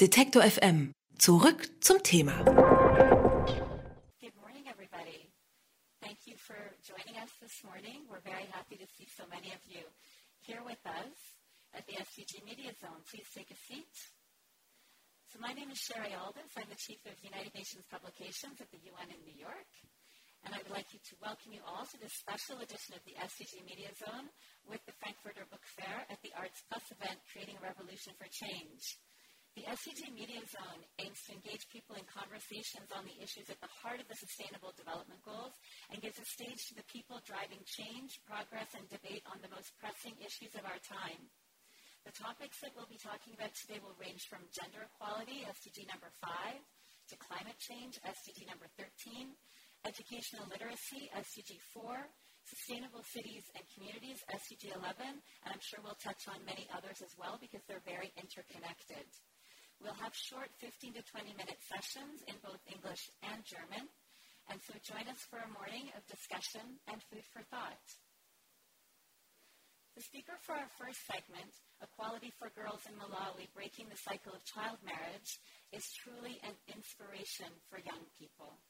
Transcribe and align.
Detektor 0.00 0.40
FM. 0.40 0.96
Zurück 1.20 1.68
zum 1.84 2.00
Thema. 2.00 2.32
Good 4.16 4.32
morning, 4.40 4.64
everybody. 4.64 5.28
Thank 6.00 6.24
you 6.24 6.40
for 6.40 6.56
joining 6.80 7.20
us 7.20 7.28
this 7.36 7.60
morning. 7.68 8.08
We're 8.08 8.24
very 8.24 8.48
happy 8.48 8.80
to 8.80 8.88
see 8.96 9.04
so 9.12 9.28
many 9.28 9.52
of 9.52 9.60
you 9.68 9.84
here 10.40 10.64
with 10.64 10.80
us 10.88 11.36
at 11.76 11.84
the 11.84 12.00
SDG 12.00 12.40
Media 12.48 12.72
Zone. 12.80 13.04
Please 13.12 13.28
take 13.36 13.52
a 13.52 13.60
seat. 13.68 13.92
So 15.28 15.36
my 15.36 15.52
name 15.52 15.68
is 15.68 15.76
Sherry 15.76 16.16
Aldous. 16.16 16.48
I'm 16.56 16.72
the 16.72 16.80
Chief 16.80 17.04
of 17.04 17.20
United 17.20 17.52
Nations 17.52 17.84
Publications 17.92 18.56
at 18.56 18.72
the 18.72 18.80
UN 18.80 19.12
in 19.12 19.20
New 19.28 19.36
York. 19.36 19.68
And 20.48 20.56
I 20.56 20.64
would 20.64 20.72
like 20.72 20.96
you 20.96 21.00
to 21.12 21.14
welcome 21.20 21.52
you 21.52 21.60
all 21.68 21.84
to 21.84 22.00
this 22.00 22.16
special 22.16 22.64
edition 22.64 22.96
of 22.96 23.04
the 23.04 23.20
SDG 23.20 23.68
Media 23.68 23.92
Zone 24.00 24.32
with 24.64 24.80
the 24.88 24.96
Frankfurter 24.96 25.44
Book 25.52 25.68
Fair 25.76 26.08
at 26.08 26.24
the 26.24 26.32
Arts 26.40 26.64
Plus 26.72 26.88
event, 26.88 27.20
Creating 27.28 27.60
a 27.60 27.68
Revolution 27.68 28.16
for 28.16 28.24
Change. 28.32 28.96
The 29.58 29.66
SDG 29.66 30.14
Media 30.14 30.38
Zone 30.46 30.82
aims 31.02 31.26
to 31.26 31.34
engage 31.34 31.66
people 31.74 31.98
in 31.98 32.06
conversations 32.06 32.86
on 32.94 33.02
the 33.02 33.18
issues 33.18 33.50
at 33.50 33.58
the 33.58 33.74
heart 33.82 33.98
of 33.98 34.06
the 34.06 34.14
Sustainable 34.14 34.70
Development 34.78 35.18
Goals 35.26 35.58
and 35.90 35.98
gives 35.98 36.22
a 36.22 36.24
stage 36.24 36.70
to 36.70 36.78
the 36.78 36.86
people 36.86 37.18
driving 37.26 37.58
change, 37.66 38.22
progress, 38.22 38.70
and 38.78 38.86
debate 38.86 39.26
on 39.26 39.42
the 39.42 39.50
most 39.50 39.74
pressing 39.82 40.14
issues 40.22 40.54
of 40.54 40.62
our 40.62 40.78
time. 40.86 41.18
The 42.06 42.14
topics 42.14 42.62
that 42.62 42.78
we'll 42.78 42.86
be 42.86 43.02
talking 43.02 43.34
about 43.34 43.50
today 43.58 43.82
will 43.82 43.98
range 43.98 44.30
from 44.30 44.46
gender 44.54 44.86
equality, 44.86 45.42
SDG 45.42 45.82
number 45.90 46.14
5, 46.22 46.30
to 47.10 47.14
climate 47.18 47.58
change, 47.58 47.98
SDG 48.06 48.46
number 48.46 48.70
13, 48.78 49.34
educational 49.82 50.46
literacy, 50.46 51.10
SDG 51.10 51.58
4, 51.74 52.06
sustainable 52.46 53.02
cities 53.02 53.50
and 53.58 53.66
communities, 53.74 54.22
SDG 54.30 54.70
11, 54.78 55.10
and 55.10 55.48
I'm 55.50 55.60
sure 55.60 55.82
we'll 55.82 55.98
touch 55.98 56.30
on 56.30 56.38
many 56.46 56.70
others 56.70 57.02
as 57.02 57.18
well 57.18 57.34
because 57.42 57.66
they're 57.66 57.82
very 57.82 58.14
interconnected. 58.14 59.10
We'll 59.80 59.96
have 60.04 60.12
short 60.12 60.52
15 60.60 61.00
to 61.00 61.02
20 61.02 61.32
minute 61.40 61.56
sessions 61.64 62.20
in 62.28 62.36
both 62.44 62.60
English 62.68 63.08
and 63.24 63.40
German. 63.48 63.88
And 64.52 64.60
so 64.60 64.76
join 64.84 65.08
us 65.08 65.24
for 65.32 65.40
a 65.40 65.54
morning 65.56 65.88
of 65.96 66.04
discussion 66.04 66.76
and 66.84 67.00
food 67.08 67.24
for 67.32 67.40
thought. 67.48 67.80
The 69.96 70.04
speaker 70.04 70.36
for 70.44 70.52
our 70.52 70.68
first 70.76 71.00
segment, 71.08 71.50
Equality 71.80 72.32
for 72.36 72.52
Girls 72.52 72.84
in 72.84 72.94
Malawi, 73.00 73.48
Breaking 73.56 73.88
the 73.88 73.96
Cycle 73.96 74.36
of 74.36 74.44
Child 74.44 74.78
Marriage, 74.84 75.40
is 75.72 75.84
truly 75.96 76.36
an 76.44 76.56
inspiration 76.68 77.48
for 77.72 77.80
young 77.80 78.04
people. 78.20 78.60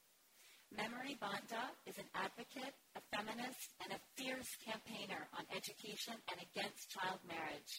Memory 0.70 1.18
Banda 1.18 1.74
is 1.90 1.98
an 1.98 2.06
advocate, 2.14 2.74
a 2.94 3.02
feminist, 3.10 3.74
and 3.82 3.90
a 3.90 4.02
fierce 4.14 4.54
campaigner 4.62 5.26
on 5.34 5.42
education 5.50 6.14
and 6.30 6.38
against 6.38 6.94
child 6.94 7.18
marriage. 7.26 7.74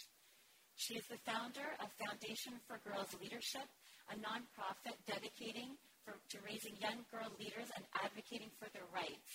She 0.82 0.98
is 0.98 1.06
the 1.14 1.22
founder 1.30 1.78
of 1.78 1.94
Foundation 2.02 2.58
for 2.66 2.82
Girls 2.82 3.14
Leadership, 3.22 3.70
a 4.10 4.18
nonprofit 4.18 4.98
dedicating 5.06 5.78
for, 6.02 6.18
to 6.18 6.42
raising 6.42 6.74
young 6.82 7.06
girl 7.14 7.30
leaders 7.38 7.70
and 7.78 7.86
advocating 8.02 8.50
for 8.58 8.66
their 8.74 8.90
rights. 8.90 9.30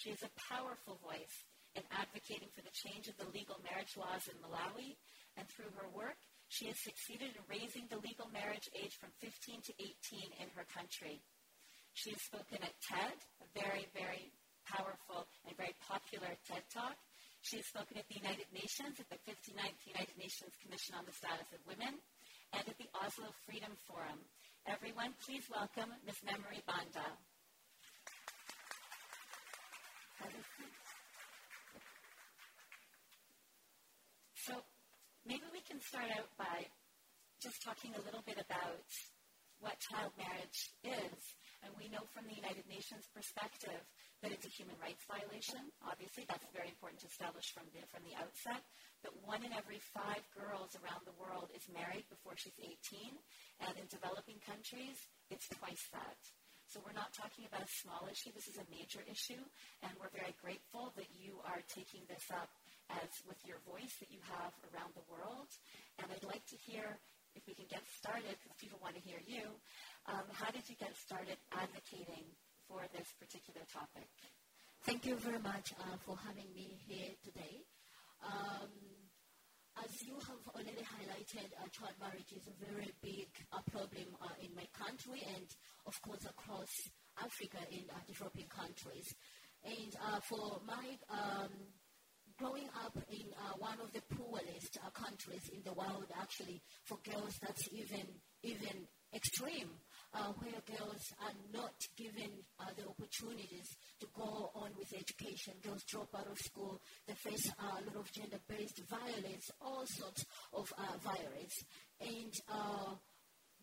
She 0.00 0.08
is 0.16 0.24
a 0.24 0.32
powerful 0.48 0.96
voice 1.04 1.44
in 1.76 1.84
advocating 1.92 2.48
for 2.56 2.64
the 2.64 2.72
change 2.72 3.04
of 3.04 3.20
the 3.20 3.28
legal 3.36 3.60
marriage 3.60 4.00
laws 4.00 4.32
in 4.32 4.40
Malawi, 4.40 4.96
and 5.36 5.44
through 5.52 5.68
her 5.76 5.92
work, 5.92 6.16
she 6.48 6.72
has 6.72 6.80
succeeded 6.80 7.36
in 7.36 7.44
raising 7.52 7.84
the 7.92 8.00
legal 8.00 8.32
marriage 8.32 8.72
age 8.72 8.96
from 8.96 9.12
15 9.20 9.60
to 9.68 9.72
18 9.76 10.40
in 10.40 10.48
her 10.56 10.64
country. 10.72 11.20
She 11.92 12.16
has 12.16 12.22
spoken 12.24 12.64
at 12.64 12.72
TED, 12.80 13.16
a 13.44 13.46
very, 13.52 13.84
very 13.92 14.32
powerful 14.64 15.28
and 15.44 15.52
very 15.52 15.76
popular 15.84 16.32
TED 16.48 16.64
Talk, 16.72 16.96
she 17.48 17.56
has 17.56 17.66
spoken 17.66 17.96
at 17.96 18.04
the 18.12 18.20
United 18.20 18.44
Nations, 18.52 19.00
at 19.00 19.08
the 19.08 19.16
59th 19.24 19.80
United 19.88 20.16
Nations 20.20 20.52
Commission 20.60 20.92
on 21.00 21.08
the 21.08 21.16
Status 21.16 21.48
of 21.56 21.60
Women, 21.64 21.96
and 22.52 22.60
at 22.68 22.76
the 22.76 22.88
Oslo 22.92 23.32
Freedom 23.48 23.72
Forum. 23.88 24.20
Everyone, 24.68 25.16
please 25.24 25.48
welcome 25.48 25.88
Ms. 26.04 26.20
Memory 26.28 26.60
Banda. 26.68 27.08
So 34.44 34.60
maybe 35.24 35.48
we 35.48 35.64
can 35.64 35.80
start 35.80 36.12
out 36.20 36.28
by 36.36 36.68
just 37.40 37.64
talking 37.64 37.96
a 37.96 38.02
little 38.04 38.24
bit 38.28 38.36
about 38.36 38.84
what 39.60 39.78
child 39.82 40.14
marriage 40.18 40.60
is. 40.86 41.22
And 41.66 41.74
we 41.74 41.90
know 41.90 42.06
from 42.14 42.30
the 42.30 42.38
United 42.38 42.66
Nations 42.70 43.10
perspective 43.10 43.82
that 44.22 44.30
it's 44.30 44.46
a 44.46 44.54
human 44.54 44.78
rights 44.78 45.02
violation. 45.06 45.62
Obviously, 45.82 46.26
that's 46.26 46.46
very 46.54 46.70
important 46.70 47.02
to 47.02 47.10
establish 47.10 47.50
from 47.50 47.66
the, 47.74 47.82
from 47.90 48.06
the 48.06 48.14
outset. 48.18 48.62
That 49.02 49.14
one 49.22 49.42
in 49.46 49.54
every 49.54 49.78
five 49.94 50.22
girls 50.34 50.74
around 50.78 51.06
the 51.06 51.14
world 51.18 51.50
is 51.54 51.66
married 51.70 52.06
before 52.10 52.34
she's 52.34 52.58
18, 52.58 53.14
and 53.66 53.74
in 53.78 53.86
developing 53.90 54.42
countries, 54.42 54.98
it's 55.30 55.46
twice 55.54 55.86
that. 55.94 56.18
So 56.68 56.84
we're 56.84 56.98
not 56.98 57.16
talking 57.16 57.48
about 57.48 57.64
a 57.64 57.78
small 57.80 58.04
issue. 58.12 58.28
This 58.34 58.50
is 58.50 58.60
a 58.60 58.66
major 58.68 59.00
issue, 59.08 59.40
and 59.80 59.90
we're 59.96 60.12
very 60.12 60.36
grateful 60.36 60.92
that 61.00 61.08
you 61.16 61.40
are 61.48 61.64
taking 61.72 62.04
this 62.10 62.28
up 62.28 62.52
as 62.92 63.08
with 63.24 63.40
your 63.48 63.56
voice 63.64 63.96
that 64.04 64.12
you 64.12 64.20
have 64.28 64.52
around 64.68 64.92
the 64.92 65.06
world. 65.08 65.48
And 65.96 66.12
I'd 66.12 66.28
like 66.28 66.44
to 66.52 66.58
hear, 66.68 67.00
if 67.34 67.42
we 67.46 67.54
can 67.54 67.66
get 67.68 67.82
started, 67.98 68.36
because 68.40 68.56
people 68.56 68.78
want 68.80 68.94
to 68.96 69.02
hear 69.02 69.20
you, 69.26 69.56
um, 70.06 70.24
how 70.32 70.50
did 70.50 70.68
you 70.68 70.76
get 70.76 70.96
started 70.96 71.36
advocating 71.52 72.28
for 72.68 72.84
this 72.92 73.08
particular 73.16 73.64
topic. 73.72 74.12
Thank 74.84 75.06
you 75.06 75.16
very 75.16 75.40
much 75.40 75.72
uh, 75.80 75.96
for 76.04 76.16
having 76.20 76.52
me 76.54 76.76
here 76.86 77.16
today. 77.24 77.64
Um, 78.20 78.68
as 79.80 79.90
you 80.04 80.14
have 80.14 80.42
already 80.52 80.84
highlighted, 80.84 81.48
uh, 81.56 81.66
child 81.72 81.96
marriage 81.98 82.28
is 82.36 82.44
a 82.46 82.56
very 82.60 82.92
big 83.00 83.28
uh, 83.52 83.64
problem 83.72 84.12
uh, 84.20 84.36
in 84.44 84.54
my 84.54 84.68
country 84.76 85.24
and, 85.34 85.48
of 85.86 85.96
course, 86.02 86.24
across 86.28 86.68
Africa 87.16 87.58
in 87.70 87.88
uh, 87.88 87.98
developing 88.06 88.46
countries. 88.52 89.08
And 89.64 89.96
uh, 89.96 90.20
for 90.28 90.60
my 90.66 90.86
um, 91.08 91.50
growing 92.38 92.68
up 92.84 92.96
in 93.10 93.26
one 93.58 93.78
of 93.82 93.92
the 93.92 94.02
poorest 94.14 94.78
countries 94.94 95.50
in 95.52 95.62
the 95.64 95.72
world, 95.72 96.06
actually, 96.20 96.62
for 96.84 96.98
girls, 97.04 97.34
that's 97.42 97.68
even 97.72 98.06
even 98.42 98.86
extreme 99.14 99.70
uh, 100.14 100.32
where 100.38 100.60
girls 100.78 101.02
are 101.20 101.34
not 101.52 101.74
given 101.96 102.30
uh, 102.60 102.66
the 102.76 102.86
opportunities 102.86 103.66
to 104.00 104.06
go 104.14 104.50
on 104.54 104.70
with 104.78 104.92
education. 104.94 105.54
Girls 105.64 105.82
drop 105.88 106.08
out 106.14 106.26
of 106.30 106.38
school. 106.38 106.80
They 107.06 107.14
face 107.14 107.50
uh, 107.58 107.80
a 107.80 107.84
lot 107.86 107.96
of 107.96 108.12
gender-based 108.12 108.80
violence, 108.88 109.50
all 109.60 109.84
sorts 109.86 110.24
of 110.52 110.72
uh, 110.78 110.96
violence. 111.02 111.54
And 112.00 112.32
uh, 112.48 112.94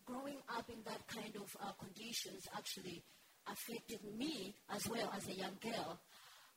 growing 0.05 0.41
up 0.57 0.69
in 0.69 0.83
that 0.85 1.07
kind 1.07 1.35
of 1.35 1.49
uh, 1.61 1.71
conditions 1.79 2.43
actually 2.55 3.03
affected 3.47 3.99
me 4.17 4.55
as 4.69 4.87
well 4.89 5.11
as 5.15 5.27
a 5.27 5.35
young 5.35 5.57
girl. 5.61 5.99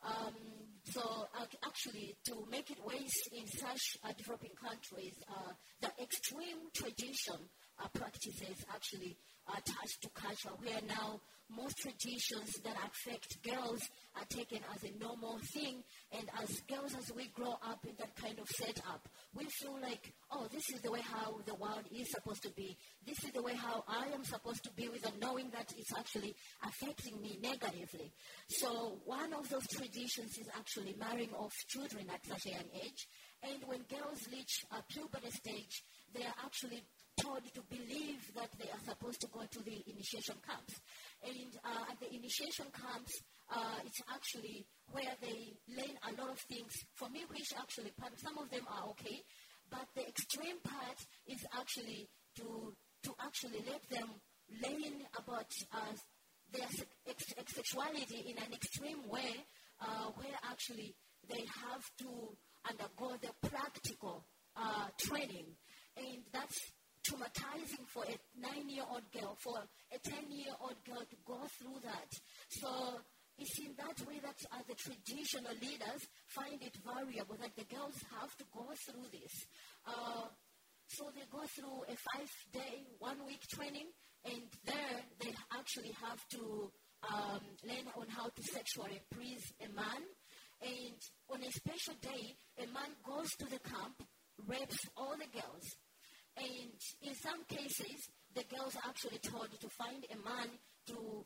Um, 0.05 0.35
so 0.85 1.03
actually, 1.67 2.17
to 2.27 2.47
make 2.51 2.71
it 2.71 2.79
worse 2.85 3.29
in 3.33 3.47
such 3.47 3.99
uh, 4.05 4.13
developing 4.17 4.53
countries, 4.61 5.15
uh, 5.29 5.53
the 5.81 5.91
extreme 6.03 6.71
tradition 6.73 7.37
practices 7.95 8.65
actually 8.75 9.17
attached 9.49 10.03
to 10.03 10.09
culture, 10.11 10.51
where 10.59 10.81
now 10.87 11.21
most 11.51 11.79
traditions 11.79 12.61
that 12.63 12.77
affect 12.85 13.43
girls 13.43 13.81
are 14.17 14.27
taken 14.29 14.59
as 14.75 14.85
a 14.85 14.99
normal 14.99 15.39
thing. 15.55 15.83
And 16.13 16.29
as 16.43 16.61
girls, 16.69 16.95
as 16.95 17.11
we 17.17 17.29
grow 17.29 17.53
up 17.67 17.87
in 17.87 17.95
that 17.99 18.15
kind 18.17 18.39
of 18.39 18.49
setup, 18.49 19.09
we 19.35 19.47
feel 19.47 19.79
like, 19.81 20.13
oh, 20.31 20.47
this 20.53 20.69
is 20.75 20.83
the 20.83 20.93
way 20.93 21.01
how 21.01 21.41
the 21.47 21.55
world 21.55 21.85
is 21.91 22.11
supposed 22.11 22.43
to 22.43 22.51
be. 22.51 22.77
This 23.07 23.25
is 23.25 23.31
the 23.31 23.43
way 23.43 23.55
how 23.55 23.85
I 23.89 24.09
am 24.13 24.25
supposed 24.25 24.65
to 24.65 24.73
be, 24.73 24.89
without 24.89 25.19
knowing 25.21 25.49
that 25.51 25.73
it's 25.79 25.97
actually 25.97 26.35
affecting 26.63 27.23
me 27.23 27.39
negatively. 27.43 28.13
So 28.49 29.01
one 29.07 29.33
of 29.33 29.49
those 29.49 29.67
traditions 29.69 30.37
is 30.37 30.49
actually 30.55 30.97
marrying 31.01 31.33
off 31.33 31.55
children 31.69 32.11
at 32.13 32.27
such 32.27 32.45
a 32.47 32.51
young 32.51 32.69
age. 32.85 33.09
And 33.43 33.63
when 33.67 33.85
girls 33.89 34.29
reach 34.31 34.67
a 34.73 34.83
puberty 34.83 35.31
stage, 35.31 35.83
they 36.13 36.25
are 36.25 36.35
actually 36.45 36.83
told 37.19 37.43
to 37.55 37.63
believe 37.69 38.23
that 38.35 38.51
they 38.59 38.71
are 38.71 38.85
supposed 38.87 39.21
to 39.21 39.29
go 39.29 39.43
to 39.51 39.61
the 39.63 39.83
initiation 39.91 40.37
camps. 40.47 40.81
And 41.23 41.51
uh, 41.65 41.91
at 41.91 41.99
the 42.01 42.09
initiation 42.15 42.67
camps, 42.73 43.13
uh, 43.51 43.83
it's 43.85 44.01
actually 44.13 44.67
where 44.93 45.15
they 45.21 45.59
learn 45.69 45.95
a 46.09 46.13
lot 46.21 46.31
of 46.31 46.41
things. 46.49 46.73
For 46.95 47.09
me, 47.11 47.25
which 47.29 47.53
actually, 47.59 47.93
some 48.23 48.39
of 48.39 48.51
them 48.51 48.65
are 48.71 48.89
okay, 48.91 49.23
but 49.71 49.87
the 49.95 50.07
extreme 50.07 50.59
part 50.63 50.99
is 51.27 51.45
actually 51.59 52.09
to 52.37 52.75
to 53.05 53.11
actually 53.21 53.63
let 53.67 53.83
them 53.91 54.09
learn 54.63 55.07
about 55.17 55.47
uh, 55.73 55.95
their 56.53 56.67
ex- 57.07 57.35
ex- 57.39 57.55
sexuality 57.55 58.25
in 58.27 58.37
an 58.43 58.53
extreme 58.53 59.07
way, 59.09 59.45
uh, 59.81 60.11
where 60.17 60.35
actually 60.51 60.95
they 61.29 61.45
have 61.63 61.85
to 61.99 62.09
undergo 62.69 63.17
the 63.23 63.49
practical 63.49 64.25
uh, 64.57 64.87
training, 64.99 65.47
and 65.97 66.23
that's 66.33 66.59
traumatizing 67.07 67.87
for 67.87 68.05
a 68.05 68.17
nine-year-old 68.41 69.11
girl, 69.13 69.37
for 69.43 69.59
a 69.59 69.99
ten-year-old 69.99 70.79
girl 70.85 71.05
to 71.05 71.17
go 71.27 71.41
through 71.59 71.81
that. 71.85 72.11
So 72.49 73.01
it's 73.39 73.59
in 73.61 73.75
that 73.79 73.99
way 74.07 74.19
that 74.23 74.39
uh, 74.51 74.63
the 74.67 74.75
traditional 74.75 75.55
leaders 75.61 76.03
find 76.27 76.63
it 76.63 76.77
variable 76.85 77.37
that 77.41 77.55
the 77.55 77.65
girls 77.65 77.95
have 78.19 78.35
to 78.37 78.45
go 78.53 78.67
through 78.87 79.09
this. 79.13 79.35
Uh, 79.87 80.27
So 80.89 81.05
they 81.13 81.27
go 81.29 81.45
through 81.45 81.85
a 81.85 81.97
five-day, 82.09 82.75
one-week 82.99 83.45
training, 83.53 83.93
and 84.25 84.49
there 84.65 84.99
they 85.21 85.33
actually 85.53 85.93
have 86.01 86.17
to 86.33 86.73
um, 87.13 87.45
learn 87.61 87.87
on 87.93 88.09
how 88.09 88.27
to 88.33 88.43
sexually 88.43 88.99
please 89.13 89.45
a 89.61 89.69
man. 89.69 90.03
And 90.65 90.99
on 91.29 91.45
a 91.45 91.51
special 91.53 91.95
day, 92.01 92.25
a 92.65 92.67
man 92.73 92.91
goes 93.05 93.29
to 93.39 93.47
the 93.53 93.61
camp, 93.61 94.01
rapes 94.49 94.81
all 94.97 95.15
the 95.21 95.29
girls, 95.29 95.67
and 96.39 96.71
in 97.03 97.15
some 97.15 97.45
cases, 97.45 98.09
the 98.35 98.45
girls 98.45 98.77
are 98.77 98.89
actually 98.89 99.19
told 99.19 99.49
to 99.61 99.69
find 99.69 100.07
a 100.11 100.17
man 100.23 100.49
to 100.87 101.25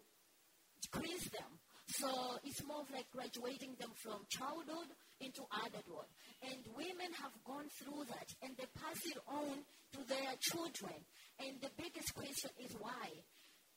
please 0.92 1.28
them. 1.30 1.60
So 1.86 2.08
it's 2.44 2.64
more 2.64 2.80
of 2.80 2.90
like 2.90 3.10
graduating 3.10 3.76
them 3.78 3.90
from 4.02 4.24
childhood 4.28 4.88
into 5.20 5.42
adulthood. 5.52 6.08
And 6.42 6.58
women 6.76 7.12
have 7.20 7.32
gone 7.44 7.68
through 7.78 8.04
that 8.08 8.28
and 8.42 8.56
they 8.56 8.66
pass 8.80 8.98
it 9.04 9.18
on 9.28 9.60
to 9.92 10.00
their 10.08 10.32
children. 10.40 10.94
And 11.38 11.60
the 11.60 11.70
biggest 11.76 12.14
question 12.14 12.50
is 12.64 12.72
why? 12.78 13.12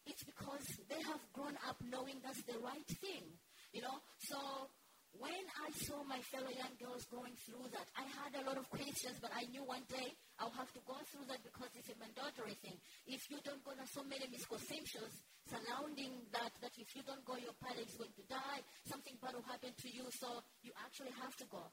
It's 0.06 0.24
because 0.24 0.66
they 0.88 1.02
have 1.02 1.20
grown 1.34 1.58
up 1.68 1.78
knowing 1.84 2.22
that's 2.24 2.44
the 2.44 2.60
right 2.64 2.88
thing. 3.02 3.26
You 3.74 3.82
know? 3.82 3.98
So 4.20 4.38
when 5.19 5.44
I 5.62 5.69
saw 5.85 6.03
my 6.03 6.19
fellow 6.31 6.51
young 6.51 6.75
girls 6.79 7.06
going 7.07 7.33
through 7.45 7.71
that, 7.71 7.88
I 7.95 8.03
had 8.03 8.35
a 8.39 8.44
lot 8.47 8.57
of 8.57 8.69
questions, 8.69 9.17
but 9.21 9.31
I 9.31 9.47
knew 9.47 9.63
one 9.63 9.83
day 9.88 10.13
I'll 10.39 10.53
have 10.56 10.71
to 10.73 10.81
go 10.83 10.95
through 11.12 11.27
that 11.31 11.44
because 11.44 11.71
it's 11.75 11.89
a 11.91 11.97
mandatory 12.00 12.57
thing. 12.59 12.75
If 13.07 13.29
you 13.31 13.39
don't 13.44 13.63
go, 13.63 13.71
there's 13.75 13.91
so 13.94 14.03
many 14.03 14.27
misconceptions 14.27 15.13
surrounding 15.47 16.25
that, 16.33 16.51
that 16.62 16.73
if 16.75 16.89
you 16.95 17.01
don't 17.06 17.23
go, 17.23 17.38
your 17.38 17.56
parent 17.62 17.85
is 17.88 17.95
going 17.95 18.13
to 18.17 18.25
die, 18.27 18.59
something 18.89 19.15
bad 19.21 19.38
will 19.38 19.47
happen 19.47 19.71
to 19.71 19.88
you, 19.88 20.03
so 20.19 20.41
you 20.65 20.71
actually 20.83 21.13
have 21.21 21.35
to 21.38 21.45
go. 21.47 21.63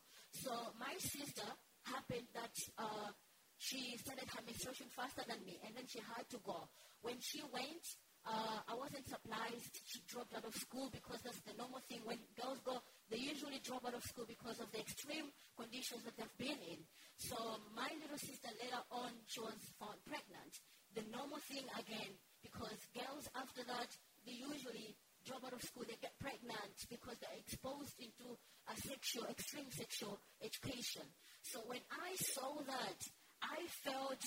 So 0.44 0.52
my 0.78 0.92
sister 1.00 1.48
happened 1.88 2.28
that 2.36 2.54
uh, 2.78 3.10
she 3.58 3.96
started 3.98 4.28
her 4.28 4.42
menstruation 4.44 4.86
faster 4.94 5.24
than 5.26 5.40
me, 5.46 5.58
and 5.66 5.74
then 5.74 5.86
she 5.88 5.98
had 6.02 6.28
to 6.30 6.38
go. 6.44 6.68
When 7.02 7.18
she 7.18 7.42
went, 7.50 7.82
uh, 8.22 8.62
I 8.70 8.74
wasn't 8.78 9.06
surprised 9.08 9.74
she 9.86 9.98
dropped 10.06 10.34
out 10.34 10.46
of 10.46 10.54
school 10.54 10.90
because 10.94 11.18
that's 11.26 11.42
the 11.42 11.54
normal 11.58 11.82
thing. 11.90 12.00
When 12.04 12.18
girls 12.38 12.62
go, 12.62 12.78
they 13.12 13.20
usually 13.20 13.60
drop 13.60 13.84
out 13.84 13.92
of 13.92 14.02
school 14.02 14.24
because 14.24 14.56
of 14.64 14.72
the 14.72 14.80
extreme 14.80 15.28
conditions 15.60 16.00
that 16.08 16.16
they've 16.16 16.38
been 16.40 16.56
in. 16.64 16.80
So 17.20 17.36
my 17.76 17.92
little 18.00 18.16
sister 18.16 18.48
later 18.56 18.80
on, 18.88 19.12
she 19.28 19.44
was 19.44 19.60
found 19.76 20.00
pregnant. 20.08 20.52
The 20.96 21.04
normal 21.12 21.38
thing 21.44 21.68
again, 21.76 22.16
because 22.40 22.80
girls 22.96 23.28
after 23.36 23.68
that, 23.68 23.92
they 24.24 24.32
usually 24.32 24.96
drop 25.28 25.44
out 25.44 25.52
of 25.52 25.62
school, 25.62 25.84
they 25.84 26.00
get 26.00 26.16
pregnant 26.18 26.76
because 26.88 27.20
they're 27.20 27.38
exposed 27.38 27.94
into 28.00 28.32
a 28.72 28.74
sexual, 28.80 29.28
extreme 29.28 29.70
sexual 29.70 30.18
education. 30.40 31.04
So 31.42 31.60
when 31.68 31.84
I 31.92 32.16
saw 32.16 32.64
that, 32.64 32.98
I 33.44 33.60
felt, 33.84 34.24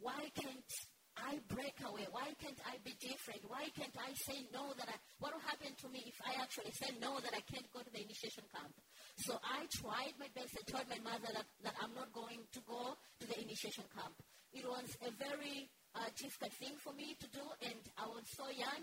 why 0.00 0.28
can't 0.36 0.72
I 1.16 1.38
break 1.48 1.78
away? 1.86 2.06
Why 2.10 2.30
can't 2.42 2.58
I 2.66 2.78
be 2.82 2.94
different? 2.98 3.42
Why 3.46 3.70
can't 3.74 3.94
I 3.98 4.10
say 4.26 4.46
no 4.52 4.74
that 4.78 4.88
I, 4.90 4.96
what 5.18 5.32
will 5.32 5.46
happen 5.46 5.70
to 5.70 5.88
me 5.88 6.02
if 6.06 6.18
I 6.22 6.42
actually 6.42 6.72
say 6.74 6.90
no 7.00 7.20
that 7.22 7.34
I 7.34 7.42
can't 7.46 7.66
go 7.70 7.80
to 7.80 7.90
the 7.90 8.02
initiation 8.02 8.44
camp? 8.50 8.74
So 9.22 9.38
I 9.42 9.66
tried 9.70 10.18
my 10.18 10.26
best. 10.34 10.58
I 10.58 10.64
told 10.66 10.90
my 10.90 10.98
mother 11.02 11.30
that, 11.30 11.46
that 11.62 11.76
I'm 11.78 11.94
not 11.94 12.10
going 12.10 12.42
to 12.42 12.60
go 12.66 12.98
to 12.98 13.24
the 13.26 13.38
initiation 13.38 13.84
camp. 13.94 14.14
It 14.54 14.66
was 14.66 14.86
a 15.02 15.10
very 15.18 15.70
uh, 15.94 16.10
difficult 16.18 16.52
thing 16.58 16.74
for 16.82 16.92
me 16.94 17.14
to 17.18 17.26
do, 17.30 17.42
and 17.62 17.82
I 17.98 18.06
was 18.06 18.26
so 18.34 18.50
young. 18.50 18.82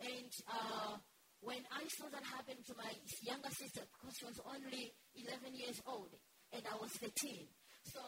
And 0.00 0.32
uh, 0.48 0.96
when 1.40 1.60
I 1.72 1.84
saw 1.88 2.08
that 2.12 2.24
happen 2.24 2.56
to 2.68 2.74
my 2.76 2.92
younger 3.24 3.52
sister, 3.52 3.84
because 3.96 4.16
she 4.16 4.24
was 4.24 4.40
only 4.44 4.92
11 5.16 5.56
years 5.56 5.80
old, 5.86 6.12
and 6.52 6.62
I 6.64 6.76
was 6.80 6.92
13. 7.00 7.48
So 7.84 8.00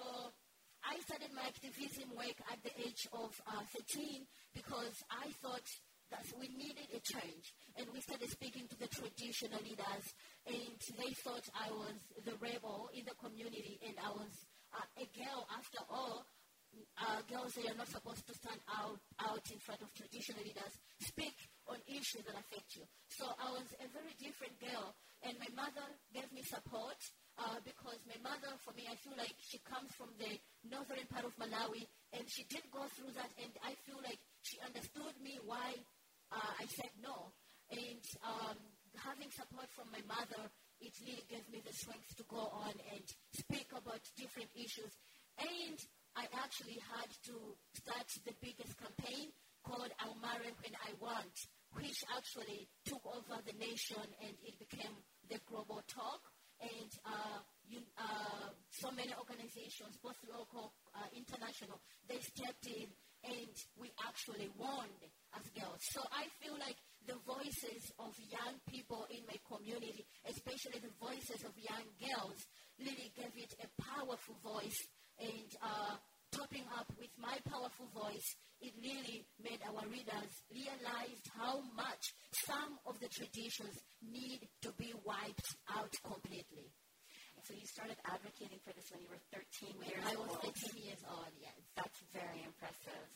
I 0.89 0.97
started 1.05 1.29
my 1.37 1.45
activism 1.45 2.17
work 2.17 2.41
at 2.49 2.65
the 2.65 2.73
age 2.81 3.05
of 3.13 3.29
uh, 3.45 3.61
13 3.93 4.25
because 4.57 4.97
I 5.13 5.29
thought 5.45 5.69
that 6.11 6.25
we 6.41 6.49
needed 6.49 6.89
a 6.97 7.01
change. 7.05 7.53
And 7.77 7.87
we 7.93 8.01
started 8.01 8.31
speaking 8.31 8.65
to 8.73 8.77
the 8.81 8.89
traditional 8.89 9.61
leaders, 9.61 10.05
and 10.49 10.81
they 10.97 11.13
thought 11.21 11.45
I 11.53 11.69
was 11.69 11.93
the 12.25 12.33
rebel 12.41 12.89
in 12.97 13.05
the 13.05 13.13
community, 13.21 13.77
and 13.85 14.01
I 14.01 14.09
was 14.17 14.33
uh, 14.73 15.05
a 15.05 15.07
girl 15.13 15.45
after 15.53 15.85
all. 15.93 16.25
Uh, 16.97 17.21
girls 17.29 17.53
they 17.53 17.69
are 17.69 17.77
not 17.77 17.89
supposed 17.89 18.25
to 18.27 18.35
stand 18.35 18.61
out, 18.73 19.01
out 19.21 19.45
in 19.53 19.59
front 19.59 19.81
of 19.81 19.93
traditional 19.93 20.41
leaders, 20.45 20.73
speak 21.01 21.37
on 21.69 21.79
issues 21.87 22.25
that 22.25 22.37
affect 22.37 22.77
you. 22.77 22.85
So 23.13 23.29
I 23.37 23.53
was 23.53 23.69
a 23.79 23.89
very 23.93 24.15
different 24.17 24.57
girl, 24.61 24.97
and 25.23 25.37
my 25.39 25.51
mother 25.55 25.87
gave 26.13 26.29
me 26.33 26.43
support 26.43 26.97
uh, 27.39 27.61
because 27.63 28.01
my 28.09 28.19
mother, 28.25 28.51
for 28.65 28.75
me, 28.75 28.89
I 28.91 28.97
feel 28.99 29.15
like 29.15 29.35
she 29.39 29.61
comes 29.63 29.93
from 29.95 30.11
the 30.19 30.33
northern 30.67 31.07
part 31.13 31.29
of 31.29 31.37
Malawi, 31.39 31.87
and 32.13 32.25
she 32.27 32.43
did 32.51 32.67
go 32.73 32.83
through 32.97 33.15
that, 33.15 33.31
and 33.39 33.53
I 33.63 33.79
feel 33.87 34.01
like 34.03 34.19
she 34.43 34.59
understood 34.65 35.15
me 35.23 35.39
why 35.47 35.77
uh, 36.33 36.53
I 36.59 36.67
said 36.67 36.91
no. 36.99 37.31
And 37.71 38.03
um, 38.25 38.59
having 38.97 39.31
support 39.31 39.69
from 39.77 39.93
my 39.93 40.03
mother, 40.09 40.51
it 40.81 40.95
really 41.05 41.27
gave 41.29 41.45
me 41.53 41.61
the 41.63 41.75
strength 41.75 42.17
to 42.17 42.25
go 42.27 42.49
on 42.51 42.75
and 42.95 43.05
speak 43.35 43.69
about 43.77 44.01
different 44.17 44.49
issues. 44.57 44.91
And 45.39 45.79
I 46.17 46.27
actually 46.43 46.79
had 46.83 47.11
to 47.31 47.35
start 47.79 48.09
the 48.27 48.35
biggest 48.43 48.75
campaign 48.79 49.31
called 49.63 49.91
I'll 50.01 50.19
Marry 50.19 50.51
When 50.59 50.75
I 50.83 50.91
Want, 50.99 51.37
which 51.73 52.05
actually 52.17 52.69
took 52.85 53.05
over 53.07 53.41
the 53.45 53.57
nation 53.59 54.03
and 54.25 54.35
it 54.45 54.59
became 54.59 54.95
the 55.29 55.39
global 55.47 55.83
talk 55.87 56.21
and 56.61 56.91
uh, 57.07 57.39
you, 57.69 57.79
uh, 57.99 58.51
so 58.71 58.91
many 58.91 59.15
organizations, 59.15 59.95
both 60.03 60.19
local, 60.27 60.73
uh, 60.97 61.07
international, 61.15 61.79
they 62.09 62.19
stepped 62.19 62.67
in 62.67 62.89
and 63.25 63.55
we 63.79 63.91
actually 64.07 64.51
won 64.59 64.89
as 65.37 65.45
girls. 65.55 65.83
So 65.93 66.01
I 66.11 66.27
feel 66.43 66.55
like 66.59 66.79
the 67.07 67.19
voices 67.27 67.93
of 67.99 68.15
young 68.31 68.59
people 68.67 69.07
in 69.11 69.23
my 69.27 69.39
community, 69.47 70.05
especially 70.27 70.83
the 70.83 70.95
voices 70.99 71.45
of 71.47 71.53
young 71.57 71.87
girls, 71.99 72.39
really 72.79 73.11
gave 73.15 73.35
it 73.37 73.55
a 73.63 73.69
powerful 73.83 74.37
voice 74.43 74.79
and 75.19 75.51
uh, 75.63 75.97
topping 76.33 76.65
up 76.77 76.87
with 76.99 77.11
my 77.19 77.37
powerful 77.49 77.89
voice, 77.95 78.37
it 78.61 78.73
really 78.83 79.25
made 79.43 79.61
our 79.67 79.87
readers 79.89 80.33
realize 80.51 81.21
how 81.37 81.61
much 81.77 82.13
some 82.47 82.79
of 82.87 82.99
the 83.01 83.09
traditions 83.09 83.79
need 84.03 84.41
to 84.63 84.71
be 84.79 84.93
wiped 85.05 85.55
out 85.75 85.93
completely. 86.05 86.69
So 87.47 87.55
you 87.55 87.65
started 87.65 87.97
advocating 88.05 88.59
for 88.61 88.75
this 88.77 88.91
when 88.93 89.01
you 89.01 89.09
were 89.09 89.23
13 89.33 89.79
when 89.79 89.89
years 89.89 90.05
I 90.05 90.15
was 90.21 90.29
old. 90.43 90.53
13 90.53 90.85
years 90.85 91.03
old, 91.09 91.33
yes. 91.41 91.57
That's 91.79 92.01
very 92.13 92.45
impressive. 92.45 93.07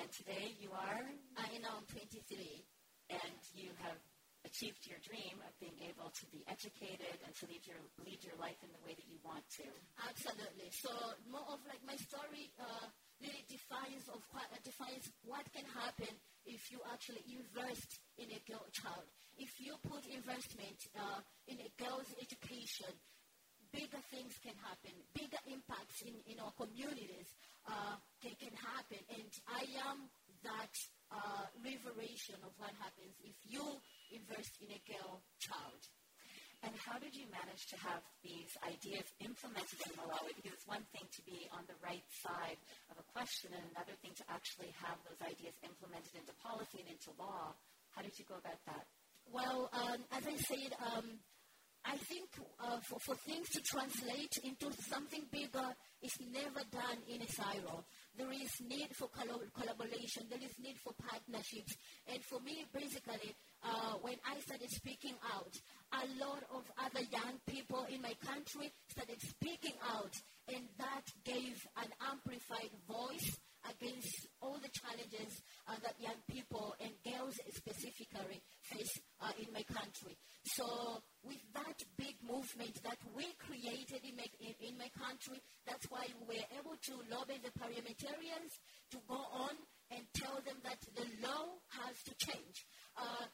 And 0.00 0.08
today 0.10 0.56
you 0.58 0.72
are, 0.72 1.04
I 1.36 1.46
am 1.54 1.84
23. 1.86 2.64
and 3.10 3.38
you 3.54 3.70
have 3.84 3.98
achieved 4.46 4.86
your 4.86 4.98
dream 5.02 5.38
of 5.42 5.52
being 5.58 5.76
able 5.82 6.10
to 6.14 6.24
be 6.30 6.44
educated 6.46 7.18
and 7.26 7.32
to 7.34 7.44
lead 7.50 7.64
your 7.66 7.80
lead 8.06 8.20
your 8.22 8.38
life 8.38 8.58
in 8.62 8.70
the 8.70 8.82
way 8.86 8.94
that 8.94 9.08
you 9.10 9.18
want 9.26 9.42
to. 9.58 9.66
Absolutely. 10.06 10.70
So 10.70 10.90
more 11.30 11.46
of 11.50 11.58
like 11.66 11.82
my 11.82 11.98
story 11.98 12.50
uh, 12.58 12.86
really 13.18 13.44
defines 13.50 14.06
of 14.10 14.22
what, 14.30 14.46
uh, 14.54 14.62
defines 14.62 15.10
what 15.26 15.44
can 15.50 15.66
happen 15.74 16.10
if 16.46 16.70
you 16.70 16.78
actually 16.92 17.22
invest 17.26 17.98
in 18.16 18.30
a 18.30 18.40
girl 18.46 18.64
child. 18.70 19.06
If 19.38 19.58
you 19.58 19.74
put 19.86 20.06
investment 20.06 20.78
uh, 20.94 21.20
in 21.46 21.58
a 21.62 21.70
girl's 21.78 22.10
education, 22.18 22.90
bigger 23.70 24.02
things 24.10 24.34
can 24.42 24.54
happen. 24.62 24.94
Bigger 25.14 25.42
impacts 25.50 26.02
in, 26.02 26.14
in 26.30 26.38
our 26.40 26.54
communities 26.54 27.28
uh, 27.66 27.98
can, 28.22 28.34
can 28.38 28.54
happen. 28.54 29.02
And 29.14 29.30
I 29.46 29.66
am 29.86 30.10
that 30.42 30.74
uh, 31.10 31.46
of 32.44 32.52
what 32.58 32.72
happens 32.80 33.14
if 33.24 33.36
you 33.44 33.62
invest 34.12 34.56
in 34.60 34.70
a 34.72 34.80
girl 34.88 35.22
child. 35.40 35.82
And 36.66 36.74
how 36.74 36.98
did 36.98 37.14
you 37.14 37.30
manage 37.30 37.70
to 37.70 37.78
have 37.78 38.02
these 38.18 38.50
ideas 38.66 39.06
implemented 39.22 39.78
in 39.86 39.94
Malawi? 39.94 40.34
Because 40.34 40.58
it's 40.58 40.66
one 40.66 40.82
thing 40.90 41.06
to 41.06 41.22
be 41.22 41.46
on 41.54 41.62
the 41.70 41.78
right 41.78 42.02
side 42.18 42.58
of 42.90 42.98
a 42.98 43.06
question 43.14 43.54
and 43.54 43.62
another 43.70 43.94
thing 44.02 44.10
to 44.18 44.26
actually 44.26 44.74
have 44.82 44.98
those 45.06 45.22
ideas 45.22 45.54
implemented 45.62 46.18
into 46.18 46.34
policy 46.42 46.82
and 46.82 46.90
into 46.90 47.14
law. 47.14 47.54
How 47.94 48.02
did 48.02 48.18
you 48.18 48.26
go 48.26 48.42
about 48.42 48.58
that? 48.66 48.90
Well, 49.30 49.70
um, 49.70 50.02
as 50.10 50.26
I 50.26 50.34
said, 50.34 50.74
um, 50.82 51.22
I 51.84 51.96
think 51.96 52.28
uh, 52.58 52.80
for, 52.90 52.98
for 53.00 53.14
things 53.22 53.48
to 53.54 53.60
translate 53.62 54.34
into 54.42 54.72
something 54.90 55.24
bigger 55.30 55.68
is 56.02 56.12
never 56.32 56.60
done 56.74 56.98
in 57.08 57.22
a 57.22 57.28
silo. 57.30 57.84
There 58.16 58.32
is 58.32 58.50
need 58.66 58.90
for 58.98 59.08
collaboration. 59.08 60.26
There 60.28 60.42
is 60.42 60.52
need 60.58 60.76
for 60.82 60.92
partnerships. 60.98 61.76
And 62.10 62.18
for 62.24 62.40
me, 62.40 62.66
basically, 62.74 63.34
uh, 63.62 63.94
when 64.02 64.16
I 64.26 64.40
started 64.40 64.70
speaking 64.70 65.14
out, 65.34 65.54
a 65.92 66.04
lot 66.20 66.42
of 66.54 66.64
other 66.78 67.04
young 67.10 67.40
people 67.46 67.86
in 67.90 68.02
my 68.02 68.14
country 68.24 68.70
started 68.88 69.20
speaking 69.20 69.74
out, 69.82 70.14
and 70.48 70.64
that 70.78 71.04
gave 71.24 71.66
an 71.76 71.90
amplified 72.10 72.70
voice 72.86 73.38
against 73.66 74.28
all 74.40 74.56
the 74.62 74.70
challenges 74.70 75.42
uh, 75.66 75.74
that 75.82 75.98
young 75.98 76.18
people 76.30 76.74
and 76.80 76.92
girls 77.04 77.34
specifically 77.50 78.40
face 78.62 79.00
uh, 79.20 79.32
in 79.40 79.52
my 79.52 79.62
country. 79.64 80.16
So 80.44 81.02
with 81.24 81.42
that 81.54 81.82
big 81.96 82.16
movement 82.22 82.78
that 82.84 82.98
we 83.16 83.26
created 83.38 84.00
in 84.06 84.16
my, 84.16 84.28
in, 84.40 84.72
in 84.72 84.78
my 84.78 84.88
country, 84.94 85.42
that's 85.66 85.86
why 85.90 86.06
we 86.28 86.38
were 86.38 86.48
able 86.54 86.76
to 86.78 86.94
lobby 87.10 87.40
the 87.42 87.52
parliamentarians 87.58 88.52
to 88.92 88.98
go 89.08 89.18
on 89.18 89.54
and 89.90 90.02
tell 90.14 90.38
them 90.46 90.56
that 90.62 90.80
the 90.94 91.06
law 91.26 91.58
has 91.82 91.96
to 92.04 92.14
change. 92.14 92.64
Uh, 92.96 93.26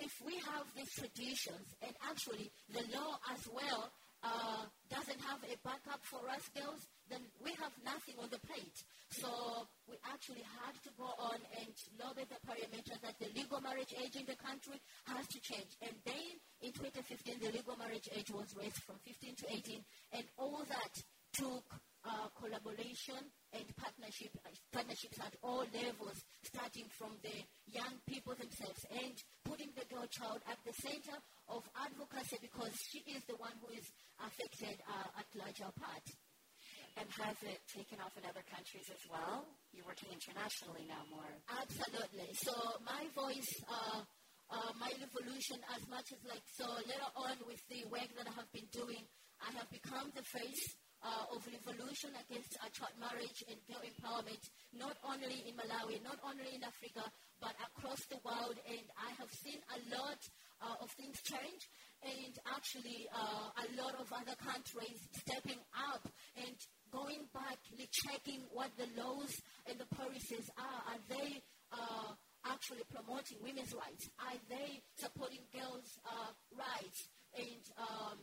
if 0.00 0.12
we 0.24 0.34
have 0.48 0.66
these 0.74 0.90
traditions, 0.96 1.66
and 1.82 1.92
actually 2.08 2.50
the 2.72 2.84
law 2.96 3.20
as 3.32 3.44
well 3.52 3.92
uh, 4.22 4.64
doesn't 4.92 5.20
have 5.20 5.40
a 5.44 5.56
backup 5.64 6.00
for 6.04 6.20
us 6.28 6.44
girls, 6.52 6.88
then 7.08 7.20
we 7.42 7.52
have 7.56 7.72
nothing 7.84 8.14
on 8.20 8.28
the 8.28 8.40
plate. 8.44 8.76
So 9.10 9.28
we 9.88 9.96
actually 10.12 10.44
had 10.60 10.76
to 10.84 10.90
go 10.96 11.08
on 11.08 11.40
and 11.56 11.72
lobby 11.96 12.28
the 12.28 12.36
parliamentarians 12.44 13.00
that 13.02 13.16
the 13.16 13.32
legal 13.32 13.60
marriage 13.60 13.94
age 13.96 14.16
in 14.16 14.26
the 14.28 14.36
country 14.36 14.76
has 15.08 15.26
to 15.28 15.38
change. 15.40 15.72
And 15.80 15.96
then 16.04 16.36
in 16.60 16.72
2015, 16.72 17.40
the 17.40 17.52
legal 17.56 17.76
marriage 17.76 18.08
age 18.12 18.30
was 18.30 18.52
raised 18.56 18.80
from 18.84 18.96
15 19.04 19.36
to 19.36 19.44
18, 19.52 19.84
and 20.12 20.24
all 20.36 20.64
that 20.68 20.94
took 21.32 21.64
uh, 22.04 22.28
collaboration 22.36 23.20
and 23.52 23.66
partnership, 23.76 24.30
partnerships 24.72 25.18
at 25.18 25.34
all 25.42 25.66
levels, 25.74 26.18
starting 26.42 26.86
from 26.98 27.16
the 27.22 27.34
young 27.70 27.94
people 28.06 28.34
themselves 28.38 28.86
and 28.94 29.14
putting 29.44 29.70
the 29.74 29.86
girl 29.92 30.06
child 30.06 30.38
at 30.46 30.58
the 30.62 30.74
center 30.78 31.16
of 31.48 31.62
advocacy 31.74 32.38
because 32.40 32.72
she 32.90 33.02
is 33.10 33.22
the 33.26 33.36
one 33.36 33.54
who 33.62 33.74
is 33.74 33.86
affected 34.22 34.78
uh, 34.86 35.18
at 35.18 35.26
larger 35.34 35.70
part. 35.74 36.06
And 36.98 37.06
has 37.22 37.38
it 37.46 37.62
taken 37.70 38.02
off 38.02 38.14
in 38.18 38.26
other 38.26 38.42
countries 38.50 38.90
as 38.90 39.02
well? 39.06 39.46
You're 39.70 39.86
working 39.86 40.10
internationally 40.10 40.84
now 40.90 41.06
more. 41.06 41.30
Absolutely. 41.46 42.34
So 42.34 42.52
my 42.82 43.06
voice, 43.14 43.50
uh, 43.70 44.02
uh, 44.50 44.70
my 44.78 44.90
revolution, 44.98 45.62
as 45.70 45.86
much 45.86 46.10
as 46.10 46.20
like, 46.26 46.42
so 46.50 46.66
later 46.82 47.10
on 47.14 47.38
with 47.46 47.62
the 47.70 47.86
work 47.88 48.10
that 48.18 48.26
I 48.26 48.34
have 48.34 48.50
been 48.50 48.66
doing, 48.74 49.06
I 49.38 49.54
have 49.54 49.70
become 49.70 50.10
the 50.12 50.26
face 50.26 50.74
uh, 51.02 51.34
of 51.34 51.40
revolution 51.48 52.10
against 52.28 52.56
child 52.72 52.94
marriage 53.00 53.44
and 53.48 53.56
girl 53.66 53.80
empowerment, 53.82 54.44
not 54.76 54.96
only 55.04 55.44
in 55.48 55.54
Malawi, 55.56 56.02
not 56.04 56.20
only 56.24 56.54
in 56.54 56.62
Africa, 56.62 57.04
but 57.40 57.56
across 57.60 58.04
the 58.12 58.20
world. 58.24 58.56
And 58.68 58.84
I 59.00 59.10
have 59.18 59.32
seen 59.32 59.60
a 59.72 59.78
lot 59.96 60.20
uh, 60.60 60.84
of 60.84 60.90
things 60.92 61.16
change, 61.24 61.68
and 62.04 62.34
actually 62.52 63.08
uh, 63.12 63.48
a 63.48 63.66
lot 63.80 63.96
of 63.96 64.12
other 64.12 64.36
countries 64.44 65.00
stepping 65.24 65.60
up 65.72 66.04
and 66.36 66.56
going 66.92 67.24
back, 67.32 67.58
checking 67.90 68.44
what 68.52 68.70
the 68.76 68.88
laws 69.00 69.32
and 69.66 69.78
the 69.78 69.88
policies 69.94 70.50
are. 70.58 70.80
Are 70.94 71.02
they 71.08 71.40
uh, 71.72 72.12
actually 72.46 72.84
promoting 72.92 73.38
women's 73.42 73.72
rights? 73.74 74.08
Are 74.20 74.38
they 74.48 74.82
supporting 74.96 75.44
girls' 75.52 75.98
uh, 76.04 76.32
rights? 76.56 77.08
And 77.36 77.62
um, 77.78 78.18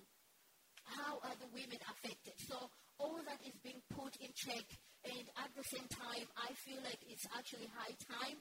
how 0.87 1.19
are 1.23 1.35
the 1.39 1.49
women 1.53 1.79
affected? 1.91 2.35
So 2.47 2.55
all 2.99 3.19
that 3.27 3.41
is 3.45 3.55
being 3.63 3.81
put 3.93 4.15
in 4.23 4.31
check. 4.33 4.65
And 5.05 5.25
at 5.39 5.51
the 5.55 5.63
same 5.63 5.87
time, 5.87 6.25
I 6.35 6.51
feel 6.65 6.79
like 6.83 6.99
it's 7.07 7.27
actually 7.37 7.69
high 7.75 7.95
time 8.07 8.39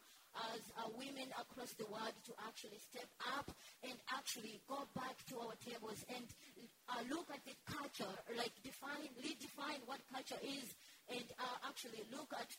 as 0.52 0.60
uh, 0.76 0.88
women 0.98 1.28
across 1.40 1.72
the 1.80 1.86
world 1.88 2.12
to 2.28 2.32
actually 2.44 2.76
step 2.80 3.08
up 3.38 3.48
and 3.84 3.96
actually 4.12 4.60
go 4.68 4.84
back 4.92 5.16
to 5.32 5.38
our 5.40 5.56
tables 5.64 6.04
and 6.12 6.26
uh, 6.92 7.00
look 7.08 7.28
at 7.32 7.40
the 7.48 7.56
culture, 7.64 8.12
like 8.36 8.52
define, 8.64 9.08
redefine 9.20 9.80
what 9.86 10.00
culture 10.12 10.40
is, 10.44 10.66
and 11.08 11.24
uh, 11.40 11.56
actually 11.68 12.04
look 12.12 12.28
at 12.36 12.50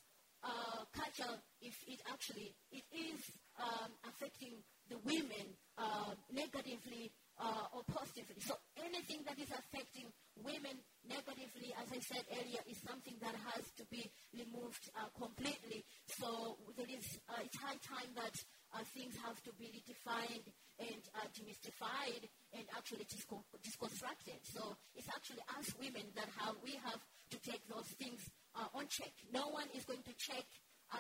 uh, 0.44 0.86
culture 0.94 1.34
if 1.62 1.76
it 1.88 2.00
actually 2.10 2.54
it 2.72 2.86
is 2.94 3.20
um, 3.60 3.90
affecting 4.08 4.54
the 4.90 4.98
women 5.04 5.46
uh, 5.78 6.14
negatively 6.32 7.12
uh, 7.40 7.70
or 7.74 7.82
positively. 7.86 8.42
So 8.42 8.58
anything 8.82 9.22
that 9.30 9.38
is 9.38 9.50
affecting 9.54 10.10
women 10.42 10.78
negatively, 11.06 11.74
as 11.78 11.90
I 11.94 12.00
said 12.02 12.26
earlier, 12.34 12.62
is 12.66 12.78
something 12.82 13.14
that 13.22 13.36
has 13.54 13.64
to 13.78 13.84
be 13.90 14.10
removed 14.34 14.90
uh, 14.98 15.10
completely. 15.18 15.86
So 16.18 16.58
there 16.76 16.90
is, 16.90 17.06
uh, 17.30 17.46
it's 17.46 17.58
high 17.58 17.78
time 17.82 18.10
that 18.18 18.36
uh, 18.74 18.84
things 18.94 19.14
have 19.22 19.38
to 19.46 19.52
be 19.58 19.70
redefined 19.70 20.50
and 20.82 21.02
uh, 21.18 21.28
demystified 21.34 22.26
and 22.54 22.66
actually 22.76 23.06
disco- 23.10 23.46
disconstructed. 23.64 24.42
So 24.44 24.78
it's 24.96 25.10
actually 25.10 25.42
us 25.58 25.70
women 25.78 26.10
that 26.16 26.30
have, 26.42 26.58
we 26.64 26.78
have 26.84 27.02
to 27.32 27.38
take 27.46 27.62
those 27.70 27.88
things 28.02 28.22
uh, 28.56 28.66
on 28.74 28.86
check. 28.90 29.14
No 29.34 29.50
one 29.50 29.70
is 29.76 29.86
going 29.86 30.04
to 30.04 30.16
check 30.18 30.46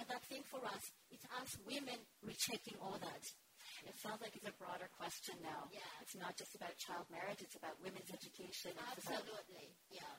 that 0.08 0.22
thing 0.27 0.44
for 0.51 0.60
us. 0.65 0.84
It's 1.12 1.25
us 1.41 1.58
women 1.65 1.98
rechecking 2.22 2.75
all 2.82 2.98
that. 3.00 3.24
It 3.86 3.96
sounds 4.01 4.22
like 4.24 4.34
it's 4.34 4.48
a 4.50 4.55
broader 4.57 4.89
question 4.98 5.38
now. 5.46 5.69
Yeah. 5.69 5.86
It's 6.01 6.17
not 6.17 6.34
just 6.34 6.55
about 6.57 6.74
child 6.81 7.05
marriage, 7.13 7.43
it's 7.46 7.55
about 7.60 7.77
women's 7.84 8.10
education. 8.10 8.74
Absolutely, 8.77 9.75
yeah. 9.93 10.15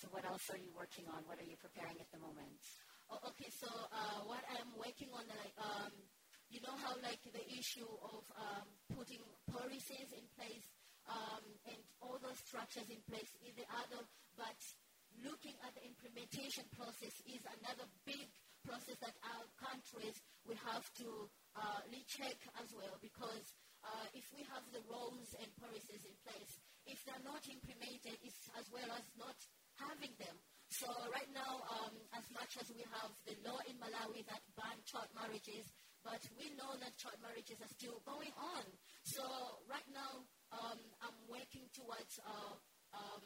So 0.00 0.08
what 0.10 0.24
else 0.24 0.48
are 0.50 0.58
you 0.58 0.72
working 0.72 1.04
on? 1.12 1.22
What 1.28 1.38
are 1.38 1.46
you 1.46 1.58
preparing 1.60 2.00
at 2.00 2.08
the 2.10 2.18
moment? 2.18 2.58
Oh, 3.12 3.20
okay, 3.28 3.50
so 3.52 3.68
uh, 3.68 4.24
what 4.24 4.40
I'm 4.48 4.72
working 4.80 5.12
on, 5.12 5.28
like, 5.28 5.54
um, 5.60 5.92
you 6.48 6.60
know 6.64 6.74
how 6.80 6.96
like 7.04 7.20
the 7.28 7.44
issue 7.52 7.88
of 8.08 8.24
um, 8.36 8.66
putting 8.92 9.20
policies 9.52 10.08
in 10.12 10.24
place 10.36 10.68
um, 11.08 11.44
and 11.68 11.80
all 12.00 12.16
those 12.20 12.38
structures 12.44 12.88
in 12.88 13.00
place 13.08 13.30
is 13.44 13.52
the 13.56 13.68
other, 13.68 14.00
but 14.36 14.58
looking 15.20 15.54
at 15.64 15.72
the 15.76 15.84
implementation 15.84 16.64
process 16.72 17.14
is 17.28 17.42
another 17.60 17.84
big 18.08 18.26
process 18.66 18.98
that 19.02 19.16
our 19.26 19.46
countries 19.58 20.16
we 20.46 20.54
have 20.66 20.86
to 20.98 21.28
uh, 21.58 21.80
recheck 21.90 22.38
as 22.58 22.68
well 22.74 22.96
because 23.02 23.44
uh, 23.82 24.06
if 24.14 24.26
we 24.34 24.46
have 24.50 24.62
the 24.70 24.82
rules 24.86 25.34
and 25.42 25.50
policies 25.58 26.02
in 26.06 26.14
place, 26.22 26.52
if 26.86 27.02
they're 27.06 27.26
not 27.26 27.42
implemented, 27.50 28.14
it's 28.22 28.46
as 28.58 28.66
well 28.70 28.86
as 28.94 29.06
not 29.18 29.34
having 29.78 30.14
them. 30.18 30.36
So 30.70 30.88
right 31.12 31.28
now, 31.34 31.60
um, 31.68 31.94
as 32.16 32.24
much 32.32 32.56
as 32.62 32.70
we 32.72 32.86
have 32.88 33.10
the 33.26 33.36
law 33.44 33.58
in 33.68 33.76
Malawi 33.76 34.24
that 34.30 34.42
ban 34.56 34.78
child 34.86 35.10
marriages, 35.12 35.68
but 36.02 36.22
we 36.38 36.50
know 36.58 36.74
that 36.80 36.96
child 36.98 37.18
marriages 37.22 37.58
are 37.62 37.70
still 37.74 38.00
going 38.06 38.32
on. 38.38 38.64
So 39.04 39.22
right 39.68 39.86
now, 39.92 40.24
um, 40.50 40.80
I'm 41.02 41.18
working 41.28 41.66
towards 41.74 42.18
uh, 42.24 42.54
um, 42.94 43.24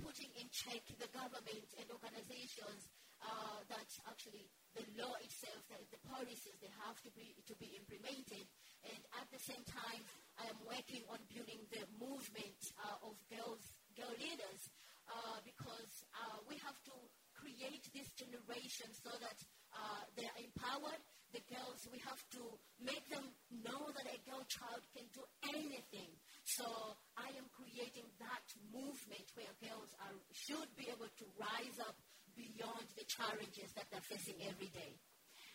putting 0.00 0.30
in 0.40 0.48
check 0.52 0.80
the 0.96 1.10
government 1.12 1.68
and 1.76 1.86
organizations 1.92 2.88
uh, 3.22 3.60
that 3.68 3.88
actually 4.08 4.48
the 4.76 4.84
law 4.96 5.12
itself, 5.20 5.60
the, 5.68 5.78
the 5.90 6.00
policies, 6.08 6.56
they 6.62 6.72
have 6.86 6.96
to 7.02 7.10
be 7.12 7.34
to 7.46 7.54
be 7.58 7.74
implemented. 7.76 8.46
And 8.86 9.00
at 9.20 9.26
the 9.28 9.40
same 9.42 9.62
time, 9.68 10.02
I 10.40 10.48
am 10.48 10.58
working 10.64 11.04
on 11.12 11.20
building 11.28 11.60
the 11.74 11.84
movement 12.00 12.60
uh, 12.80 13.08
of 13.08 13.18
girls, 13.28 13.60
girl 13.92 14.14
leaders, 14.16 14.62
uh, 15.10 15.38
because 15.44 15.92
uh, 16.16 16.38
we 16.48 16.56
have 16.64 16.78
to 16.88 16.96
create 17.36 17.84
this 17.92 18.08
generation 18.16 18.88
so 18.92 19.10
that 19.20 19.38
uh, 19.74 20.02
they 20.16 20.24
are 20.24 20.38
empowered. 20.40 21.02
The 21.30 21.46
girls, 21.46 21.86
we 21.94 22.02
have 22.02 22.18
to 22.34 22.42
make 22.82 23.06
them 23.06 23.22
know 23.62 23.86
that 23.94 24.02
a 24.02 24.18
girl 24.26 24.42
child 24.50 24.82
can 24.90 25.06
do 25.14 25.22
anything. 25.54 26.10
So 26.42 26.66
I 27.14 27.30
am 27.38 27.46
creating 27.54 28.10
that 28.18 28.46
movement 28.74 29.30
where 29.38 29.54
girls 29.62 29.94
are, 30.02 30.16
should 30.34 30.66
be 30.74 30.90
able 30.90 31.06
to 31.06 31.26
rise 31.38 31.78
up 31.86 31.94
beyond 32.40 32.88
the 32.96 33.04
challenges 33.04 33.68
that 33.76 33.84
they're 33.92 34.08
facing 34.08 34.40
every 34.48 34.72
day. 34.72 34.96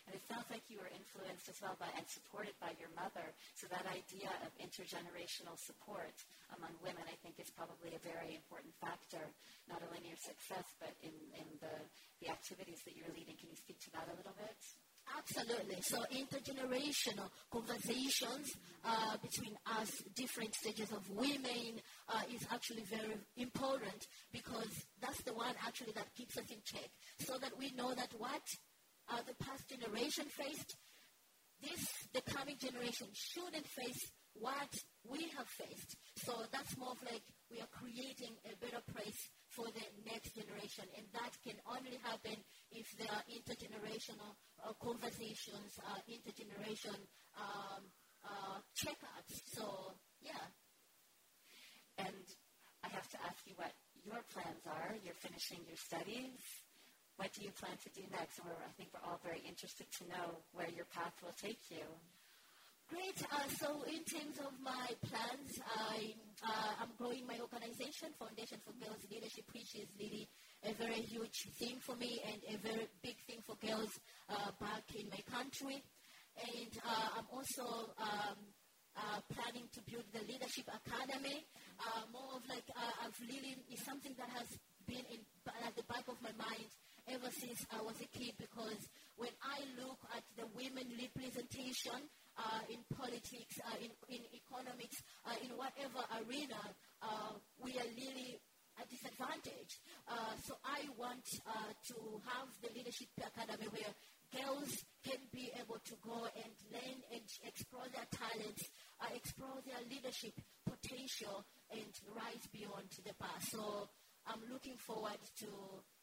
And 0.06 0.14
it 0.14 0.22
sounds 0.30 0.46
like 0.54 0.62
you 0.70 0.78
were 0.78 0.92
influenced 0.94 1.50
as 1.50 1.58
well 1.58 1.74
by 1.82 1.90
and 1.98 2.06
supported 2.06 2.54
by 2.62 2.70
your 2.78 2.94
mother. 2.94 3.26
So 3.58 3.66
that 3.74 3.90
idea 3.90 4.30
of 4.46 4.54
intergenerational 4.62 5.58
support 5.58 6.14
among 6.54 6.78
women, 6.78 7.02
I 7.10 7.18
think, 7.26 7.42
is 7.42 7.50
probably 7.50 7.90
a 7.90 8.02
very 8.06 8.38
important 8.38 8.70
factor, 8.78 9.34
not 9.66 9.82
only 9.82 10.06
in 10.06 10.14
your 10.14 10.22
success, 10.22 10.78
but 10.78 10.94
in, 11.02 11.14
in 11.34 11.48
the, 11.58 11.74
the 12.22 12.30
activities 12.30 12.86
that 12.86 12.94
you're 12.94 13.10
leading. 13.18 13.34
Can 13.34 13.50
you 13.50 13.58
speak 13.58 13.82
to 13.82 13.90
that 13.98 14.06
a 14.06 14.14
little 14.14 14.36
bit? 14.38 14.60
Absolutely. 15.18 15.80
So 15.82 15.98
intergenerational 16.12 17.30
conversations 17.50 18.56
uh, 18.84 19.16
between 19.22 19.56
us, 19.78 20.02
different 20.14 20.54
stages 20.54 20.90
of 20.92 21.08
women, 21.10 21.80
uh, 22.08 22.22
is 22.34 22.46
actually 22.50 22.82
very 22.84 23.16
important 23.36 24.06
because 24.32 24.86
that's 25.00 25.22
the 25.22 25.34
one 25.34 25.54
actually 25.66 25.92
that 25.92 26.14
keeps 26.14 26.36
us 26.36 26.50
in 26.50 26.58
check. 26.64 26.90
So 27.20 27.38
that 27.38 27.56
we 27.58 27.72
know 27.72 27.94
that 27.94 28.10
what 28.18 28.42
uh, 29.10 29.18
the 29.26 29.44
past 29.44 29.68
generation 29.68 30.26
faced, 30.26 30.76
this, 31.62 31.86
the 32.12 32.22
coming 32.22 32.56
generation 32.58 33.06
shouldn't 33.12 33.66
face 33.66 34.10
what 34.34 34.74
we 35.08 35.28
have 35.36 35.48
faced. 35.48 35.96
So 36.16 36.32
that's 36.52 36.76
more 36.76 36.90
of 36.90 37.02
like 37.10 37.22
we 37.50 37.60
are 37.60 37.70
creating 37.72 38.36
a 38.44 38.56
better 38.64 38.82
place 38.92 39.30
for 39.56 39.72
the 39.72 39.86
next 40.04 40.36
generation. 40.36 40.84
And 41.00 41.08
that 41.16 41.32
can 41.40 41.56
only 41.64 41.96
happen 42.04 42.36
if 42.70 42.92
there 43.00 43.08
are 43.08 43.24
intergenerational 43.32 44.36
uh, 44.60 44.76
conversations, 44.76 45.80
uh, 45.80 45.96
intergeneration 46.04 47.00
um, 47.40 47.80
uh, 48.20 48.60
checkups. 48.76 49.40
So, 49.56 49.96
yeah. 50.20 50.44
And 51.96 52.24
I 52.84 52.88
have 52.92 53.08
to 53.16 53.18
ask 53.24 53.40
you 53.48 53.56
what 53.56 53.72
your 54.04 54.20
plans 54.28 54.60
are. 54.68 54.92
You're 55.00 55.16
finishing 55.24 55.64
your 55.64 55.80
studies. 55.80 56.36
What 57.16 57.32
do 57.32 57.40
you 57.40 57.50
plan 57.56 57.80
to 57.80 57.90
do 57.96 58.04
next? 58.12 58.44
We're, 58.44 58.52
I 58.52 58.72
think 58.76 58.92
we're 58.92 59.08
all 59.08 59.20
very 59.24 59.40
interested 59.48 59.88
to 59.98 60.02
know 60.12 60.44
where 60.52 60.68
your 60.68 60.84
path 60.92 61.16
will 61.24 61.34
take 61.40 61.64
you. 61.72 61.88
Great. 62.88 63.18
Uh, 63.32 63.48
so 63.58 63.82
in 63.90 63.98
terms 64.06 64.38
of 64.38 64.54
my 64.62 64.86
plans, 65.02 65.58
I, 65.74 66.14
uh, 66.46 66.82
I'm 66.82 66.94
growing 66.96 67.26
my 67.26 67.34
organization, 67.42 68.14
Foundation 68.14 68.58
for 68.62 68.70
Girls 68.78 69.02
Leadership, 69.10 69.42
which 69.50 69.74
is 69.74 69.90
really 69.98 70.28
a 70.62 70.72
very 70.74 71.02
huge 71.02 71.50
thing 71.58 71.82
for 71.82 71.96
me 71.96 72.22
and 72.22 72.38
a 72.54 72.58
very 72.62 72.86
big 73.02 73.18
thing 73.26 73.42
for 73.42 73.58
girls 73.58 73.90
uh, 74.30 74.54
back 74.60 74.86
in 74.94 75.10
my 75.10 75.18
country. 75.26 75.82
And 76.38 76.72
uh, 76.86 77.18
I'm 77.18 77.26
also 77.34 77.90
um, 77.98 78.38
uh, 78.94 79.18
planning 79.34 79.66
to 79.74 79.80
build 79.90 80.06
the 80.14 80.22
Leadership 80.22 80.70
Academy. 80.70 81.42
Uh, 81.82 82.06
more 82.14 82.38
of 82.38 82.46
like, 82.46 82.70
I've 83.02 83.18
really, 83.26 83.58
it's 83.66 83.82
something 83.84 84.14
that 84.14 84.30
has 84.30 84.46
been 84.86 85.02
in, 85.10 85.26
at 85.66 85.74
the 85.74 85.82
back 85.90 86.06
of 86.06 86.22
my 86.22 86.30
mind 86.38 86.70
ever 87.10 87.30
since 87.34 87.66
I 87.70 87.82
was 87.82 87.98
a 87.98 88.08
kid 88.14 88.34
because 88.38 88.78
when 89.16 89.34
I 89.42 89.62
look 89.82 89.98
at 90.14 90.22
the 90.38 90.46
women 90.54 90.86
representation 90.94 92.06
in 92.68 92.80
politics, 92.96 93.58
uh, 93.64 93.76
in, 93.80 93.90
in 94.08 94.22
economics, 94.34 95.02
uh, 95.24 95.34
in 95.42 95.50
whatever 95.56 96.02
arena, 96.20 96.60
uh, 97.02 97.32
we 97.62 97.72
are 97.78 97.90
really 97.96 98.38
a 98.76 98.84
disadvantage. 98.88 99.80
Uh, 100.08 100.36
so 100.44 100.54
I 100.64 100.84
want 100.98 101.24
uh, 101.48 101.72
to 101.88 101.96
have 102.28 102.48
the 102.60 102.68
Leadership 102.76 103.08
Academy 103.16 103.68
where 103.72 103.92
girls 104.36 104.84
can 105.04 105.20
be 105.32 105.50
able 105.56 105.80
to 105.80 105.94
go 106.04 106.28
and 106.36 106.52
learn 106.72 106.98
and 107.12 107.24
explore 107.46 107.88
their 107.94 108.08
talents, 108.12 108.68
explore 109.14 109.62
their 109.64 109.80
leadership 109.88 110.34
potential, 110.68 111.46
and 111.72 111.88
rise 112.12 112.44
beyond 112.52 112.90
the 113.04 113.14
past. 113.16 113.52
So 113.52 113.88
I'm 114.26 114.42
looking 114.52 114.76
forward 114.76 115.22
to 115.40 115.48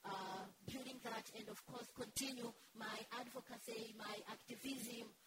uh, 0.05 0.43
building 0.65 0.97
that 1.03 1.29
and, 1.37 1.47
of 1.49 1.59
course, 1.65 1.87
continue 1.93 2.51
my 2.73 2.97
advocacy, 3.19 3.93
my 3.99 4.15
activism 4.31 5.11
uh, 5.11 5.22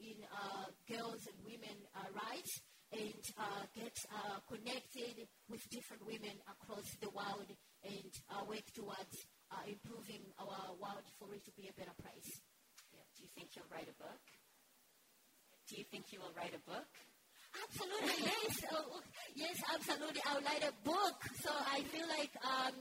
in 0.00 0.18
uh, 0.32 0.66
girls 0.88 1.26
and 1.28 1.38
women 1.44 1.76
uh, 1.94 2.08
rights 2.14 2.60
and 2.92 3.22
uh, 3.36 3.64
get 3.76 3.92
uh, 4.08 4.40
connected 4.48 5.28
with 5.50 5.60
different 5.68 6.00
women 6.06 6.32
across 6.48 6.88
the 7.00 7.10
world 7.10 7.48
and 7.84 8.12
work 8.48 8.64
towards 8.74 9.16
improving 9.68 10.24
our 10.40 10.72
world 10.80 11.04
for 11.18 11.28
it 11.34 11.44
to 11.44 11.52
be 11.52 11.68
a 11.68 11.74
better 11.76 11.94
place. 12.00 12.40
Yeah. 12.92 13.04
Do 13.16 13.22
you 13.24 13.30
think 13.36 13.52
you'll 13.56 13.68
write 13.68 13.88
a 13.88 13.96
book? 14.00 14.22
Do 15.68 15.76
you 15.76 15.84
think 15.84 16.08
you 16.12 16.20
will 16.20 16.32
write 16.32 16.56
a 16.56 16.62
book? 16.64 16.88
Absolutely, 17.52 18.24
yes. 18.24 18.64
Oh, 18.72 19.00
yes, 19.34 19.56
absolutely. 19.72 20.22
I'll 20.24 20.40
write 20.40 20.64
a 20.64 20.72
book. 20.84 21.18
So 21.44 21.50
I 21.52 21.80
feel 21.92 22.08
like 22.08 22.32
um, 22.40 22.76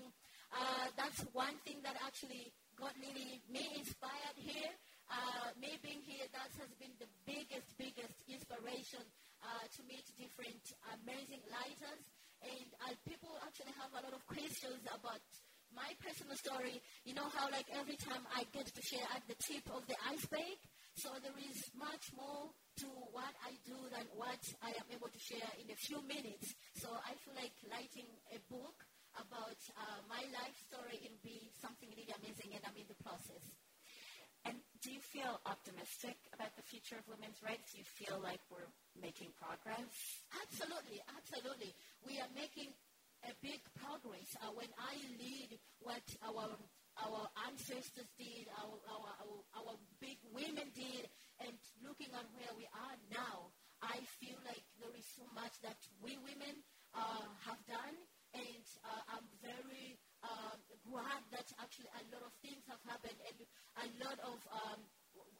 uh, 0.55 0.87
that's 0.95 1.19
one 1.33 1.55
thing 1.65 1.83
that 1.83 1.95
actually 2.05 2.51
got 2.79 2.93
really 2.99 3.41
me 3.51 3.67
inspired 3.75 4.37
here. 4.37 4.71
Uh, 5.07 5.55
me 5.55 5.71
being 5.79 6.03
here, 6.03 6.27
that 6.35 6.51
has 6.59 6.71
been 6.77 6.91
the 6.99 7.07
biggest, 7.23 7.71
biggest 7.79 8.17
inspiration 8.27 9.03
uh, 9.39 9.63
to 9.71 9.79
meet 9.87 10.03
different 10.19 10.59
amazing 10.99 11.39
writers. 11.47 12.03
And 12.43 12.69
uh, 12.85 12.93
people 13.07 13.31
actually 13.41 13.73
have 13.79 13.91
a 13.95 14.03
lot 14.03 14.13
of 14.13 14.21
questions 14.27 14.83
about 14.91 15.23
my 15.71 15.95
personal 16.03 16.35
story. 16.35 16.79
You 17.07 17.15
know 17.15 17.27
how, 17.31 17.47
like, 17.49 17.65
every 17.71 17.95
time 17.95 18.23
I 18.35 18.43
get 18.51 18.67
to 18.67 18.81
share 18.83 19.07
at 19.15 19.23
the 19.27 19.35
tip 19.39 19.65
of 19.71 19.87
the 19.87 19.95
iceberg, 20.11 20.59
so 20.95 21.09
there 21.23 21.35
is 21.39 21.57
much 21.77 22.11
more 22.17 22.51
to 22.83 22.87
what 23.13 23.33
I 23.45 23.55
do 23.63 23.77
than 23.93 24.05
what 24.15 24.41
I 24.59 24.75
am 24.75 24.87
able 24.91 25.09
to 25.09 25.21
share 25.21 25.51
in 25.61 25.71
a 25.71 25.77
few 25.77 26.01
minutes. 26.03 26.51
So 26.81 26.89
I 26.91 27.15
feel 27.23 27.35
like 27.37 27.53
writing 27.71 28.09
a 28.33 28.39
book 28.51 28.75
about 29.17 29.59
uh, 29.77 29.99
my 30.09 30.21
life 30.29 30.57
story 30.69 30.99
will 31.01 31.21
be 31.23 31.49
something 31.61 31.89
really 31.95 32.11
amazing, 32.11 32.53
and 32.53 32.63
I'm 32.65 32.77
in 32.77 32.85
the 32.89 32.99
process. 33.01 33.66
Do 34.83 34.93
you 34.93 35.01
feel 35.01 35.41
optimistic 35.49 36.17
about 36.33 36.53
the 36.55 36.61
future 36.61 37.01
of 37.01 37.05
women's 37.09 37.41
rights? 37.41 37.73
Do 37.73 37.81
you 37.81 37.87
feel 37.97 38.21
like 38.21 38.39
we're 38.53 38.69
making 38.93 39.33
progress? 39.33 39.89
Absolutely, 40.37 41.01
absolutely. 41.17 41.73
We 42.05 42.21
are 42.21 42.29
making 42.37 42.69
a 43.25 43.33
big 43.41 43.57
progress. 43.81 44.29
Uh, 44.37 44.53
when 44.53 44.69
I 44.77 44.93
lead 45.17 45.57
what 45.81 46.05
our 46.21 46.53
our 46.97 47.29
ancestors 47.45 48.09
did, 48.17 48.49
our, 48.57 48.73
our, 48.89 49.05
our, 49.21 49.37
our 49.53 49.73
big 50.01 50.17
women 50.33 50.65
did, 50.73 51.05
and 51.45 51.53
looking 51.85 52.09
at 52.17 52.25
where 52.33 52.49
we 52.57 52.65
are 52.73 52.97
now, 53.13 53.53
I 53.85 54.01
feel 54.17 54.33
like 54.49 54.65
there 54.81 54.89
is 54.97 55.05
so 55.13 55.21
much 55.37 55.53
that 55.61 55.77
we 56.01 56.17
women 56.25 56.57
uh, 56.97 57.29
have 57.45 57.61
done, 57.69 57.93
and 58.33 58.65
uh, 58.81 59.13
I'm 59.13 59.29
very 59.45 59.93
uh, 60.25 60.57
glad 60.89 61.21
that 61.37 61.45
actually 61.61 61.93
a 61.93 62.03
lot 62.09 62.25
of 62.25 62.33
things 62.41 62.65
have 62.65 62.81
happened, 62.89 63.21
and 63.29 63.37
a 63.77 63.87
lot 64.03 64.17
of 64.25 64.37
um, 64.49 64.79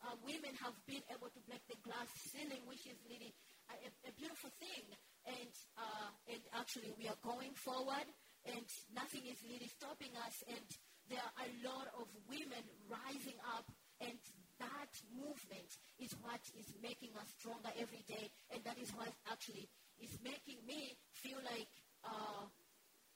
uh, 0.05 0.15
women 0.21 0.53
have 0.61 0.77
been 0.85 1.01
able 1.09 1.29
to 1.29 1.41
break 1.49 1.63
the 1.67 1.79
glass 1.81 2.07
ceiling, 2.29 2.61
which 2.69 2.85
is 2.85 2.97
really 3.09 3.33
a, 3.69 3.89
a 4.07 4.13
beautiful 4.13 4.51
thing. 4.61 4.85
And, 5.27 5.53
uh, 5.75 6.09
and 6.31 6.41
actually, 6.55 6.93
we 6.95 7.09
are 7.09 7.19
going 7.25 7.51
forward, 7.57 8.07
and 8.47 8.67
nothing 8.95 9.27
is 9.27 9.41
really 9.43 9.67
stopping 9.67 10.13
us. 10.23 10.39
And 10.47 10.63
there 11.09 11.19
are 11.19 11.35
a 11.43 11.51
lot 11.67 11.87
of 11.99 12.07
women 12.29 12.63
rising 12.87 13.35
up, 13.57 13.67
and 13.99 14.15
that 14.59 14.93
movement 15.13 15.71
is 15.99 16.13
what 16.23 16.41
is 16.57 16.69
making 16.81 17.11
us 17.19 17.29
stronger 17.37 17.69
every 17.77 18.01
day, 18.07 18.31
and 18.53 18.63
that 18.63 18.77
is 18.79 18.89
what 18.95 19.11
actually 19.29 19.67
is 19.99 20.13
making 20.23 20.61
me 20.65 20.95
feel 21.11 21.37
like 21.43 21.69
uh, 22.05 22.45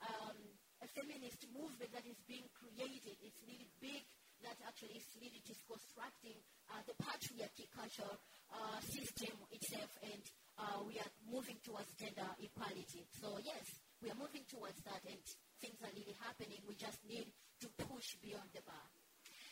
um, 0.02 0.38
a 0.82 0.88
feminist 0.98 1.46
movement 1.54 1.90
that 1.94 2.06
is 2.10 2.18
being 2.26 2.46
created. 2.58 3.18
It's 3.22 3.42
really 3.46 3.70
big 3.82 4.02
that 4.44 4.58
actually 4.68 4.98
is 4.98 5.08
really 5.22 5.42
constructing 5.46 6.38
uh, 6.72 6.82
the 6.88 6.96
patriarchy 6.98 7.68
culture 7.72 8.14
uh, 8.52 8.80
system 8.82 9.34
itself, 9.52 9.92
and 10.04 10.24
uh, 10.58 10.80
we 10.86 10.98
are 11.00 11.12
moving 11.30 11.58
towards 11.64 11.90
gender 11.98 12.28
equality. 12.42 13.06
So 13.22 13.40
yes, 13.42 13.66
we 14.02 14.10
are 14.10 14.20
moving 14.20 14.44
towards 14.50 14.78
that, 14.86 15.02
and 15.08 15.22
things 15.62 15.78
are 15.82 15.94
really 15.94 16.16
happening. 16.22 16.60
We 16.68 16.76
just 16.76 17.00
need 17.08 17.30
to 17.62 17.68
push 17.86 18.18
beyond 18.22 18.50
the 18.54 18.62
bar. 18.66 19.01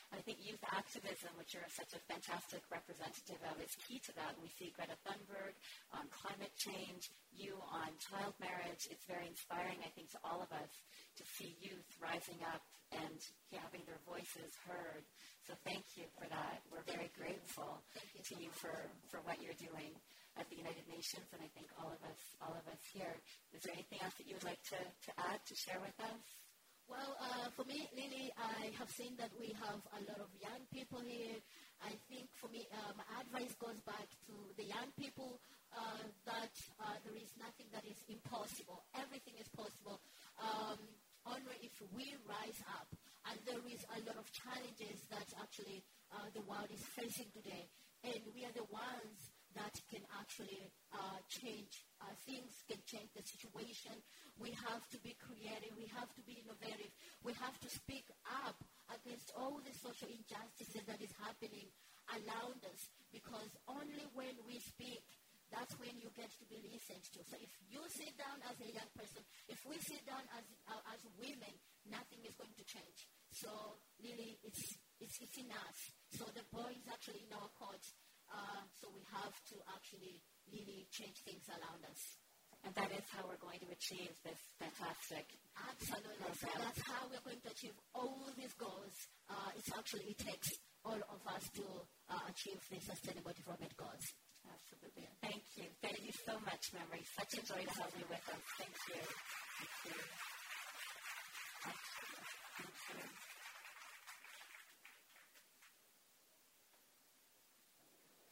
I 0.10 0.22
think 0.26 0.42
youth 0.42 0.62
activism, 0.74 1.30
which 1.38 1.54
you're 1.54 1.70
such 1.70 1.94
a 1.94 2.02
fantastic 2.10 2.66
representative 2.74 3.38
of, 3.46 3.62
is 3.62 3.78
key 3.86 4.02
to 4.10 4.12
that. 4.18 4.34
We 4.42 4.50
see 4.58 4.74
Greta 4.74 4.98
Thunberg 5.06 5.54
on 5.94 6.10
climate 6.10 6.54
change, 6.58 7.14
you 7.30 7.62
on 7.70 7.94
child 8.02 8.34
marriage. 8.42 8.90
It's 8.90 9.06
very 9.06 9.30
inspiring, 9.30 9.78
I 9.86 9.92
think, 9.94 10.10
to 10.18 10.20
all 10.26 10.42
of 10.42 10.50
us 10.50 10.74
to 11.22 11.24
see 11.38 11.54
youth 11.62 11.86
rising 12.02 12.42
up 12.50 12.66
and 12.90 13.22
having 13.54 13.86
their 13.86 14.02
voices 14.10 14.50
heard. 14.66 15.06
So 15.46 15.54
thank 15.62 15.86
you 15.94 16.10
for 16.18 16.26
that. 16.26 16.66
We're 16.74 16.86
very 16.90 17.14
grateful 17.14 17.86
you 18.18 18.22
to 18.34 18.36
you 18.42 18.50
for, 18.58 18.74
for 19.14 19.22
what 19.26 19.38
you're 19.42 19.58
doing 19.62 19.94
at 20.38 20.50
the 20.50 20.58
United 20.58 20.86
Nations, 20.90 21.26
and 21.34 21.42
I 21.42 21.50
think 21.54 21.70
all 21.78 21.90
of 21.92 22.02
us, 22.06 22.22
all 22.42 22.56
of 22.56 22.66
us 22.66 22.82
here. 22.94 23.14
Is 23.54 23.62
there 23.62 23.74
anything 23.74 24.02
else 24.02 24.16
that 24.18 24.26
you 24.26 24.34
would 24.38 24.48
like 24.48 24.62
to, 24.74 24.80
to 24.80 25.12
add, 25.30 25.42
to 25.46 25.54
share 25.54 25.82
with 25.82 25.98
us? 26.02 26.24
Well, 26.90 27.14
uh, 27.22 27.54
for 27.54 27.70
me, 27.70 27.86
Lily, 27.94 28.34
I 28.34 28.74
have 28.82 28.90
seen 28.90 29.14
that 29.22 29.30
we 29.38 29.54
have 29.62 29.78
a 29.94 30.02
lot 30.10 30.18
of 30.26 30.34
young 30.42 30.66
people 30.74 30.98
here. 31.06 31.38
I 31.86 31.94
think 32.10 32.34
for 32.34 32.50
me, 32.50 32.66
uh, 32.74 32.98
my 32.98 33.06
advice 33.22 33.54
goes 33.62 33.78
back 33.86 34.10
to 34.26 34.34
the 34.58 34.66
young 34.66 34.90
people 34.98 35.38
uh, 35.70 36.02
that 36.26 36.50
uh, 36.82 36.98
there 37.06 37.14
is 37.14 37.30
nothing 37.38 37.70
that 37.78 37.86
is 37.86 38.02
impossible. 38.10 38.90
Everything 38.98 39.38
is 39.38 39.46
possible. 39.54 40.02
Um, 40.42 40.82
only 41.30 41.62
if 41.62 41.78
we 41.94 42.10
rise 42.26 42.58
up. 42.74 42.90
And 43.30 43.38
there 43.46 43.62
is 43.70 43.86
a 43.94 44.02
lot 44.10 44.18
of 44.18 44.26
challenges 44.34 45.06
that 45.14 45.30
actually 45.38 45.86
uh, 46.10 46.26
the 46.34 46.42
world 46.50 46.74
is 46.74 46.82
facing 46.98 47.30
today. 47.30 47.70
And 48.02 48.18
we 48.34 48.50
are 48.50 48.56
the 48.58 48.66
ones 48.74 49.30
that 49.54 49.78
can 49.94 50.02
actually 50.18 50.74
uh, 50.90 51.22
change 51.30 51.86
things, 52.26 52.64
can 52.66 52.82
change 52.86 53.10
the 53.14 53.22
situation. 53.22 53.94
We 54.40 54.56
have 54.56 54.88
to 54.96 54.98
be 55.04 55.20
creative. 55.20 55.76
We 55.76 55.92
have 56.00 56.08
to 56.16 56.24
be 56.24 56.40
innovative. 56.40 56.92
We 57.28 57.36
have 57.44 57.60
to 57.60 57.70
speak 57.70 58.08
up 58.48 58.56
against 58.88 59.36
all 59.36 59.60
the 59.60 59.76
social 59.76 60.08
injustices 60.08 60.88
that 60.88 61.04
is 61.04 61.12
happening 61.20 61.68
around 62.10 62.64
us 62.66 62.82
because 63.12 63.52
only 63.68 64.08
when 64.16 64.34
we 64.48 64.58
speak, 64.64 65.04
that's 65.52 65.74
when 65.82 65.92
you 65.98 66.14
get 66.14 66.30
to 66.30 66.46
be 66.46 66.62
listened 66.70 67.04
to. 67.18 67.20
So 67.26 67.36
if 67.42 67.52
you 67.68 67.82
sit 67.90 68.14
down 68.16 68.38
as 68.48 68.58
a 68.62 68.70
young 68.70 68.90
person, 68.94 69.22
if 69.50 69.60
we 69.66 69.76
sit 69.82 70.06
down 70.06 70.22
as, 70.38 70.46
uh, 70.70 70.94
as 70.94 71.02
women, 71.18 71.54
nothing 71.90 72.22
is 72.22 72.38
going 72.38 72.54
to 72.54 72.66
change. 72.70 73.10
So 73.34 73.50
really, 73.98 74.38
it's, 74.46 74.78
it's, 75.02 75.18
it's 75.20 75.38
in 75.42 75.50
us. 75.50 75.78
So 76.16 76.30
the 76.38 76.46
ball 76.54 76.70
is 76.70 76.86
actually 76.88 77.26
in 77.26 77.34
our 77.34 77.50
court. 77.58 77.82
Uh, 78.30 78.62
so 78.78 78.94
we 78.94 79.02
have 79.10 79.34
to 79.50 79.58
actually 79.74 80.22
really 80.54 80.86
change 80.94 81.18
things 81.26 81.50
around 81.50 81.82
us. 81.90 82.02
And 82.66 82.76
that 82.76 82.92
is 82.92 83.06
how 83.16 83.24
we're 83.24 83.40
going 83.40 83.60
to 83.64 83.72
achieve 83.72 84.12
this 84.24 84.40
fantastic. 84.60 85.26
Absolutely. 85.56 86.28
So 86.36 86.48
that's 86.60 86.84
how 86.84 87.08
we're 87.08 87.24
going 87.24 87.40
to 87.40 87.50
achieve 87.56 87.76
all 87.96 88.28
these 88.36 88.52
goals. 88.60 88.96
Uh, 89.32 89.56
it's 89.56 89.72
actually, 89.72 90.12
it 90.12 90.20
takes 90.20 90.52
all 90.84 91.00
of 91.00 91.22
us 91.24 91.44
to 91.56 91.66
uh, 92.12 92.20
achieve 92.28 92.60
the 92.68 92.80
sustainable 92.84 93.32
development 93.32 93.72
goals. 93.80 94.06
Absolutely. 94.44 95.08
Thank 95.24 95.44
you. 95.56 95.68
Thank 95.82 96.00
you 96.04 96.14
so 96.26 96.36
much, 96.44 96.64
Memory. 96.76 97.04
Such 97.16 97.40
a 97.40 97.42
joy 97.48 97.62
to 97.64 97.74
have 97.80 97.94
you 97.96 98.06
with 98.12 98.26
us. 98.28 98.44
Thank 98.60 98.76
you. 98.92 99.02
Thank 99.04 99.76
you. 99.88 100.00
Thank 101.64 101.80
you. 101.80 102.08
Thank 102.60 102.76
you. 102.92 103.04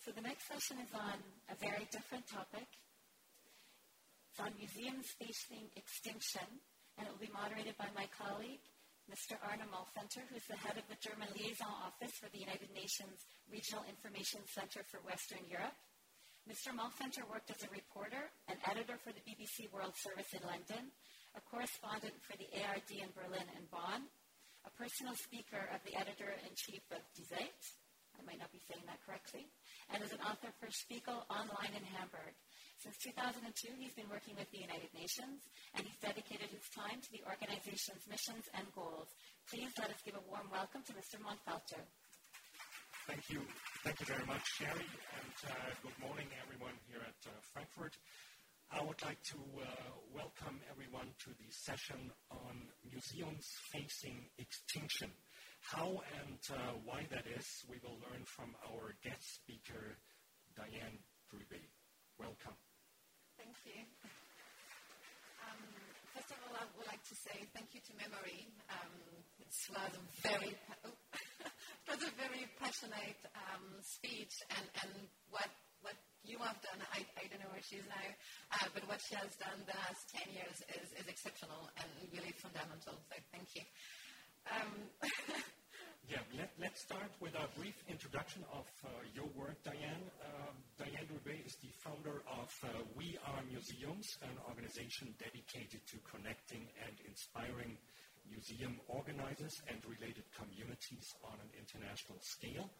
So 0.04 0.12
the 0.16 0.24
next 0.24 0.48
session 0.48 0.80
is 0.80 0.92
on 0.96 1.20
a 1.52 1.56
very 1.60 1.88
different 1.92 2.28
topic. 2.28 2.68
It's 4.38 4.46
on 4.46 4.54
museums 4.62 5.10
facing 5.18 5.66
extinction, 5.74 6.46
and 6.94 7.10
it 7.10 7.10
will 7.10 7.26
be 7.26 7.34
moderated 7.34 7.74
by 7.74 7.90
my 7.98 8.06
colleague, 8.14 8.62
Mr. 9.10 9.34
Arne 9.42 9.66
Molfenter, 9.66 10.22
who's 10.30 10.46
the 10.46 10.62
head 10.62 10.78
of 10.78 10.86
the 10.86 11.00
German 11.02 11.26
Liaison 11.34 11.74
Office 11.82 12.14
for 12.22 12.30
the 12.30 12.46
United 12.46 12.70
Nations 12.70 13.18
Regional 13.50 13.82
Information 13.90 14.46
Center 14.54 14.86
for 14.94 15.02
Western 15.02 15.42
Europe. 15.50 15.74
Mr. 16.46 16.70
Molfenter 16.70 17.26
worked 17.26 17.50
as 17.50 17.66
a 17.66 17.72
reporter, 17.74 18.30
an 18.46 18.62
editor 18.70 19.02
for 19.02 19.10
the 19.10 19.26
BBC 19.26 19.74
World 19.74 19.98
Service 19.98 20.30
in 20.30 20.46
London, 20.46 20.94
a 21.34 21.42
correspondent 21.42 22.22
for 22.22 22.38
the 22.38 22.46
ARD 22.62 22.94
in 22.94 23.10
Berlin 23.18 23.50
and 23.58 23.66
Bonn, 23.74 24.06
a 24.70 24.72
personal 24.78 25.18
speaker 25.18 25.66
of 25.74 25.82
the 25.82 25.98
editor-in-chief 25.98 26.86
of 26.94 27.02
Die 27.18 27.26
Zeit, 27.26 27.64
I 28.14 28.22
might 28.22 28.38
not 28.38 28.54
be 28.54 28.62
saying 28.70 28.86
that 28.86 29.02
correctly, 29.02 29.50
and 29.90 30.06
is 30.06 30.14
an 30.14 30.22
author 30.22 30.54
for 30.62 30.70
Spiegel 30.70 31.26
Online 31.26 31.74
in 31.74 31.86
Hamburg. 31.98 32.38
Since 32.78 33.10
2002, 33.10 33.74
he's 33.82 33.98
been 33.98 34.06
working 34.06 34.38
with 34.38 34.46
the 34.54 34.62
United 34.62 34.94
Nations, 34.94 35.42
and 35.74 35.82
he's 35.82 35.98
dedicated 35.98 36.54
his 36.54 36.62
time 36.78 37.02
to 37.02 37.10
the 37.10 37.26
organization's 37.26 38.06
missions 38.06 38.46
and 38.54 38.70
goals. 38.70 39.10
Please 39.50 39.74
let 39.82 39.90
us 39.90 39.98
give 40.06 40.14
a 40.14 40.22
warm 40.30 40.46
welcome 40.54 40.86
to 40.86 40.94
Mr. 40.94 41.18
Molfenter. 41.18 41.82
Thank 43.10 43.34
you. 43.34 43.42
Thank 43.82 43.98
you 43.98 44.06
very 44.06 44.26
much, 44.30 44.46
Sherry, 44.62 44.86
and 44.86 45.36
uh, 45.50 45.74
good 45.82 45.98
morning, 45.98 46.30
everyone 46.38 46.78
here 46.86 47.02
at 47.02 47.18
uh, 47.26 47.34
Frankfurt. 47.50 47.98
I 48.70 48.86
would 48.86 49.02
like 49.02 49.26
to 49.34 49.42
uh, 49.42 49.66
welcome 50.14 50.62
everyone 50.70 51.10
to 51.26 51.34
the 51.34 51.50
session 51.50 52.14
on 52.30 52.62
museums 52.86 53.48
facing 53.74 54.30
extinction. 54.38 55.10
How 55.66 56.06
and 56.22 56.38
uh, 56.54 56.78
why 56.86 57.10
that 57.10 57.26
is, 57.26 57.48
we 57.66 57.82
will 57.82 57.98
learn 58.06 58.22
from 58.30 58.54
our 58.70 58.94
guest 59.02 59.42
speaker, 59.42 59.98
Diane 60.54 61.02
Drubay. 61.34 61.66
Welcome. 62.20 62.67
Thank 63.38 63.58
you. 63.70 63.80
Um, 65.46 65.62
first 66.14 66.30
of 66.34 66.38
all, 66.42 66.58
I 66.58 66.66
would 66.74 66.90
like 66.90 67.06
to 67.06 67.16
say 67.16 67.38
thank 67.54 67.70
you 67.78 67.82
to 67.86 67.94
Memory. 68.02 68.50
Um, 68.74 68.94
it 69.38 69.54
was 69.70 69.94
a 69.94 70.04
very, 70.26 70.58
oh, 70.84 70.92
it 71.46 71.88
was 71.88 72.02
a 72.02 72.14
very 72.18 72.50
passionate 72.58 73.22
um, 73.38 73.78
speech, 73.86 74.34
and, 74.50 74.66
and 74.82 74.92
what 75.30 75.54
what 75.86 75.94
you 76.26 76.42
have 76.42 76.58
done, 76.66 76.82
I, 76.92 77.06
I 77.16 77.30
don't 77.30 77.40
know 77.40 77.54
where 77.54 77.64
she 77.64 77.78
is 77.78 77.88
now, 77.88 78.10
uh, 78.58 78.68
but 78.74 78.84
what 78.90 79.00
she 79.00 79.14
has 79.16 79.32
done 79.38 79.62
the 79.64 79.78
last 79.78 80.10
10 80.12 80.34
years 80.34 80.58
is, 80.76 80.90
is 80.98 81.06
exceptional 81.08 81.70
and 81.78 81.88
really 82.12 82.34
fundamental. 82.42 82.98
So 83.08 83.16
thank 83.32 83.48
you. 83.56 83.64
Um, 84.50 84.72
yeah, 86.12 86.24
let, 86.36 86.52
us 86.72 86.80
start 86.80 87.12
with 87.20 87.36
a 87.36 87.48
brief 87.56 87.76
introduction 87.88 88.44
of 88.52 88.68
uh, 88.84 88.90
your 89.16 89.28
work, 89.36 89.56
Diane. 89.64 90.04
Uh, 90.20 90.52
Diane 90.80 91.08
Drubay 91.08 91.40
is 91.46 91.56
the 91.64 91.72
uh, 92.64 92.84
We 92.96 93.18
Are 93.28 93.44
Museums, 93.50 94.08
an 94.24 94.36
organization 94.48 95.12
dedicated 95.20 95.84
to 95.84 95.98
connecting 96.08 96.64
and 96.80 96.96
inspiring 97.04 97.76
museum 98.30 98.80
organizers 98.88 99.52
and 99.68 99.80
related 99.84 100.24
communities 100.32 101.08
on 101.28 101.36
an 101.44 101.52
international 101.60 102.20
scale. 102.24 102.72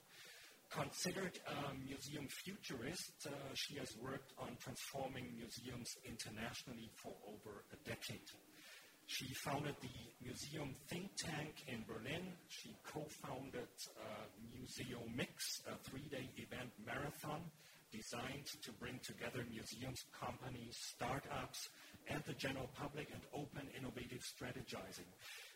Considered 0.72 1.40
a 1.48 1.76
museum 1.84 2.28
futurist, 2.44 3.28
uh, 3.28 3.32
she 3.56 3.80
has 3.80 3.92
worked 4.04 4.32
on 4.40 4.56
transforming 4.60 5.36
museums 5.36 5.90
internationally 6.04 6.92
for 7.00 7.16
over 7.28 7.64
a 7.72 7.78
decade. 7.88 8.28
She 9.08 9.32
founded 9.44 9.76
the 9.80 9.96
Museum 10.20 10.76
Think 10.88 11.12
Tank 11.16 11.56
in 11.68 11.84
Berlin. 11.88 12.28
She 12.48 12.76
co-founded 12.84 13.72
uh, 13.96 14.28
Museomix, 14.52 15.64
a 15.72 15.76
three-day 15.88 16.28
event 16.36 16.72
marathon 16.86 17.48
designed 17.92 18.46
to 18.64 18.72
bring 18.74 19.00
together 19.04 19.46
museums, 19.50 20.04
companies, 20.12 20.76
startups, 20.96 21.70
and 22.10 22.24
the 22.26 22.34
general 22.34 22.70
public 22.74 23.08
and 23.12 23.22
open 23.34 23.68
innovative 23.78 24.22
strategizing. 24.24 25.08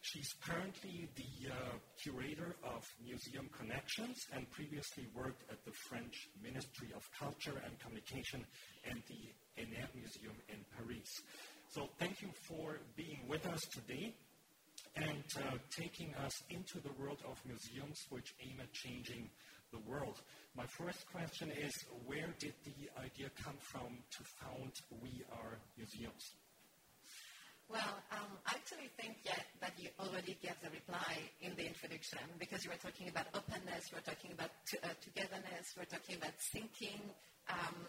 She's 0.02 0.34
currently 0.44 1.08
the 1.16 1.52
uh, 1.52 1.56
curator 2.02 2.56
of 2.64 2.84
Museum 3.04 3.50
Connections 3.58 4.18
and 4.34 4.50
previously 4.52 5.08
worked 5.16 5.44
at 5.52 5.64
the 5.64 5.72
French 5.88 6.28
Ministry 6.42 6.90
of 6.96 7.04
Culture 7.18 7.62
and 7.64 7.80
Communication 7.80 8.46
and 8.84 9.02
the 9.08 9.62
ENER 9.62 9.88
Museum 9.96 10.36
in 10.50 10.60
Paris. 10.76 11.22
So 11.70 11.88
thank 12.00 12.22
you 12.22 12.30
for 12.48 12.80
being 12.98 13.20
with 13.30 13.46
us 13.48 13.62
today 13.72 14.14
and 14.96 15.24
uh, 15.38 15.56
taking 15.70 16.14
us 16.16 16.34
into 16.50 16.80
the 16.82 16.92
world 17.00 17.22
of 17.30 17.40
museums 17.46 17.98
which 18.10 18.34
aim 18.42 18.60
at 18.60 18.72
changing 18.74 19.30
the 19.72 19.80
world. 19.90 20.22
My 20.56 20.66
first 20.78 21.06
question 21.12 21.52
is, 21.52 21.72
where 22.06 22.34
did 22.40 22.54
the 22.64 22.90
idea 23.00 23.30
come 23.44 23.56
from 23.60 24.04
to 24.12 24.24
found 24.40 24.72
We 25.02 25.24
Are 25.32 25.58
Museums? 25.78 26.36
Well, 27.72 28.04
um, 28.12 28.36
I 28.44 28.60
actually 28.60 28.92
think 29.00 29.24
yeah, 29.24 29.40
that 29.64 29.72
you 29.80 29.88
already 29.96 30.36
gave 30.44 30.60
the 30.60 30.68
reply 30.76 31.24
in 31.40 31.56
the 31.56 31.64
introduction 31.64 32.20
because 32.36 32.68
you 32.68 32.70
were 32.70 32.84
talking 32.84 33.08
about 33.08 33.32
openness, 33.32 33.88
you 33.88 33.96
were 33.96 34.04
talking 34.04 34.36
about 34.36 34.52
uh, 34.84 34.92
togetherness, 35.00 35.72
you 35.72 35.80
were 35.80 35.88
talking 35.88 36.20
about 36.20 36.36
thinking, 36.52 37.00
um, 37.48 37.80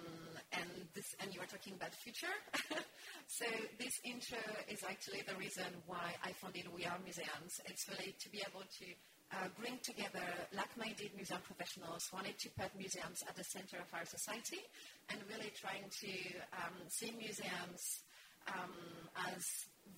and, 0.55 0.71
this, 0.95 1.11
and 1.18 1.35
you 1.35 1.42
were 1.42 1.51
talking 1.51 1.75
about 1.75 1.90
future. 1.99 2.31
so 3.27 3.47
this 3.83 3.90
intro 4.07 4.38
is 4.71 4.87
actually 4.87 5.27
the 5.27 5.35
reason 5.35 5.66
why 5.90 6.14
I 6.23 6.31
founded 6.38 6.71
We 6.71 6.87
Are 6.87 7.03
Museums. 7.03 7.59
It's 7.66 7.83
really 7.90 8.14
to 8.14 8.29
be 8.31 8.38
able 8.47 8.62
to 8.62 8.87
uh, 9.33 9.49
bring 9.59 9.79
together 9.83 10.25
like-minded 10.53 11.11
museum 11.16 11.40
professionals 11.45 12.09
wanted 12.12 12.38
to 12.38 12.49
put 12.51 12.68
museums 12.77 13.23
at 13.29 13.37
the 13.37 13.45
center 13.45 13.77
of 13.77 13.88
our 13.92 14.05
society 14.05 14.61
and 15.11 15.18
really 15.29 15.51
trying 15.57 15.88
to 15.88 16.12
um, 16.53 16.77
see 16.88 17.12
museums 17.16 18.05
um, 18.49 18.75
as 19.33 19.45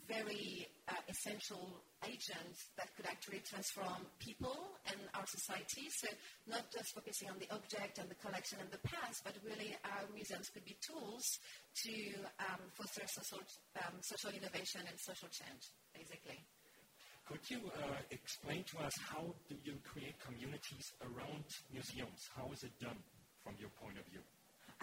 very 0.08 0.68
uh, 0.88 0.94
essential 1.08 1.80
agents 2.04 2.68
that 2.76 2.88
could 2.96 3.06
actually 3.06 3.40
transform 3.40 4.04
people 4.18 4.56
and 4.86 5.00
our 5.14 5.26
society. 5.26 5.88
So 5.88 6.08
not 6.46 6.70
just 6.70 6.94
focusing 6.94 7.30
on 7.30 7.38
the 7.38 7.48
object 7.54 7.98
and 7.98 8.08
the 8.08 8.14
collection 8.16 8.58
and 8.60 8.70
the 8.70 8.82
past, 8.84 9.24
but 9.24 9.34
really 9.44 9.74
our 9.84 10.04
museums 10.12 10.50
could 10.52 10.64
be 10.64 10.76
tools 10.84 11.38
to 11.84 11.92
um, 12.40 12.60
foster 12.76 13.06
social, 13.08 13.40
um, 13.80 13.96
social 14.00 14.30
innovation 14.30 14.82
and 14.86 14.98
social 15.00 15.28
change, 15.28 15.72
basically. 15.96 16.44
Could 17.26 17.40
you 17.48 17.56
uh, 17.80 17.96
explain 18.10 18.64
to 18.64 18.84
us 18.84 18.92
how 19.08 19.24
do 19.48 19.56
you 19.64 19.80
create 19.82 20.12
communities 20.20 20.92
around 21.00 21.44
museums? 21.72 22.20
How 22.36 22.52
is 22.52 22.62
it 22.62 22.72
done 22.80 23.00
from 23.42 23.54
your 23.58 23.70
point 23.80 23.96
of 23.96 24.04
view? 24.12 24.20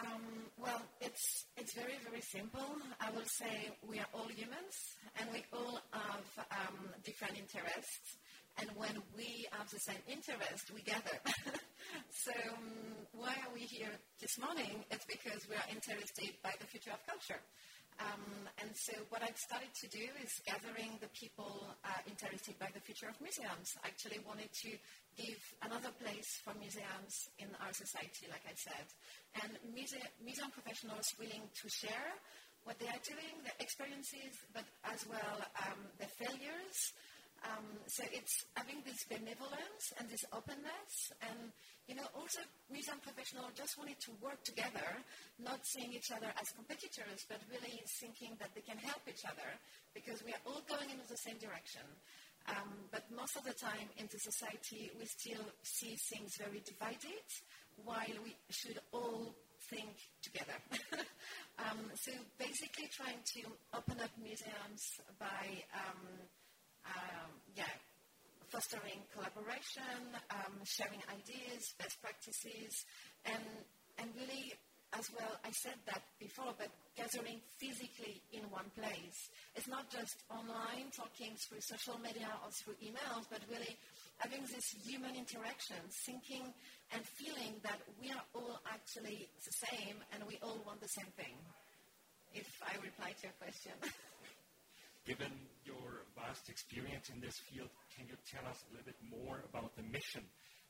Um, 0.02 0.50
well, 0.58 0.82
it's, 1.02 1.46
it's 1.58 1.76
very, 1.76 2.02
very 2.02 2.22
simple. 2.22 2.66
I 3.00 3.12
will 3.12 3.28
say 3.38 3.70
we 3.86 4.00
are 4.00 4.10
all 4.14 4.26
humans 4.26 4.74
and 5.20 5.30
we 5.32 5.46
all 5.54 5.78
have 5.94 6.26
um, 6.50 6.90
different 7.06 7.38
interests. 7.38 8.18
And 8.58 8.70
when 8.76 8.98
we 9.16 9.46
have 9.54 9.70
the 9.70 9.80
same 9.86 10.02
interest, 10.10 10.74
we 10.74 10.82
gather. 10.82 11.18
so 12.26 12.34
um, 12.58 13.06
why 13.14 13.38
are 13.46 13.54
we 13.54 13.70
here 13.70 13.94
this 14.20 14.34
morning? 14.42 14.84
It's 14.90 15.06
because 15.06 15.46
we 15.48 15.56
are 15.56 15.70
interested 15.70 16.34
by 16.42 16.58
the 16.60 16.66
future 16.66 16.92
of 16.92 17.06
culture. 17.06 17.40
Um, 18.00 18.48
and 18.62 18.72
so 18.74 18.94
what 19.10 19.22
I've 19.22 19.38
started 19.38 19.70
to 19.84 19.88
do 19.90 20.06
is 20.24 20.32
gathering 20.46 20.98
the 21.02 21.10
people 21.14 21.68
uh, 21.84 22.02
interested 22.08 22.58
by 22.58 22.70
the 22.74 22.80
future 22.82 23.10
of 23.10 23.20
museums. 23.22 23.78
I 23.84 23.90
actually 23.90 24.20
wanted 24.26 24.50
to 24.66 24.72
give 25.18 25.42
another 25.62 25.92
place 26.00 26.40
for 26.44 26.54
museums 26.58 27.30
in 27.38 27.50
our 27.62 27.74
society, 27.74 28.26
like 28.32 28.46
I 28.48 28.56
said. 28.56 28.88
And 29.44 29.52
muse- 29.76 30.08
museum 30.24 30.50
professionals 30.50 31.06
willing 31.20 31.46
to 31.46 31.66
share 31.70 32.16
what 32.64 32.78
they 32.78 32.88
are 32.88 33.04
doing, 33.04 33.42
their 33.44 33.58
experiences, 33.60 34.38
but 34.54 34.66
as 34.86 35.06
well 35.10 35.38
um, 35.66 35.82
their 35.98 36.14
failures, 36.14 36.78
um, 37.42 37.66
so 37.88 38.06
it's 38.14 38.46
having 38.54 38.86
this 38.86 39.02
benevolence 39.10 39.84
and 39.98 40.06
this 40.10 40.22
openness, 40.30 40.94
and 41.26 41.50
you 41.90 41.96
know, 41.98 42.06
also 42.14 42.40
museum 42.70 43.02
professionals 43.02 43.58
just 43.58 43.78
wanted 43.78 43.98
to 44.06 44.12
work 44.22 44.38
together, 44.46 44.86
not 45.42 45.60
seeing 45.66 45.92
each 45.94 46.14
other 46.14 46.30
as 46.38 46.54
competitors, 46.54 47.26
but 47.26 47.42
really 47.50 47.82
thinking 47.98 48.38
that 48.38 48.54
they 48.54 48.62
can 48.62 48.78
help 48.78 49.02
each 49.10 49.26
other 49.26 49.50
because 49.98 50.22
we 50.22 50.32
are 50.32 50.44
all 50.46 50.62
going 50.70 50.90
in 50.94 51.02
the 51.10 51.18
same 51.18 51.42
direction. 51.42 51.84
Um, 52.50 52.90
but 52.90 53.06
most 53.14 53.38
of 53.38 53.44
the 53.46 53.54
time 53.54 53.90
in 53.98 54.06
the 54.10 54.22
society, 54.22 54.90
we 54.98 55.06
still 55.06 55.46
see 55.62 55.98
things 56.10 56.38
very 56.38 56.62
divided, 56.66 57.26
while 57.86 58.18
we 58.24 58.36
should 58.50 58.80
all 58.92 59.34
think 59.70 59.94
together. 60.22 60.58
um, 61.60 61.90
so 61.96 62.12
basically, 62.38 62.90
trying 62.90 63.22
to 63.38 63.42
open 63.78 64.02
up 64.02 64.10
museums 64.22 64.82
by 65.20 65.64
um, 66.86 67.30
yeah, 67.56 67.74
fostering 68.52 69.00
collaboration, 69.16 70.12
um, 70.30 70.60
sharing 70.66 71.00
ideas, 71.08 71.62
best 71.80 71.96
practices, 72.02 72.74
and, 73.26 73.44
and 73.98 74.10
really, 74.20 74.52
as 74.92 75.08
well, 75.16 75.40
I 75.46 75.52
said 75.64 75.80
that 75.88 76.04
before, 76.20 76.52
but 76.60 76.68
gathering 77.00 77.40
physically 77.56 78.20
in 78.36 78.44
one 78.52 78.68
place. 78.76 79.20
It's 79.56 79.72
not 79.72 79.88
just 79.88 80.20
online, 80.28 80.92
talking 80.92 81.32
through 81.48 81.64
social 81.64 81.96
media 82.04 82.28
or 82.44 82.52
through 82.60 82.76
emails, 82.84 83.24
but 83.32 83.40
really 83.48 83.72
having 84.20 84.44
this 84.52 84.68
human 84.84 85.16
interaction, 85.16 85.80
thinking 86.06 86.52
and 86.92 87.02
feeling 87.16 87.56
that 87.64 87.80
we 88.04 88.12
are 88.12 88.26
all 88.36 88.60
actually 88.68 89.32
the 89.32 89.56
same 89.72 89.96
and 90.12 90.28
we 90.28 90.38
all 90.44 90.60
want 90.68 90.82
the 90.82 90.92
same 90.92 91.12
thing. 91.16 91.40
If 92.34 92.48
I 92.60 92.76
reply 92.84 93.16
to 93.16 93.24
your 93.24 93.38
question. 93.40 93.74
given 95.06 95.32
your 95.66 96.06
vast 96.16 96.50
experience 96.50 97.10
in 97.10 97.20
this 97.22 97.38
field, 97.50 97.70
can 97.96 98.08
you 98.08 98.18
tell 98.30 98.46
us 98.46 98.62
a 98.66 98.78
little 98.78 98.86
bit 98.86 99.02
more 99.02 99.42
about 99.50 99.76
the 99.76 99.84
mission? 99.84 100.24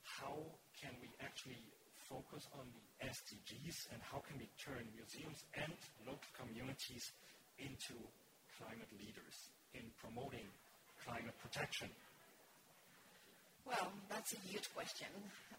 How 0.04 0.36
can 0.80 0.96
we 1.02 1.10
actually 1.22 1.62
focus 2.10 2.48
on 2.58 2.66
the 2.72 2.84
SDGs 3.08 3.92
and 3.94 4.00
how 4.04 4.20
can 4.28 4.40
we 4.40 4.48
turn 4.60 4.84
museums 4.96 5.44
and 5.56 5.72
local 6.04 6.32
communities 6.36 7.06
into 7.60 7.96
climate 8.60 8.92
leaders 9.00 9.36
in 9.74 9.88
promoting 10.00 10.48
climate 11.04 11.36
protection? 11.40 11.90
Well, 13.66 13.94
that's 14.10 14.34
a 14.34 14.42
huge 14.50 14.68
question. 14.74 15.08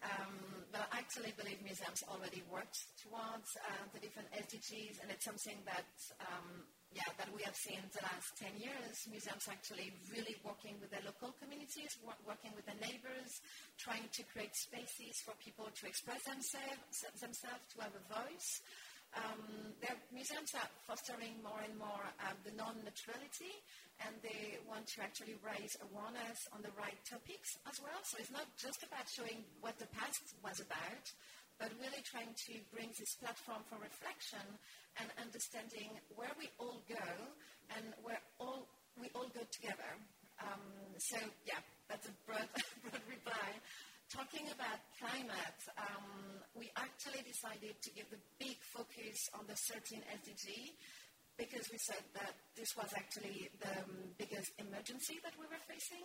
Um, 0.03 0.35
but 0.75 0.91
I 0.91 0.99
actually 0.99 1.33
believe 1.39 1.63
museums 1.63 2.03
already 2.11 2.43
worked 2.51 2.75
towards 2.99 3.49
uh, 3.63 3.87
the 3.95 4.01
different 4.03 4.27
SDGs, 4.35 4.99
and 5.01 5.09
it's 5.11 5.25
something 5.25 5.57
that, 5.65 5.87
um, 6.19 6.67
that 6.93 7.33
we 7.33 7.41
have 7.49 7.57
seen 7.57 7.81
the 7.93 8.05
last 8.05 8.37
10 8.37 8.61
years. 8.61 8.97
Museums 9.09 9.49
actually 9.49 9.89
really 10.13 10.37
working 10.45 10.77
with 10.81 10.93
their 10.93 11.01
local 11.09 11.33
communities, 11.41 11.89
wor- 12.05 12.19
working 12.29 12.53
with 12.53 12.69
their 12.69 12.77
neighbors, 12.85 13.41
trying 13.81 14.05
to 14.13 14.23
create 14.29 14.53
spaces 14.53 15.17
for 15.25 15.33
people 15.41 15.65
to 15.73 15.83
express 15.89 16.21
themselves, 16.29 16.97
themselves 17.17 17.65
to 17.73 17.77
have 17.81 17.97
a 17.97 18.05
voice. 18.13 18.51
Um, 19.13 19.77
their 19.85 19.97
museums 20.09 20.53
are 20.57 20.69
fostering 20.89 21.37
more 21.45 21.61
and 21.61 21.77
more 21.77 22.05
um, 22.25 22.37
the 22.49 22.53
non-neutrality, 22.57 23.53
and 24.09 24.17
they 24.25 24.57
want 24.65 24.89
to 24.97 25.05
actually 25.05 25.37
raise 25.45 25.73
awareness 25.85 26.41
on 26.53 26.65
the 26.65 26.73
right 26.81 26.97
topics 27.05 27.57
as 27.69 27.77
well. 27.81 28.01
So 28.09 28.21
it's 28.21 28.33
not 28.33 28.49
just 28.57 28.81
about 28.85 29.05
showing 29.13 29.45
what 29.61 29.77
the 29.77 29.89
past 29.93 30.21
was 30.41 30.61
about, 30.65 31.05
but 31.63 31.71
really 31.79 32.03
trying 32.03 32.35
to 32.35 32.59
bring 32.75 32.91
this 32.99 33.15
platform 33.23 33.63
for 33.71 33.79
reflection 33.79 34.43
and 34.99 35.07
understanding 35.23 35.95
where 36.19 36.35
we 36.35 36.51
all 36.59 36.83
go 36.91 37.07
and 37.79 37.95
where 38.03 38.19
all 38.43 38.67
we 38.99 39.07
all 39.15 39.31
go 39.31 39.47
together. 39.55 39.95
Um, 40.43 40.59
so 40.99 41.23
yeah, 41.47 41.63
that's 41.87 42.11
a 42.11 42.15
broad, 42.27 42.51
broad 42.83 43.07
reply. 43.07 43.47
Talking 44.11 44.51
about 44.51 44.83
climate, 44.99 45.61
um, 45.79 46.43
we 46.59 46.67
actually 46.75 47.23
decided 47.23 47.79
to 47.79 47.91
give 47.95 48.11
the 48.11 48.19
big 48.43 48.59
focus 48.75 49.31
on 49.39 49.47
the 49.47 49.55
13 49.55 50.03
SDG 50.03 50.75
because 51.39 51.65
we 51.73 51.79
said 51.79 52.05
that 52.15 52.35
this 52.57 52.69
was 52.77 52.93
actually 52.97 53.49
the 53.61 53.73
um, 53.83 54.13
biggest 54.19 54.53
emergency 54.59 55.17
that 55.25 55.33
we 55.41 55.47
were 55.49 55.63
facing. 55.65 56.05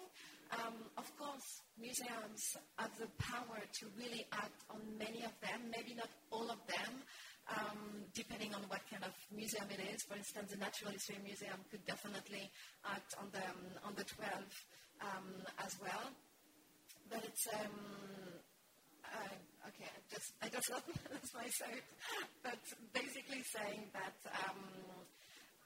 Um, 0.56 0.88
of 0.98 1.08
course, 1.20 1.62
museums 1.76 2.42
have 2.78 2.96
the 2.98 3.12
power 3.20 3.60
to 3.60 3.84
really 4.00 4.26
act 4.32 4.64
on 4.72 4.80
many 4.98 5.24
of 5.24 5.36
them, 5.44 5.68
maybe 5.76 5.94
not 5.96 6.10
all 6.32 6.48
of 6.48 6.60
them, 6.68 7.04
um, 7.52 8.08
depending 8.16 8.56
on 8.56 8.64
what 8.68 8.82
kind 8.90 9.04
of 9.04 9.14
museum 9.32 9.68
it 9.72 9.84
is. 9.94 10.04
For 10.08 10.16
instance, 10.16 10.52
the 10.52 10.60
Natural 10.60 10.92
History 10.92 11.20
Museum 11.24 11.60
could 11.72 11.84
definitely 11.86 12.50
act 12.88 13.16
on 13.20 13.28
the, 13.32 13.44
um, 13.44 13.64
on 13.84 13.94
the 13.96 14.04
12 14.04 14.32
um, 15.04 15.28
as 15.64 15.76
well. 15.80 16.08
But 17.10 17.24
it's, 17.24 17.46
um, 17.56 17.76
uh, 19.04 19.36
okay, 19.72 19.88
I 19.88 20.00
just, 20.12 20.30
I 20.44 20.48
just 20.50 20.70
lost 20.72 21.34
myself. 21.36 21.84
But 22.44 22.60
basically 22.92 23.44
saying 23.44 23.92
that 23.96 24.20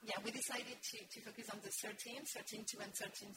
yeah, 0.02 0.18
we 0.26 0.34
decided 0.34 0.78
to, 0.82 0.98
to 0.98 1.18
focus 1.22 1.46
on 1.54 1.62
the 1.62 1.70
13, 1.70 2.26
13.2 2.26 2.74
and 2.82 2.90
13.3, 2.90 3.30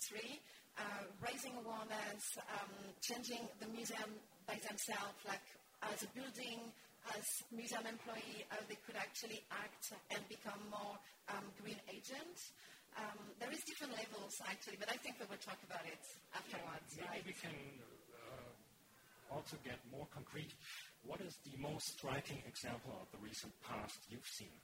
uh, 0.81 1.05
raising 1.21 1.53
awareness, 1.61 2.25
um, 2.57 2.73
changing 3.05 3.45
the 3.61 3.69
museum 3.69 4.17
by 4.49 4.57
themselves, 4.65 5.19
like 5.29 5.45
as 5.85 6.01
a 6.01 6.09
building, 6.17 6.73
as 7.13 7.25
museum 7.53 7.85
employee, 7.85 8.49
how 8.49 8.57
they 8.65 8.81
could 8.81 8.97
actually 8.97 9.45
act 9.53 9.93
and 10.09 10.25
become 10.25 10.57
more 10.73 10.97
um, 11.29 11.45
green 11.61 11.77
agents. 11.85 12.57
Um, 12.97 13.19
there 13.37 13.51
is 13.53 13.61
different 13.69 13.93
levels 13.93 14.33
actually, 14.49 14.81
but 14.81 14.89
I 14.89 14.97
think 15.05 15.21
we 15.21 15.29
will 15.29 15.41
talk 15.45 15.61
about 15.69 15.85
it 15.85 16.01
afterwards. 16.33 16.89
Maybe 16.97 17.05
right? 17.13 17.25
we 17.29 17.35
can 17.37 17.53
uh, 18.25 19.37
also 19.37 19.61
get 19.61 19.77
more 19.93 20.09
concrete. 20.09 20.57
What 21.05 21.21
is 21.21 21.37
the 21.45 21.53
most 21.61 21.85
striking 21.93 22.41
example 22.49 22.97
of 22.97 23.05
the 23.13 23.21
recent 23.21 23.53
past 23.61 24.01
you've 24.09 24.25
seen? 24.25 24.57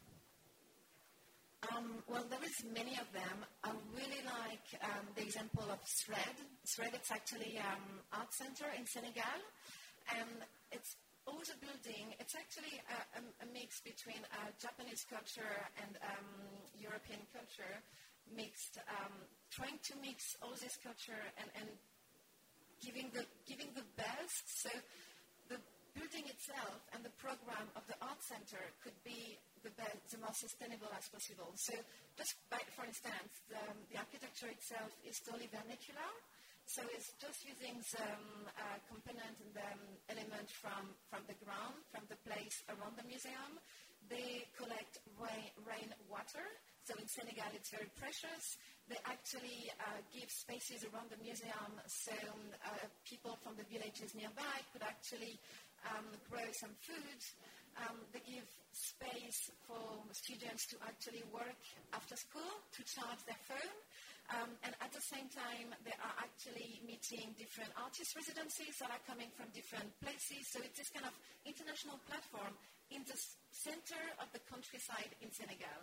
Um, 1.70 2.02
well, 2.10 2.26
there 2.26 2.42
is 2.42 2.58
many 2.74 2.98
of 2.98 3.06
them. 3.14 3.38
I 3.62 3.70
really 3.94 4.26
like 4.26 4.66
um, 4.82 5.06
the 5.14 5.22
example 5.22 5.70
of 5.70 5.78
Thread. 6.02 6.38
Thread 6.66 6.98
is 6.98 7.10
actually 7.14 7.62
um, 7.62 8.02
art 8.10 8.34
center 8.34 8.66
in 8.74 8.82
Senegal, 8.90 9.38
and 10.10 10.42
it's 10.74 10.98
always 11.30 11.54
a 11.54 11.60
building. 11.62 12.18
It's 12.18 12.34
actually 12.34 12.82
a, 12.90 12.98
a, 13.14 13.22
a 13.46 13.48
mix 13.54 13.78
between 13.86 14.26
uh, 14.42 14.50
Japanese 14.58 15.06
culture 15.06 15.54
and 15.86 16.02
um, 16.02 16.30
European 16.82 17.22
culture 17.30 17.78
mixed, 18.34 18.82
um, 18.98 19.14
trying 19.54 19.78
to 19.86 19.94
mix 20.02 20.34
all 20.42 20.58
this 20.58 20.82
culture 20.82 21.22
and, 21.38 21.50
and 21.62 21.70
giving 22.82 23.14
the 23.14 23.22
giving 23.46 23.70
the 23.78 23.86
best. 23.94 24.66
So 24.66 24.74
the 25.46 25.62
building 25.94 26.26
itself 26.26 26.82
and 26.98 27.06
the 27.06 27.14
program 27.22 27.70
of 27.78 27.86
the 27.86 28.02
art 28.02 28.18
center 28.26 28.66
could 28.82 28.98
be 29.06 29.38
the, 29.64 29.72
the 30.10 30.20
most 30.22 30.42
sustainable 30.42 30.90
as 30.98 31.06
possible. 31.10 31.54
So 31.56 31.74
just 32.18 32.36
by, 32.50 32.62
for 32.74 32.86
instance, 32.86 33.32
the, 33.50 33.62
the 33.94 33.98
architecture 33.98 34.50
itself 34.50 34.90
is 35.06 35.22
totally 35.22 35.50
vernacular. 35.50 36.10
So 36.66 36.86
it's 36.94 37.12
just 37.18 37.44
using 37.44 37.82
some 37.84 38.48
uh, 38.48 38.78
component 38.88 39.36
and 39.44 39.56
um, 39.58 39.82
element 40.08 40.48
from, 40.50 40.94
from 41.10 41.26
the 41.28 41.36
ground, 41.44 41.76
from 41.90 42.06
the 42.08 42.18
place 42.24 42.64
around 42.70 42.96
the 42.96 43.06
museum. 43.06 43.60
They 44.10 44.48
collect 44.58 45.02
rain, 45.20 45.52
rain 45.68 45.90
water. 46.10 46.46
So 46.84 46.98
in 46.98 47.06
Senegal, 47.06 47.52
it's 47.54 47.70
very 47.70 47.90
precious. 47.98 48.58
They 48.90 48.98
actually 49.06 49.70
uh, 49.78 50.02
give 50.10 50.28
spaces 50.32 50.84
around 50.90 51.14
the 51.14 51.22
museum 51.22 51.72
so 51.86 52.16
uh, 52.66 52.88
people 53.06 53.38
from 53.46 53.54
the 53.56 53.68
villages 53.70 54.16
nearby 54.18 54.58
could 54.74 54.82
actually 54.82 55.38
um, 55.92 56.08
grow 56.30 56.46
some 56.58 56.74
food. 56.82 57.20
Um, 57.80 57.98
they 58.12 58.24
give 58.28 58.48
space 58.72 59.52
for 59.68 60.04
students 60.12 60.68
to 60.72 60.76
actually 60.84 61.24
work 61.32 61.62
after 61.96 62.16
school, 62.16 62.52
to 62.76 62.82
charge 62.84 63.22
their 63.28 63.40
phone. 63.48 63.78
Um, 64.32 64.52
and 64.64 64.72
at 64.80 64.92
the 64.96 65.04
same 65.12 65.28
time, 65.28 65.76
they 65.84 65.96
are 66.00 66.16
actually 66.24 66.80
meeting 66.88 67.36
different 67.36 67.72
artist 67.76 68.16
residencies 68.16 68.80
that 68.80 68.88
are 68.88 69.04
coming 69.04 69.28
from 69.36 69.52
different 69.52 69.92
places. 70.00 70.48
So 70.56 70.64
it's 70.64 70.80
this 70.80 70.92
kind 70.96 71.04
of 71.04 71.16
international 71.44 72.00
platform 72.08 72.56
in 72.96 73.04
the 73.04 73.18
center 73.52 74.04
of 74.24 74.32
the 74.32 74.40
countryside 74.48 75.12
in 75.20 75.32
Senegal. 75.36 75.82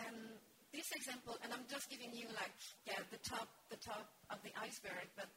And 0.00 0.40
this 0.72 0.88
example, 0.96 1.36
and 1.44 1.52
I'm 1.52 1.68
just 1.68 1.86
giving 1.92 2.10
you 2.10 2.26
like 2.34 2.56
yeah 2.88 2.98
the 3.12 3.20
top 3.22 3.46
the 3.68 3.78
top 3.78 4.10
of 4.32 4.40
the 4.42 4.50
iceberg, 4.58 5.06
but 5.14 5.28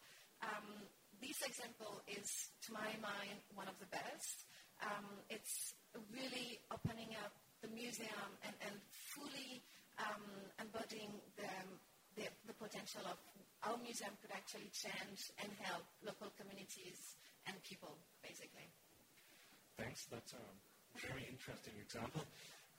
um, 0.41 0.88
this 1.21 1.41
example 1.41 2.02
is, 2.06 2.30
to 2.67 2.73
my 2.73 2.93
mind, 3.02 3.41
one 3.58 3.67
of 3.67 3.78
the 3.82 3.89
best. 3.89 4.45
Um, 4.86 5.26
it's 5.30 5.73
really 6.13 6.60
opening 6.71 7.13
up 7.23 7.34
the 7.62 7.69
museum 7.73 8.30
and, 8.45 8.56
and 8.62 8.76
fully 9.13 9.63
um, 9.97 10.23
embodying 10.62 11.10
the, 11.36 11.50
the, 12.15 12.30
the, 12.45 12.54
potential 12.54 13.02
of 13.10 13.17
our 13.65 13.78
museum 13.82 14.13
could 14.21 14.30
actually 14.30 14.69
change 14.69 15.34
and 15.41 15.50
help 15.65 15.82
local 16.06 16.30
communities 16.38 17.17
and 17.50 17.58
people, 17.65 17.97
basically. 18.21 18.69
Thanks. 19.78 20.06
That's 20.10 20.34
a 20.34 20.45
very 21.02 21.26
interesting 21.26 21.73
example. 21.82 22.21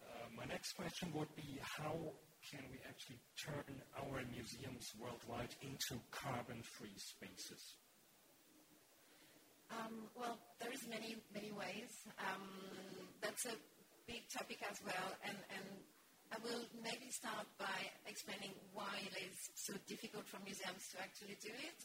Uh, 0.02 0.30
my 0.36 0.46
next 0.46 0.72
question 0.78 1.10
would 1.14 1.30
be 1.34 1.58
how 1.62 1.94
can 2.50 2.62
we 2.70 2.78
actually 2.86 3.18
turn 3.34 3.74
our 3.98 4.22
museums 4.30 4.86
worldwide 4.98 5.54
into 5.62 5.98
carbon-free 6.10 6.96
spaces? 6.96 7.76
Um, 9.68 10.08
well, 10.16 10.40
there 10.60 10.72
is 10.72 10.80
many, 10.88 11.16
many 11.32 11.52
ways. 11.52 11.92
Um, 12.16 12.44
that's 13.20 13.44
a 13.44 13.56
big 14.08 14.24
topic 14.32 14.64
as 14.64 14.80
well, 14.80 15.10
and, 15.24 15.36
and 15.52 15.66
I 16.32 16.40
will 16.40 16.64
maybe 16.80 17.12
start 17.12 17.44
by 17.60 17.76
explaining 18.08 18.56
why 18.72 18.96
it 19.04 19.16
is 19.28 19.36
so 19.56 19.76
difficult 19.84 20.24
for 20.24 20.40
museums 20.44 20.88
to 20.92 21.00
actually 21.04 21.36
do 21.40 21.52
it. 21.52 21.78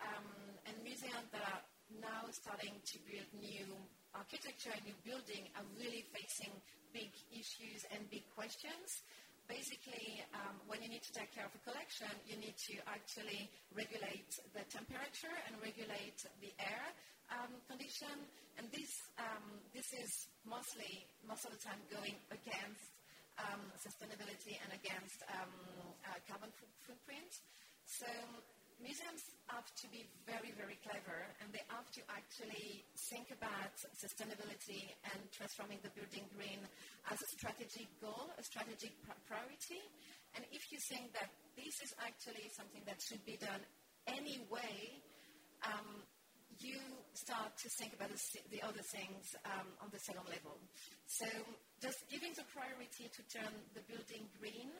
Um, 0.00 0.28
and 0.68 0.76
museums 0.84 1.28
that 1.32 1.44
are 1.44 1.64
now 2.00 2.28
starting 2.32 2.76
to 2.76 2.96
build 3.04 3.28
new 3.36 3.68
architecture 4.16 4.72
and 4.72 4.84
new 4.84 4.96
building 5.04 5.48
are 5.56 5.64
really 5.76 6.04
facing 6.12 6.52
big 6.92 7.12
issues 7.32 7.84
and 7.92 8.04
big 8.08 8.24
questions. 8.32 9.04
Basically, 9.48 10.24
um, 10.34 10.58
when 10.66 10.82
you 10.82 10.90
need 10.90 11.04
to 11.06 11.14
take 11.14 11.30
care 11.32 11.46
of 11.46 11.54
a 11.54 11.62
collection, 11.62 12.10
you 12.26 12.36
need 12.36 12.56
to 12.66 12.74
actually 12.90 13.46
regulate 13.72 14.32
the 14.52 14.64
temperature 14.68 15.36
and 15.46 15.54
regulate 15.62 16.18
the 16.42 16.50
air 16.58 16.84
um, 17.32 17.52
condition, 17.66 18.14
and 18.58 18.66
this 18.70 18.92
um, 19.18 19.46
this 19.74 19.88
is 19.92 20.10
mostly 20.46 21.06
most 21.26 21.44
of 21.44 21.52
the 21.52 21.62
time 21.62 21.80
going 21.90 22.14
against 22.30 22.96
um, 23.38 23.62
sustainability 23.76 24.56
and 24.64 24.70
against 24.72 25.20
um, 25.34 25.52
uh, 26.06 26.18
carbon 26.28 26.50
footprint. 26.86 27.32
So 27.84 28.08
museums 28.80 29.22
have 29.48 29.64
to 29.64 29.86
be 29.88 30.04
very, 30.28 30.52
very 30.56 30.76
clever, 30.84 31.20
and 31.40 31.48
they 31.52 31.64
have 31.72 31.88
to 31.96 32.02
actually 32.12 32.84
think 33.12 33.30
about 33.32 33.72
sustainability 33.96 34.84
and 35.12 35.20
transforming 35.32 35.80
the 35.80 35.92
building 35.96 36.24
green 36.36 36.60
as 37.08 37.18
a 37.20 37.28
strategic 37.36 37.88
goal, 38.00 38.32
a 38.36 38.44
strategic 38.44 38.92
pr- 39.04 39.20
priority. 39.28 39.80
And 40.36 40.44
if 40.52 40.68
you 40.68 40.78
think 40.92 41.12
that 41.16 41.30
this 41.56 41.80
is 41.80 41.92
actually 42.04 42.44
something 42.52 42.84
that 42.84 43.00
should 43.00 43.24
be 43.24 43.40
done 43.40 43.62
anyway, 44.04 45.00
um, 45.64 46.04
you 46.60 46.78
start 47.14 47.56
to 47.56 47.68
think 47.80 47.92
about 47.96 48.12
the, 48.12 48.20
the 48.52 48.60
other 48.62 48.84
things 48.92 49.34
um, 49.44 49.68
on 49.80 49.88
the 49.92 49.98
second 49.98 50.26
level. 50.28 50.56
So 51.06 51.26
just 51.80 52.04
giving 52.12 52.32
the 52.36 52.44
priority 52.52 53.08
to 53.08 53.20
turn 53.32 53.52
the 53.72 53.82
building 53.88 54.28
green, 54.40 54.70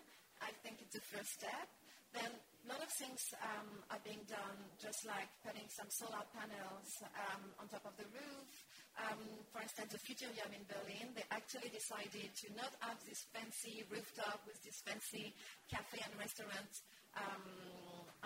I 0.41 0.53
think 0.63 0.81
it's 0.85 0.95
the 0.95 1.05
first 1.13 1.33
step. 1.41 1.69
Then 2.15 2.33
a 2.33 2.67
lot 2.69 2.81
of 2.81 2.91
things 2.97 3.21
um, 3.45 3.69
are 3.93 4.01
being 4.01 4.25
done, 4.25 4.59
just 4.81 5.05
like 5.05 5.29
putting 5.45 5.69
some 5.69 5.91
solar 5.91 6.25
panels 6.33 6.89
um, 7.29 7.43
on 7.61 7.69
top 7.69 7.85
of 7.85 7.95
the 8.01 8.09
roof. 8.15 8.49
Um, 8.97 9.21
for 9.53 9.61
instance, 9.61 9.93
the 9.93 10.01
Futurium 10.01 10.49
in 10.57 10.65
Berlin, 10.65 11.13
they 11.13 11.27
actually 11.29 11.69
decided 11.69 12.33
to 12.33 12.47
not 12.57 12.73
have 12.81 12.97
this 13.05 13.29
fancy 13.29 13.85
rooftop 13.93 14.41
with 14.49 14.57
this 14.65 14.81
fancy 14.81 15.37
cafe 15.69 16.01
and 16.01 16.17
restaurant 16.17 16.73
um, 17.17 17.45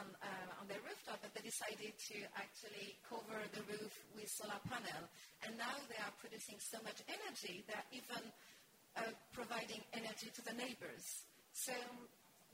on, 0.00 0.08
uh, 0.24 0.60
on 0.60 0.64
their 0.66 0.80
rooftop, 0.80 1.20
but 1.20 1.30
they 1.36 1.44
decided 1.44 1.92
to 1.92 2.16
actually 2.40 2.96
cover 3.04 3.36
the 3.52 3.62
roof 3.68 3.92
with 4.16 4.28
solar 4.32 4.60
panel. 4.64 5.04
And 5.44 5.60
now 5.60 5.76
they 5.92 6.00
are 6.00 6.14
producing 6.16 6.56
so 6.56 6.80
much 6.80 7.04
energy, 7.04 7.60
they're 7.68 7.90
even 7.92 8.24
uh, 8.96 9.12
providing 9.36 9.84
energy 9.92 10.32
to 10.32 10.42
the 10.48 10.56
neighbors. 10.56 11.04
So 11.52 11.76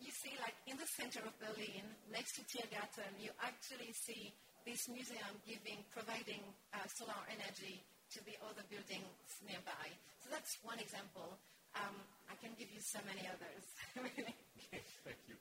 you 0.03 0.11
see, 0.11 0.35
like 0.43 0.59
in 0.67 0.77
the 0.77 0.89
center 0.99 1.23
of 1.23 1.33
Berlin, 1.39 1.87
next 2.11 2.37
to 2.37 2.43
Tiergarten, 2.51 3.15
you 3.23 3.31
actually 3.41 3.95
see 3.95 4.35
this 4.67 4.91
museum 4.91 5.39
giving, 5.47 5.79
providing 5.95 6.43
uh, 6.75 6.83
solar 6.91 7.23
energy 7.31 7.81
to 8.13 8.19
the 8.27 8.35
other 8.43 8.67
buildings 8.67 9.31
nearby. 9.47 9.87
So 10.21 10.29
that's 10.35 10.59
one 10.67 10.83
example. 10.83 11.39
Um, 11.79 11.97
I 12.27 12.35
can 12.43 12.51
give 12.59 12.69
you 12.75 12.83
so 12.83 12.99
many 13.07 13.23
others. 13.31 13.65
okay, 13.95 14.35
thank 15.05 15.23
you. 15.29 15.37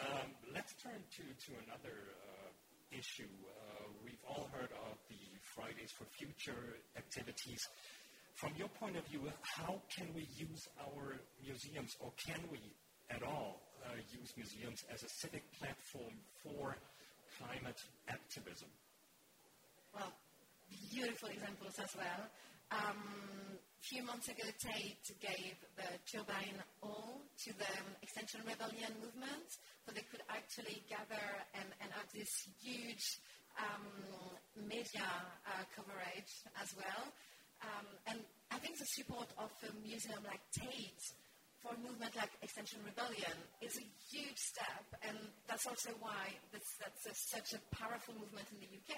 Um, 0.00 0.34
let's 0.52 0.74
turn 0.82 0.98
to, 0.98 1.22
to 1.22 1.50
another 1.66 1.94
uh, 1.94 2.50
issue. 2.90 3.30
Uh, 3.46 3.86
we've 4.02 4.22
all 4.26 4.50
heard 4.50 4.70
of 4.90 4.98
the 5.08 5.22
Fridays 5.54 5.92
for 5.94 6.04
Future 6.18 6.82
activities. 6.98 7.62
From 8.34 8.50
your 8.58 8.68
point 8.80 8.96
of 8.96 9.06
view, 9.06 9.22
how 9.56 9.78
can 9.94 10.10
we 10.14 10.26
use 10.34 10.66
our 10.82 11.14
museums, 11.38 11.94
or 12.00 12.10
can 12.18 12.42
we 12.50 12.58
at 13.10 13.22
all 13.22 13.62
uh, 13.86 13.94
use 14.10 14.34
museums 14.36 14.82
as 14.92 15.02
a 15.04 15.10
civic 15.22 15.46
platform 15.54 16.14
for 16.42 16.74
climate 17.38 17.78
activism? 18.08 18.68
Well, 19.94 20.10
beautiful 20.90 21.28
examples 21.28 21.78
as 21.78 21.94
well. 21.94 22.22
Um, 22.72 22.98
few 23.84 24.00
months 24.02 24.28
ago, 24.32 24.48
Tate 24.56 25.12
gave 25.20 25.60
the 25.76 25.84
Turbine 26.08 26.56
Hall 26.80 27.20
to 27.44 27.52
the 27.52 27.72
Extinction 28.00 28.40
Rebellion 28.48 28.96
movement, 28.96 29.44
so 29.84 29.92
they 29.92 30.08
could 30.08 30.24
actually 30.32 30.80
gather 30.88 31.20
and, 31.52 31.68
and 31.84 31.92
have 31.92 32.08
this 32.16 32.48
huge 32.64 33.20
um, 33.60 33.84
media 34.56 35.04
uh, 35.04 35.68
coverage 35.76 36.32
as 36.56 36.72
well. 36.80 37.12
Um, 37.60 37.86
and 38.08 38.18
I 38.48 38.56
think 38.56 38.80
the 38.80 38.88
support 38.88 39.28
of 39.36 39.52
a 39.68 39.70
museum 39.84 40.24
like 40.24 40.40
Tate 40.56 41.04
for 41.60 41.76
a 41.76 41.80
movement 41.84 42.16
like 42.16 42.32
Extinction 42.40 42.80
Rebellion 42.88 43.36
is 43.60 43.76
a 43.76 43.84
huge 44.08 44.40
step, 44.40 44.88
and 45.04 45.16
that's 45.44 45.68
also 45.68 45.92
why 46.00 46.32
that's, 46.56 46.72
that's 46.80 47.04
a, 47.04 47.12
such 47.12 47.52
a 47.52 47.60
powerful 47.68 48.16
movement 48.16 48.48
in 48.48 48.64
the 48.64 48.70
UK 48.80 48.96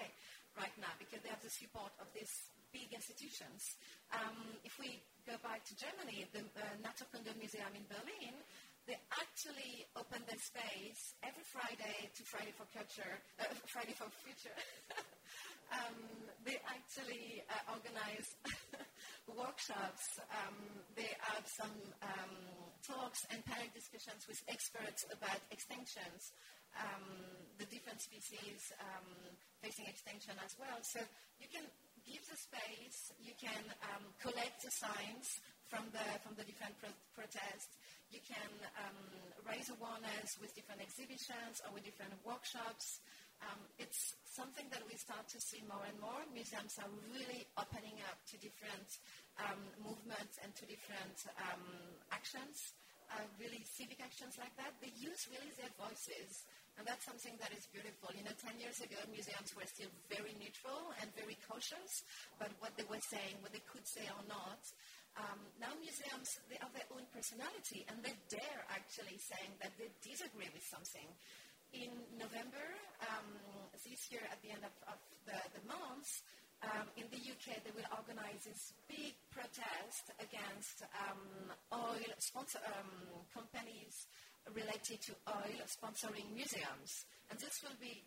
right 0.55 0.75
now, 0.79 0.95
because 0.95 1.19
they 1.27 1.31
have 1.31 1.43
the 1.43 1.51
support 1.51 1.91
of 1.99 2.07
these 2.15 2.31
big 2.77 2.93
institutions. 2.93 3.73
Um, 4.13 4.37
if 4.61 4.77
we 4.77 5.01
go 5.25 5.33
back 5.41 5.65
to 5.65 5.73
Germany, 5.73 6.29
the 6.29 6.45
uh, 6.45 6.77
Naturkunde 6.85 7.33
Museum 7.41 7.73
in 7.73 7.81
Berlin, 7.89 8.37
they 8.85 8.95
actually 9.17 9.83
open 9.97 10.21
their 10.29 10.39
space 10.39 11.17
every 11.25 11.43
Friday 11.43 12.07
to 12.13 12.21
Friday 12.23 12.53
for 12.53 12.69
Culture, 12.69 13.17
uh, 13.41 13.49
Friday 13.73 13.97
for 13.97 14.07
Future. 14.21 14.53
um, 15.75 15.97
they 16.45 16.61
actually 16.69 17.41
uh, 17.49 17.73
organize 17.73 18.29
workshops. 19.41 20.21
Um, 20.29 20.85
they 20.93 21.09
have 21.33 21.43
some 21.49 21.75
um, 22.05 22.33
talks 22.85 23.25
and 23.33 23.41
panel 23.43 23.67
discussions 23.73 24.23
with 24.29 24.39
experts 24.47 25.03
about 25.11 25.41
extinctions, 25.49 26.31
um, 26.77 27.03
the 27.57 27.67
different 27.73 27.99
species 27.99 28.71
um, 28.79 29.35
facing 29.59 29.89
extinction 29.89 30.37
as 30.45 30.53
well. 30.55 30.77
So 30.85 31.01
you 31.41 31.49
can 31.51 31.65
give 32.07 32.23
the 32.25 32.39
space, 32.39 33.11
you 33.19 33.35
can 33.35 33.61
um, 33.91 34.03
collect 34.23 34.63
the 34.63 34.71
signs 34.71 35.43
from 35.67 35.83
the, 35.91 36.05
from 36.23 36.33
the 36.39 36.47
different 36.47 36.73
pro- 36.79 36.95
protests, 37.11 37.75
you 38.07 38.23
can 38.23 38.51
um, 38.79 38.99
raise 39.43 39.67
awareness 39.67 40.39
with 40.39 40.55
different 40.55 40.79
exhibitions 40.79 41.59
or 41.67 41.75
with 41.75 41.83
different 41.83 42.15
workshops. 42.23 43.03
Um, 43.43 43.59
it's 43.77 44.15
something 44.23 44.65
that 44.71 44.81
we 44.87 44.95
start 44.95 45.27
to 45.29 45.39
see 45.43 45.61
more 45.67 45.83
and 45.83 45.99
more. 45.99 46.23
Museums 46.31 46.79
are 46.79 46.89
really 47.11 47.45
opening 47.59 47.99
up 48.07 48.17
to 48.31 48.39
different 48.39 48.89
um, 49.43 49.59
movements 49.83 50.39
and 50.41 50.55
to 50.55 50.63
different 50.65 51.17
um, 51.51 51.67
actions, 52.15 52.73
uh, 53.11 53.27
really 53.37 53.61
civic 53.67 53.99
actions 53.99 54.39
like 54.39 54.55
that. 54.55 54.71
They 54.79 54.95
use 54.95 55.27
really 55.29 55.51
their 55.59 55.71
voices. 55.77 56.47
And 56.77 56.85
that's 56.85 57.09
something 57.09 57.33
that 57.41 57.49
is 57.57 57.65
beautiful. 57.73 58.13
You 58.13 58.21
know, 58.21 58.37
10 58.37 58.61
years 58.61 58.77
ago, 58.85 59.01
museums 59.09 59.49
were 59.57 59.65
still 59.65 59.89
very 60.13 60.37
neutral 60.37 60.93
and 61.01 61.09
very 61.17 61.33
cautious 61.49 62.05
about 62.37 62.53
what 62.61 62.77
they 62.77 62.85
were 62.85 63.01
saying, 63.01 63.41
what 63.41 63.49
they 63.49 63.65
could 63.65 63.85
say 63.89 64.05
or 64.13 64.21
not. 64.29 64.61
Um, 65.17 65.41
now 65.57 65.73
museums, 65.81 66.37
they 66.45 66.61
have 66.61 66.69
their 66.77 66.85
own 66.93 67.09
personality, 67.09 67.81
and 67.89 67.97
they 68.05 68.13
dare 68.29 68.61
actually 68.69 69.17
saying 69.17 69.57
that 69.57 69.73
they 69.81 69.89
disagree 70.05 70.49
with 70.53 70.61
something. 70.69 71.09
In 71.73 71.89
November, 72.13 72.61
um, 73.09 73.25
this 73.73 74.13
year 74.13 74.21
at 74.29 74.37
the 74.45 74.53
end 74.53 74.61
of, 74.61 74.73
of 74.85 75.01
the, 75.25 75.37
the 75.57 75.63
month, 75.65 76.05
um, 76.61 76.89
in 76.97 77.05
the 77.09 77.21
UK, 77.21 77.61
they 77.65 77.73
will 77.73 77.89
organize 77.93 78.45
this 78.45 78.73
big 78.89 79.13
protest 79.29 80.13
against 80.17 80.85
um, 80.93 81.53
oil 81.73 82.13
sponsor, 82.17 82.61
um, 82.65 83.25
companies 83.33 84.09
related 84.53 85.01
to 85.07 85.13
oil 85.27 85.61
sponsoring 85.67 86.27
museums. 86.33 87.05
And 87.29 87.39
this 87.39 87.59
will 87.63 87.75
be 87.79 88.03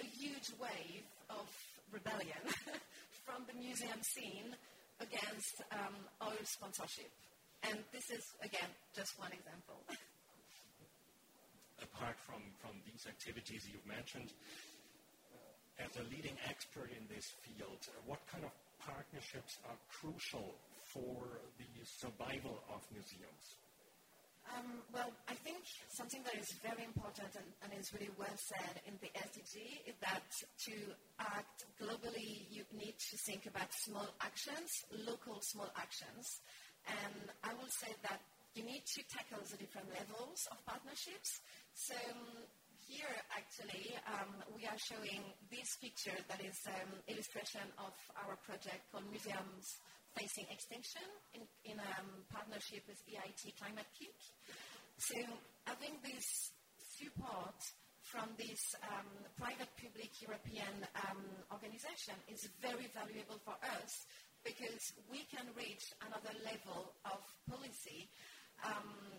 a 0.00 0.06
huge 0.06 0.48
wave 0.56 1.04
of 1.28 1.48
rebellion 1.92 2.42
from 3.24 3.44
the 3.46 3.56
museum 3.58 4.00
scene 4.00 4.56
against 5.00 5.62
um, 5.72 5.96
oil 6.22 6.44
sponsorship. 6.44 7.10
And 7.68 7.78
this 7.92 8.10
is, 8.10 8.24
again, 8.42 8.70
just 8.96 9.18
one 9.18 9.30
example. 9.32 9.78
Apart 11.82 12.16
from, 12.26 12.42
from 12.62 12.78
these 12.86 13.06
activities 13.06 13.68
you've 13.70 13.86
mentioned, 13.86 14.32
as 15.78 15.90
a 15.98 16.04
leading 16.10 16.36
expert 16.46 16.90
in 16.94 17.02
this 17.10 17.26
field, 17.42 17.82
what 18.06 18.20
kind 18.30 18.44
of 18.44 18.52
partnerships 18.78 19.58
are 19.66 19.78
crucial 19.90 20.54
for 20.84 21.42
the 21.58 21.70
survival 21.84 22.62
of 22.70 22.82
museums? 22.92 23.58
Um, 24.50 24.82
well, 24.92 25.10
I 25.28 25.34
think 25.34 25.62
something 25.88 26.22
that 26.24 26.34
is 26.34 26.50
very 26.62 26.84
important 26.84 27.30
and, 27.38 27.48
and, 27.62 27.70
is 27.78 27.92
really 27.94 28.10
well 28.18 28.34
said 28.36 28.82
in 28.86 28.98
the 29.00 29.08
SDG 29.14 29.86
is 29.86 29.96
that 30.02 30.26
to 30.66 30.74
act 31.18 31.64
globally, 31.80 32.44
you 32.50 32.66
need 32.74 32.98
to 32.98 33.16
think 33.16 33.46
about 33.46 33.72
small 33.72 34.08
actions, 34.20 34.68
local 35.06 35.38
small 35.40 35.70
actions. 35.78 36.42
And 36.86 37.30
I 37.44 37.54
will 37.54 37.70
say 37.70 37.94
that 38.02 38.20
you 38.54 38.64
need 38.64 38.82
to 38.84 39.00
tackle 39.08 39.40
the 39.46 39.56
different 39.56 39.88
levels 39.94 40.44
of 40.50 40.58
partnerships. 40.66 41.40
So 41.72 41.94
um, 41.94 42.44
here, 42.90 43.14
actually, 43.32 43.94
um, 44.10 44.42
we 44.52 44.66
are 44.66 44.76
showing 44.76 45.22
this 45.48 45.78
picture 45.80 46.18
that 46.28 46.44
is 46.44 46.58
um, 46.68 46.92
illustration 47.08 47.64
of 47.78 47.94
our 48.20 48.36
project 48.44 48.90
called 48.90 49.08
Museums 49.08 49.80
Facing 50.16 50.46
Extinction 50.52 51.06
in, 51.34 51.42
in 51.64 51.80
um, 51.80 52.24
partnership 52.28 52.84
with 52.86 53.00
EIT 53.08 53.56
Climate-KIC. 53.56 54.20
So 54.98 55.16
having 55.64 55.96
this 56.04 56.52
support 56.78 57.56
from 58.04 58.28
this 58.36 58.76
um, 58.92 59.08
private-public 59.40 60.12
European 60.20 60.84
um, 61.08 61.22
organization 61.48 62.14
is 62.28 62.44
very 62.60 62.92
valuable 62.92 63.40
for 63.40 63.56
us 63.80 64.04
because 64.44 64.92
we 65.08 65.24
can 65.32 65.46
reach 65.56 65.86
another 66.04 66.34
level 66.44 66.92
of 67.08 67.22
policy 67.48 68.10
um, 68.66 69.16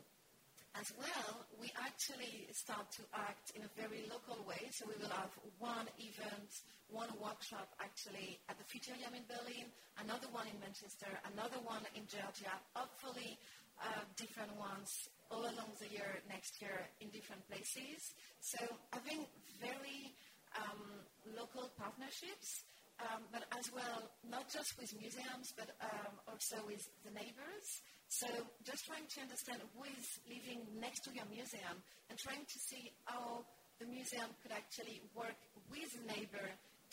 as 0.80 0.89
well, 0.97 1.45
we 1.61 1.69
actually 1.78 2.49
start 2.51 2.89
to 2.97 3.03
act 3.13 3.53
in 3.55 3.61
a 3.61 3.71
very 3.78 4.09
local 4.09 4.41
way. 4.45 4.69
So 4.71 4.86
we 4.89 4.97
will 4.97 5.13
have 5.13 5.30
one 5.59 5.86
event, 6.01 6.49
one 6.89 7.09
workshop 7.21 7.69
actually 7.78 8.39
at 8.49 8.57
the 8.57 8.65
Futurium 8.65 9.13
in 9.13 9.26
Berlin, 9.30 9.69
another 10.01 10.28
one 10.34 10.49
in 10.49 10.57
Manchester, 10.59 11.09
another 11.34 11.61
one 11.61 11.86
in 11.93 12.09
Georgia, 12.09 12.53
hopefully 12.74 13.38
uh, 13.82 14.05
different 14.17 14.53
ones 14.57 15.09
all 15.30 15.45
along 15.45 15.78
the 15.80 15.89
year 15.89 16.21
next 16.30 16.61
year 16.61 16.89
in 17.01 17.09
different 17.09 17.45
places. 17.49 18.13
So 18.41 18.57
having 18.93 19.26
very 19.61 20.13
um, 20.57 21.05
local 21.38 21.69
partnerships, 21.78 22.65
um, 23.01 23.26
but 23.32 23.45
as 23.57 23.74
well, 23.74 24.09
not 24.30 24.49
just 24.49 24.78
with 24.78 24.93
museums, 24.99 25.53
but 25.57 25.74
um, 25.82 26.13
also 26.30 26.61
with 26.65 26.86
the 27.05 27.11
neighbors. 27.11 27.82
So 28.14 28.30
just 28.61 28.86
trying 28.86 29.09
to 29.09 29.20
understand 29.26 29.57
who 29.74 29.89
is 29.89 30.05
living 30.30 30.61
next 30.78 31.01
to 31.05 31.09
your 31.18 31.26
museum 31.34 31.82
and 32.14 32.16
trying 32.22 32.45
to 32.45 32.57
see 32.61 32.93
how 33.09 33.41
the 33.82 33.89
museum 33.89 34.30
could 34.45 34.53
actually 34.53 35.01
work 35.18 35.34
with 35.74 35.89
a 35.97 36.03
neighbor 36.05 36.45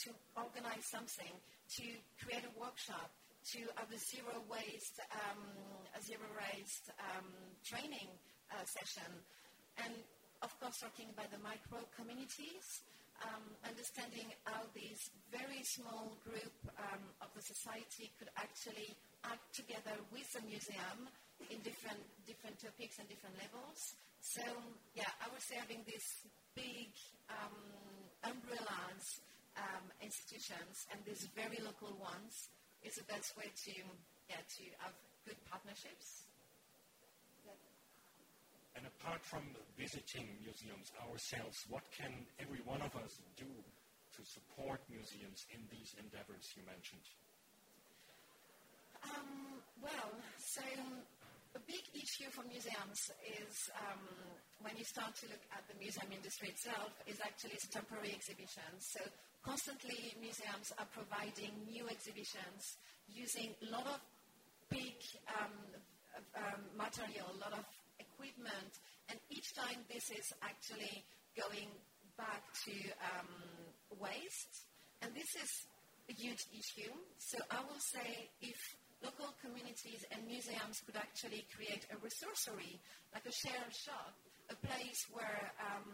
to 0.08 0.16
organize 0.32 0.88
something, 0.88 1.28
to 1.76 1.84
create 2.24 2.40
a 2.48 2.52
workshop, 2.56 3.12
to 3.52 3.60
have 3.76 3.92
a 3.92 4.00
zero 4.00 4.32
waste, 4.48 4.96
um, 5.12 5.44
a 5.92 6.00
zero 6.00 6.24
waste 6.40 6.88
um, 7.12 7.28
training 7.68 8.08
uh, 8.48 8.64
session. 8.64 9.12
And 9.76 9.92
of 10.40 10.56
course, 10.56 10.80
talking 10.80 11.12
about 11.12 11.28
the 11.28 11.42
micro 11.44 11.84
communities, 12.00 12.80
um, 13.20 13.44
understanding 13.68 14.32
how 14.48 14.64
this 14.72 15.12
very 15.28 15.60
small 15.68 16.16
group 16.24 16.56
um, 16.80 17.04
of 17.20 17.28
the 17.36 17.44
society 17.44 18.08
could 18.16 18.32
actually 18.40 18.96
act 19.24 19.44
together 19.54 19.96
with 20.12 20.28
the 20.32 20.42
museum 20.46 21.08
in 21.48 21.60
different, 21.64 22.00
different 22.26 22.56
topics 22.60 23.00
and 23.00 23.08
different 23.08 23.36
levels. 23.40 23.96
So, 24.20 24.44
yeah, 24.92 25.08
I 25.20 25.32
would 25.32 25.40
say 25.40 25.56
having 25.56 25.80
these 25.88 26.08
big 26.52 26.92
um, 27.32 27.56
umbrellas 28.24 29.04
um, 29.56 29.84
institutions 30.00 30.86
and 30.92 31.00
these 31.08 31.24
very 31.32 31.56
local 31.64 31.96
ones 31.96 32.52
is 32.84 32.96
the 32.96 33.06
best 33.08 33.36
way 33.36 33.48
to, 33.48 33.74
yeah, 34.28 34.40
to 34.40 34.64
have 34.84 34.94
good 35.24 35.40
partnerships. 35.48 36.28
And 38.76 38.86
apart 38.86 39.20
from 39.26 39.42
visiting 39.76 40.24
museums 40.40 40.88
ourselves, 41.04 41.58
what 41.68 41.84
can 41.90 42.12
every 42.38 42.62
one 42.64 42.80
of 42.80 42.94
us 42.96 43.18
do 43.36 43.50
to 43.50 44.20
support 44.24 44.80
museums 44.88 45.44
in 45.52 45.60
these 45.68 45.90
endeavors 45.98 46.44
you 46.56 46.62
mentioned? 46.64 47.04
Um, 49.04 49.60
well, 49.82 50.10
so 50.38 50.62
a 51.54 51.60
big 51.66 51.84
issue 51.94 52.28
for 52.30 52.44
museums 52.46 53.00
is 53.26 53.54
um, 53.80 54.02
when 54.62 54.76
you 54.76 54.84
start 54.84 55.14
to 55.16 55.26
look 55.26 55.42
at 55.50 55.64
the 55.66 55.76
museum 55.80 56.12
industry 56.12 56.52
itself 56.52 56.92
is 57.06 57.18
actually 57.24 57.56
temporary 57.72 58.12
exhibitions. 58.12 58.80
So 58.92 59.00
constantly 59.42 60.14
museums 60.20 60.70
are 60.78 60.86
providing 60.92 61.50
new 61.66 61.88
exhibitions 61.88 62.76
using 63.08 63.56
a 63.62 63.66
lot 63.72 63.86
of 63.88 64.00
big 64.68 64.94
um, 65.34 65.56
um, 66.36 66.62
material, 66.76 67.26
a 67.34 67.40
lot 67.40 67.54
of 67.56 67.64
equipment, 67.98 68.72
and 69.08 69.18
each 69.30 69.54
time 69.56 69.82
this 69.90 70.06
is 70.12 70.26
actually 70.42 71.02
going 71.34 71.72
back 72.16 72.44
to 72.68 72.74
um, 73.16 73.32
waste, 73.98 74.68
and 75.02 75.10
this 75.14 75.34
is 75.40 75.50
a 76.10 76.14
huge 76.14 76.44
issue. 76.52 76.92
So 77.18 77.38
I 77.50 77.58
will 77.64 77.80
say 77.80 78.28
if 78.42 78.60
local 79.02 79.32
communities 79.40 80.04
and 80.12 80.26
museums 80.26 80.80
could 80.84 80.96
actually 80.96 81.46
create 81.54 81.86
a 81.92 81.96
resourcery, 82.00 82.78
like 83.12 83.24
a 83.24 83.32
shared 83.32 83.72
shop, 83.72 84.12
a 84.50 84.56
place 84.66 85.06
where 85.12 85.52
um, 85.60 85.88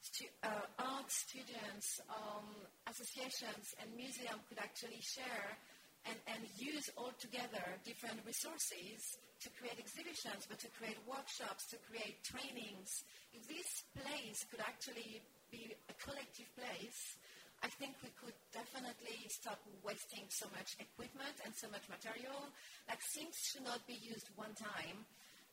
stu- 0.00 0.34
uh, 0.42 0.66
art 0.78 1.10
students, 1.10 2.00
um, 2.10 2.46
associations, 2.86 3.74
and 3.82 3.90
museums 3.96 4.42
could 4.48 4.58
actually 4.58 5.00
share 5.02 5.58
and, 6.06 6.18
and 6.26 6.42
use 6.58 6.90
all 6.98 7.14
together 7.18 7.62
different 7.86 8.18
resources 8.26 9.18
to 9.42 9.50
create 9.58 9.78
exhibitions, 9.78 10.46
but 10.46 10.58
to 10.58 10.70
create 10.78 10.98
workshops, 11.06 11.66
to 11.70 11.78
create 11.90 12.22
trainings. 12.22 12.90
If 13.34 13.46
this 13.46 13.70
place 13.94 14.38
could 14.50 14.62
actually 14.62 15.22
be 15.50 15.74
a 15.90 15.94
collective 15.98 16.46
place, 16.54 17.18
I 17.62 17.70
think 17.78 17.94
we 18.02 18.10
could 18.18 18.34
definitely 18.50 19.22
stop 19.30 19.62
wasting 19.86 20.26
so 20.34 20.50
much 20.50 20.74
equipment 20.82 21.38
and 21.46 21.54
so 21.54 21.70
much 21.70 21.86
material. 21.86 22.50
Like 22.90 22.98
things 23.14 23.38
should 23.38 23.62
not 23.62 23.86
be 23.86 23.94
used 24.02 24.26
one 24.34 24.50
time. 24.58 25.06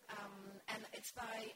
Um, 0.10 0.57
and 0.74 0.82
it's 0.97 1.14
by 1.14 1.53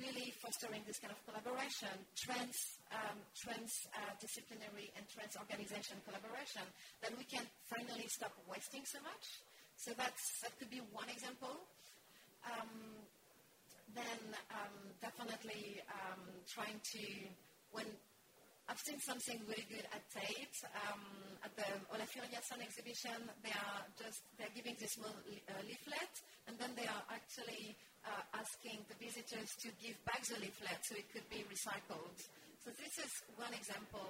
really 0.00 0.32
fostering 0.40 0.80
this 0.88 0.96
kind 0.96 1.12
of 1.12 1.20
collaboration, 1.28 1.92
trans, 2.16 2.56
um, 2.88 3.18
trans-disciplinary 3.44 4.88
and 4.96 5.04
trans-organization 5.12 6.00
collaboration, 6.08 6.64
that 7.04 7.12
we 7.18 7.24
can 7.28 7.44
finally 7.68 8.08
stop 8.08 8.32
wasting 8.48 8.84
so 8.88 8.96
much. 9.04 9.24
So 9.76 9.92
that's, 9.92 10.24
that 10.40 10.56
could 10.56 10.70
be 10.70 10.80
one 10.92 11.08
example. 11.12 11.68
Um, 12.48 13.04
then 13.92 14.20
um, 14.56 14.74
definitely 15.04 15.82
um, 15.90 16.22
trying 16.48 16.80
to, 16.80 17.04
when 17.76 17.84
I've 18.72 18.80
seen 18.80 19.04
something 19.04 19.36
really 19.44 19.68
good 19.68 19.84
at 19.92 20.00
Tate, 20.08 20.56
um, 20.88 21.04
at 21.44 21.52
the 21.60 21.68
Olafur 21.92 22.24
Eliasson 22.24 22.56
exhibition, 22.64 23.20
they 23.44 23.52
are 23.52 23.84
just, 24.00 24.24
they're 24.40 24.56
giving 24.56 24.72
this 24.80 24.96
small 24.96 25.12
uh, 25.12 25.60
leaflet, 25.68 26.14
and 26.48 26.56
then 26.56 26.72
they 26.72 26.88
are 26.88 27.04
actually 27.12 27.76
uh, 28.08 28.24
asking 28.32 28.80
the 28.88 28.96
visitors 28.96 29.52
to 29.60 29.68
give 29.76 29.92
back 30.08 30.24
the 30.24 30.40
leaflet 30.40 30.80
so 30.88 30.96
it 30.96 31.04
could 31.12 31.28
be 31.28 31.44
recycled. 31.52 32.16
So 32.64 32.72
this 32.80 32.96
is 32.96 33.12
one 33.36 33.52
example. 33.52 34.08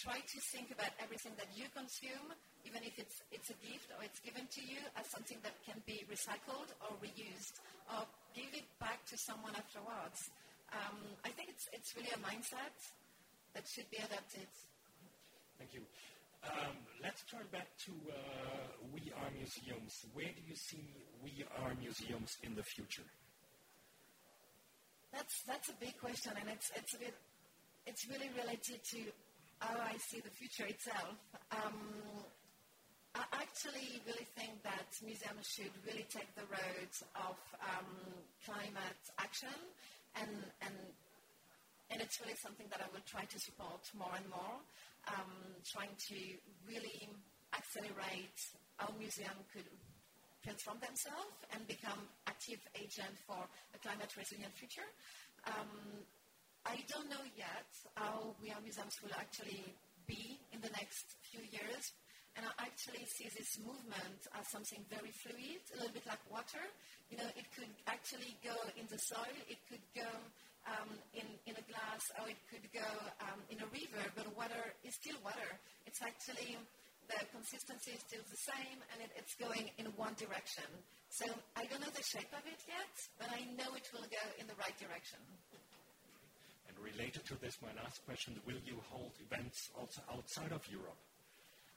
Try 0.00 0.24
to 0.24 0.38
think 0.56 0.72
about 0.72 0.96
everything 1.04 1.36
that 1.36 1.52
you 1.52 1.68
consume, 1.76 2.32
even 2.64 2.80
if 2.88 2.96
it's, 2.96 3.20
it's 3.28 3.52
a 3.52 3.58
gift 3.60 3.92
or 3.92 4.00
it's 4.08 4.24
given 4.24 4.48
to 4.48 4.62
you, 4.64 4.80
as 4.96 5.04
something 5.12 5.36
that 5.44 5.52
can 5.68 5.84
be 5.84 6.08
recycled 6.08 6.72
or 6.80 6.96
reused, 7.04 7.60
or 7.92 8.08
give 8.32 8.56
it 8.56 8.72
back 8.80 9.04
to 9.12 9.20
someone 9.20 9.52
afterwards. 9.52 10.32
Um, 10.72 10.96
I 11.28 11.30
think 11.36 11.52
it's, 11.52 11.68
it's 11.76 11.92
really 11.92 12.12
a 12.16 12.20
mindset 12.24 12.72
that 13.54 13.66
should 13.66 13.90
be 13.90 13.98
adapted. 13.98 14.48
Thank 15.58 15.74
you. 15.74 15.82
Um, 16.44 16.76
let's 17.02 17.22
turn 17.24 17.46
back 17.50 17.66
to 17.86 17.92
uh, 17.92 18.14
We 18.94 19.10
Are 19.10 19.30
Museums. 19.34 20.06
Where 20.14 20.30
do 20.30 20.42
you 20.46 20.54
see 20.54 20.86
We 21.22 21.44
Are 21.60 21.74
Museums 21.74 22.36
in 22.42 22.54
the 22.54 22.62
future? 22.62 23.06
That's 25.12 25.42
that's 25.46 25.68
a 25.68 25.76
big 25.80 25.98
question, 25.98 26.32
and 26.38 26.48
it's 26.50 26.70
it's 26.76 26.94
a 26.94 26.98
bit 26.98 27.14
it's 27.86 28.06
really 28.08 28.30
related 28.36 28.84
to 28.92 28.98
how 29.58 29.74
I 29.80 29.96
see 29.96 30.20
the 30.20 30.30
future 30.30 30.66
itself. 30.66 31.16
Um, 31.50 31.74
I 33.14 33.24
actually 33.32 33.98
really 34.06 34.28
think 34.36 34.62
that 34.62 34.86
museums 35.02 35.48
should 35.48 35.72
really 35.84 36.06
take 36.12 36.28
the 36.36 36.46
road 36.46 36.92
of 37.16 37.36
um, 37.58 37.88
climate 38.44 39.02
action, 39.18 39.58
and 40.14 40.30
and 40.62 40.76
and 41.90 42.00
it's 42.00 42.20
really 42.20 42.36
something 42.36 42.66
that 42.70 42.80
I 42.84 42.88
will 42.92 43.04
try 43.08 43.24
to 43.24 43.38
support 43.40 43.80
more 43.96 44.12
and 44.16 44.28
more. 44.28 44.56
Um, 45.08 45.56
trying 45.64 45.94
to 46.12 46.18
really 46.68 47.08
accelerate 47.56 48.36
how 48.76 48.92
museum 49.00 49.40
could 49.54 49.64
transform 50.44 50.76
themselves 50.84 51.32
and 51.56 51.64
become 51.64 51.96
active 52.28 52.60
agent 52.76 53.16
for 53.24 53.40
a 53.40 53.78
climate 53.80 54.12
resilient 54.12 54.52
future. 54.52 54.84
Um, 55.48 56.04
I 56.68 56.84
don't 56.92 57.08
know 57.08 57.24
yet 57.36 57.70
how 57.96 58.36
We 58.42 58.52
Are 58.52 58.60
Museums 58.60 58.92
will 59.00 59.16
actually 59.16 59.64
be 60.04 60.36
in 60.52 60.60
the 60.60 60.72
next 60.76 61.16
few 61.32 61.40
years. 61.40 61.92
And 62.36 62.46
I 62.46 62.70
actually 62.70 63.02
see 63.18 63.26
this 63.34 63.58
movement 63.58 64.20
as 64.36 64.46
something 64.52 64.84
very 64.86 65.10
fluid, 65.10 65.58
a 65.74 65.82
little 65.82 65.90
bit 65.90 66.06
like 66.06 66.22
water. 66.30 66.62
You 67.10 67.18
know, 67.18 67.26
it 67.34 67.48
could 67.50 67.72
actually 67.88 68.36
go 68.44 68.54
in 68.78 68.86
the 68.86 69.00
soil, 69.10 69.36
it 69.48 69.58
could 69.66 69.82
go 69.96 70.06
um, 70.68 70.90
in, 71.16 71.26
in 71.48 71.54
a 71.56 71.64
glass, 71.64 72.02
or 72.20 72.28
it 72.28 72.40
could 72.52 72.66
go 72.70 72.88
um, 73.24 73.40
in 73.48 73.58
a 73.64 73.68
river, 73.72 74.04
but 74.14 74.28
water 74.36 74.76
is 74.84 74.94
still 75.00 75.16
water. 75.24 75.50
It's 75.88 76.00
actually 76.04 76.60
the 77.08 77.24
consistency 77.32 77.96
is 77.96 78.02
still 78.04 78.24
the 78.28 78.36
same 78.36 78.78
and 78.92 79.00
it, 79.00 79.10
it's 79.16 79.32
going 79.40 79.64
in 79.80 79.88
one 79.96 80.12
direction. 80.20 80.68
So 81.08 81.24
I 81.56 81.64
don't 81.64 81.80
know 81.80 81.92
the 81.92 82.04
shape 82.04 82.28
of 82.36 82.44
it 82.44 82.60
yet, 82.68 82.94
but 83.16 83.32
I 83.32 83.48
know 83.56 83.72
it 83.72 83.88
will 83.96 84.04
go 84.04 84.24
in 84.36 84.44
the 84.44 84.56
right 84.60 84.76
direction. 84.76 85.20
And 86.68 86.76
related 86.84 87.24
to 87.32 87.34
this, 87.40 87.56
my 87.64 87.72
last 87.80 88.04
question, 88.04 88.36
will 88.44 88.60
you 88.60 88.76
hold 88.92 89.16
events 89.24 89.72
also 89.72 90.04
outside 90.12 90.52
of 90.52 90.60
Europe? 90.68 91.00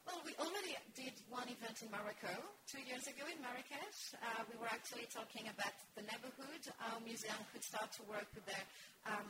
Well, 0.02 0.18
we 0.26 0.34
already 0.42 0.74
did 0.98 1.14
one 1.30 1.46
event 1.46 1.78
in 1.86 1.90
Morocco 1.94 2.34
two 2.66 2.82
years 2.90 3.06
ago 3.06 3.22
in 3.30 3.38
Marrakesh. 3.38 4.18
Uh, 4.18 4.42
we 4.50 4.58
were 4.58 4.70
actually 4.70 5.06
talking 5.14 5.46
about 5.46 5.78
the 5.94 6.02
neighborhood. 6.10 6.64
Our 6.90 6.98
museum 7.06 7.38
could 7.54 7.62
start 7.62 7.94
to 8.02 8.04
work 8.10 8.26
with 8.34 8.42
their, 8.50 8.66
um, 9.06 9.30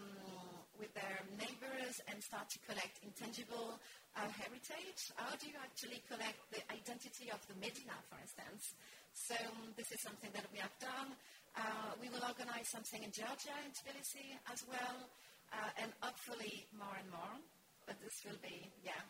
with 0.79 0.95
their 0.95 1.19
neighbors 1.35 1.99
and 2.07 2.23
start 2.23 2.47
to 2.55 2.59
collect 2.63 3.03
intangible 3.03 3.75
uh, 4.15 4.31
heritage. 4.31 5.11
How 5.19 5.35
do 5.35 5.51
you 5.51 5.59
actually 5.59 5.99
collect 6.07 6.39
the 6.55 6.63
identity 6.71 7.27
of 7.35 7.43
the 7.51 7.55
Medina, 7.59 7.99
for 8.07 8.15
instance? 8.23 8.71
So 9.11 9.35
um, 9.35 9.75
this 9.75 9.91
is 9.91 9.99
something 9.99 10.31
that 10.31 10.47
we 10.55 10.63
have 10.63 10.75
done. 10.79 11.11
Uh, 11.51 11.99
we 11.99 12.07
will 12.07 12.23
organize 12.23 12.71
something 12.71 13.03
in 13.03 13.11
Georgia, 13.11 13.51
in 13.67 13.75
Tbilisi 13.75 14.39
as 14.47 14.63
well, 14.71 15.03
uh, 15.51 15.83
and 15.83 15.91
hopefully 15.99 16.63
more 16.71 16.95
and 16.95 17.11
more. 17.11 17.35
But 17.83 17.99
this 17.99 18.23
will 18.23 18.39
be, 18.39 18.71
yeah, 18.87 19.03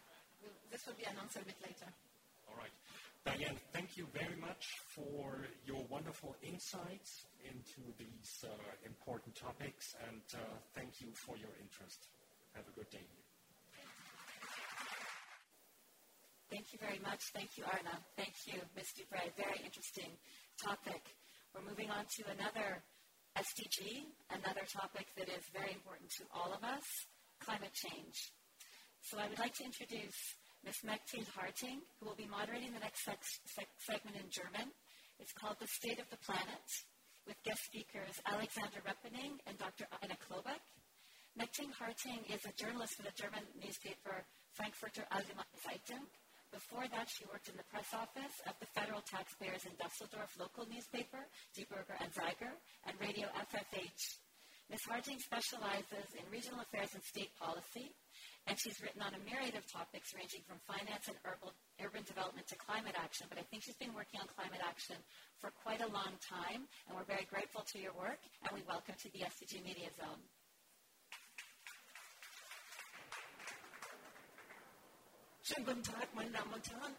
this 0.71 0.85
will 0.85 0.97
be 0.97 1.05
announced 1.05 1.35
a 1.35 1.45
bit 1.45 1.59
later. 1.61 1.89
All 2.49 2.57
right. 2.57 2.73
Diane, 3.25 3.57
thank 3.71 3.97
you 3.97 4.07
very 4.13 4.35
much 4.41 4.65
for 4.95 5.45
your 5.65 5.83
wonderful 5.89 6.35
insights 6.41 7.25
into 7.45 7.85
these 7.97 8.43
uh, 8.43 8.49
important 8.85 9.35
topics, 9.35 9.93
and 10.09 10.21
uh, 10.33 10.41
thank 10.73 11.01
you 11.01 11.13
for 11.13 11.37
your 11.37 11.53
interest. 11.61 12.07
Have 12.53 12.65
a 12.67 12.73
good 12.73 12.89
day. 12.89 13.05
Thank 16.49 16.73
you 16.73 16.79
very 16.83 16.99
much. 16.99 17.21
Thank 17.31 17.55
you, 17.55 17.63
Arna. 17.63 17.95
Thank 18.17 18.35
you, 18.43 18.59
Ms. 18.75 18.91
Drubay. 18.99 19.31
Very 19.37 19.63
interesting 19.63 20.11
topic. 20.59 20.99
We're 21.55 21.63
moving 21.63 21.89
on 21.89 22.03
to 22.19 22.21
another 22.27 22.83
SDG, 23.37 24.03
another 24.33 24.67
topic 24.67 25.07
that 25.15 25.29
is 25.29 25.47
very 25.55 25.71
important 25.71 26.11
to 26.19 26.23
all 26.35 26.51
of 26.51 26.63
us, 26.63 26.83
climate 27.39 27.71
change. 27.71 28.35
So 29.01 29.17
I 29.17 29.27
would 29.27 29.39
like 29.41 29.57
to 29.57 29.65
introduce 29.65 30.37
Ms. 30.63 30.85
Mechthild 30.85 31.27
Harting, 31.33 31.81
who 31.99 32.05
will 32.05 32.15
be 32.15 32.29
moderating 32.29 32.71
the 32.71 32.79
next 32.79 33.01
segment 33.01 34.15
in 34.15 34.29
German. 34.29 34.69
It's 35.19 35.33
called 35.33 35.57
The 35.59 35.67
State 35.67 35.97
of 35.97 36.07
the 36.13 36.21
Planet, 36.21 36.67
with 37.25 37.35
guest 37.43 37.65
speakers 37.65 38.21
Alexander 38.29 38.79
Repenning 38.85 39.41
and 39.49 39.57
Dr. 39.57 39.89
Anna 40.01 40.15
Knobloch. 40.21 40.61
Mechthild 41.33 41.73
Harting 41.75 42.21
is 42.29 42.45
a 42.45 42.53
journalist 42.53 42.93
for 42.95 43.03
the 43.03 43.15
German 43.17 43.41
newspaper 43.57 44.21
Frankfurter 44.53 45.03
Allgemeine 45.09 45.57
Zeitung. 45.65 46.05
Before 46.53 46.85
that, 46.85 47.07
she 47.09 47.25
worked 47.25 47.47
in 47.49 47.57
the 47.57 47.67
press 47.71 47.89
office 47.95 48.35
of 48.45 48.53
the 48.61 48.69
federal 48.75 49.01
taxpayers 49.01 49.65
in 49.65 49.73
Dusseldorf 49.81 50.29
local 50.37 50.67
newspaper, 50.69 51.25
Die 51.57 51.65
Bürger 51.71 51.97
Anzeiger, 52.03 52.53
and 52.85 52.93
Radio 53.01 53.27
FFH. 53.49 54.19
Ms. 54.69 54.87
Harting 54.87 55.19
specializes 55.19 56.07
in 56.15 56.23
regional 56.31 56.59
affairs 56.63 56.91
and 56.95 57.03
state 57.03 57.31
policy, 57.35 57.91
and 58.47 58.57
she's 58.59 58.81
written 58.81 59.01
on 59.01 59.13
a 59.13 59.21
myriad 59.21 59.55
of 59.55 59.65
topics 59.69 60.13
ranging 60.15 60.41
from 60.47 60.57
finance 60.65 61.07
and 61.07 61.17
urban, 61.25 62.03
development 62.03 62.47
to 62.47 62.55
climate 62.57 62.95
action. 62.97 63.27
But 63.29 63.37
I 63.37 63.45
think 63.49 63.63
she's 63.63 63.77
been 63.77 63.93
working 63.93 64.19
on 64.19 64.27
climate 64.33 64.61
action 64.65 64.97
for 65.39 65.51
quite 65.63 65.81
a 65.81 65.89
long 65.89 66.17
time, 66.21 66.65
and 66.87 66.97
we're 66.97 67.07
very 67.07 67.27
grateful 67.29 67.61
to 67.73 67.77
your 67.79 67.93
work, 67.93 68.19
and 68.43 68.49
we 68.53 68.65
welcome 68.67 68.95
to 68.97 69.09
the 69.13 69.21
SDG 69.25 69.63
Media 69.63 69.89
Zone. 69.97 70.21
Schönen 75.43 75.65
guten 75.65 75.83
Tag, 75.83 76.13
meine 76.13 76.31
Damen 76.31 76.53
und 76.53 76.69
Herren. 76.69 76.95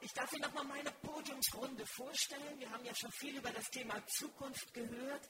Ich 0.00 0.12
darf 0.12 0.32
Ihnen 0.32 0.42
nochmal 0.42 0.64
meine 0.64 0.90
Podiumsrunde 1.02 1.86
vorstellen. 1.86 2.58
Wir 2.58 2.68
haben 2.70 2.84
ja 2.84 2.92
schon 2.94 3.12
viel 3.12 3.36
über 3.36 3.50
das 3.50 3.70
Thema 3.70 3.94
Zukunft 4.06 4.74
gehört, 4.74 5.28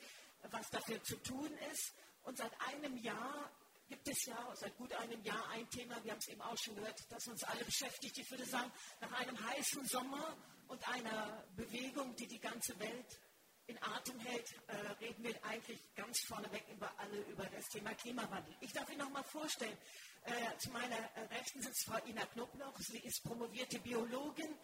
was 0.50 0.70
dafür 0.70 1.02
zu 1.02 1.16
tun 1.16 1.50
ist. 1.70 1.92
Und 2.22 2.38
seit 2.38 2.52
einem 2.72 2.96
Jahr 2.96 3.50
gibt 3.89 4.09
es 4.09 4.24
ja, 4.26 4.55
seit 4.55 4.76
gut 4.76 4.93
einem 4.95 5.22
Jahr 5.22 5.49
ein 5.51 5.68
Thema, 5.70 6.03
wir 6.03 6.12
haben 6.12 6.18
es 6.18 6.28
eben 6.28 6.43
auch 6.43 6.57
schon 6.57 6.74
gehört, 6.76 6.99
das 7.11 7.26
uns 7.28 7.45
alle 7.45 7.64
beschäftigt. 7.64 8.16
Ich 8.18 8.30
würde 8.30 8.45
sagen, 8.47 8.70
nach 9.01 9.12
einem 9.12 9.39
heißen 9.49 9.85
Sommer 9.87 10.37
und 10.68 10.89
einer 10.89 11.45
Bewegung, 11.57 12.14
die 12.16 12.26
die 12.26 12.41
ganze 12.41 12.78
Welt 12.78 13.20
in 13.66 13.78
Atem 13.83 14.18
hält, 14.20 14.55
äh, 14.66 14.76
reden 15.01 15.22
wir 15.24 15.45
eigentlich 15.45 15.80
ganz 15.95 16.18
vorneweg 16.26 16.64
über 16.68 16.93
alle 16.99 17.18
über 17.22 17.45
das 17.47 17.68
Thema 17.68 17.95
Klimawandel. 17.95 18.55
Ich 18.61 18.72
darf 18.72 18.89
Ihnen 18.91 18.99
noch 18.99 19.11
mal 19.11 19.22
vorstellen, 19.24 19.76
äh, 20.24 20.59
zu 20.59 20.70
meiner 20.70 20.97
äh, 20.97 21.20
Rechten 21.35 21.62
sitzt 21.62 21.85
Frau 21.85 21.99
Ina 22.07 22.26
Knobloch. 22.26 22.78
Sie 22.80 22.99
ist 22.99 23.22
promovierte 23.22 23.78
Biologin, 23.80 24.55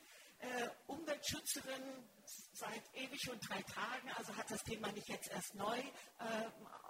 Umweltschützerin 0.86 1.82
seit 2.52 2.94
ewig 2.94 3.28
und 3.28 3.40
drei 3.48 3.60
Tagen, 3.62 4.08
also 4.12 4.36
hat 4.36 4.48
das 4.48 4.62
Thema 4.62 4.92
nicht 4.92 5.08
jetzt 5.08 5.28
erst 5.32 5.52
neu 5.56 5.82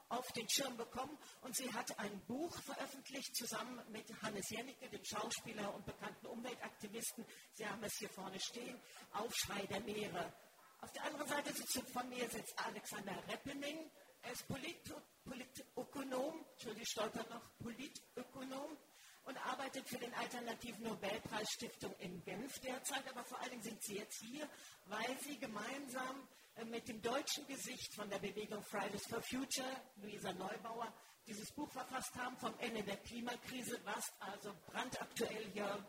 auf 0.08 0.26
den 0.32 0.48
Schirm 0.48 0.76
bekommen. 0.76 1.16
Und 1.42 1.56
sie 1.56 1.72
hat 1.72 1.98
ein 1.98 2.20
Buch 2.26 2.56
veröffentlicht 2.62 3.34
zusammen 3.36 3.80
mit 3.90 4.06
Hannes 4.22 4.48
Jennecke, 4.50 4.88
dem 4.88 5.04
Schauspieler 5.04 5.74
und 5.74 5.84
bekannten 5.86 6.26
Umweltaktivisten. 6.26 7.24
Sie 7.54 7.66
haben 7.66 7.82
es 7.84 7.94
hier 7.98 8.10
vorne 8.10 8.38
stehen, 8.40 8.80
Aufschrei 9.12 9.66
der 9.66 9.80
Meere. 9.80 10.32
Auf 10.80 10.92
der 10.92 11.04
anderen 11.04 11.28
Seite 11.28 11.52
von 11.92 12.08
mir 12.08 12.28
sitzt 12.30 12.54
Alexander 12.64 13.16
Reppening. 13.28 13.90
Er 14.22 14.32
ist 14.32 14.46
Politökonom, 14.48 16.44
Entschuldigung, 16.52 16.82
ich 16.82 17.30
noch, 17.30 17.58
Politökonom 17.58 18.76
und 19.24 19.36
arbeitet 19.46 19.86
für 19.88 19.98
den 19.98 20.12
Alternativen 20.14 20.84
Nobelpreisstiftung 20.84 21.94
in 21.98 22.22
Genf 22.24 22.58
derzeit. 22.60 23.06
Aber 23.10 23.24
vor 23.24 23.38
allen 23.40 23.50
Dingen 23.50 23.62
sind 23.62 23.82
Sie 23.82 23.96
jetzt 23.96 24.20
hier, 24.20 24.48
weil 24.86 25.18
Sie 25.20 25.38
gemeinsam 25.38 26.26
mit 26.66 26.88
dem 26.88 27.00
deutschen 27.00 27.46
Gesicht 27.46 27.94
von 27.94 28.08
der 28.10 28.18
Bewegung 28.18 28.62
Fridays 28.64 29.06
for 29.06 29.22
Future, 29.22 29.70
Luisa 29.96 30.32
Neubauer, 30.32 30.92
dieses 31.26 31.52
Buch 31.52 31.70
verfasst 31.70 32.14
haben 32.16 32.36
vom 32.38 32.58
Ende 32.58 32.82
der 32.82 32.96
Klimakrise, 32.98 33.78
was 33.84 34.12
also 34.18 34.52
brandaktuell 34.66 35.50
hier 35.52 35.86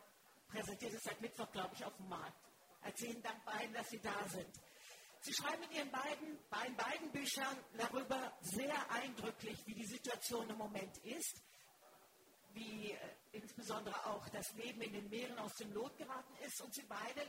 präsentiert 0.47 0.93
ist 0.93 1.03
seit 1.03 1.22
Mittwoch, 1.22 1.49
glaube 1.51 1.74
ich, 1.76 1.84
auf 1.86 1.95
dem 1.97 2.09
Markt. 2.09 2.38
Herzlichen 2.82 3.22
Dank 3.22 3.43
beiden, 3.45 3.74
dass 3.74 3.89
Sie 3.89 3.99
da 3.99 4.28
sind. 4.28 4.49
Sie 5.22 5.34
schreiben 5.34 5.63
in 5.63 5.72
Ihren 5.72 5.91
beiden, 5.91 6.39
bei 6.49 6.70
beiden 6.70 7.11
Büchern 7.11 7.57
darüber 7.78 8.38
sehr 8.41 8.91
eindrücklich, 8.91 9.57
wie 9.65 9.76
die 9.76 9.88
Situation 9.88 10.49
im 10.49 10.57
Moment 10.57 10.97
ist, 10.99 11.41
wie 12.53 12.91
äh, 12.91 12.97
insbesondere 13.32 14.05
auch 14.05 14.28
das 14.30 14.51
Leben 14.53 14.82
in 14.82 14.93
den 14.93 15.09
Meeren 15.09 15.38
aus 15.39 15.53
dem 15.55 15.72
Lot 15.74 15.97
geraten 15.97 16.36
ist. 16.45 16.61
Und 16.61 16.74
Sie 16.74 16.86
beide 16.88 17.22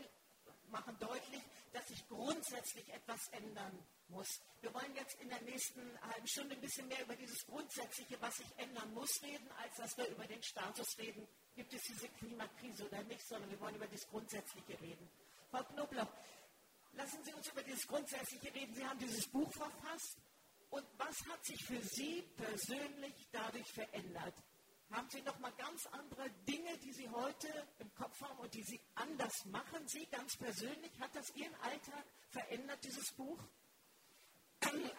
machen 0.68 0.96
deutlich, 0.98 1.42
dass 1.72 1.86
sich 1.86 2.06
grundsätzlich 2.08 2.88
etwas 2.92 3.28
ändern 3.28 3.86
muss. 4.08 4.40
Wir 4.60 4.72
wollen 4.74 4.94
jetzt 4.94 5.20
in 5.20 5.28
der 5.28 5.40
nächsten 5.42 5.80
halben 6.02 6.26
Stunde 6.26 6.54
ein 6.54 6.60
bisschen 6.60 6.88
mehr 6.88 7.02
über 7.02 7.16
dieses 7.16 7.46
Grundsätzliche, 7.46 8.20
was 8.20 8.36
sich 8.36 8.58
ändern 8.58 8.92
muss, 8.94 9.22
reden, 9.22 9.48
als 9.52 9.76
dass 9.76 9.96
wir 9.96 10.08
über 10.08 10.26
den 10.26 10.42
Status 10.42 10.98
reden, 10.98 11.26
gibt 11.54 11.72
es 11.72 11.82
diese 11.82 12.08
Klimakrise 12.08 12.86
oder 12.86 13.02
nicht, 13.04 13.26
sondern 13.26 13.50
wir 13.50 13.60
wollen 13.60 13.76
über 13.76 13.86
das 13.86 14.06
Grundsätzliche 14.08 14.80
reden. 14.80 15.08
Frau 15.50 15.62
Knobloch, 15.64 16.12
lassen 16.92 17.24
Sie 17.24 17.34
uns 17.34 17.48
über 17.48 17.62
dieses 17.62 17.86
Grundsätzliche 17.86 18.54
reden. 18.54 18.74
Sie 18.74 18.86
haben 18.86 18.98
dieses 18.98 19.28
Buch 19.28 19.50
verfasst. 19.52 20.18
Und 20.70 20.86
was 20.98 21.16
hat 21.28 21.44
sich 21.44 21.64
für 21.64 21.82
Sie 21.82 22.22
persönlich 22.36 23.14
dadurch 23.32 23.66
verändert? 23.72 24.34
Haben 24.90 25.08
Sie 25.08 25.22
noch 25.22 25.38
mal 25.38 25.52
ganz 25.52 25.86
andere 25.92 26.28
Dinge, 26.48 26.76
die 26.78 26.92
Sie 26.92 27.08
heute 27.08 27.48
im 27.78 27.94
Kopf 27.94 28.20
haben 28.22 28.38
und 28.40 28.52
die 28.52 28.62
Sie 28.64 28.80
anders 28.96 29.44
machen? 29.46 29.86
Sie 29.86 30.04
ganz 30.06 30.36
persönlich, 30.36 30.90
hat 30.98 31.14
das 31.14 31.30
Ihren 31.36 31.54
Alltag 31.62 32.04
verändert, 32.30 32.82
dieses 32.82 33.12
Buch? 33.12 33.38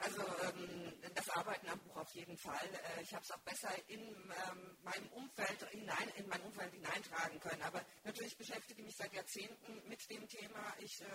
Also 0.02 0.22
ähm, 0.22 0.94
das 1.14 1.30
Arbeiten 1.30 1.70
am 1.70 1.80
Buch 1.82 1.98
auf 1.98 2.10
jeden 2.16 2.36
Fall. 2.38 2.68
Äh, 2.98 3.04
ich 3.04 3.14
habe 3.14 3.24
es 3.24 3.32
auch 3.32 3.42
besser 3.42 3.70
in 3.88 4.02
ähm, 4.02 4.78
meinem 4.82 5.08
Umfeld 5.10 5.70
hinein, 5.70 6.10
in 6.16 6.28
mein 6.28 6.42
Umfeld 6.42 6.74
hineintragen 6.74 7.40
können. 7.40 7.62
Aber 7.62 7.86
natürlich 8.04 8.36
beschäftige 8.38 8.82
ich 8.82 8.88
mich 8.88 8.96
seit 8.98 9.14
Jahrzehnten 9.14 9.88
mit 9.88 10.10
dem 10.10 10.28
Thema. 10.28 10.74
Ich 10.80 11.02
äh, 11.02 11.06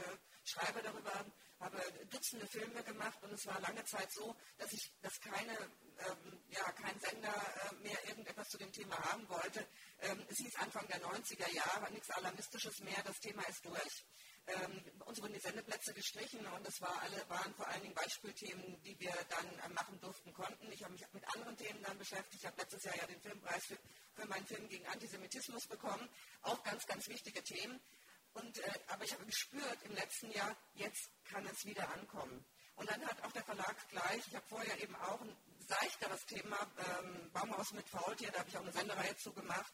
schreibe 0.44 0.80
darüber, 0.82 1.12
habe 1.59 1.82
Dutzende 2.11 2.47
Filme 2.47 2.84
gemacht 2.84 3.18
und 3.22 3.32
es 3.32 3.47
war 3.47 3.61
lange 3.61 3.84
Zeit 3.84 4.12
so, 4.12 4.36
dass 4.59 4.72
ich, 4.72 4.92
dass 5.03 5.20
keine, 5.20 5.53
ähm, 5.53 6.40
ja, 6.49 6.70
kein 6.72 6.99
Sender 7.01 7.34
äh, 7.34 7.74
mehr 7.82 8.09
irgendetwas 8.09 8.49
zu 8.49 8.59
dem 8.59 8.70
Thema 8.70 8.97
haben 9.11 9.28
wollte. 9.28 9.66
Ähm, 10.03 10.24
es 10.28 10.38
hieß 10.38 10.55
Anfang 10.57 10.86
der 10.86 11.01
90er 11.01 11.53
Jahre 11.53 11.90
nichts 11.90 12.11
Alarmistisches 12.11 12.78
mehr. 12.80 13.03
Das 13.05 13.18
Thema 13.18 13.42
ist 13.49 13.64
durch. 13.64 14.05
Ähm, 14.49 14.80
uns 15.07 15.20
wurden 15.20 15.32
die 15.32 15.40
Sendeplätze 15.40 15.92
gestrichen 15.92 16.47
und 16.47 16.66
es 16.66 16.80
war 16.80 17.03
alle, 17.03 17.28
waren 17.28 17.53
vor 17.55 17.66
allen 17.66 17.82
Dingen 17.82 17.94
Beispielthemen, 17.94 18.80
die 18.82 18.99
wir 19.01 19.12
dann 19.28 19.59
äh, 19.59 19.68
machen 19.74 19.99
durften, 20.01 20.32
konnten. 20.32 20.70
Ich 20.70 20.84
habe 20.84 20.92
mich 20.92 21.05
mit 21.12 21.34
anderen 21.34 21.57
Themen 21.57 21.82
dann 21.82 21.99
beschäftigt. 21.99 22.42
Ich 22.42 22.47
habe 22.47 22.57
letztes 22.59 22.84
Jahr 22.84 22.97
ja 22.97 23.07
den 23.07 23.20
Filmpreis 23.20 23.66
für, 23.66 23.78
für 24.14 24.26
meinen 24.28 24.47
Film 24.47 24.68
gegen 24.68 24.86
Antisemitismus 24.86 25.66
bekommen. 25.66 26.09
Auch 26.42 26.62
ganz, 26.62 26.86
ganz 26.86 27.09
wichtige 27.09 27.42
Themen. 27.42 27.80
Und, 28.34 28.59
äh, 28.59 28.70
aber 28.88 29.05
ich 29.05 29.12
habe 29.14 29.26
gespürt 29.26 29.78
im 29.82 29.94
letzten 29.94 30.30
Jahr, 30.30 30.57
jetzt 30.74 31.11
kann 31.24 31.44
es 31.47 31.64
wieder 31.64 31.88
ankommen. 31.94 32.44
Und 32.76 32.88
dann 32.88 33.05
hat 33.05 33.20
auch 33.24 33.32
der 33.32 33.42
Verlag 33.42 33.88
gleich, 33.88 34.28
ich 34.28 34.36
habe 34.36 34.47
vorher 34.47 34.80
eben 34.80 34.94
auch 34.97 35.20
ein 35.22 35.36
seichteres 35.66 36.24
Thema, 36.26 36.59
ähm, 37.01 37.30
Baumhaus 37.32 37.72
mit 37.72 37.88
Faultier, 37.88 38.30
da 38.30 38.40
habe 38.40 38.49
ich 38.49 38.57
auch 38.57 38.62
eine 38.62 38.72
Sendereihe 38.72 39.16
zu 39.16 39.32
gemacht. 39.32 39.72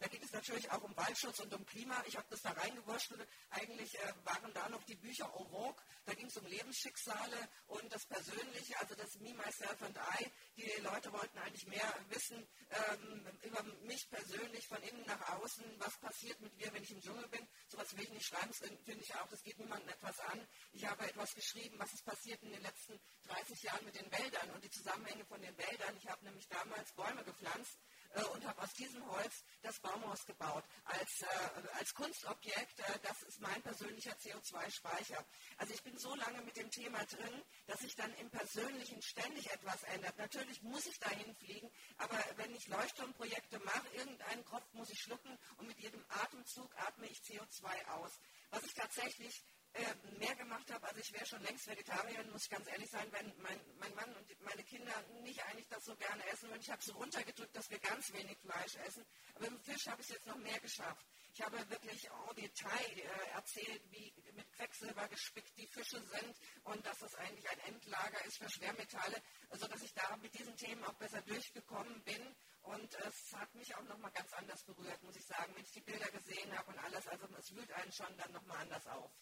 Da 0.00 0.06
geht 0.06 0.22
es 0.22 0.32
natürlich 0.32 0.70
auch 0.70 0.82
um 0.82 0.96
Waldschutz 0.96 1.40
und 1.40 1.52
um 1.52 1.66
Klima. 1.66 2.00
Ich 2.06 2.16
habe 2.16 2.26
das 2.30 2.40
da 2.42 2.50
reingewurschtelt. 2.50 3.28
Eigentlich 3.50 3.98
äh, 3.98 4.14
waren 4.24 4.52
da 4.54 4.68
noch 4.68 4.82
die 4.84 4.94
Bücher 4.94 5.28
vogue. 5.28 5.82
Da 6.06 6.14
ging 6.14 6.26
es 6.26 6.36
um 6.36 6.46
Lebensschicksale 6.46 7.48
und 7.66 7.92
das 7.92 8.06
Persönliche, 8.06 8.78
also 8.78 8.94
das 8.94 9.16
Me, 9.16 9.34
Myself 9.34 9.82
and 9.82 9.98
I. 10.18 10.30
Die 10.56 10.80
Leute 10.82 11.12
wollten 11.12 11.38
eigentlich 11.38 11.66
mehr 11.66 11.94
wissen 12.10 12.46
ähm, 12.70 13.26
über 13.42 13.62
mich 13.82 14.08
persönlich, 14.08 14.68
von 14.68 14.80
innen 14.82 15.04
nach 15.06 15.36
außen. 15.36 15.64
Was 15.78 15.98
passiert 15.98 16.40
mit 16.40 16.54
mir, 16.56 16.72
wenn 16.72 16.82
ich 16.82 16.92
im 16.92 17.00
Dschungel 17.00 17.26
bin? 17.28 17.46
Sowas 17.68 17.96
will 17.96 18.04
ich 18.04 18.10
nicht 18.10 18.26
schreiben, 18.26 18.48
das 18.48 18.58
finde 18.58 19.02
ich 19.02 19.14
auch, 19.16 19.28
das 19.28 19.42
geht 19.42 19.58
niemandem 19.58 19.88
etwas 19.88 20.18
an. 20.20 20.46
Ich 20.72 20.84
habe 20.86 21.06
etwas 21.08 21.34
geschrieben, 21.34 21.76
was 21.78 21.92
ist 21.92 22.04
passiert 22.04 22.42
in 22.42 22.52
den 22.52 22.62
letzten 22.62 23.00
30 23.26 23.62
Jahren 23.62 23.84
mit 23.84 23.96
den 23.96 24.10
Wäldern 24.12 24.50
und 24.50 24.62
die 24.62 24.70
Zusammenhänge 24.70 25.24
von 25.24 25.40
den 25.40 25.56
Wäldern. 25.58 25.96
Ich 25.96 26.06
habe 26.08 26.24
nämlich 26.24 26.46
damals 26.48 26.92
Bäume 26.92 27.24
gepflanzt 27.24 27.78
äh, 28.14 28.22
und 28.24 28.46
habe 28.46 28.62
aus 28.62 28.72
diesem 28.74 29.06
Holz 29.10 29.44
das 29.62 29.78
Baumhaus 29.80 30.24
gebaut. 30.24 30.64
Als, 30.84 31.22
äh, 31.22 31.68
als 31.78 31.92
Kunstobjekt, 31.94 32.80
äh, 32.80 32.98
das 33.02 33.22
ist 33.22 33.40
mein 33.40 33.60
persönlicher 33.62 34.12
CO2-Speicher. 34.12 35.24
Also 35.56 35.74
ich 35.74 35.82
bin 35.82 35.96
so 35.98 36.14
lange 36.14 36.42
mit 36.42 36.56
dem 36.56 36.70
Thema 36.70 37.04
drin, 37.04 37.42
dass 37.66 37.80
sich 37.80 37.94
dann 37.94 38.12
im 38.14 38.30
Persönlichen 38.30 39.00
ständig 39.02 39.50
etwas 39.50 39.82
ändert. 39.84 40.16
Natürlich 40.16 40.62
muss 40.62 40.86
ich 40.86 40.98
dahin 40.98 41.34
fliegen, 41.36 41.70
aber 41.98 42.18
wenn 42.36 42.54
ich 42.54 42.66
Leuchtturmprojekte 42.68 43.58
mache, 43.60 43.88
irgendeinen 43.94 44.44
Kopf 44.44 44.72
muss 44.72 44.90
ich 44.90 45.00
schlucken 45.00 45.38
und 45.56 45.66
mit 45.66 45.78
jedem 45.78 46.04
Atemzug 46.08 46.74
atme 46.76 47.06
ich 47.06 47.18
CO2 47.18 47.86
aus. 47.88 48.12
Was 48.50 48.64
ich 48.64 48.74
tatsächlich 48.74 49.44
äh, 49.74 49.94
mehr 50.18 50.34
gemacht 50.34 50.70
habe. 50.72 50.86
Also 50.86 51.00
ich 51.00 51.12
wäre 51.12 51.26
schon 51.26 51.42
längst 51.42 51.66
Vegetarierin, 51.66 52.30
muss 52.30 52.44
ich 52.44 52.50
ganz 52.50 52.66
ehrlich 52.68 52.90
sein, 52.90 53.06
wenn 53.12 53.32
mein, 53.42 53.60
mein 53.78 53.94
Mann 53.94 54.14
und 54.16 54.40
meine 54.40 54.64
Kinder 54.64 54.92
nicht 55.22 55.42
eigentlich 55.44 55.68
das 55.68 55.84
so 55.84 55.94
gerne 55.96 56.24
essen 56.28 56.48
würden. 56.48 56.60
Ich 56.60 56.70
habe 56.70 56.82
so 56.82 56.92
runtergedrückt, 56.94 57.54
dass 57.54 57.70
wir 57.70 57.78
ganz 57.78 58.12
wenig 58.12 58.38
Fleisch 58.38 58.74
essen. 58.86 59.04
Aber 59.34 59.46
im 59.46 59.60
Fisch 59.60 59.86
habe 59.86 60.00
ich 60.00 60.08
es 60.08 60.14
jetzt 60.14 60.26
noch 60.26 60.38
mehr 60.38 60.58
geschafft. 60.60 61.06
Ich 61.34 61.42
habe 61.42 61.58
wirklich 61.70 62.08
en 62.10 62.36
Detail 62.36 62.98
äh, 62.98 63.30
erzählt, 63.34 63.82
wie 63.90 64.12
mit 64.32 64.50
Quecksilber 64.52 65.06
gespickt 65.08 65.56
die 65.56 65.68
Fische 65.68 66.00
sind 66.00 66.36
und 66.64 66.84
dass 66.84 66.98
das 66.98 67.14
eigentlich 67.14 67.48
ein 67.48 67.60
Endlager 67.60 68.24
ist 68.24 68.38
für 68.38 68.50
Schwermetalle, 68.50 69.22
sodass 69.52 69.82
ich 69.82 69.94
da 69.94 70.16
mit 70.16 70.36
diesen 70.36 70.56
Themen 70.56 70.82
auch 70.84 70.94
besser 70.94 71.22
durchgekommen 71.22 72.02
bin. 72.04 72.34
Und 72.62 72.94
es 72.94 73.32
hat 73.34 73.54
mich 73.54 73.74
auch 73.76 73.84
nochmal 73.84 74.10
ganz 74.12 74.32
anders 74.32 74.62
berührt, 74.64 75.02
muss 75.02 75.16
ich 75.16 75.26
sagen, 75.26 75.54
wenn 75.54 75.64
ich 75.64 75.72
die 75.72 75.80
Bilder 75.80 76.10
gesehen 76.10 76.56
habe 76.58 76.70
und 76.70 76.78
alles. 76.78 77.06
Also 77.06 77.26
es 77.38 77.54
wühlt 77.54 77.72
einen 77.72 77.92
schon 77.92 78.16
dann 78.16 78.32
nochmal 78.32 78.58
anders 78.58 78.86
auf 78.88 79.12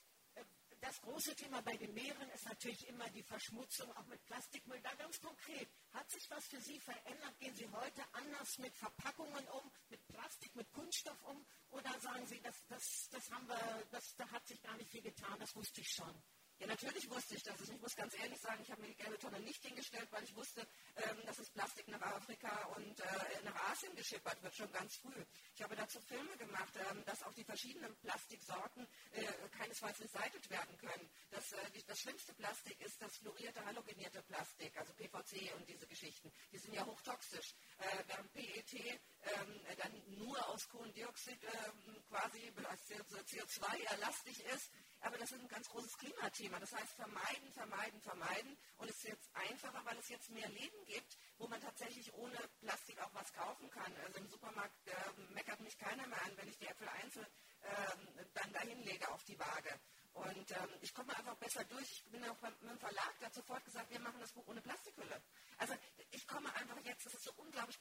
das 0.80 1.00
große 1.00 1.34
Thema 1.34 1.60
bei 1.62 1.76
den 1.76 1.92
Meeren 1.94 2.28
ist 2.30 2.46
natürlich 2.46 2.86
immer 2.88 3.08
die 3.10 3.22
Verschmutzung, 3.22 3.90
auch 3.96 4.06
mit 4.06 4.24
Plastikmüll. 4.26 4.80
Da 4.82 4.94
ganz 4.94 5.20
konkret, 5.20 5.68
hat 5.92 6.10
sich 6.10 6.28
was 6.30 6.46
für 6.46 6.60
Sie 6.60 6.78
verändert? 6.80 7.38
Gehen 7.38 7.54
Sie 7.54 7.68
heute 7.68 8.02
anders 8.12 8.58
mit 8.58 8.76
Verpackungen 8.76 9.48
um, 9.48 9.70
mit 9.88 10.06
Plastik, 10.08 10.54
mit 10.54 10.70
Kunststoff 10.72 11.22
um? 11.24 11.44
Oder 11.70 11.98
sagen 12.00 12.26
Sie, 12.26 12.40
das, 12.40 12.56
das, 12.68 13.08
das 13.10 13.30
haben 13.30 13.48
wir, 13.48 13.86
das, 13.90 14.14
da 14.16 14.30
hat 14.30 14.46
sich 14.46 14.60
gar 14.62 14.76
nicht 14.76 14.90
viel 14.90 15.02
getan, 15.02 15.38
das 15.38 15.54
wusste 15.56 15.80
ich 15.80 15.88
schon? 15.88 16.22
Ja, 16.58 16.66
natürlich 16.66 17.08
wusste 17.10 17.34
ich 17.34 17.42
das. 17.42 17.60
Ich 17.60 17.80
muss 17.82 17.94
ganz 17.94 18.14
ehrlich 18.18 18.40
sagen, 18.40 18.62
ich 18.62 18.70
habe 18.70 18.80
mir 18.80 18.88
die 18.88 18.96
gelbe 18.96 19.18
Tonne 19.18 19.38
nicht 19.40 19.62
hingestellt, 19.62 20.08
weil 20.10 20.24
ich 20.24 20.34
wusste, 20.34 20.66
ähm, 20.96 21.18
dass 21.26 21.36
das 21.36 21.50
Plastik 21.50 21.86
nach 21.88 22.00
Afrika 22.00 22.64
und 22.76 22.98
äh, 22.98 23.42
nach 23.44 23.54
Asien 23.70 23.94
geschippert 23.94 24.42
wird, 24.42 24.56
schon 24.56 24.72
ganz 24.72 24.96
früh. 24.96 25.22
Ich 25.54 25.62
habe 25.62 25.76
dazu 25.76 26.00
Filme 26.00 26.34
gemacht, 26.38 26.72
ähm, 26.90 27.04
dass 27.04 27.22
auch 27.24 27.34
die 27.34 27.44
verschiedenen 27.44 27.94
Plastiksorten 27.96 28.88
äh, 29.12 29.48
keinesfalls 29.50 30.00
recycelt 30.00 30.48
werden 30.48 30.78
können. 30.78 31.10
Das, 31.30 31.52
äh, 31.52 31.70
die, 31.74 31.84
das 31.84 31.98
schlimmste 32.00 32.32
Plastik 32.32 32.80
ist 32.80 33.02
das 33.02 33.18
fluorierte, 33.18 33.62
halogenierte 33.62 34.22
Plastik, 34.22 34.74
also 34.78 34.94
PVC 34.94 35.54
und 35.56 35.68
diese 35.68 35.86
Geschichten. 35.86 36.32
Die 36.52 36.58
sind 36.58 36.72
ja 36.72 36.86
hochtoxisch. 36.86 37.54
Äh, 37.78 38.02
während 38.06 38.32
PET 38.32 38.98
ähm, 39.26 39.60
dann 39.78 40.18
nur 40.18 40.48
aus 40.48 40.68
Kohlendioxid 40.68 41.42
ähm, 41.42 42.04
quasi 42.08 42.52
als 42.64 42.88
CO2-erlastig 42.88 44.40
ist, 44.54 44.70
aber 45.00 45.18
das 45.18 45.30
ist 45.30 45.40
ein 45.40 45.48
ganz 45.48 45.68
großes 45.68 45.96
Klimathema. 45.98 46.58
Das 46.58 46.72
heißt, 46.72 46.94
vermeiden, 46.94 47.52
vermeiden, 47.52 48.00
vermeiden. 48.00 48.56
Und 48.78 48.90
es 48.90 48.96
ist 48.96 49.08
jetzt 49.08 49.30
einfacher, 49.34 49.84
weil 49.84 49.98
es 49.98 50.08
jetzt 50.08 50.30
mehr 50.30 50.48
Leben 50.48 50.84
gibt, 50.86 51.18
wo 51.38 51.46
man 51.48 51.60
tatsächlich 51.60 52.12
ohne 52.14 52.36
Plastik 52.60 52.98
auch 53.00 53.14
was 53.14 53.32
kaufen 53.32 53.70
kann. 53.70 53.94
Also 54.04 54.18
im 54.18 54.28
Supermarkt 54.28 54.86
äh, 54.88 55.32
meckert 55.34 55.60
mich 55.60 55.76
keiner 55.78 56.06
mehr 56.06 56.22
an, 56.22 56.36
wenn 56.36 56.48
ich 56.48 56.58
die 56.58 56.66
Äpfel 56.66 56.88
einzeln 56.88 57.26
äh, 57.62 58.24
dann 58.34 58.52
dahin 58.52 58.82
lege 58.82 59.08
auf 59.10 59.22
die 59.24 59.38
Waage. 59.38 59.78
Und 60.16 60.50
ähm, 60.50 60.70
ich 60.80 60.94
komme 60.94 61.14
einfach 61.14 61.36
besser 61.36 61.62
durch. 61.64 61.82
Ich 61.82 62.04
bin 62.10 62.24
auch 62.24 62.36
beim, 62.38 62.54
beim 62.62 62.78
Verlag, 62.78 63.18
der 63.20 63.26
hat 63.26 63.34
sofort 63.34 63.62
gesagt, 63.64 63.90
wir 63.90 64.00
machen 64.00 64.18
das 64.18 64.32
Buch 64.32 64.46
ohne 64.46 64.62
Plastikhülle. 64.62 65.20
Also 65.58 65.74
ich 66.10 66.26
komme 66.26 66.52
einfach 66.54 66.78
jetzt, 66.84 67.04
das 67.04 67.14
ist 67.14 67.24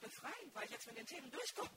befreiend, 0.00 0.54
weil 0.54 0.64
ich 0.64 0.70
jetzt 0.70 0.86
mit 0.86 0.98
den 0.98 1.06
Themen 1.06 1.30
durchkomme. 1.30 1.70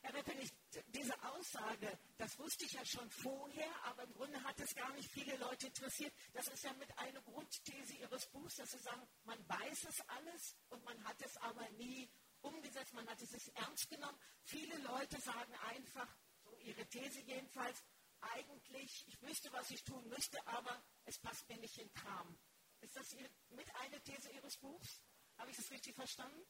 Herr 0.00 0.14
Reppenig, 0.14 0.52
diese 0.88 1.22
Aussage, 1.24 1.98
das 2.18 2.38
wusste 2.38 2.64
ich 2.64 2.72
ja 2.72 2.84
schon 2.84 3.10
vorher, 3.10 3.84
aber 3.84 4.04
im 4.04 4.14
Grunde 4.14 4.40
hat 4.44 4.58
es 4.60 4.72
gar 4.74 4.92
nicht 4.92 5.10
viele 5.10 5.36
Leute 5.38 5.66
interessiert. 5.66 6.14
Das 6.32 6.46
ist 6.46 6.62
ja 6.62 6.72
mit 6.74 6.96
einer 6.98 7.20
Grundthese 7.22 7.94
Ihres 7.94 8.26
Buchs, 8.30 8.54
dass 8.56 8.70
Sie 8.70 8.78
sagen, 8.78 9.02
man 9.24 9.48
weiß 9.48 9.84
es 9.88 10.00
alles 10.08 10.56
und 10.68 10.84
man 10.84 11.02
hat 11.04 11.20
es 11.22 11.36
aber 11.38 11.68
nie 11.70 12.08
umgesetzt, 12.42 12.94
man 12.94 13.08
hat 13.08 13.20
es 13.20 13.48
ernst 13.48 13.88
genommen. 13.88 14.18
Viele 14.44 14.78
Leute 14.78 15.20
sagen 15.20 15.54
einfach, 15.66 16.16
so 16.44 16.56
Ihre 16.58 16.86
These 16.86 17.20
jedenfalls, 17.22 17.82
eigentlich, 18.20 19.04
ich 19.08 19.20
wüsste, 19.22 19.52
was 19.52 19.70
ich 19.70 19.82
tun 19.82 20.08
müsste, 20.08 20.44
aber 20.46 20.80
es 21.06 21.18
passt 21.18 21.48
mir 21.48 21.58
nicht 21.58 21.76
in 21.78 21.92
Kram. 21.92 22.38
Ist 22.80 22.94
das 22.94 23.16
mit 23.48 23.74
einer 23.74 24.02
These 24.04 24.30
Ihres 24.30 24.56
Buchs? 24.58 25.00
Habe 25.38 25.50
ich 25.50 25.56
das 25.56 25.70
richtig 25.72 25.94
verstanden? 25.96 26.40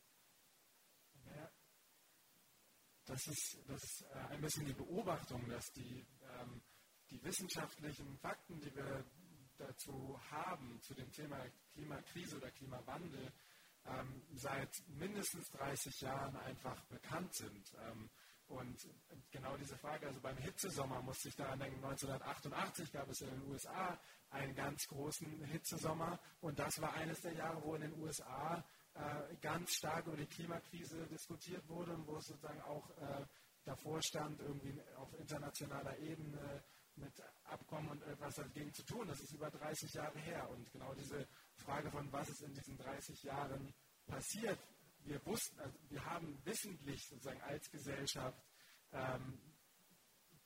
Das 3.08 3.26
ist, 3.26 3.58
das 3.66 3.82
ist 3.82 4.02
äh, 4.02 4.34
ein 4.34 4.40
bisschen 4.42 4.66
die 4.66 4.74
Beobachtung, 4.74 5.48
dass 5.48 5.64
die, 5.72 6.06
ähm, 6.40 6.60
die 7.10 7.22
wissenschaftlichen 7.24 8.18
Fakten, 8.18 8.60
die 8.60 8.74
wir 8.74 9.04
dazu 9.56 10.20
haben, 10.30 10.78
zu 10.82 10.94
dem 10.94 11.10
Thema 11.12 11.42
Klimakrise 11.72 12.36
oder 12.36 12.50
Klimawandel, 12.50 13.32
ähm, 13.86 14.22
seit 14.34 14.70
mindestens 14.88 15.48
30 15.50 16.02
Jahren 16.02 16.36
einfach 16.36 16.84
bekannt 16.84 17.34
sind. 17.34 17.72
Ähm, 17.86 18.10
und 18.48 18.78
genau 19.30 19.56
diese 19.56 19.76
Frage, 19.76 20.06
also 20.06 20.20
beim 20.20 20.36
Hitzesommer 20.38 21.02
musste 21.02 21.28
ich 21.28 21.36
daran 21.36 21.58
denken, 21.58 21.84
1988 21.84 22.92
gab 22.92 23.08
es 23.10 23.20
in 23.20 23.30
den 23.30 23.42
USA 23.50 23.98
einen 24.30 24.54
ganz 24.54 24.86
großen 24.88 25.44
Hitzesommer 25.44 26.18
und 26.40 26.58
das 26.58 26.80
war 26.80 26.94
eines 26.94 27.20
der 27.20 27.34
Jahre, 27.34 27.62
wo 27.62 27.74
in 27.74 27.82
den 27.82 27.98
USA 28.00 28.64
äh, 28.98 29.36
ganz 29.40 29.74
stark 29.74 30.06
über 30.06 30.16
die 30.16 30.26
Klimakrise 30.26 31.06
diskutiert 31.06 31.66
wurde 31.68 31.92
und 31.94 32.06
wo 32.06 32.16
es 32.16 32.26
sozusagen 32.26 32.60
auch 32.62 32.90
äh, 32.98 33.26
davor 33.64 34.02
stand, 34.02 34.40
irgendwie 34.40 34.80
auf 34.96 35.12
internationaler 35.18 35.96
Ebene 35.98 36.64
mit 36.96 37.12
Abkommen 37.44 37.90
und 37.90 38.02
etwas 38.02 38.34
dagegen 38.34 38.72
zu 38.74 38.82
tun. 38.82 39.06
Das 39.06 39.20
ist 39.20 39.32
über 39.32 39.50
30 39.50 39.92
Jahre 39.94 40.18
her. 40.18 40.48
Und 40.50 40.70
genau 40.72 40.92
diese 40.94 41.28
Frage 41.56 41.90
von, 41.90 42.10
was 42.12 42.28
ist 42.28 42.42
in 42.42 42.52
diesen 42.54 42.76
30 42.76 43.22
Jahren 43.22 43.72
passiert, 44.06 44.58
wir 45.04 45.24
wussten, 45.24 45.60
also 45.60 45.78
wir 45.90 46.04
haben 46.04 46.36
wissentlich 46.44 47.06
sozusagen 47.08 47.40
als 47.42 47.70
Gesellschaft 47.70 48.42
ähm, 48.92 49.38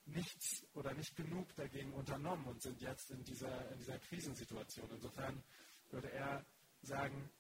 nichts 0.05 0.67
oder 0.75 0.93
nicht 0.93 1.17
genug 1.17 1.55
dagegen 1.55 1.93
unternommen 1.95 2.47
und 2.47 2.61
sind 2.61 2.81
jetzt 2.83 3.11
in 3.11 3.25
dieser, 3.25 3.71
in 3.73 3.79
dieser 3.79 3.99
Krisensituation. 3.99 4.91
Insofern 4.91 5.43
würde 5.91 6.13
er 6.13 6.45
sagen, 6.83 7.31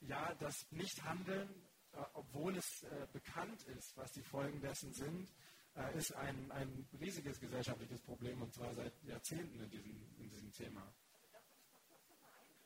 ja, 0.00 0.34
das 0.34 0.54
Nichthandeln, 0.70 1.48
äh, 1.92 1.98
obwohl 2.14 2.56
es 2.56 2.82
äh, 2.84 3.06
bekannt 3.12 3.62
ist, 3.64 3.96
was 3.96 4.12
die 4.12 4.22
Folgen 4.22 4.60
dessen 4.60 4.92
sind, 4.92 5.28
äh, 5.76 5.96
ist 5.96 6.14
ein, 6.16 6.50
ein 6.52 6.88
riesiges 7.00 7.38
gesellschaftliches 7.40 8.00
Problem 8.02 8.42
und 8.42 8.52
zwar 8.52 8.74
seit 8.74 8.92
Jahrzehnten 9.04 9.60
in 9.60 9.70
diesem, 9.70 10.16
in 10.18 10.28
diesem 10.28 10.52
Thema. 10.52 10.92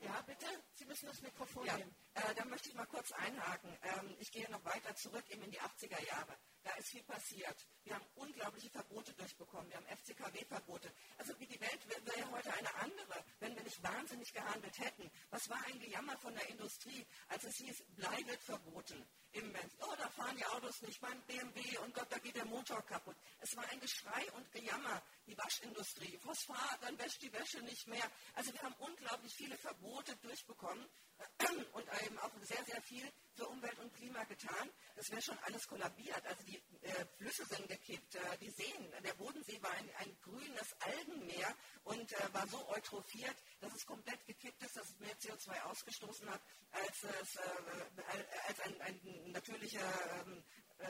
Ja, 0.01 0.21
bitte. 0.23 0.47
Sie 0.77 0.87
müssen 0.87 1.07
das 1.07 1.23
Mikrofon 1.23 1.67
ja, 1.67 1.77
nehmen. 1.77 1.95
Äh, 2.15 2.35
da 2.35 2.45
möchte 2.47 2.69
ich 2.69 2.75
mal 2.75 2.87
kurz 2.87 3.13
einhaken. 3.13 3.77
Ähm, 3.83 4.17
ich 4.19 4.33
gehe 4.33 4.49
noch 4.51 4.65
weiter 4.65 4.95
zurück, 4.97 5.25
eben 5.29 5.43
in 5.43 5.53
die 5.53 5.61
80er 5.61 6.05
Jahre. 6.05 6.37
Da 6.65 6.73
ist 6.75 6.89
viel 6.89 7.03
passiert. 7.05 7.67
Wir 7.85 7.95
haben 7.95 8.07
unglaubliche 8.17 8.71
Verbote 8.71 9.13
durchbekommen. 9.13 9.69
Wir 9.71 9.77
haben 9.77 9.87
FCKW-Verbote. 9.87 10.93
Also 11.19 11.39
wie 11.39 11.47
die 11.47 11.61
Welt 11.61 11.89
wäre 11.89 12.19
ja 12.19 12.31
heute 12.31 12.53
eine 12.53 12.75
andere, 12.77 13.25
wenn 13.39 13.55
wir 13.55 13.63
nicht 13.63 13.81
wahnsinnig 13.83 14.33
gehandelt 14.33 14.77
hätten. 14.79 15.11
Was 15.31 15.49
war 15.49 15.63
ein 15.67 15.79
Gejammer 15.79 16.17
von 16.19 16.35
der 16.35 16.49
Industrie, 16.49 17.07
als 17.29 17.45
es 17.45 17.57
hieß, 17.57 17.85
Blei 17.91 18.27
wird 18.27 18.43
verboten. 18.43 19.07
Im 19.33 19.53
oh, 19.81 19.95
da 19.99 20.09
fahren 20.11 20.37
die 20.37 20.47
Autos 20.47 20.81
nicht 20.83 21.01
beim 21.01 21.21
BMW 21.23 21.79
und 21.79 21.93
Gott, 21.93 22.07
da 22.11 22.19
geht 22.19 22.37
der 22.37 22.45
Motor 22.47 22.81
kaputt. 22.83 23.17
Es 23.41 23.57
war 23.57 23.69
ein 23.69 23.81
Geschrei 23.81 24.31
und 24.33 24.51
Gejammer, 24.53 25.03
die 25.27 25.37
Waschindustrie. 25.37 26.17
Phosphat, 26.19 26.83
dann 26.83 26.97
wäscht 26.99 27.21
die 27.21 27.33
Wäsche 27.33 27.61
nicht 27.63 27.87
mehr. 27.89 28.11
Also 28.35 28.53
wir 28.53 28.63
haben 28.63 28.77
unglaublich 28.79 29.35
viele 29.35 29.57
Verbote 29.59 30.15
durchbekommen 30.17 30.64
und 31.73 31.85
eben 32.07 32.19
auch 32.19 32.31
sehr, 32.43 32.65
sehr 32.65 32.81
viel 32.83 33.11
für 33.35 33.47
Umwelt 33.49 33.79
und 33.79 33.93
Klima 33.95 34.25
getan. 34.25 34.71
Das 34.97 35.11
wäre 35.11 35.23
schon 35.23 35.39
alles 35.41 35.67
kollabiert. 35.67 36.25
Also 36.27 36.45
die 36.45 36.57
äh, 36.83 37.07
Flüsse 37.17 37.45
sind 37.47 37.69
gekippt, 37.69 38.15
äh, 38.15 38.39
die 38.41 38.51
Seen. 38.51 38.93
Der 39.03 39.15
Bodensee 39.15 39.61
war 39.63 39.73
ein, 39.73 39.91
ein 39.99 40.17
grünes 40.23 40.75
Algenmeer 40.81 41.55
und 41.85 42.13
äh, 42.13 42.35
war 42.35 42.47
so 42.49 42.69
eutrophiert, 42.69 43.37
dass 43.61 43.75
es 43.75 43.87
komplett 43.87 44.25
gekippt 44.27 44.63
ist, 44.63 44.77
dass 44.77 44.89
es 44.89 44.99
mehr 44.99 45.17
CO2 45.19 45.63
ausgestoßen 45.63 46.31
hat, 46.31 46.43
als, 46.73 47.05
es, 47.05 47.37
äh, 47.37 47.43
als 48.49 48.61
ein, 48.61 48.81
ein 48.83 49.31
natürlicher 49.33 50.23
ähm, 50.27 50.45
äh, 50.79 50.87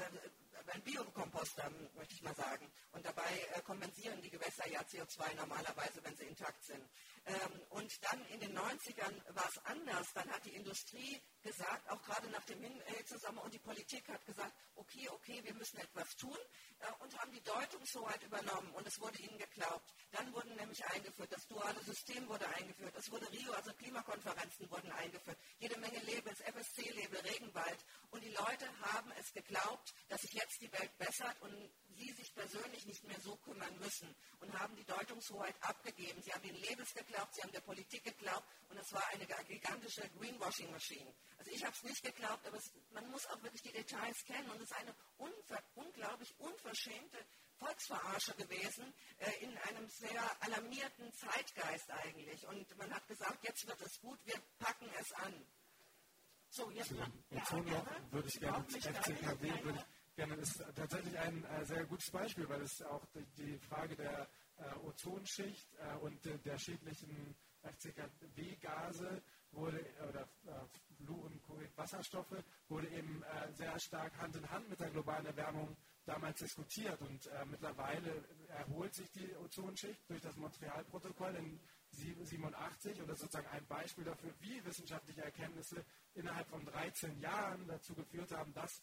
ein 0.73 0.83
Biokomposter, 0.83 1.71
möchte 1.95 2.15
ich 2.15 2.23
mal 2.23 2.35
sagen. 2.35 2.71
Und 2.93 3.05
dabei 3.05 3.29
äh, 3.55 3.61
kompensieren 3.63 4.21
die 4.23 4.31
Gewässer 4.31 4.67
ja 4.69 4.81
CO2 4.81 5.35
normalerweise, 5.37 6.03
wenn 6.03 6.17
sie 6.17 6.25
intakt 6.25 6.65
sind. 6.65 6.83
Ähm, 7.27 7.63
und 7.71 7.91
dann 8.03 8.25
in 8.27 8.41
den 8.41 8.57
90ern 8.57 9.35
war 9.35 9.49
es 9.49 9.59
anders. 9.65 10.07
Dann 10.15 10.31
hat 10.31 10.45
die 10.45 10.55
Industrie 10.55 11.23
gesagt, 11.45 11.89
auch 11.91 12.03
gerade 12.03 12.29
nach 12.31 12.45
dem 12.47 12.61
Hitzesommer, 12.97 13.45
und 13.45 13.55
die 13.55 13.59
Politik 13.59 14.09
hat 14.09 14.25
gesagt, 14.25 14.53
okay, 14.75 15.09
okay, 15.11 15.41
wir 15.45 15.55
müssen 15.55 15.79
etwas 15.79 16.17
tun 16.17 16.37
äh, 16.81 17.03
und 17.03 17.17
haben 17.21 17.31
die 17.33 17.43
Deutungshoheit 17.43 18.23
übernommen 18.25 18.71
und 18.73 18.87
es 18.87 18.99
wurde 19.01 19.19
ihnen 19.19 19.39
geglaubt. 19.39 19.95
Dann 20.11 20.33
wurden 20.33 20.55
nämlich 20.57 20.85
eingeführt, 20.87 21.31
das 21.31 21.47
duale 21.47 21.81
System 21.85 22.27
wurde 22.29 22.49
eingeführt, 22.49 22.95
es 22.97 23.11
wurde 23.11 23.31
Rio, 23.31 23.53
also 23.53 23.73
Klimakonferenzen 23.75 24.71
wurden 24.71 24.91
eingeführt, 24.93 25.39
jede 25.59 25.79
Menge 25.79 26.01
Labels, 26.01 26.41
FSC-Label, 26.41 27.21
Regenwald. 27.21 27.85
Und 28.11 28.25
die 28.25 28.31
Leute 28.31 28.67
haben 28.81 29.13
es 29.13 29.33
geglaubt, 29.33 29.95
dass 30.09 30.23
sich 30.23 30.33
jetzt 30.33 30.61
die 30.61 30.73
Welt 30.73 30.97
bessert 30.99 31.41
und 31.43 31.71
sie 31.97 32.13
sich 32.13 32.35
persönlich 32.35 32.87
nicht 32.87 33.05
mehr 33.05 33.21
so 33.21 33.37
kümmern 33.37 33.79
müssen 33.79 34.15
und 34.41 34.59
haben 34.59 34.75
die 34.77 34.85
Deutungshoheit 34.85 35.55
abgegeben. 35.63 36.23
Sie 36.23 36.33
haben 36.33 36.43
den 36.43 36.57
Labels 36.57 36.93
geglaubt, 36.95 37.35
sie 37.35 37.43
haben 37.43 37.53
der 37.53 37.61
Politik 37.61 38.03
geglaubt 38.05 38.47
und 38.71 38.79
es 38.79 38.93
war 38.93 39.07
eine 39.09 39.27
gigantische 39.27 40.09
Greenwashing-Maschine. 40.19 41.15
Also 41.45 41.57
ich 41.57 41.65
habe 41.65 41.77
es 41.77 41.83
nicht 41.83 42.03
geglaubt, 42.03 42.47
aber 42.47 42.57
es, 42.57 42.73
man 42.93 43.11
muss 43.11 43.27
auch 43.27 43.43
wirklich 43.43 43.61
die 43.61 43.73
Details 43.73 44.17
kennen 44.25 44.49
und 44.49 44.57
es 44.57 44.71
ist 44.71 44.77
eine 44.77 44.95
unver 45.19 45.63
unglaublich 45.75 46.35
unverschämte 46.39 47.19
Volksverarsche 47.59 48.35
gewesen, 48.35 48.95
äh, 49.19 49.45
in 49.45 49.55
einem 49.59 49.87
sehr 49.89 50.43
alarmierten 50.43 51.13
Zeitgeist 51.13 51.91
eigentlich. 51.91 52.47
Und 52.49 52.79
man 52.79 52.95
hat 52.95 53.07
gesagt, 53.09 53.45
jetzt 53.45 53.67
wird 53.67 53.79
es 53.83 54.01
gut, 54.01 54.19
wir 54.25 54.41
packen 54.59 54.89
es 54.99 55.13
an. 55.13 55.47
So, 56.49 56.71
jetzt 56.71 56.93
ja, 56.93 57.07
noch 57.31 58.13
würde 58.13 58.29
ich 58.29 58.41
gerne 58.41 58.65
FCKW, 58.65 59.65
würde 59.65 59.79
ich 59.79 60.17
gerne, 60.17 60.37
das 60.37 60.49
ist 60.49 60.65
tatsächlich 60.75 61.19
ein 61.19 61.45
äh, 61.45 61.65
sehr 61.67 61.85
gutes 61.85 62.11
Beispiel, 62.11 62.49
weil 62.49 62.63
es 62.63 62.81
auch 62.83 63.05
die, 63.15 63.27
die 63.37 63.59
Frage 63.59 63.97
der 63.97 64.31
äh, 64.57 64.75
Ozonschicht 64.87 65.75
äh, 65.75 65.97
und 65.97 66.25
äh, 66.25 66.39
der 66.39 66.57
schädlichen 66.59 67.37
FCKW-Gase 67.63 69.23
wurde, 69.55 69.85
oder 70.09 70.23
äh, 70.47 71.05
Flu- 71.05 71.23
und 71.23 71.41
Wasserstoffe 71.77 72.43
wurde 72.69 72.89
eben 72.89 73.23
äh, 73.23 73.53
sehr 73.53 73.79
stark 73.79 74.17
Hand 74.19 74.37
in 74.37 74.49
Hand 74.51 74.69
mit 74.69 74.81
der 74.81 74.91
globalen 74.91 75.27
Erwärmung 75.27 75.77
damals 76.07 76.39
diskutiert. 76.39 77.01
Und 77.01 77.27
äh, 77.27 77.45
mittlerweile 77.47 78.25
erholt 78.49 78.95
sich 78.95 79.11
die 79.13 79.35
Ozonschicht 79.37 80.09
durch 80.09 80.23
das 80.23 80.37
Montreal-Protokoll 80.37 81.35
in 81.37 81.61
87 81.91 83.01
und 83.01 83.09
das 83.09 83.17
ist 83.17 83.23
sozusagen 83.23 83.49
ein 83.49 83.67
Beispiel 83.67 84.05
dafür, 84.05 84.33
wie 84.41 84.65
wissenschaftliche 84.65 85.23
Erkenntnisse 85.23 85.85
innerhalb 86.15 86.49
von 86.49 86.65
13 86.65 87.21
Jahren 87.21 87.67
dazu 87.69 87.95
geführt 87.95 88.33
haben, 88.33 88.53
dass 88.53 88.83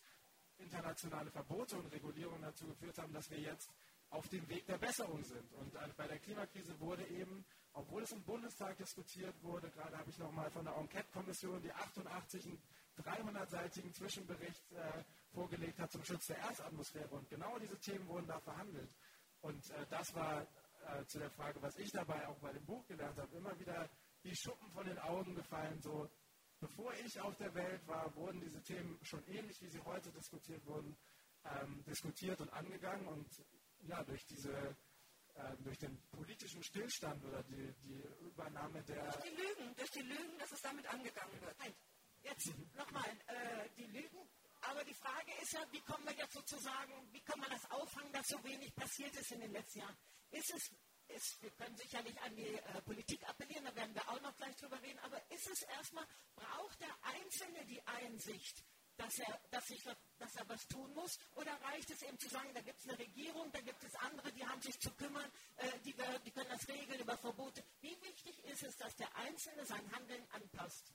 internationale 0.58 1.32
Verbote 1.32 1.78
und 1.78 1.92
Regulierungen 1.92 2.42
dazu 2.42 2.68
geführt 2.68 2.98
haben, 3.00 3.14
dass 3.14 3.30
wir 3.30 3.40
jetzt 3.40 3.70
auf 4.12 4.28
dem 4.30 4.48
Weg 4.50 4.66
der 4.66 4.78
Besserung 4.78 5.24
sind. 5.24 5.52
Und 5.54 5.74
bei 5.98 6.08
der 6.08 6.20
Klimakrise 6.20 6.80
wurde 6.80 7.06
eben, 7.08 7.46
obwohl 7.74 8.04
es 8.04 8.12
im 8.12 8.24
Bundestag 8.24 8.78
diskutiert 8.78 9.36
wurde, 9.44 9.70
gerade 9.70 9.98
habe 9.98 10.10
ich 10.10 10.18
nochmal 10.18 10.50
von 10.52 10.66
der 10.66 10.76
Enquete-Kommission, 10.76 11.62
die 11.62 11.72
88 11.72 12.46
einen 12.46 12.60
300-seitigen 13.00 13.94
Zwischenbericht 13.94 14.72
äh, 14.74 15.04
vorgelegt 15.34 15.80
hat 15.80 15.92
zum 15.92 16.04
Schutz 16.04 16.28
der 16.28 16.38
Erdatmosphäre. 16.38 17.10
Und 17.10 17.30
genau 17.30 17.58
diese 17.60 17.78
Themen 17.80 18.08
wurden 18.08 18.28
da 18.28 18.40
verhandelt. 18.40 18.90
Und 19.42 19.70
äh, 19.72 19.86
das 19.90 20.14
war 20.14 20.42
äh, 20.42 21.06
zu 21.06 21.20
der 21.20 21.32
Frage, 21.32 21.62
was 21.62 21.78
ich 21.78 21.92
dabei 21.92 22.28
auch 22.28 22.38
bei 22.40 22.52
dem 22.52 22.66
Buch 22.66 22.86
gelernt 22.88 23.18
habe, 23.18 23.36
immer 23.36 23.58
wieder 23.60 23.90
die 24.24 24.36
Schuppen 24.36 24.70
von 24.72 24.86
den 24.86 25.00
Augen 25.00 25.34
gefallen. 25.34 25.82
So, 25.82 26.10
bevor 26.60 26.94
ich 27.06 27.20
auf 27.22 27.36
der 27.38 27.54
Welt 27.56 27.88
war, 27.88 28.14
wurden 28.16 28.42
diese 28.42 28.62
Themen 28.62 29.00
schon 29.04 29.26
ähnlich, 29.28 29.62
wie 29.62 29.70
sie 29.70 29.82
heute 29.82 30.12
diskutiert 30.12 30.66
wurden, 30.66 30.96
ähm, 31.46 31.84
diskutiert 31.86 32.40
und 32.42 32.52
angegangen. 32.52 33.08
Und 33.08 33.28
ja, 33.84 34.04
durch 34.04 34.26
diese 34.26 34.76
durch 35.64 35.78
den 35.78 36.02
politischen 36.12 36.64
Stillstand 36.64 37.24
oder 37.26 37.44
die, 37.44 37.74
die 37.84 38.02
Übernahme 38.26 38.84
der. 38.84 39.04
Durch 39.04 39.24
die 39.24 39.36
Lügen, 39.36 39.76
durch 39.76 39.92
die 39.92 40.02
Lügen, 40.02 40.38
dass 40.38 40.52
es 40.52 40.62
damit 40.62 40.86
angegangen 40.88 41.42
wird. 41.42 41.58
Nein, 41.60 41.74
jetzt 42.24 42.52
nochmal, 42.76 43.10
äh, 43.28 43.70
die 43.78 43.86
Lügen. 43.86 44.20
Aber 44.62 44.84
die 44.84 44.94
Frage 44.94 45.32
ist 45.42 45.54
ja, 45.54 45.66
wie 45.72 45.82
kommen 45.82 46.06
wir 46.06 46.14
jetzt 46.14 46.34
sozusagen, 46.34 46.94
wie 47.12 47.22
kann 47.22 47.40
man 47.40 47.50
das 47.50 47.70
auffangen, 47.72 48.14
dass 48.14 48.28
so 48.28 48.44
wenig 48.44 48.74
passiert 48.76 49.16
ist 49.16 49.32
in 49.32 49.42
den 49.42 49.52
letzten 49.52 49.80
Jahren? 49.80 49.98
Ist 50.30 50.54
es, 50.54 50.72
ist, 51.08 51.42
wir 51.42 51.50
können 51.52 51.76
sicherlich 51.76 52.20
an 52.22 52.36
die 52.36 52.48
äh, 52.48 52.82
Politik 52.84 53.28
appellieren, 53.28 53.66
da 53.66 53.76
werden 53.76 53.96
wir 53.96 54.08
auch 54.08 54.22
noch 54.22 54.36
gleich 54.38 54.56
drüber 54.58 54.82
reden, 54.82 55.00
aber 55.00 55.20
ist 55.32 55.48
es 55.48 55.62
erstmal, 55.64 56.06
braucht 56.36 56.80
der 56.80 56.96
Einzelne 57.02 57.66
die 57.66 57.82
Einsicht, 57.88 58.64
dass 58.98 59.20
er, 59.20 59.40
dass, 59.50 59.70
ich, 59.70 59.84
dass 60.20 60.36
er 60.36 60.48
was 60.50 60.68
tun 60.68 60.94
muss? 60.94 61.20
Oder 61.36 61.54
reicht 61.62 61.90
es 61.90 62.02
eben 62.04 62.18
zu 62.20 62.30
sagen, 62.30 62.50
da 62.54 62.62
gibt 62.62 62.80
es 62.80 62.90
eine 62.90 63.00
Regierung, 63.00 63.52
da 63.52 63.62
gibt 63.62 63.84
es 63.84 63.96
andere, 63.96 64.32
die 64.32 64.46
haben 64.46 64.62
sich 64.62 64.80
zu 64.80 64.92
kümmern, 64.92 65.30
äh, 65.58 65.80
die, 65.86 65.96
die, 66.26 66.32
können 66.32 66.50
das 66.50 66.68
regeln 66.68 67.00
über 67.00 67.18
Verbote. 67.18 67.64
Wie 67.82 67.98
wichtig 68.02 68.44
ist 68.46 68.64
es, 68.64 68.76
dass 68.78 68.96
der 68.96 69.16
Einzelne 69.16 69.66
sein 69.66 69.92
Handeln 69.92 70.24
anpasst? 70.32 70.94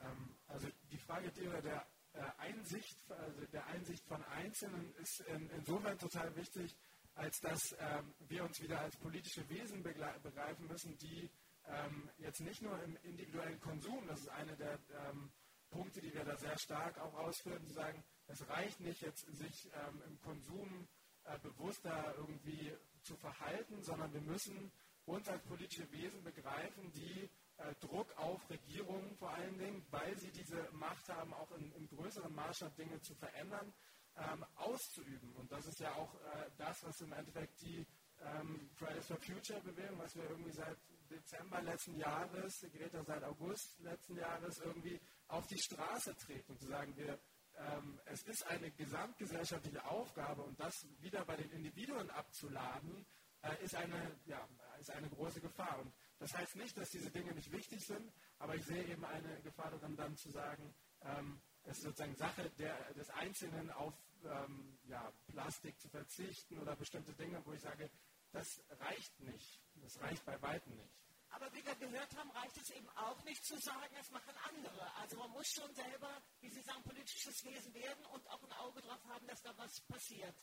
Ähm, 0.00 0.36
also 0.48 0.68
die 0.90 0.98
Frage 0.98 1.30
der, 1.32 1.62
der 1.62 1.86
äh, 2.14 2.20
Einsicht, 2.38 2.98
also 3.10 3.46
der 3.46 3.66
Einsicht 3.66 4.04
von 4.06 4.22
Einzelnen 4.24 4.94
ist 4.96 5.20
in, 5.20 5.48
insofern 5.50 5.98
total 5.98 6.34
wichtig, 6.36 6.76
als 7.14 7.40
dass 7.40 7.74
ähm, 7.78 8.14
wir 8.20 8.44
uns 8.44 8.60
wieder 8.60 8.80
als 8.80 8.96
politische 8.96 9.48
Wesen 9.48 9.82
begreifen 9.82 10.66
müssen, 10.66 10.96
die 10.98 11.30
ähm, 11.66 12.10
jetzt 12.18 12.40
nicht 12.40 12.62
nur 12.62 12.82
im 12.82 12.96
individuellen 13.02 13.60
Konsum, 13.60 14.06
das 14.06 14.20
ist 14.20 14.28
eine 14.30 14.56
der 14.56 14.78
ähm, 15.08 15.30
Punkte, 15.72 16.00
die 16.00 16.12
wir 16.14 16.24
da 16.24 16.36
sehr 16.36 16.58
stark 16.58 16.98
auch 16.98 17.14
ausführen, 17.14 17.64
zu 17.66 17.72
sagen, 17.72 18.04
es 18.28 18.48
reicht 18.48 18.80
nicht 18.80 19.02
jetzt, 19.02 19.26
sich 19.36 19.70
ähm, 19.74 20.02
im 20.06 20.20
Konsum 20.20 20.86
äh, 21.24 21.38
bewusster 21.40 22.14
irgendwie 22.16 22.72
zu 23.02 23.16
verhalten, 23.16 23.82
sondern 23.82 24.12
wir 24.12 24.20
müssen 24.20 24.70
uns 25.06 25.28
als 25.28 25.42
politische 25.44 25.90
Wesen 25.90 26.22
begreifen, 26.22 26.92
die 26.92 27.28
äh, 27.56 27.74
Druck 27.80 28.16
auf 28.18 28.48
Regierungen 28.50 29.16
vor 29.16 29.30
allen 29.30 29.58
Dingen, 29.58 29.84
weil 29.90 30.16
sie 30.18 30.30
diese 30.30 30.68
Macht 30.72 31.08
haben, 31.08 31.32
auch 31.34 31.50
in, 31.52 31.72
im 31.72 31.88
größeren 31.88 32.32
Maßstab 32.34 32.76
Dinge 32.76 33.00
zu 33.00 33.14
verändern, 33.14 33.72
ähm, 34.16 34.44
auszuüben. 34.56 35.34
Und 35.36 35.50
das 35.50 35.66
ist 35.66 35.80
ja 35.80 35.94
auch 35.94 36.14
äh, 36.14 36.50
das, 36.58 36.84
was 36.84 37.00
im 37.00 37.12
Endeffekt 37.12 37.60
die 37.62 37.86
ähm, 38.20 38.70
Fridays 38.74 39.06
for 39.06 39.16
Future 39.16 39.60
Bewegung, 39.62 39.98
was 39.98 40.14
wir 40.14 40.28
irgendwie 40.28 40.52
seit 40.52 40.76
Dezember 41.10 41.60
letzten 41.62 41.96
Jahres, 41.96 42.66
Greta 42.72 43.02
seit 43.04 43.22
August 43.24 43.78
letzten 43.80 44.16
Jahres 44.16 44.58
irgendwie 44.58 45.00
auf 45.32 45.46
die 45.46 45.58
Straße 45.58 46.14
trägt 46.16 46.48
und 46.50 46.60
zu 46.60 46.68
sagen, 46.68 46.94
wir, 46.96 47.18
ähm, 47.56 47.98
es 48.04 48.22
ist 48.24 48.46
eine 48.46 48.70
gesamtgesellschaftliche 48.70 49.82
Aufgabe 49.84 50.42
und 50.42 50.60
das 50.60 50.74
wieder 51.00 51.24
bei 51.24 51.36
den 51.36 51.50
Individuen 51.50 52.10
abzuladen, 52.10 53.06
äh, 53.40 53.64
ist, 53.64 53.74
eine, 53.74 54.20
ja, 54.26 54.46
ist 54.78 54.90
eine 54.90 55.08
große 55.08 55.40
Gefahr. 55.40 55.78
Und 55.80 55.92
das 56.18 56.32
heißt 56.34 56.56
nicht, 56.56 56.76
dass 56.76 56.90
diese 56.90 57.10
Dinge 57.10 57.32
nicht 57.32 57.50
wichtig 57.50 57.80
sind, 57.84 58.12
aber 58.38 58.54
ich 58.56 58.64
sehe 58.66 58.84
eben 58.84 59.04
eine 59.04 59.40
Gefahr 59.40 59.70
darin, 59.70 59.96
dann 59.96 60.16
zu 60.16 60.30
sagen, 60.30 60.74
ähm, 61.00 61.40
es 61.64 61.78
ist 61.78 61.84
sozusagen 61.84 62.14
Sache 62.16 62.50
der, 62.58 62.92
des 62.92 63.08
Einzelnen 63.10 63.70
auf 63.70 63.94
ähm, 64.24 64.78
ja, 64.84 65.10
Plastik 65.28 65.80
zu 65.80 65.88
verzichten 65.88 66.58
oder 66.58 66.76
bestimmte 66.76 67.14
Dinge, 67.14 67.40
wo 67.46 67.52
ich 67.52 67.60
sage, 67.60 67.90
das 68.32 68.62
reicht 68.68 69.20
nicht. 69.20 69.62
Das 69.76 69.98
reicht 70.00 70.24
bei 70.26 70.40
weitem 70.42 70.76
nicht. 70.76 71.01
Aber 71.32 71.52
wie 71.52 71.64
wir 71.64 71.74
gehört 71.76 72.14
haben, 72.16 72.30
reicht 72.30 72.56
es 72.58 72.70
eben 72.70 72.88
auch 72.90 73.22
nicht 73.24 73.44
zu 73.44 73.58
sagen, 73.58 73.94
es 73.98 74.10
machen 74.10 74.34
andere. 74.48 74.94
Also 74.96 75.16
man 75.16 75.30
muss 75.30 75.46
schon 75.48 75.74
selber, 75.74 76.22
wie 76.40 76.50
Sie 76.50 76.60
sagen, 76.62 76.82
politisches 76.82 77.44
Wesen 77.44 77.74
werden 77.74 78.04
und 78.06 78.26
auch 78.28 78.42
ein 78.42 78.52
Auge 78.52 78.80
drauf 78.82 79.02
haben, 79.08 79.26
dass 79.26 79.42
da 79.42 79.56
was 79.56 79.80
passiert. 79.88 80.34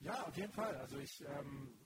Ja, 0.00 0.22
auf 0.24 0.36
jeden 0.36 0.52
Fall. 0.52 0.76
Also 0.76 0.98
ich, 0.98 1.20
ähm, 1.22 1.78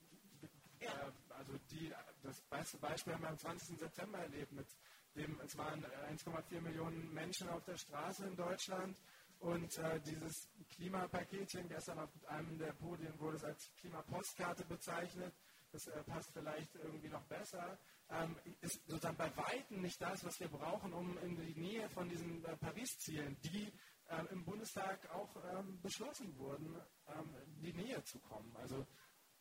ja. 0.81 0.91
äh, 0.91 1.13
also 1.31 1.59
die, 1.71 1.93
das 2.23 2.41
beste 2.43 2.79
Beispiel 2.79 3.15
haben 3.15 3.23
wir 3.23 3.31
am 3.31 3.39
20. 3.39 3.79
September 3.79 4.19
erlebt 4.19 4.53
mit 4.53 4.67
dem, 5.15 5.41
es 5.41 5.57
waren 5.57 5.85
1,4 5.85 6.61
Millionen 6.61 7.13
Menschen 7.15 7.49
auf 7.49 7.65
der 7.65 7.77
Straße 7.77 8.27
in 8.27 8.37
Deutschland 8.37 9.01
und 9.41 9.79
äh, 9.79 10.01
dieses 10.01 10.49
Klimapaketchen, 10.71 11.69
gestern 11.69 11.99
auf 11.99 12.11
einem 12.29 12.59
der 12.59 12.73
Podien 12.73 13.19
wurde 13.21 13.37
es 13.37 13.45
als 13.45 13.71
Klimapostkarte 13.77 14.65
bezeichnet, 14.65 15.35
das 15.71 15.87
äh, 15.87 16.03
passt 16.05 16.33
vielleicht 16.33 16.75
irgendwie 16.77 17.09
noch 17.09 17.25
besser, 17.25 17.79
ähm, 18.11 18.37
ist 18.61 18.87
sozusagen 18.87 19.17
bei 19.17 19.35
Weitem 19.37 19.81
nicht 19.81 20.01
das, 20.01 20.25
was 20.25 20.39
wir 20.41 20.49
brauchen, 20.49 20.93
um 20.93 21.19
in 21.19 21.37
die 21.37 21.59
Nähe 21.59 21.89
von 21.91 22.09
diesen 22.09 22.45
äh, 22.45 22.57
Paris-Zielen, 22.57 23.37
die 23.41 23.73
äh, 24.09 24.25
im 24.31 24.45
Bundestag 24.45 25.11
auch 25.11 25.35
ähm, 25.53 25.81
beschlossen 25.81 26.37
wurden, 26.39 26.81
ähm, 27.09 27.35
in 27.47 27.63
die 27.63 27.73
Nähe 27.73 28.03
zu 28.05 28.19
kommen. 28.21 28.55
Also 28.57 28.87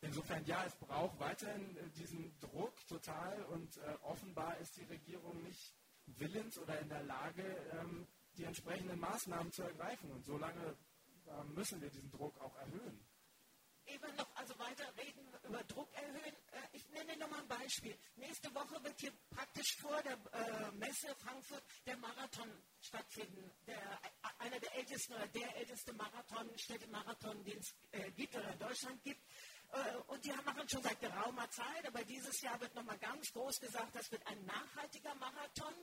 insofern 0.01 0.45
ja, 0.45 0.63
es 0.65 0.75
braucht 0.75 1.19
weiterhin 1.19 1.75
äh, 1.77 1.89
diesen 1.91 2.37
Druck 2.39 2.75
total 2.87 3.43
und 3.45 3.77
äh, 3.77 3.95
offenbar 4.01 4.57
ist 4.57 4.77
die 4.77 4.85
Regierung 4.85 5.41
nicht 5.43 5.75
willens 6.05 6.57
oder 6.57 6.79
in 6.79 6.89
der 6.89 7.03
Lage, 7.03 7.43
ähm, 7.73 8.07
die 8.37 8.43
entsprechenden 8.45 8.99
Maßnahmen 8.99 9.51
zu 9.51 9.63
ergreifen. 9.63 10.11
Und 10.11 10.25
solange 10.25 10.77
äh, 11.27 11.43
müssen 11.53 11.81
wir 11.81 11.89
diesen 11.89 12.11
Druck 12.11 12.39
auch 12.41 12.55
erhöhen. 12.57 13.05
Eben 13.85 14.15
noch 14.15 14.33
also 14.35 14.57
weiter 14.59 14.85
reden 14.97 15.27
über 15.43 15.61
Druck 15.63 15.93
erhöhen. 15.93 16.35
Nenne 16.93 17.17
noch 17.17 17.29
mal 17.29 17.39
ein 17.39 17.47
Beispiel. 17.47 17.97
Nächste 18.15 18.53
Woche 18.53 18.83
wird 18.83 18.99
hier 18.99 19.11
praktisch 19.31 19.75
vor 19.81 19.99
der 20.03 20.13
äh, 20.13 20.71
Messe 20.73 21.15
Frankfurt 21.15 21.63
der 21.87 21.97
Marathon 21.97 22.49
stattfinden. 22.81 23.51
Der, 23.65 23.77
äh, 23.77 24.43
einer 24.43 24.59
der 24.59 24.75
ältesten 24.75 25.13
oder 25.13 25.27
der 25.27 25.55
älteste 25.57 25.93
Marathon, 25.93 26.49
Städtemarathon, 26.57 27.43
den 27.43 27.57
es 27.57 27.75
äh, 27.91 28.11
gibt 28.11 28.35
oder 28.35 28.51
in 28.53 28.59
Deutschland 28.59 29.03
gibt. 29.03 29.21
Äh, 29.71 29.95
und 30.07 30.23
die 30.23 30.31
machen 30.45 30.69
schon 30.69 30.83
seit 30.83 30.99
geraumer 30.99 31.49
Zeit, 31.49 31.87
aber 31.87 32.03
dieses 32.03 32.39
Jahr 32.41 32.59
wird 32.61 32.75
nochmal 32.75 32.99
ganz 32.99 33.31
groß 33.31 33.59
gesagt, 33.59 33.95
das 33.95 34.11
wird 34.11 34.25
ein 34.27 34.45
nachhaltiger 34.45 35.15
Marathon. 35.15 35.73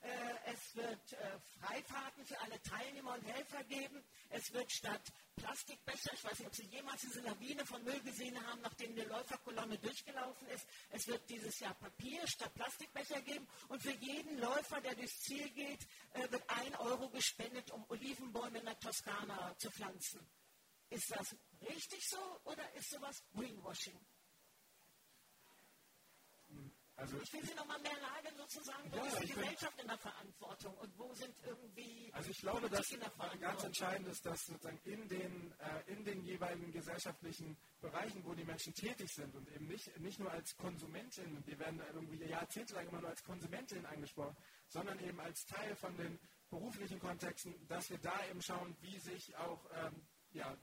Äh, 0.00 0.52
es 0.52 0.76
wird 0.76 1.12
äh, 1.12 1.40
Freifahrten 1.58 2.24
für 2.24 2.40
alle 2.40 2.60
Teilnehmer 2.62 3.14
und 3.14 3.22
Helfer 3.24 3.64
geben. 3.64 4.02
Es 4.30 4.52
wird 4.52 4.70
statt 4.70 5.02
Plastikbecher, 5.36 6.12
ich 6.14 6.24
weiß 6.24 6.38
nicht, 6.38 6.48
ob 6.48 6.54
Sie 6.54 6.66
jemals 6.66 7.00
diese 7.00 7.20
Lawine 7.20 7.64
von 7.66 7.82
Müll 7.84 8.00
gesehen 8.00 8.38
haben, 8.46 8.60
nachdem 8.60 8.92
eine 8.92 9.04
Läuferkolonne 9.04 9.78
durchgelaufen 9.78 10.48
ist. 10.48 10.66
Es 10.90 11.06
wird 11.08 11.28
dieses 11.28 11.58
Jahr 11.60 11.74
Papier 11.74 12.26
statt 12.26 12.54
Plastikbecher 12.54 13.20
geben. 13.22 13.46
Und 13.68 13.82
für 13.82 13.92
jeden 13.92 14.38
Läufer, 14.38 14.80
der 14.80 14.94
durchs 14.94 15.20
Ziel 15.22 15.48
geht, 15.50 15.86
wird 16.30 16.42
ein 16.48 16.74
Euro 16.76 17.08
gespendet, 17.10 17.70
um 17.70 17.84
Olivenbäume 17.88 18.58
in 18.58 18.66
der 18.66 18.78
Toskana 18.78 19.56
zu 19.58 19.70
pflanzen. 19.70 20.26
Ist 20.90 21.10
das 21.10 21.36
richtig 21.68 22.04
so 22.08 22.40
oder 22.44 22.72
ist 22.74 22.90
sowas 22.90 23.22
Greenwashing? 23.34 23.98
Also 26.98 27.16
ich 27.22 27.32
will 27.32 27.44
Sie 27.44 27.54
noch 27.54 27.66
mal 27.66 27.78
mehr 27.78 27.96
Lage 28.00 28.34
sozusagen, 28.36 28.90
wo 28.90 28.96
ja, 28.96 29.04
ist 29.04 29.22
die 29.22 29.28
Gesellschaft 29.28 29.80
in 29.80 29.86
der 29.86 29.98
Verantwortung 29.98 30.76
und 30.78 30.98
wo 30.98 31.14
sind 31.14 31.32
irgendwie 31.46 32.10
Also 32.12 32.30
ich 32.30 32.38
glaube, 32.38 32.68
dass 32.68 32.92
ganz 33.40 33.62
entscheidend 33.62 34.08
ist, 34.08 34.26
dass 34.26 34.40
sozusagen 34.44 34.80
in 34.82 35.08
den, 35.08 35.52
äh, 35.60 35.92
in 35.92 36.04
den 36.04 36.24
jeweiligen 36.24 36.72
gesellschaftlichen 36.72 37.56
Bereichen, 37.80 38.24
wo 38.24 38.34
die 38.34 38.44
Menschen 38.44 38.74
tätig 38.74 39.08
sind 39.14 39.32
und 39.36 39.48
eben 39.48 39.68
nicht, 39.68 39.96
nicht 40.00 40.18
nur 40.18 40.32
als 40.32 40.56
Konsumentin, 40.56 41.46
wir 41.46 41.58
werden 41.60 41.80
irgendwie 41.94 42.24
jahrzehntelang 42.24 42.88
immer 42.88 43.00
nur 43.00 43.10
als 43.10 43.22
Konsumentin 43.22 43.86
angesprochen, 43.86 44.36
sondern 44.66 44.98
eben 44.98 45.20
als 45.20 45.46
Teil 45.46 45.76
von 45.76 45.96
den 45.96 46.18
beruflichen 46.50 46.98
Kontexten, 46.98 47.54
dass 47.68 47.90
wir 47.90 47.98
da 47.98 48.26
eben 48.28 48.42
schauen, 48.42 48.76
wie 48.80 48.98
sich 48.98 49.36
auch 49.36 49.64
ähm, 49.72 50.02
ja, 50.32 50.56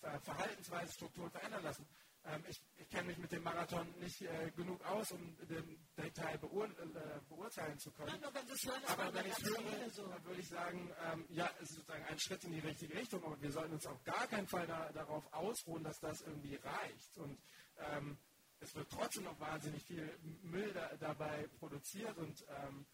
Verhaltensweisen, 0.00 0.92
Strukturen 0.92 1.30
verändern 1.30 1.62
lassen. 1.62 1.86
Ähm, 2.26 2.44
ich, 2.48 2.60
ich 2.76 2.88
kenne 2.88 3.08
mich 3.08 3.18
mit 3.18 3.30
dem 3.30 3.42
Marathon 3.42 3.86
nicht 4.00 4.20
äh, 4.22 4.50
genug 4.56 4.84
aus, 4.84 5.12
um 5.12 5.36
den 5.46 5.78
Detail 5.96 6.38
beur, 6.38 6.64
äh, 6.66 7.20
beurteilen 7.28 7.78
zu 7.78 7.90
können. 7.92 8.08
Nein, 8.08 8.24
aber 8.24 9.14
wenn 9.14 9.26
ich 9.26 9.32
es 9.32 9.44
höre, 9.44 9.90
so. 9.90 10.06
dann 10.08 10.24
würde 10.24 10.40
ich 10.40 10.48
sagen, 10.48 10.90
ähm, 11.04 11.24
ja, 11.28 11.48
es 11.60 11.70
ist 11.70 11.76
sozusagen 11.76 12.04
ein 12.04 12.18
Schritt 12.18 12.44
in 12.44 12.52
die 12.52 12.60
richtige 12.60 12.94
Richtung, 12.94 13.22
aber 13.24 13.40
wir 13.40 13.52
sollten 13.52 13.74
uns 13.74 13.86
auf 13.86 14.02
gar 14.02 14.26
keinen 14.26 14.48
Fall 14.48 14.66
da, 14.66 14.90
darauf 14.92 15.32
ausruhen, 15.32 15.84
dass 15.84 15.98
das 16.00 16.20
irgendwie 16.22 16.56
reicht. 16.56 17.18
Und 17.18 17.38
ähm, 17.78 18.18
es 18.60 18.74
wird 18.74 18.90
trotzdem 18.90 19.24
noch 19.24 19.38
wahnsinnig 19.38 19.84
viel 19.84 20.18
Müll 20.42 20.72
da, 20.72 20.96
dabei 20.96 21.46
produziert 21.58 22.16
und 22.18 22.44
ähm, 22.48 22.86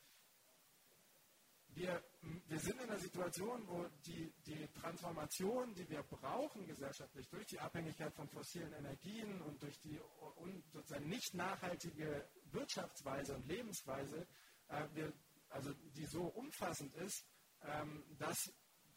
wir, 1.75 2.03
wir 2.49 2.59
sind 2.59 2.81
in 2.81 2.91
einer 2.91 2.99
Situation, 2.99 3.63
wo 3.67 3.87
die, 4.07 4.33
die 4.47 4.69
Transformation, 4.81 5.75
die 5.75 5.89
wir 5.89 6.03
brauchen 6.03 6.67
gesellschaftlich 6.67 7.29
durch 7.29 7.47
die 7.47 7.59
Abhängigkeit 7.59 8.13
von 8.15 8.29
fossilen 8.29 8.73
Energien 8.75 9.41
und 9.43 9.63
durch 9.63 9.79
die 9.81 9.99
und 10.37 10.65
sozusagen 10.73 11.09
nicht 11.09 11.35
nachhaltige 11.35 12.29
Wirtschaftsweise 12.51 13.35
und 13.35 13.47
Lebensweise, 13.47 14.27
äh, 14.69 14.85
wir, 14.95 15.13
also 15.51 15.73
die 15.97 16.07
so 16.07 16.25
umfassend 16.25 16.95
ist, 16.97 17.25
ähm, 17.63 18.05
dass, 18.19 18.53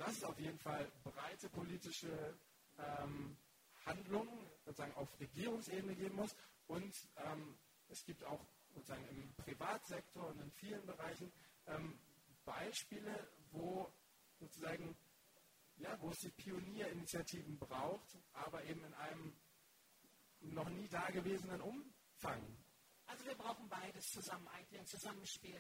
es 0.08 0.24
auf 0.24 0.40
jeden 0.40 0.60
Fall 0.60 0.92
breite 1.04 1.50
politische 1.50 2.38
ähm, 2.78 3.38
Handlungen 3.86 4.50
sozusagen 4.66 4.94
auf 4.96 5.08
Regierungsebene 5.20 5.96
geben 5.96 6.16
muss. 6.16 6.36
Und 6.68 6.94
ähm, 7.18 7.58
es 7.88 8.04
gibt 8.04 8.24
auch 8.26 8.46
sozusagen 8.74 9.08
im 9.10 9.34
Privatsektor 9.36 10.28
und 10.28 10.42
in 10.42 10.52
vielen 10.52 10.86
Bereichen 10.86 11.32
ähm, 11.68 11.98
Beispiele, 12.46 13.28
wo 13.52 13.92
sozusagen, 14.40 14.96
ja, 15.78 16.00
wo 16.02 16.10
es 16.12 16.20
die 16.20 16.32
Pionierinitiativen 16.32 17.58
braucht, 17.58 18.18
aber 18.34 18.64
eben 18.66 18.84
in 18.84 18.94
einem 18.94 19.36
noch 20.42 20.70
nie 20.70 20.88
dagewesenen 20.88 21.62
Umfang. 21.62 22.58
Also 23.08 23.26
wir 23.26 23.36
brauchen 23.36 23.68
beides 23.70 24.06
zusammen 24.08 24.48
eigentlich, 24.50 24.80
ein 24.80 24.88
Zusammenspiel. 24.88 25.60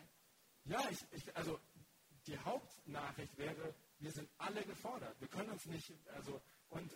Ja, 0.65 0.81
ich, 0.89 0.99
ich, 1.11 1.36
also 1.36 1.59
die 2.27 2.38
Hauptnachricht 2.39 3.38
wäre, 3.38 3.75
wir 3.99 4.11
sind 4.11 4.29
alle 4.38 4.63
gefordert. 4.63 5.19
Wir 5.19 5.27
können 5.27 5.51
uns 5.51 5.65
nicht, 5.65 5.91
also 6.09 6.41
und 6.69 6.91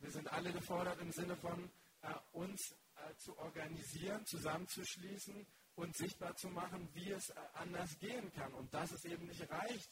wir 0.00 0.10
sind 0.10 0.32
alle 0.32 0.52
gefordert 0.52 1.00
im 1.00 1.12
Sinne 1.12 1.36
von 1.36 1.70
äh, 2.02 2.14
uns 2.32 2.74
äh, 2.96 3.14
zu 3.16 3.36
organisieren, 3.38 4.24
zusammenzuschließen 4.26 5.46
und 5.76 5.96
sichtbar 5.96 6.36
zu 6.36 6.48
machen, 6.48 6.88
wie 6.94 7.10
es 7.10 7.30
äh, 7.30 7.34
anders 7.54 7.98
gehen 7.98 8.32
kann 8.32 8.52
und 8.54 8.72
dass 8.74 8.92
es 8.92 9.04
eben 9.04 9.26
nicht 9.26 9.48
reicht, 9.50 9.90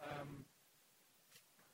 ähm, 0.00 0.44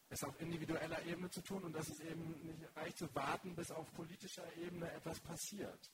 es 0.08 0.24
auf 0.24 0.38
individueller 0.40 1.02
Ebene 1.04 1.30
zu 1.30 1.40
tun 1.42 1.64
und 1.64 1.72
dass 1.72 1.88
es 1.88 2.00
eben 2.00 2.30
nicht 2.44 2.76
reicht 2.76 2.98
zu 2.98 3.14
warten, 3.14 3.54
bis 3.54 3.70
auf 3.70 3.90
politischer 3.94 4.44
Ebene 4.56 4.90
etwas 4.92 5.20
passiert. 5.20 5.90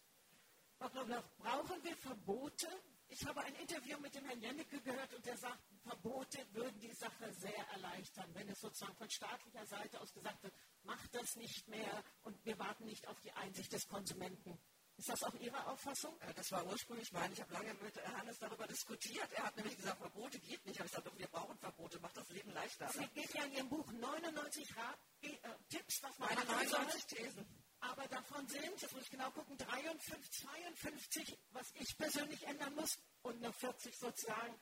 Brauchen 0.79 1.83
wir 1.83 1.97
Verbote? 1.97 2.69
Ich 3.11 3.25
habe 3.27 3.41
ein 3.41 3.55
Interview 3.55 3.99
mit 4.01 4.15
dem 4.15 4.25
Herrn 4.27 4.41
Jennecke 4.41 4.81
gehört 4.81 5.15
und 5.15 5.25
der 5.25 5.37
sagt, 5.37 5.59
Verbote 5.83 6.45
würden 6.53 6.79
die 6.79 6.93
Sache 6.93 7.33
sehr 7.33 7.67
erleichtern, 7.69 8.29
wenn 8.35 8.49
es 8.49 8.61
sozusagen 8.61 8.95
von 8.97 9.09
staatlicher 9.09 9.65
Seite 9.67 10.01
aus 10.01 10.13
gesagt 10.13 10.43
wird, 10.43 10.53
macht 10.83 11.15
das 11.15 11.37
nicht 11.37 11.67
mehr 11.69 12.05
und 12.23 12.45
wir 12.45 12.59
warten 12.59 12.85
nicht 12.85 13.09
auf 13.09 13.19
die 13.21 13.33
Einsicht 13.33 13.73
des 13.73 13.89
Konsumenten. 13.89 14.59
Ist 14.99 15.09
das 15.09 15.23
auch 15.23 15.35
Ihre 15.35 15.65
Auffassung? 15.69 16.19
Das 16.35 16.51
war 16.51 16.67
ursprünglich 16.67 17.13
mein. 17.13 17.33
Ich 17.33 17.41
habe 17.41 17.53
lange 17.53 17.73
mit 17.75 17.97
Hannes 18.05 18.37
darüber 18.41 18.67
diskutiert. 18.67 19.33
Er 19.33 19.45
hat 19.45 19.57
nämlich 19.57 19.77
gesagt, 19.77 19.99
Verbote 19.99 20.41
geht 20.41 20.67
nicht. 20.67 20.75
Ich 20.75 20.81
habe 20.81 20.91
gesagt, 20.91 21.19
wir 21.19 21.29
brauchen 21.29 21.57
Verbote, 21.57 22.01
macht 22.01 22.17
das 22.17 22.29
Leben 22.31 22.51
leichter. 22.51 22.87
Es 22.87 23.15
geht 23.15 23.33
ja 23.33 23.45
in 23.45 23.53
Ihrem 23.53 23.69
Buch 23.69 23.87
99 23.93 24.77
Rat, 24.77 24.99
äh, 25.21 25.29
Tipps, 25.69 26.03
was 26.03 26.19
man 26.19 26.35
Meine 26.35 26.45
99 26.47 27.07
Thesen. 27.07 27.47
Aber 27.79 28.09
davon 28.09 28.49
sind, 28.49 28.83
jetzt 28.83 28.93
muss 28.93 29.05
ich 29.05 29.11
genau 29.11 29.31
gucken, 29.31 29.57
53, 29.57 30.43
52, 30.43 31.39
was 31.53 31.71
ich 31.75 31.97
persönlich 31.97 32.45
ändern 32.45 32.75
muss 32.75 32.99
und 33.23 33.41
nur 33.41 33.53
40 33.53 33.97
sozusagen 33.97 34.59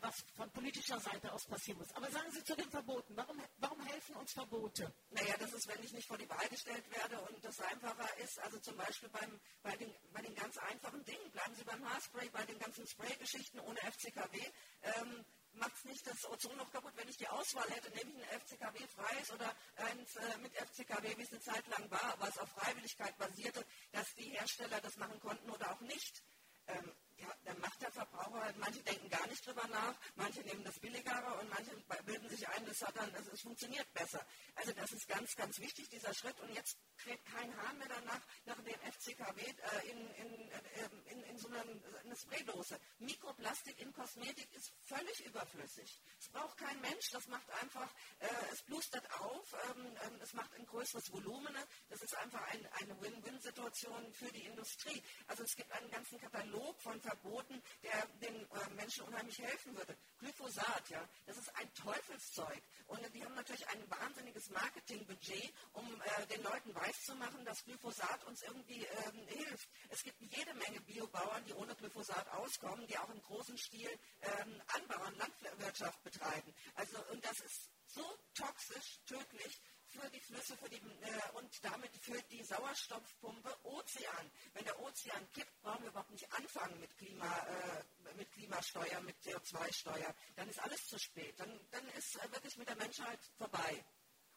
was 0.00 0.24
von 0.36 0.50
politischer 0.52 1.00
Seite 1.00 1.32
aus 1.32 1.46
passieren 1.46 1.78
muss. 1.78 1.92
Aber 1.94 2.10
sagen 2.10 2.30
Sie 2.30 2.44
zu 2.44 2.54
den 2.54 2.70
Verboten, 2.70 3.16
warum, 3.16 3.42
warum 3.58 3.80
helfen 3.86 4.14
uns 4.16 4.32
Verbote? 4.32 4.94
Naja, 5.10 5.34
das 5.38 5.52
ist, 5.52 5.66
wenn 5.68 5.82
ich 5.82 5.92
nicht 5.92 6.06
vor 6.06 6.18
die 6.18 6.28
Wahl 6.28 6.48
gestellt 6.48 6.88
werde 6.90 7.20
und 7.20 7.44
das 7.44 7.60
einfacher 7.60 8.16
ist, 8.18 8.38
also 8.40 8.58
zum 8.60 8.76
Beispiel 8.76 9.08
beim, 9.08 9.40
bei, 9.62 9.76
den, 9.76 9.92
bei 10.12 10.22
den 10.22 10.34
ganz 10.34 10.56
einfachen 10.58 11.04
Dingen, 11.04 11.30
bleiben 11.32 11.54
Sie 11.54 11.64
beim 11.64 11.88
Haarspray, 11.88 12.28
bei 12.30 12.44
den 12.44 12.58
ganzen 12.58 12.86
Spray-Geschichten 12.86 13.60
ohne 13.60 13.78
FCKW, 13.80 14.38
ähm, 14.82 15.24
macht 15.54 15.74
es 15.76 15.84
nicht 15.84 16.06
das 16.06 16.24
Ozon 16.30 16.56
noch 16.56 16.70
kaputt. 16.70 16.92
Wenn 16.96 17.08
ich 17.08 17.16
die 17.16 17.28
Auswahl 17.28 17.68
hätte, 17.70 17.90
nehme 17.90 18.10
ich 18.10 18.16
ein 18.16 18.40
FCKW-freies 18.40 19.30
oder 19.32 19.54
eins 19.76 20.16
äh, 20.16 20.38
mit 20.38 20.54
FCKW, 20.54 21.16
wie 21.16 21.22
es 21.22 21.32
eine 21.32 21.40
Zeit 21.40 21.66
lang 21.68 21.90
war, 21.90 22.14
was 22.18 22.38
auf 22.38 22.48
Freiwilligkeit 22.50 23.16
basierte, 23.18 23.64
dass 23.92 24.14
die 24.14 24.30
Hersteller 24.30 24.80
das 24.80 24.96
machen 24.96 25.18
konnten 25.20 25.50
oder 25.50 25.72
auch 25.72 25.80
nicht. 25.80 26.22
Ähm, 26.66 26.92
ja, 27.18 27.28
dann 27.44 27.60
macht 27.60 27.80
der 27.80 27.90
Verbraucher, 27.92 28.42
halt, 28.42 28.56
manche 28.58 28.82
denken 28.82 29.08
gar 29.08 29.26
nicht 29.26 29.46
drüber 29.46 29.66
nach, 29.68 29.94
manche 30.16 30.40
nehmen 30.42 30.64
das 30.64 30.78
billigere 30.78 31.38
und 31.40 31.48
manche 31.50 31.76
bilden 32.04 32.28
sich 32.28 32.46
ein, 32.48 32.66
das 32.66 32.80
hat 32.82 32.96
dann, 32.96 33.14
also 33.14 33.30
es 33.32 33.40
funktioniert 33.40 33.92
besser. 33.92 34.24
Also 34.54 34.72
das 34.72 34.92
ist 34.92 35.08
ganz, 35.08 35.34
ganz 35.36 35.58
wichtig, 35.58 35.88
dieser 35.88 36.12
Schritt. 36.14 36.38
Und 36.40 36.54
jetzt 36.54 36.76
kräht 36.96 37.24
kein 37.24 37.56
Hahn 37.56 37.78
mehr 37.78 37.88
danach, 37.88 38.20
nach 38.46 38.60
dem 38.62 38.80
FCKW 38.92 39.42
äh, 39.42 39.90
in, 39.90 40.10
in, 40.14 40.50
äh, 40.50 41.12
in, 41.12 41.22
in, 41.24 41.38
so 41.38 41.48
einer 41.48 41.64
eine 42.04 42.16
Spraydose. 42.16 42.78
Mikroplastik 42.98 43.80
in 43.80 43.92
Kosmetik 43.92 44.52
ist 44.54 44.72
völlig 44.84 45.24
überflüssig. 45.24 46.00
Es 46.18 46.28
braucht 46.28 46.56
kein 46.58 46.80
Mensch, 46.80 47.10
das 47.10 47.26
macht 47.28 47.50
einfach, 47.62 47.90
äh, 48.20 48.26
es 48.52 48.62
blustert 48.62 49.10
auf, 49.20 49.54
ähm, 49.70 49.96
ähm, 50.06 50.20
es 50.22 50.32
macht 50.32 50.52
ein 50.54 50.66
größeres 50.66 51.12
Volumen. 51.12 51.54
Das 51.88 52.02
ist 52.02 52.16
einfach 52.16 52.42
ein, 52.52 52.66
eine 52.80 53.00
Win-Win-Situation 53.00 54.12
für 54.12 54.30
die 54.32 54.44
Industrie. 54.44 55.02
Also 55.26 55.42
es 55.44 55.56
gibt 55.56 55.70
einen 55.72 55.90
ganzen 55.90 56.18
Katalog 56.18 56.80
von 56.82 57.00
Verboten, 57.04 57.62
der 57.82 58.06
den 58.20 58.34
äh, 58.34 58.70
Menschen 58.74 59.04
unheimlich 59.04 59.38
helfen 59.38 59.76
würde. 59.76 59.96
Glyphosat, 60.18 60.88
ja, 60.88 61.06
das 61.26 61.36
ist 61.36 61.54
ein 61.56 61.72
Teufelszeug. 61.74 62.62
Und 62.86 63.00
die 63.14 63.24
haben 63.24 63.34
natürlich 63.34 63.66
ein 63.68 63.90
wahnsinniges 63.90 64.50
Marketingbudget, 64.50 65.52
um 65.74 66.00
äh, 66.00 66.26
den 66.26 66.42
Leuten 66.42 66.74
weiszumachen, 66.74 67.44
dass 67.44 67.64
Glyphosat 67.64 68.24
uns 68.24 68.42
irgendwie 68.42 68.84
ähm, 68.84 69.26
hilft. 69.26 69.68
Es 69.90 70.02
gibt 70.02 70.20
jede 70.20 70.54
Menge 70.54 70.80
Biobauern, 70.80 71.44
die 71.44 71.52
ohne 71.52 71.74
Glyphosat 71.74 72.26
auskommen, 72.30 72.86
die 72.86 72.98
auch 72.98 73.10
im 73.10 73.20
großen 73.22 73.58
Stil 73.58 73.90
ähm, 74.22 74.62
Anbau 74.68 75.06
und 75.06 75.18
Landwirtschaft 75.18 76.02
betreiben. 76.02 76.54
Also, 76.74 76.96
und 77.12 77.24
das 77.24 77.38
ist 77.40 77.70
so 77.86 78.18
toxisch, 78.34 79.00
tödlich, 79.06 79.60
für 79.94 80.10
die 80.10 80.20
Flüsse 80.20 80.56
für 80.56 80.68
die, 80.68 80.76
äh, 80.76 81.30
und 81.34 81.64
damit 81.64 81.96
für 81.96 82.20
die 82.22 82.42
Sauerstoffpumpe 82.42 83.56
Ozean. 83.64 84.30
Wenn 84.52 84.64
der 84.64 84.78
Ozean 84.80 85.30
kippt, 85.32 85.60
brauchen 85.62 85.82
wir 85.82 85.90
überhaupt 85.90 86.10
nicht 86.10 86.30
anfangen 86.32 86.78
mit, 86.80 86.96
Klima, 86.96 87.26
äh, 87.26 88.14
mit 88.14 88.30
Klimasteuer, 88.32 89.00
mit 89.02 89.16
CO2-Steuer. 89.20 90.14
Dann 90.36 90.48
ist 90.48 90.58
alles 90.60 90.86
zu 90.86 90.98
spät. 90.98 91.38
Dann, 91.38 91.60
dann 91.70 91.88
ist 91.90 92.16
äh, 92.16 92.32
wirklich 92.32 92.56
mit 92.56 92.68
der 92.68 92.76
Menschheit 92.76 93.20
vorbei. 93.38 93.84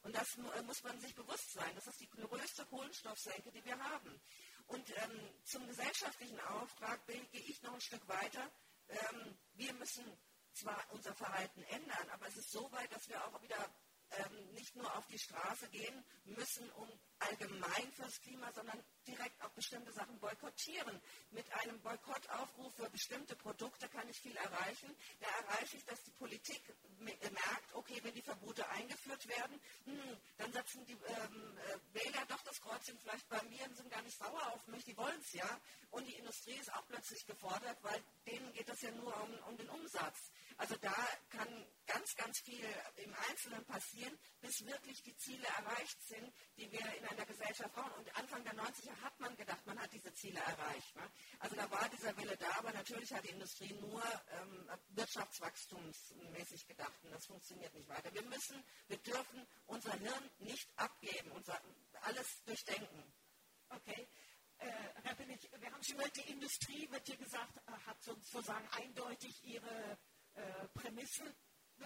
Und 0.03 0.16
das 0.16 0.38
äh, 0.38 0.62
muss 0.64 0.84
man 0.84 0.99
sich 0.99 1.16
bewusst 1.16 1.51
sein. 1.53 1.74
Das 1.76 1.88
ist 1.88 1.99
die 1.99 2.10
größte 2.10 2.66
Kohlenstoffsenke, 2.68 3.51
die 3.51 3.66
wir 3.66 3.78
haben. 3.78 4.22
Und 4.68 4.89
ähm, 4.97 5.34
zum 5.43 5.66
gesellschaftlichen 5.68 6.39
Auftrag 6.41 7.05
gehe 7.08 7.26
ich 7.32 7.62
noch 7.64 7.74
ein 7.74 7.82
Stück 7.82 8.08
weiter. 8.08 8.51
Ähm, 8.89 9.38
wir 9.53 9.74
müssen 9.74 10.05
zwar 10.53 10.84
unser 10.91 11.14
Verhalten 11.14 11.64
ändern, 11.64 12.10
aber 12.10 12.28
es 12.28 12.38
ist 12.38 12.51
so 12.51 12.72
weit, 12.72 12.91
dass 12.91 13.08
wir 13.10 13.24
auch 13.26 13.41
wieder 13.41 13.70
ähm, 14.12 14.51
nicht 14.53 14.76
nur 14.76 14.95
auf 14.97 15.05
die 15.08 15.20
Straße 15.20 15.70
gehen 15.70 16.03
müssen, 16.26 16.70
um 16.72 16.88
allgemein 17.20 17.91
fürs 17.93 18.20
Klima, 18.22 18.51
sondern 18.53 18.84
direkt 19.08 19.41
auch 19.41 19.51
bestimmte 19.51 19.91
Sachen 19.93 20.20
boykottieren. 20.20 21.01
Mit 21.32 21.51
einem 21.53 21.80
Boykottaufruf 21.82 22.76
für 22.76 22.89
bestimmte 22.89 23.36
Produkte 23.36 23.88
kann 23.89 24.08
ich 24.10 24.20
viel 24.20 24.36
erreichen. 24.36 24.95
Da 25.20 25.28
erreiche 25.28 25.78
ich, 25.78 25.86
dass 25.86 26.01
die 26.03 26.12
Politik 26.12 26.62
merkt, 26.99 27.74
okay, 27.74 27.99
wenn 28.03 28.14
die 28.14 28.22
Verbote 28.22 28.68
eingeführt 28.70 29.28
werden, 29.28 29.60
hm, 29.86 30.18
dann 30.38 30.51
setzen 30.51 30.86
die 30.86 30.93
ähm, 30.93 31.58
äh, 31.58 31.93
Wähler 31.93 32.26
doch 32.28 32.41
das 32.43 32.60
Kreuzchen 32.62 32.97
vielleicht 32.99 33.28
bei 33.30 33.41
mir 33.43 33.64
und 33.66 33.76
sind 33.76 33.89
gar 33.89 34.01
nicht 34.01 34.18
sauer 34.18 34.53
auf 34.53 34.68
mich, 34.68 34.84
die 34.84 34.97
wollen 34.97 35.20
es 35.20 35.34
ja. 35.34 35.60
Und 35.91 36.05
die 36.05 36.16
Industrie 36.16 36.55
ist 36.55 36.74
auch 36.74 36.86
plötzlich 36.88 37.26
gefordert, 37.26 37.78
weil 37.82 38.03
denen 38.26 38.51
geht 38.53 38.68
das 38.68 38.82
ja 38.82 38.91
nur 38.91 39.16
um, 39.22 39.34
um 39.49 39.58
den 39.58 39.70
Umsatz. 39.70 40.32
Also 40.58 40.76
da 40.78 40.95
kann 41.30 41.47
ganz, 41.86 42.16
ganz 42.16 42.39
viel 42.39 42.66
im 42.95 43.14
Einzelnen 43.30 43.64
passieren, 43.66 44.18
bis 44.41 44.66
wirklich 44.66 45.01
die 45.03 45.16
Ziele 45.18 45.45
erreicht 45.47 46.01
sind, 46.08 46.34
die 46.58 46.72
wir 46.72 46.93
in 46.95 47.05
einer 47.05 47.26
Gesellschaft 47.26 47.74
brauchen. 47.74 47.93
Und 47.93 48.18
Anfang 48.18 48.43
der 48.43 48.55
90er 48.55 48.95
hat 49.01 49.19
man 49.19 49.35
gedacht, 49.35 49.65
man 49.65 49.79
hat 49.79 49.91
diese 49.91 50.13
Ziele 50.13 50.39
erreicht. 50.39 50.95
Ne? 50.95 51.09
Also 51.39 51.55
da 51.55 51.69
war 51.71 51.87
dieser 51.89 52.15
Wille 52.17 52.35
da, 52.37 52.49
aber 52.57 52.71
natürlich 52.73 53.13
hat 53.13 53.23
die 53.23 53.29
Industrie 53.29 53.73
nur 53.73 54.03
ähm, 54.31 54.69
wirtschaftswachstumsmäßig 54.89 56.67
gedacht 56.67 57.03
und 57.03 57.11
das 57.11 57.25
funktioniert 57.25 57.73
nicht 57.73 57.89
weiter. 57.89 58.13
Wir 58.13 58.23
müssen, 58.23 58.63
wir 58.87 58.97
dürfen 58.97 59.47
unser 59.65 59.93
Hirn 59.93 60.29
nicht 60.39 60.69
abgeben 60.75 61.31
und 61.31 61.45
alles 62.01 62.43
durchdenken. 62.45 63.03
Okay. 63.69 64.07
Äh, 64.59 64.71
Herr 65.03 65.15
Billig, 65.15 65.49
wir 65.59 65.71
haben 65.71 65.83
schon 65.83 65.97
gehört, 65.97 66.15
die 66.15 66.31
Industrie, 66.31 66.89
wird 66.91 67.05
hier 67.05 67.17
gesagt, 67.17 67.57
äh, 67.57 67.71
hat 67.85 68.01
sozusagen 68.01 68.67
eindeutig 68.71 69.43
ihre 69.43 69.97
äh, 70.33 70.67
Prämissen. 70.73 71.27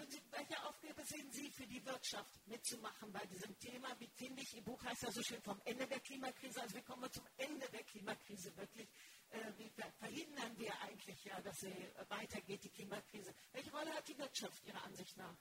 Sie, 0.08 0.22
welche 0.30 0.62
Aufgabe 0.64 1.04
sehen 1.04 1.30
Sie 1.30 1.50
für 1.50 1.66
die 1.66 1.84
Wirtschaft 1.84 2.46
mitzumachen 2.46 3.12
bei 3.12 3.24
diesem 3.26 3.56
Thema? 3.58 3.88
Wie 3.98 4.08
finde 4.08 4.42
ich, 4.42 4.54
Ihr 4.54 4.62
Buch 4.62 4.82
heißt 4.84 5.02
ja 5.02 5.10
so 5.10 5.22
schön 5.22 5.40
vom 5.42 5.60
Ende 5.64 5.86
der 5.86 6.00
Klimakrise, 6.00 6.62
also 6.62 6.76
wie 6.76 6.82
kommen 6.82 7.02
wir 7.02 7.10
zum 7.10 7.26
Ende 7.36 7.68
der 7.70 7.84
Klimakrise 7.84 8.56
wirklich? 8.56 8.88
Äh, 9.30 9.52
wie 9.58 9.70
verhindern 9.98 10.58
wir 10.58 10.80
eigentlich 10.80 11.24
ja, 11.24 11.40
dass 11.40 11.58
sie 11.58 11.74
weitergeht, 12.08 12.64
die 12.64 12.70
Klimakrise? 12.70 13.34
Welche 13.52 13.70
Rolle 13.70 13.92
hat 13.94 14.08
die 14.08 14.18
Wirtschaft 14.18 14.64
Ihrer 14.64 14.82
Ansicht 14.84 15.16
nach? 15.16 15.36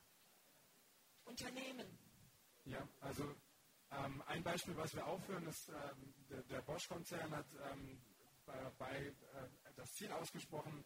Unternehmen? 1.25 1.97
Ja, 2.65 2.87
also 2.99 3.35
ähm, 3.91 4.21
ein 4.27 4.43
Beispiel, 4.43 4.75
was 4.75 4.93
wir 4.93 5.05
aufführen, 5.05 5.47
ist, 5.47 5.69
ähm, 5.69 6.13
der, 6.29 6.43
der 6.43 6.61
Bosch-Konzern 6.61 7.35
hat 7.35 7.47
ähm, 7.71 8.01
bei, 8.77 9.07
äh, 9.07 9.13
das 9.75 9.93
Ziel 9.93 10.11
ausgesprochen, 10.11 10.85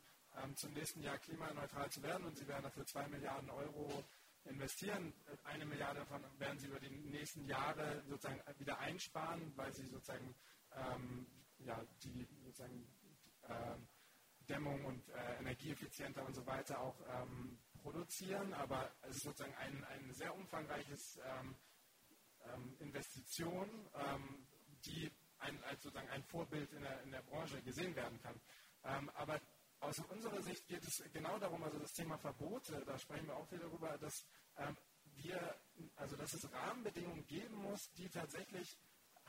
zum 0.56 0.74
nächsten 0.74 1.02
Jahr 1.02 1.18
klimaneutral 1.18 1.90
zu 1.90 2.02
werden 2.04 2.26
und 2.26 2.38
sie 2.38 2.48
werden 2.48 2.64
dafür 2.64 2.86
zwei 2.86 3.08
Milliarden 3.08 3.50
Euro 3.50 4.04
investieren. 4.46 5.14
Eine 5.44 5.66
Milliarde 5.66 6.00
davon 6.00 6.24
werden 6.38 6.60
sie 6.60 6.68
über 6.68 6.80
die 6.80 6.90
nächsten 6.90 7.46
Jahre 7.48 8.04
sozusagen 8.08 8.42
wieder 8.60 8.80
einsparen, 8.80 9.52
weil 9.56 9.74
sie 9.74 9.88
sozusagen 9.88 10.36
ähm, 10.74 11.26
ja, 11.60 11.82
die 12.04 12.28
sozusagen 12.44 12.88
ähm, 13.50 13.88
Dämmung 14.48 14.86
und 14.86 15.10
äh, 15.10 15.40
energieeffizienter 15.40 16.26
und 16.26 16.36
so 16.36 16.46
weiter 16.46 16.80
auch 16.80 16.96
ähm, 17.10 17.58
produzieren. 17.82 18.54
Aber 18.54 18.92
es 19.04 19.18
ist 19.18 19.24
sozusagen 19.24 19.56
ein, 19.56 19.84
ein 19.86 20.14
sehr 20.14 20.36
umfangreiches 20.36 21.20
ähm, 21.26 21.56
ähm, 22.54 22.76
Investition, 22.80 23.70
ähm, 23.96 24.48
die 24.86 25.12
ein, 25.40 25.64
als 25.64 25.82
sozusagen 25.84 26.10
ein 26.10 26.24
Vorbild 26.24 26.72
in 26.74 26.82
der, 26.82 27.02
in 27.04 27.12
der 27.12 27.22
Branche 27.24 27.62
gesehen 27.64 27.96
werden 27.96 28.22
kann. 28.22 28.40
Ähm, 28.84 29.10
aber 29.16 29.40
aus 29.80 30.00
unserer 30.00 30.42
Sicht 30.42 30.68
geht 30.68 30.84
es 30.84 31.04
genau 31.14 31.38
darum, 31.40 31.64
also 31.64 31.78
das 31.80 31.94
Thema 31.94 32.18
Verbote, 32.18 32.84
da 32.86 32.98
sprechen 32.98 33.28
wir 33.28 33.36
auch 33.36 33.52
wieder 33.52 33.64
darüber, 33.64 33.98
dass 33.98 34.26
wir, 35.18 35.56
also 35.96 36.16
dass 36.16 36.34
es 36.34 36.52
Rahmenbedingungen 36.52 37.26
geben 37.28 37.56
muss, 37.56 37.92
die 37.94 38.10
tatsächlich 38.10 38.78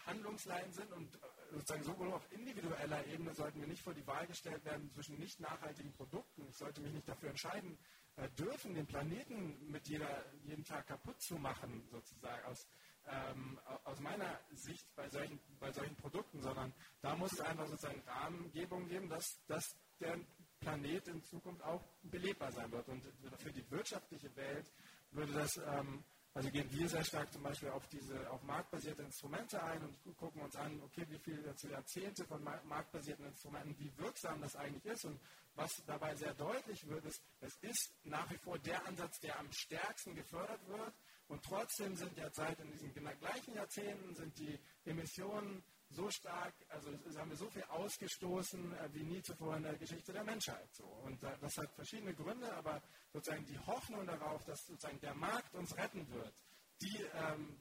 Handlungsleiten 0.06 0.72
sind 0.72 0.92
und 0.92 1.14
äh, 1.14 1.18
sozusagen 1.52 1.84
sowohl 1.84 2.12
auf 2.12 2.30
individueller 2.32 3.04
Ebene 3.06 3.34
sollten 3.34 3.60
wir 3.60 3.66
nicht 3.66 3.82
vor 3.82 3.94
die 3.94 4.06
Wahl 4.06 4.26
gestellt 4.26 4.64
werden 4.64 4.90
zwischen 4.92 5.18
nicht 5.18 5.40
nachhaltigen 5.40 5.92
Produkten. 5.92 6.46
Ich 6.48 6.56
sollte 6.56 6.80
mich 6.80 6.92
nicht 6.92 7.08
dafür 7.08 7.30
entscheiden 7.30 7.76
äh, 8.16 8.28
dürfen, 8.30 8.74
den 8.74 8.86
Planeten 8.86 9.70
mit 9.70 9.88
jeder, 9.88 10.24
jeden 10.44 10.64
Tag 10.64 10.86
kaputt 10.86 11.20
zu 11.20 11.36
machen, 11.36 11.82
sozusagen 11.90 12.44
aus, 12.44 12.68
ähm, 13.06 13.58
aus 13.84 13.98
meiner 14.00 14.38
Sicht 14.52 14.86
bei 14.94 15.08
solchen, 15.08 15.40
bei 15.58 15.72
solchen 15.72 15.96
Produkten, 15.96 16.40
sondern 16.40 16.72
da 17.00 17.16
muss 17.16 17.32
es 17.32 17.40
einfach 17.40 17.66
sozusagen 17.66 18.02
Rahmengebung 18.06 18.86
geben, 18.86 19.08
dass, 19.08 19.44
dass 19.46 19.76
der 19.98 20.18
Planet 20.66 21.06
in 21.06 21.22
Zukunft 21.22 21.62
auch 21.62 21.84
belebbar 22.02 22.50
sein 22.50 22.70
wird. 22.72 22.88
Und 22.88 23.04
für 23.38 23.52
die 23.52 23.70
wirtschaftliche 23.70 24.34
Welt 24.34 24.68
würde 25.12 25.32
das, 25.32 25.56
ähm, 25.58 26.02
also 26.34 26.50
gehen 26.50 26.68
wir 26.72 26.88
sehr 26.88 27.04
stark 27.04 27.32
zum 27.32 27.44
Beispiel 27.44 27.68
auf 27.68 27.86
diese 27.86 28.28
auf 28.30 28.42
marktbasierte 28.42 29.02
Instrumente 29.02 29.62
ein 29.62 29.80
und 29.82 30.16
gucken 30.16 30.42
uns 30.42 30.56
an, 30.56 30.82
okay, 30.82 31.06
wie 31.08 31.18
viele 31.18 31.54
Jahrzehnte 31.70 32.24
von 32.24 32.42
marktbasierten 32.42 33.26
Instrumenten, 33.26 33.78
wie 33.78 33.96
wirksam 33.96 34.40
das 34.40 34.56
eigentlich 34.56 34.84
ist. 34.86 35.04
Und 35.04 35.20
was 35.54 35.82
dabei 35.86 36.16
sehr 36.16 36.34
deutlich 36.34 36.86
wird, 36.88 37.04
ist, 37.04 37.22
es 37.40 37.56
ist 37.62 37.94
nach 38.02 38.28
wie 38.30 38.38
vor 38.38 38.58
der 38.58 38.84
Ansatz, 38.86 39.20
der 39.20 39.38
am 39.38 39.50
stärksten 39.52 40.16
gefördert 40.16 40.66
wird. 40.66 40.94
Und 41.28 41.44
trotzdem 41.44 41.94
sind 41.94 42.16
derzeit 42.18 42.58
in 42.60 42.70
diesen 42.72 42.92
gleichen 42.92 43.54
Jahrzehnten 43.54 44.14
sind 44.14 44.36
die 44.38 44.58
Emissionen 44.84 45.62
so 45.90 46.10
stark, 46.10 46.54
also 46.68 46.90
haben 47.16 47.30
wir 47.30 47.36
so 47.36 47.48
viel 47.50 47.64
ausgestoßen 47.64 48.72
äh, 48.74 48.88
wie 48.92 49.04
nie 49.04 49.22
zuvor 49.22 49.56
in 49.56 49.62
der 49.62 49.76
Geschichte 49.76 50.12
der 50.12 50.24
Menschheit. 50.24 50.68
So. 50.74 50.84
Und 50.84 51.22
äh, 51.22 51.38
das 51.40 51.56
hat 51.56 51.72
verschiedene 51.74 52.14
Gründe, 52.14 52.52
aber 52.54 52.82
sozusagen 53.12 53.44
die 53.46 53.58
Hoffnung 53.60 54.06
darauf, 54.06 54.44
dass 54.44 54.58
sozusagen 54.66 55.00
der 55.00 55.14
Markt 55.14 55.54
uns 55.54 55.76
retten 55.76 56.08
wird, 56.10 56.34
die 56.80 57.02
ähm, 57.14 57.60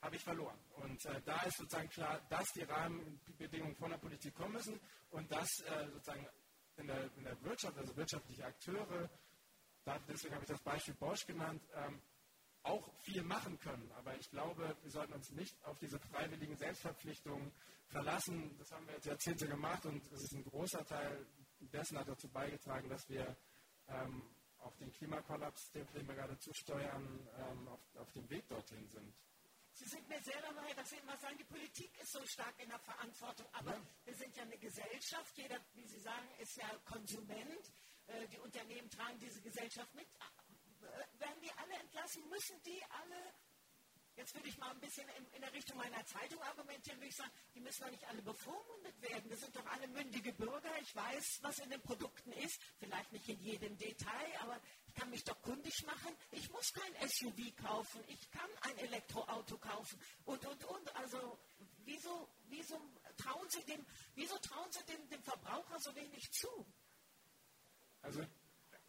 habe 0.00 0.16
ich 0.16 0.22
verloren. 0.22 0.58
Und 0.76 1.04
äh, 1.06 1.20
da 1.24 1.40
ist 1.42 1.56
sozusagen 1.56 1.88
klar, 1.88 2.20
dass 2.28 2.46
die 2.54 2.62
Rahmenbedingungen 2.62 3.76
von 3.76 3.90
der 3.90 3.98
Politik 3.98 4.34
kommen 4.34 4.52
müssen 4.52 4.80
und 5.10 5.30
dass 5.30 5.48
äh, 5.60 5.88
sozusagen 5.90 6.26
in 6.76 6.86
der, 6.86 7.10
in 7.16 7.24
der, 7.24 7.42
Wirtschaft, 7.42 7.76
also 7.78 7.96
wirtschaftliche 7.96 8.44
Akteure, 8.44 9.10
da, 9.84 9.98
deswegen 10.08 10.34
habe 10.34 10.44
ich 10.44 10.50
das 10.50 10.62
Beispiel 10.62 10.94
Bosch 10.94 11.24
genannt, 11.26 11.62
ähm, 11.74 12.00
auch 12.66 12.92
viel 13.02 13.22
machen 13.22 13.58
können. 13.60 13.90
Aber 13.92 14.16
ich 14.16 14.28
glaube, 14.30 14.76
wir 14.82 14.90
sollten 14.90 15.12
uns 15.12 15.30
nicht 15.30 15.56
auf 15.64 15.78
diese 15.78 15.98
freiwilligen 15.98 16.56
Selbstverpflichtungen 16.56 17.52
verlassen. 17.88 18.56
Das 18.58 18.70
haben 18.72 18.86
wir 18.86 18.94
jetzt 18.94 19.06
Jahrzehnte 19.06 19.46
gemacht 19.46 19.86
und 19.86 20.04
es 20.12 20.22
ist 20.22 20.32
ein 20.32 20.44
großer 20.44 20.84
Teil 20.84 21.26
dessen 21.72 21.98
hat 21.98 22.08
dazu 22.08 22.28
beigetragen, 22.28 22.88
dass 22.88 23.08
wir 23.08 23.36
ähm, 23.88 24.22
auf 24.58 24.76
den 24.76 24.92
Klimakollaps, 24.92 25.70
dem 25.72 25.86
wir 26.08 26.14
gerade 26.14 26.38
zusteuern, 26.38 27.28
ähm, 27.38 27.68
auf, 27.68 27.80
auf 27.96 28.12
dem 28.12 28.28
Weg 28.30 28.48
dorthin 28.48 28.86
sind. 28.88 29.14
Sie 29.72 29.84
sind 29.84 30.08
mir 30.08 30.20
sehr 30.22 30.40
dabei, 30.40 30.72
dass 30.72 30.88
Sie 30.88 30.96
immer 30.96 31.16
sagen, 31.18 31.36
die 31.36 31.44
Politik 31.44 31.90
ist 32.00 32.10
so 32.12 32.24
stark 32.26 32.54
in 32.62 32.68
der 32.68 32.78
Verantwortung. 32.78 33.46
Aber 33.52 33.72
ja. 33.72 33.82
wir 34.04 34.14
sind 34.14 34.34
ja 34.34 34.42
eine 34.42 34.56
Gesellschaft. 34.56 35.36
Jeder, 35.36 35.60
wie 35.74 35.86
Sie 35.86 36.00
sagen, 36.00 36.28
ist 36.38 36.56
ja 36.56 36.66
Konsument. 36.86 37.70
Äh, 38.06 38.26
die 38.28 38.38
Unternehmen 38.38 38.88
tragen 38.88 39.18
diese 39.18 39.40
Gesellschaft 39.42 39.94
mit 39.94 40.08
werden 41.18 41.40
die 41.42 41.52
alle 41.52 41.74
entlassen? 41.80 42.28
Müssen 42.28 42.62
die 42.62 42.82
alle, 42.84 43.34
jetzt 44.16 44.34
würde 44.34 44.48
ich 44.48 44.58
mal 44.58 44.70
ein 44.70 44.80
bisschen 44.80 45.08
in, 45.10 45.26
in 45.32 45.40
der 45.40 45.52
Richtung 45.52 45.76
meiner 45.76 46.04
Zeitung 46.06 46.42
argumentieren, 46.42 46.98
würde 46.98 47.08
ich 47.08 47.16
sagen, 47.16 47.30
die 47.54 47.60
müssen 47.60 47.84
doch 47.84 47.90
nicht 47.90 48.04
alle 48.08 48.22
bevormundet 48.22 49.00
werden. 49.02 49.28
Wir 49.30 49.36
sind 49.36 49.54
doch 49.56 49.66
alle 49.66 49.88
mündige 49.88 50.32
Bürger. 50.32 50.70
Ich 50.80 50.94
weiß, 50.94 51.38
was 51.42 51.58
in 51.58 51.70
den 51.70 51.82
Produkten 51.82 52.32
ist. 52.32 52.60
Vielleicht 52.78 53.12
nicht 53.12 53.28
in 53.28 53.40
jedem 53.40 53.76
Detail, 53.78 54.40
aber 54.40 54.60
ich 54.86 54.94
kann 54.94 55.10
mich 55.10 55.24
doch 55.24 55.40
kundig 55.42 55.84
machen. 55.86 56.16
Ich 56.30 56.50
muss 56.50 56.72
kein 56.72 57.08
SUV 57.08 57.56
kaufen. 57.56 58.02
Ich 58.08 58.30
kann 58.30 58.50
ein 58.62 58.78
Elektroauto 58.78 59.58
kaufen. 59.58 60.00
Und, 60.24 60.44
und, 60.46 60.64
und. 60.64 60.96
Also, 60.96 61.38
wieso, 61.84 62.28
wieso 62.48 62.80
trauen 63.16 63.48
Sie 63.50 63.64
dem, 63.64 63.84
wieso 64.14 64.38
trauen 64.38 64.70
Sie 64.70 64.84
dem, 64.84 65.08
dem 65.08 65.22
Verbraucher 65.22 65.78
so 65.80 65.94
wenig 65.94 66.30
zu? 66.32 66.48
Also, 68.02 68.24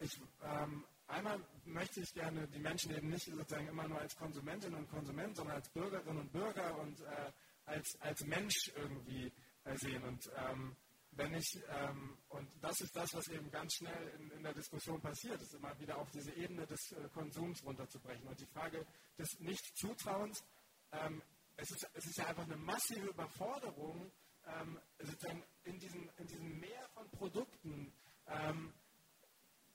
ich, 0.00 0.16
ähm, 0.42 0.86
Einmal 1.08 1.42
möchte 1.64 2.00
ich 2.00 2.12
gerne 2.12 2.46
die 2.48 2.58
Menschen 2.58 2.94
eben 2.94 3.08
nicht 3.08 3.24
sozusagen 3.24 3.66
immer 3.66 3.88
nur 3.88 3.98
als 3.98 4.14
Konsumentin 4.16 4.74
und 4.74 4.88
Konsument, 4.88 5.34
sondern 5.36 5.56
als 5.56 5.68
Bürgerinnen 5.70 6.18
und 6.18 6.32
Bürger 6.32 6.78
und 6.80 7.00
äh, 7.00 7.32
als, 7.64 7.96
als 8.00 8.24
Mensch 8.24 8.70
irgendwie 8.76 9.32
äh, 9.64 9.76
sehen. 9.76 10.02
Und 10.04 10.30
ähm, 10.36 10.76
wenn 11.12 11.34
ich, 11.34 11.58
ähm, 11.70 12.18
und 12.28 12.48
das 12.62 12.80
ist 12.80 12.94
das, 12.94 13.08
was 13.14 13.26
eben 13.28 13.50
ganz 13.50 13.74
schnell 13.74 14.08
in, 14.18 14.30
in, 14.32 14.42
der 14.42 14.52
Diskussion 14.52 15.00
passiert, 15.00 15.40
ist 15.40 15.54
immer 15.54 15.78
wieder 15.80 15.96
auf 15.96 16.10
diese 16.10 16.32
Ebene 16.32 16.66
des 16.66 16.92
äh, 16.92 17.08
Konsums 17.08 17.64
runterzubrechen. 17.64 18.28
Und 18.28 18.38
die 18.38 18.46
Frage 18.46 18.86
des 19.18 19.28
Nicht-Zutrauens, 19.40 20.44
ähm, 20.92 21.22
es, 21.56 21.70
ist, 21.70 21.88
es 21.94 22.06
ist 22.06 22.18
ja 22.18 22.26
einfach 22.26 22.44
eine 22.44 22.56
massive 22.58 23.08
Überforderung, 23.08 24.12
ähm, 24.46 24.78
sozusagen 25.00 25.42
in 25.64 25.78
diesem, 25.78 26.10
in 26.18 26.26
diesem 26.26 26.60
Meer 26.60 26.88
von 26.94 27.10
Produkten, 27.10 27.92
ähm, 28.26 28.74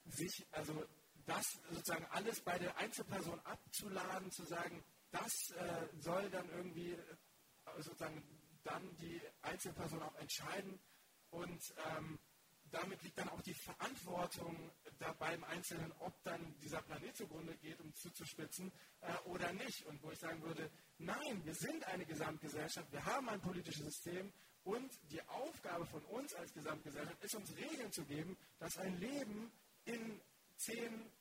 sich, 0.05 0.45
also 0.51 0.85
das 1.25 1.43
sozusagen 1.69 2.05
alles 2.11 2.41
bei 2.41 2.57
der 2.57 2.77
Einzelperson 2.77 3.39
abzuladen, 3.41 4.31
zu 4.31 4.43
sagen, 4.45 4.83
das 5.11 5.51
äh, 5.51 5.87
soll 5.99 6.29
dann 6.29 6.49
irgendwie 6.49 6.93
äh, 6.93 7.01
sozusagen 7.77 8.23
dann 8.63 8.95
die 8.97 9.21
Einzelperson 9.41 10.01
auch 10.01 10.15
entscheiden 10.15 10.79
und 11.29 11.61
ähm, 11.93 12.19
damit 12.73 13.03
liegt 13.03 13.19
dann 13.19 13.29
auch 13.29 13.41
die 13.41 13.53
Verantwortung 13.53 14.71
da 14.97 15.13
beim 15.13 15.43
Einzelnen, 15.43 15.91
ob 15.99 16.21
dann 16.23 16.55
dieser 16.59 16.81
Planet 16.81 17.15
zugrunde 17.15 17.55
geht, 17.57 17.79
um 17.79 17.93
zuzuspitzen, 17.93 18.71
äh, 19.01 19.15
oder 19.25 19.53
nicht. 19.53 19.85
Und 19.85 20.01
wo 20.01 20.11
ich 20.11 20.19
sagen 20.19 20.41
würde, 20.41 20.71
nein, 20.97 21.45
wir 21.45 21.53
sind 21.53 21.85
eine 21.85 22.05
Gesamtgesellschaft, 22.05 22.91
wir 22.91 23.05
haben 23.05 23.29
ein 23.29 23.41
politisches 23.41 23.85
System 23.85 24.33
und 24.63 24.91
die 25.11 25.21
Aufgabe 25.27 25.85
von 25.85 26.03
uns 26.05 26.33
als 26.33 26.51
Gesamtgesellschaft 26.53 27.23
ist, 27.23 27.35
uns 27.35 27.55
Regeln 27.55 27.91
zu 27.91 28.05
geben, 28.05 28.37
dass 28.57 28.77
ein 28.77 28.97
Leben 28.97 29.51
in 29.85 30.21
10, 30.57 31.11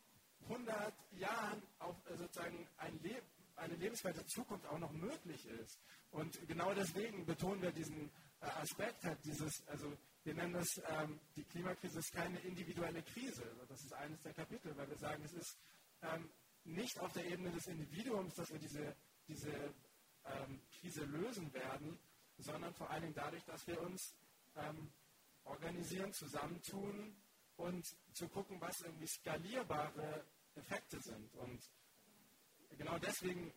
100 0.45 0.95
Jahren 1.13 1.63
auch 1.79 1.97
äh, 2.07 2.17
sozusagen 2.17 2.69
ein 2.79 2.99
Leben, 3.01 3.27
eine 3.57 3.75
lebenswerte 3.75 4.25
Zukunft 4.27 4.67
auch 4.67 4.79
noch 4.79 4.93
möglich 4.93 5.47
ist. 5.47 5.79
Und 6.11 6.47
genau 6.49 6.75
deswegen 6.75 7.25
betonen 7.25 7.63
wir 7.63 7.73
diesen 7.73 8.11
äh, 8.41 8.47
Aspekt, 8.47 9.05
halt 9.05 9.25
dieses, 9.25 9.67
also 9.69 9.97
wir 10.25 10.35
nennen 10.35 10.55
das, 10.55 10.81
ähm, 10.89 11.21
die 11.37 11.45
Klimakrise 11.45 11.99
ist 11.99 12.13
keine 12.13 12.39
individuelle 12.41 13.03
Krise. 13.03 13.45
Das 13.69 13.83
ist 13.83 13.93
eines 13.95 14.21
der 14.23 14.35
Kapitel, 14.35 14.77
weil 14.77 14.89
wir 14.89 14.99
sagen, 14.99 15.23
es 15.25 15.33
ist 15.33 15.59
ähm, 16.03 16.31
nicht 16.65 16.99
auf 17.01 17.13
der 17.13 17.25
Ebene 17.27 17.51
des 17.51 17.67
Individuums, 17.67 18.35
dass 18.35 18.51
wir 18.51 18.59
diese, 18.59 18.97
diese 19.29 19.53
ähm, 20.25 20.61
Krise 20.81 21.05
lösen 21.05 21.53
werden, 21.53 21.99
sondern 22.39 22.73
vor 22.75 22.91
allen 22.91 23.03
Dingen 23.03 23.15
dadurch, 23.15 23.45
dass 23.45 23.67
wir 23.67 23.81
uns 23.81 24.15
ähm, 24.57 24.93
organisieren, 25.45 26.13
zusammentun 26.13 27.17
und 27.57 27.87
zu 28.15 28.29
gucken, 28.29 28.61
was 28.61 28.81
irgendwie 28.81 29.07
skalierbare 29.07 30.25
Effekte 30.55 31.01
sind. 31.01 31.35
Und 31.35 31.61
genau 32.71 32.99
deswegen 32.99 33.53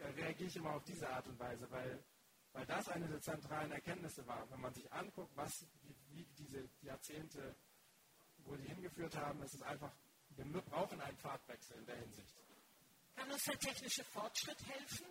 äh, 0.00 0.06
reagiere 0.06 0.48
ich 0.48 0.56
immer 0.56 0.74
auf 0.74 0.84
diese 0.84 1.08
Art 1.08 1.26
und 1.26 1.38
Weise, 1.38 1.70
weil, 1.70 2.02
weil 2.52 2.66
das 2.66 2.88
eine 2.88 3.08
der 3.08 3.20
zentralen 3.20 3.72
Erkenntnisse 3.72 4.26
war. 4.26 4.48
Wenn 4.50 4.60
man 4.60 4.74
sich 4.74 4.90
anguckt, 4.92 5.36
was, 5.36 5.66
wie, 5.82 5.96
wie 6.10 6.24
diese 6.38 6.68
Jahrzehnte, 6.82 7.56
wo 8.38 8.56
die 8.56 8.68
hingeführt 8.68 9.16
haben, 9.16 9.42
ist 9.42 9.54
es 9.54 9.62
einfach, 9.62 9.92
wir 10.30 10.62
brauchen 10.62 11.00
einen 11.00 11.16
Fahrtwechsel 11.18 11.78
in 11.78 11.86
der 11.86 11.96
Hinsicht. 11.96 12.36
Kann 13.16 13.30
uns 13.30 13.44
der 13.44 13.58
technische 13.58 14.04
Fortschritt 14.04 14.66
helfen? 14.66 15.06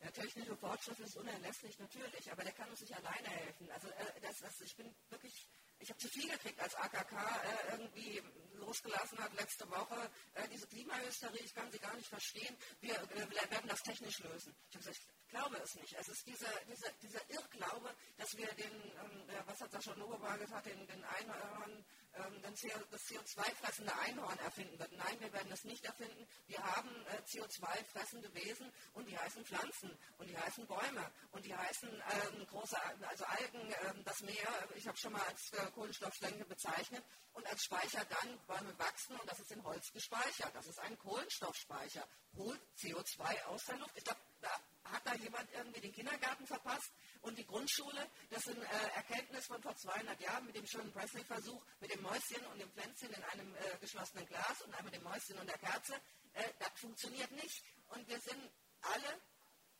Der 0.00 0.12
technische 0.12 0.56
Fortschritt 0.56 0.98
ist 0.98 1.16
unerlässlich, 1.16 1.78
natürlich, 1.78 2.32
aber 2.32 2.42
der 2.42 2.52
kann 2.52 2.68
uns 2.70 2.80
nicht 2.80 2.94
alleine 2.94 3.28
helfen. 3.28 3.70
Also 3.70 3.88
äh, 3.88 4.20
das, 4.20 4.36
das, 4.38 4.60
ich 4.62 4.74
bin 4.74 4.92
wirklich, 5.10 5.48
ich 5.82 5.90
habe 5.90 5.98
zu 5.98 6.08
viel 6.08 6.28
gekriegt, 6.30 6.60
als 6.60 6.74
AKK 6.76 7.12
äh, 7.12 7.72
irgendwie 7.72 8.22
losgelassen 8.54 9.18
hat 9.18 9.34
letzte 9.34 9.68
Woche. 9.68 10.10
Äh, 10.34 10.48
diese 10.48 10.66
Klimahysterie, 10.68 11.40
ich 11.44 11.54
kann 11.54 11.70
sie 11.72 11.78
gar 11.78 11.94
nicht 11.96 12.08
verstehen. 12.08 12.56
Wir, 12.80 12.94
wir 13.14 13.28
werden 13.30 13.68
das 13.68 13.82
technisch 13.82 14.20
lösen. 14.20 14.54
Ich 14.68 14.76
habe 14.76 14.84
gesagt, 14.84 14.98
ich 14.98 15.28
glaube 15.28 15.56
es 15.58 15.74
nicht. 15.74 15.92
Es 15.98 16.08
ist 16.08 16.26
dieser, 16.26 16.52
dieser, 16.68 16.92
dieser 17.02 17.30
Irrglaube, 17.30 17.94
dass 18.16 18.36
wir 18.36 18.46
den, 18.54 18.72
ähm, 18.72 19.24
was 19.46 19.60
hat 19.60 19.72
Sascha 19.72 19.92
Lobobar 19.94 20.38
gesagt, 20.38 20.66
den, 20.66 20.86
den 20.86 21.04
Einhorn, 21.04 21.84
ähm, 22.14 22.42
den 22.42 22.54
CO, 22.54 22.78
das 22.90 23.02
CO2-fressende 23.02 23.94
Einhorn 24.00 24.38
erfinden 24.40 24.78
wird. 24.78 24.92
Nein, 24.92 25.20
wir 25.20 25.32
werden 25.32 25.50
es 25.52 25.64
nicht 25.64 25.84
erfinden. 25.84 26.26
Wir 26.46 26.58
haben 26.58 26.90
äh, 27.06 27.20
CO2-fressende 27.22 28.32
Wesen 28.34 28.72
und 28.94 29.08
die 29.08 29.18
heißen 29.18 29.44
Pflanzen 29.44 29.96
und 30.18 30.28
die 30.28 30.36
heißen 30.36 30.66
Bäume 30.66 31.10
und 31.32 31.44
die 31.44 31.54
heißen 31.54 31.88
ähm, 31.90 32.46
große, 32.46 32.76
also 33.08 33.24
Algen, 33.24 33.74
ähm, 33.88 34.04
das 34.04 34.20
Meer, 34.22 34.68
ich 34.74 34.86
habe 34.86 34.98
schon 34.98 35.12
mal 35.12 35.22
als 35.22 35.52
äh, 35.52 35.70
Kohlenstoffschlänge 35.72 36.44
bezeichnet 36.44 37.04
und 37.32 37.46
als 37.46 37.62
Speicher 37.64 38.04
dann 38.04 38.38
Bäume 38.46 38.78
wachsen 38.78 39.16
und 39.16 39.30
das 39.30 39.40
ist 39.40 39.52
in 39.52 39.62
Holz 39.64 39.92
gespeichert. 39.92 40.54
Das 40.54 40.66
ist 40.66 40.78
ein 40.80 40.98
Kohlenstoffspeicher. 40.98 42.06
Holt 42.36 42.60
CO2 42.78 43.44
aus 43.44 43.64
der 43.64 43.76
Luft. 43.78 43.96
Ich 43.96 44.04
glaube, 44.04 44.20
da 44.40 44.50
hat 44.84 45.06
da 45.06 45.14
jemand 45.14 45.50
irgendwie 45.52 45.80
den 45.80 45.92
Kindergarten 45.92 46.46
verpasst 46.46 46.92
und 47.22 47.38
die 47.38 47.46
Grundschule. 47.46 48.06
Das 48.30 48.42
sind 48.42 48.58
äh, 48.58 48.88
Erkenntnis 48.94 49.46
von 49.46 49.62
vor 49.62 49.74
200 49.74 50.20
Jahren 50.20 50.46
mit 50.46 50.56
dem 50.56 50.66
schönen 50.66 50.92
Presley-Versuch 50.92 51.64
mit 51.80 51.92
dem 51.92 52.02
Mäuschen 52.02 52.44
und 52.52 52.58
dem 52.58 52.70
Pflänzchen 52.72 53.12
in 53.12 53.22
einem 53.24 53.54
äh, 53.54 53.78
geschlossenen 53.80 54.26
Glas 54.26 54.60
und 54.62 54.74
einmal 54.74 54.92
dem 54.92 55.02
Mäuschen 55.02 55.38
und 55.38 55.48
der 55.48 55.58
Kerze. 55.58 55.94
Äh, 56.34 56.48
das 56.58 56.72
funktioniert 56.80 57.30
nicht. 57.32 57.62
Und 57.88 58.06
wir 58.08 58.20
sind 58.20 58.50
alle, 58.82 59.20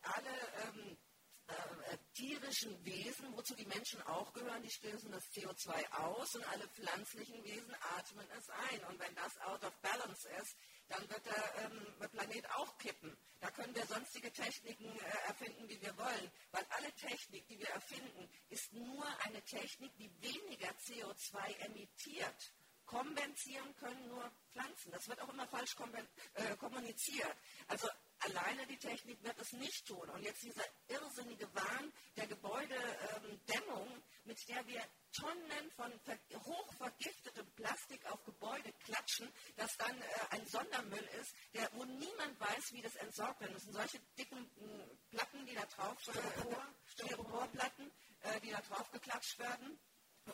alle 0.01 0.53
ähm, 0.63 0.97
äh, 1.47 1.97
tierischen 2.13 2.83
Wesen, 2.85 3.35
wozu 3.35 3.55
die 3.55 3.65
Menschen 3.65 4.01
auch 4.03 4.31
gehören, 4.33 4.63
die 4.63 4.71
stößen 4.71 5.11
das 5.11 5.23
CO2 5.33 5.91
aus 5.91 6.35
und 6.35 6.43
alle 6.45 6.67
pflanzlichen 6.69 7.43
Wesen 7.43 7.75
atmen 7.97 8.27
es 8.37 8.49
ein. 8.49 8.83
Und 8.85 8.99
wenn 8.99 9.13
das 9.15 9.37
out 9.41 9.63
of 9.63 9.73
balance 9.81 10.29
ist, 10.41 10.55
dann 10.93 11.09
wird 11.09 11.25
der 11.25 11.65
ähm, 11.65 12.09
Planet 12.11 12.49
auch 12.51 12.77
kippen. 12.77 13.17
Da 13.39 13.49
können 13.51 13.75
wir 13.75 13.85
sonstige 13.85 14.31
Techniken 14.31 14.85
äh, 14.85 15.27
erfinden, 15.27 15.67
wie 15.67 15.81
wir 15.81 15.97
wollen, 15.97 16.31
weil 16.51 16.65
alle 16.69 16.91
Technik, 16.93 17.47
die 17.47 17.59
wir 17.59 17.69
erfinden, 17.69 18.29
ist 18.49 18.71
nur 18.73 19.05
eine 19.25 19.41
Technik, 19.43 19.91
die 19.97 20.09
weniger 20.21 20.69
CO2 20.87 21.57
emittiert. 21.65 22.53
Kompensieren 22.85 23.75
können 23.77 24.07
nur 24.07 24.31
Pflanzen. 24.51 24.91
Das 24.91 25.07
wird 25.07 25.19
auch 25.21 25.29
immer 25.29 25.47
falsch 25.47 25.75
äh, 26.35 26.55
kommuniziert. 26.57 27.35
Also 27.67 27.87
alleine 28.19 28.67
die 28.67 28.77
Technik 28.77 29.23
wird 29.23 29.39
es 29.39 29.51
nicht 29.53 29.87
tun. 29.87 30.07
Und 30.09 30.21
jetzt 30.21 30.43
dieser 30.43 30.65
irrsinnige 30.89 31.53
Wahn 31.55 31.91
der 32.17 32.27
Gebäudedämmung, 32.27 33.87
ähm, 33.89 34.03
mit 34.25 34.47
der 34.47 34.65
wir 34.67 34.83
Tonnen 35.11 35.71
von 35.75 35.91
hochvergiftetem 36.45 37.51
Plastik 37.55 38.05
auf 38.11 38.23
Gebäude 38.23 38.71
klatschen, 38.83 39.31
das 39.55 39.75
dann 39.77 39.99
äh, 40.01 40.05
ein 40.31 40.45
Sondermüll 40.47 41.07
ist, 41.21 41.35
der, 41.53 41.69
wo 41.73 41.85
niemand 41.85 42.39
weiß, 42.39 42.73
wie 42.73 42.81
das 42.81 42.95
entsorgt. 42.95 43.41
Das 43.41 43.61
sind 43.63 43.73
solche 43.73 43.99
dicken 44.17 44.39
äh, 44.39 44.87
Platten, 45.11 45.45
die 45.45 45.53
da 45.53 45.65
drauf, 45.65 45.95
äh, 46.07 46.13
Styroporplatten, 46.85 47.91
äh, 48.21 48.39
die 48.41 48.49
da 48.49 48.59
drauf 48.61 48.89
geklatscht 48.91 49.37
werden. 49.39 49.79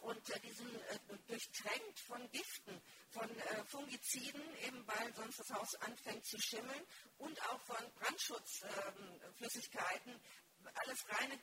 Und 0.01 0.29
äh, 0.29 0.39
die 0.41 0.51
sind 0.51 0.75
äh, 0.75 0.99
durchtränkt 1.27 1.99
von 2.07 2.29
Giften, 2.31 2.79
von 3.09 3.27
äh, 3.29 3.65
Fungiziden, 3.65 4.41
eben 4.59 4.87
weil 4.87 5.13
sonst 5.15 5.39
das 5.39 5.49
Haus 5.49 5.73
anfängt 5.81 6.23
zu 6.25 6.37
schimmeln, 6.39 6.85
und 7.17 7.41
auch 7.49 7.59
von 7.61 7.91
Brandschutzflüssigkeiten. 7.95 10.21
Alles 10.75 11.09
reine 11.09 11.39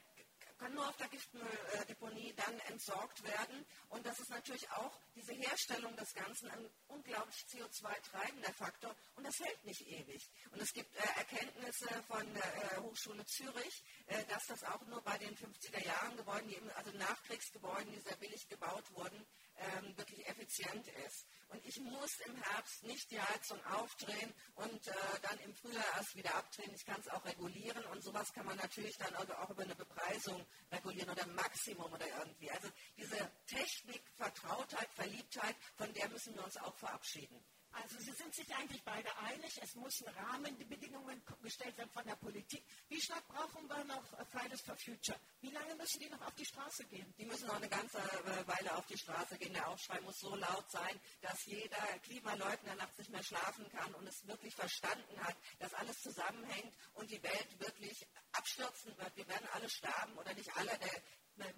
kann 0.58 0.74
nur 0.74 0.88
auf 0.88 0.96
der 0.96 1.08
Giftmülldeponie 1.08 2.32
dann 2.34 2.58
entsorgt 2.68 3.22
werden. 3.24 3.66
Und 3.88 4.04
das 4.06 4.18
ist 4.20 4.30
natürlich 4.30 4.70
auch 4.72 4.98
diese 5.14 5.32
Herstellung 5.32 5.94
des 5.96 6.12
Ganzen 6.14 6.50
ein 6.50 6.70
unglaublich 6.88 7.36
CO2-treibender 7.52 8.52
Faktor. 8.52 8.94
Und 9.16 9.24
das 9.24 9.38
hält 9.40 9.64
nicht 9.64 9.86
ewig. 9.86 10.28
Und 10.50 10.60
es 10.60 10.72
gibt 10.72 10.94
äh, 10.96 11.18
Erkenntnisse 11.18 11.88
von 12.08 12.34
der 12.34 12.76
äh, 12.76 12.80
Hochschule 12.80 13.24
Zürich, 13.26 13.84
äh, 14.06 14.24
dass 14.26 14.44
das 14.46 14.64
auch 14.64 14.84
nur 14.86 15.02
bei 15.02 15.18
den 15.18 15.36
50er 15.36 15.84
Jahren 15.84 16.16
Gebäuden, 16.16 16.70
also 16.76 16.90
Nachkriegsgebäuden, 16.92 17.92
die 17.92 18.00
sehr 18.00 18.16
billig 18.16 18.48
gebaut 18.48 18.84
wurden, 18.94 19.26
ähm, 19.58 19.96
wirklich 19.96 20.26
effizient 20.26 20.86
ist. 21.06 21.26
Und 21.48 21.64
ich 21.64 21.78
muss 21.80 22.18
im 22.26 22.36
Herbst 22.42 22.82
nicht 22.82 23.10
die 23.10 23.20
Heizung 23.20 23.64
aufdrehen 23.66 24.34
und 24.54 24.86
äh, 24.88 24.92
dann 25.22 25.38
im 25.40 25.54
Frühjahr 25.54 25.84
erst 25.96 26.16
wieder 26.16 26.34
abdrehen. 26.34 26.74
Ich 26.74 26.84
kann 26.84 27.00
es 27.00 27.08
auch 27.08 27.24
regulieren 27.24 27.84
und 27.86 28.02
sowas 28.02 28.32
kann 28.32 28.46
man 28.46 28.56
natürlich 28.56 28.96
dann 28.98 29.14
auch 29.14 29.50
über 29.50 29.62
eine 29.62 29.76
Bepreisung 29.76 30.44
regulieren 30.70 31.10
oder 31.10 31.26
Maximum 31.28 31.92
oder 31.92 32.06
irgendwie. 32.18 32.50
Also 32.50 32.68
diese 32.96 33.30
Technik, 33.46 34.02
Vertrautheit, 34.16 34.88
Verliebtheit, 34.94 35.56
von 35.76 35.92
der 35.94 36.08
müssen 36.08 36.34
wir 36.34 36.44
uns 36.44 36.56
auch 36.56 36.76
verabschieden. 36.76 37.44
Also 37.72 37.98
Sie 37.98 38.12
sind 38.12 38.34
sich 38.34 38.54
eigentlich 38.56 38.82
beide 38.84 39.08
einig, 39.18 39.60
es 39.62 39.74
müssen 39.74 40.08
Rahmenbedingungen 40.08 41.22
gestellt 41.56 41.78
werden 41.78 41.90
von 41.90 42.04
der 42.04 42.16
Politik. 42.16 42.62
Wie 42.88 43.00
stark 43.00 43.26
brauchen 43.28 43.66
wir 43.68 43.84
noch 43.84 44.04
Fridays 44.28 44.60
for 44.60 44.76
Future? 44.76 45.18
Wie 45.40 45.50
lange 45.50 45.74
müssen 45.76 46.00
die 46.00 46.10
noch 46.10 46.20
auf 46.20 46.34
die 46.34 46.44
Straße 46.44 46.84
gehen? 46.84 47.14
Die 47.16 47.24
müssen 47.24 47.46
noch 47.46 47.56
eine 47.56 47.68
ganze 47.68 47.98
äh, 47.98 48.46
Weile 48.46 48.76
auf 48.76 48.86
die 48.86 48.98
Straße 48.98 49.38
gehen. 49.38 49.54
Der 49.54 49.66
Aufschrei 49.68 50.00
muss 50.02 50.18
so 50.18 50.34
laut 50.34 50.70
sein, 50.70 51.00
dass 51.22 51.44
jeder 51.46 51.80
Klimaleugner 52.02 52.74
nachts 52.74 52.98
nicht 52.98 53.10
mehr 53.10 53.22
schlafen 53.22 53.66
kann 53.70 53.94
und 53.94 54.06
es 54.06 54.26
wirklich 54.26 54.54
verstanden 54.54 55.18
hat, 55.20 55.36
dass 55.58 55.72
alles 55.74 55.96
zusammenhängt 56.02 56.74
und 56.94 57.10
die 57.10 57.22
Welt 57.22 57.60
wirklich 57.60 58.06
abstürzen 58.32 58.96
wird. 58.98 59.16
Wir 59.16 59.26
werden 59.28 59.48
alle 59.54 59.70
sterben 59.70 60.18
oder 60.18 60.34
nicht 60.34 60.54
alle. 60.56 60.76
Der 60.78 61.02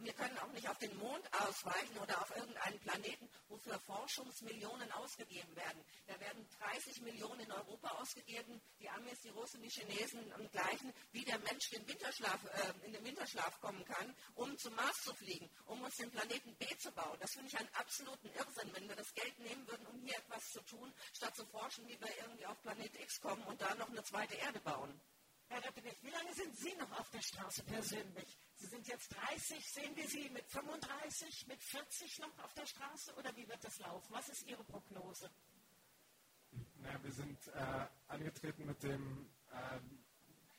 wir 0.00 0.12
können 0.12 0.38
auch 0.38 0.52
nicht 0.52 0.68
auf 0.68 0.78
den 0.78 0.96
Mond 0.98 1.22
ausweichen 1.32 1.98
oder 1.98 2.20
auf 2.20 2.34
irgendeinen 2.36 2.78
Planeten, 2.80 3.28
wofür 3.48 3.78
Forschungsmillionen 3.80 4.90
ausgegeben 4.92 5.54
werden. 5.54 5.84
Da 6.06 6.18
werden 6.20 6.48
30 6.58 7.02
Millionen 7.02 7.40
in 7.40 7.52
Europa 7.52 7.88
ausgegeben, 8.00 8.60
die 8.80 8.88
Amis, 8.88 9.20
die 9.20 9.28
Russen, 9.30 9.62
die 9.62 9.70
Chinesen 9.70 10.32
und 10.32 10.50
gleichen, 10.50 10.92
wie 11.12 11.24
der 11.24 11.38
Mensch 11.38 11.70
den 11.70 11.86
Winterschlaf, 11.86 12.44
äh, 12.44 12.86
in 12.86 12.92
den 12.92 13.04
Winterschlaf 13.04 13.60
kommen 13.60 13.84
kann, 13.84 14.14
um 14.34 14.56
zum 14.58 14.74
Mars 14.74 14.96
zu 15.02 15.14
fliegen, 15.14 15.48
um 15.66 15.80
uns 15.82 15.96
den 15.96 16.10
Planeten 16.10 16.54
B 16.56 16.66
zu 16.78 16.90
bauen. 16.92 17.16
Das 17.20 17.32
finde 17.32 17.48
ich 17.48 17.58
einen 17.58 17.74
absoluten 17.74 18.28
Irrsinn, 18.34 18.74
wenn 18.74 18.88
wir 18.88 18.96
das 18.96 19.14
Geld 19.14 19.38
nehmen 19.38 19.66
würden, 19.68 19.86
um 19.86 20.00
hier 20.00 20.16
etwas 20.16 20.50
zu 20.50 20.60
tun, 20.62 20.92
statt 21.12 21.36
zu 21.36 21.46
forschen, 21.46 21.86
wie 21.88 22.00
wir 22.00 22.16
irgendwie 22.18 22.46
auf 22.46 22.60
Planet 22.62 22.98
X 23.00 23.20
kommen 23.20 23.42
und 23.44 23.60
da 23.60 23.74
noch 23.76 23.88
eine 23.88 24.02
zweite 24.02 24.34
Erde 24.34 24.60
bauen. 24.60 25.00
Herr 25.48 25.62
Dr. 25.62 25.82
wie 26.02 26.10
lange 26.10 26.34
sind 26.34 26.56
Sie 26.58 26.74
noch 26.74 26.90
auf 26.98 27.08
der 27.10 27.22
Straße 27.22 27.62
persönlich? 27.64 28.36
Sie 28.58 28.66
sind 28.66 28.88
jetzt 28.88 29.14
30, 29.14 29.64
sehen 29.72 29.94
wir 29.94 30.08
Sie 30.08 30.28
mit 30.30 30.44
35, 30.50 31.46
mit 31.46 31.62
40 31.62 32.18
noch 32.18 32.38
auf 32.44 32.52
der 32.54 32.66
Straße 32.66 33.14
oder 33.14 33.34
wie 33.36 33.48
wird 33.48 33.62
das 33.62 33.78
laufen? 33.78 34.12
Was 34.12 34.28
ist 34.28 34.42
Ihre 34.48 34.64
Prognose? 34.64 35.30
Naja, 36.80 36.98
wir 37.02 37.12
sind 37.12 37.38
äh, 37.48 37.86
angetreten 38.08 38.66
mit 38.66 38.82
dem 38.82 39.28
äh, 39.52 39.78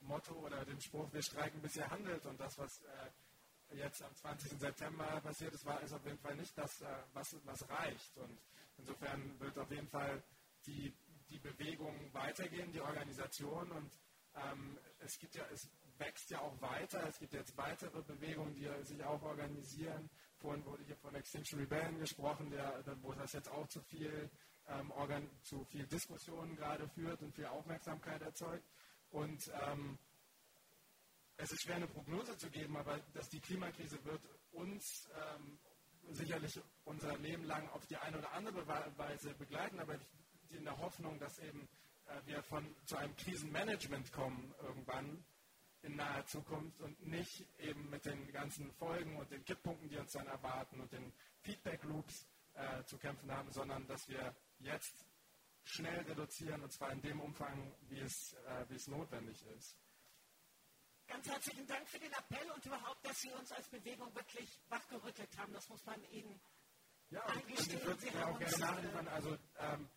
Motto 0.05 0.33
oder 0.33 0.63
dem 0.63 0.79
Spruch, 0.79 1.11
wir 1.11 1.21
streiken, 1.21 1.61
bis 1.61 1.75
ihr 1.75 1.89
handelt. 1.89 2.25
Und 2.25 2.39
das, 2.39 2.57
was 2.57 2.81
äh, 2.83 3.75
jetzt 3.75 4.01
am 4.01 4.15
20. 4.15 4.59
September 4.59 5.19
passiert 5.19 5.53
ist, 5.53 5.65
war 5.65 5.81
ist 5.81 5.91
auf 5.91 6.05
jeden 6.05 6.19
Fall 6.19 6.37
nicht 6.37 6.57
das, 6.57 6.81
äh, 6.81 7.03
was, 7.13 7.35
was 7.43 7.69
reicht. 7.69 8.17
Und 8.17 8.39
insofern 8.77 9.37
wird 9.41 9.57
auf 9.57 9.69
jeden 9.71 9.89
Fall 9.89 10.23
die, 10.65 10.93
die 11.29 11.39
Bewegung 11.39 12.13
weitergehen, 12.13 12.71
die 12.71 12.81
Organisation. 12.81 13.69
Und 13.71 13.91
ähm, 14.35 14.79
es 14.99 15.19
gibt 15.19 15.35
ja, 15.35 15.45
es 15.51 15.69
wächst 15.99 16.29
ja 16.31 16.39
auch 16.41 16.59
weiter. 16.61 17.05
Es 17.07 17.19
gibt 17.19 17.33
jetzt 17.33 17.55
weitere 17.57 18.01
Bewegungen, 18.01 18.55
die 18.55 18.69
sich 18.83 19.03
auch 19.03 19.21
organisieren. 19.21 20.09
Vorhin 20.37 20.65
wurde 20.65 20.83
hier 20.83 20.95
von 20.97 21.13
Extinction 21.15 21.59
Rebellion 21.59 21.99
gesprochen, 21.99 22.49
der, 22.49 22.83
wo 23.01 23.11
das 23.13 23.33
jetzt 23.33 23.49
auch 23.49 23.67
zu 23.67 23.81
viel, 23.81 24.29
ähm, 24.67 24.91
Organ, 24.91 25.29
zu 25.41 25.63
viel 25.65 25.85
Diskussionen 25.87 26.55
gerade 26.55 26.87
führt 26.89 27.21
und 27.21 27.35
viel 27.35 27.45
Aufmerksamkeit 27.45 28.21
erzeugt. 28.21 28.65
Und 29.11 29.51
ähm, 29.67 29.97
es 31.37 31.51
ist 31.51 31.63
schwer, 31.63 31.75
eine 31.75 31.87
Prognose 31.87 32.37
zu 32.37 32.49
geben, 32.49 32.77
aber 32.77 32.99
dass 33.13 33.29
die 33.29 33.39
Klimakrise 33.39 34.03
wird 34.05 34.21
uns 34.51 35.09
ähm, 35.37 35.59
sicherlich 36.11 36.59
unser 36.85 37.17
Leben 37.17 37.43
lang 37.43 37.67
auf 37.69 37.85
die 37.87 37.97
eine 37.97 38.17
oder 38.17 38.31
andere 38.33 38.65
Weise 38.97 39.33
begleiten, 39.35 39.79
aber 39.79 39.97
in 40.49 40.63
der 40.63 40.77
Hoffnung, 40.77 41.19
dass 41.19 41.37
eben 41.39 41.67
äh, 42.07 42.25
wir 42.25 42.43
von, 42.43 42.75
zu 42.85 42.97
einem 42.97 43.15
Krisenmanagement 43.15 44.11
kommen 44.11 44.53
irgendwann 44.61 45.23
in 45.81 45.95
naher 45.95 46.25
Zukunft 46.25 46.81
und 46.81 47.05
nicht 47.05 47.45
eben 47.59 47.89
mit 47.89 48.05
den 48.05 48.31
ganzen 48.31 48.71
Folgen 48.73 49.15
und 49.17 49.31
den 49.31 49.43
Kipppunkten, 49.45 49.89
die 49.89 49.97
uns 49.97 50.11
dann 50.11 50.27
erwarten 50.27 50.79
und 50.81 50.91
den 50.91 51.13
Feedback-Loops 51.41 52.27
äh, 52.53 52.83
zu 52.85 52.97
kämpfen 52.97 53.31
haben, 53.31 53.51
sondern 53.51 53.87
dass 53.87 54.07
wir 54.09 54.35
jetzt 54.59 55.05
schnell 55.63 56.01
reduzieren 56.01 56.61
und 56.61 56.71
zwar 56.71 56.91
in 56.91 57.01
dem 57.01 57.21
Umfang, 57.21 57.73
wie 57.89 57.99
es, 57.99 58.33
äh, 58.45 58.65
wie 58.69 58.75
es 58.75 58.87
notwendig 58.87 59.45
ist. 59.57 59.77
Ganz 61.07 61.27
herzlichen 61.27 61.65
Dank 61.65 61.87
für 61.87 61.99
den 61.99 62.11
Appell 62.13 62.51
und 62.51 62.63
überhaupt, 62.65 63.03
dass 63.03 63.17
Sie 63.17 63.31
uns 63.31 63.51
als 63.51 63.67
Bewegung 63.69 64.13
wirklich 64.13 64.59
wachgerüttelt 64.69 65.35
haben. 65.37 65.53
Das 65.53 65.67
muss 65.69 65.83
man 65.85 66.03
Ihnen 66.11 66.39
ja, 67.09 67.23
eingestehen. 67.25 67.81
Und 67.87 68.03
ich 68.03 68.13
würde 68.13 68.27
auch 68.27 68.37
gerne 68.37 68.57
nachliefern. 68.59 69.07
Also 69.07 69.37
ähm, 69.57 69.89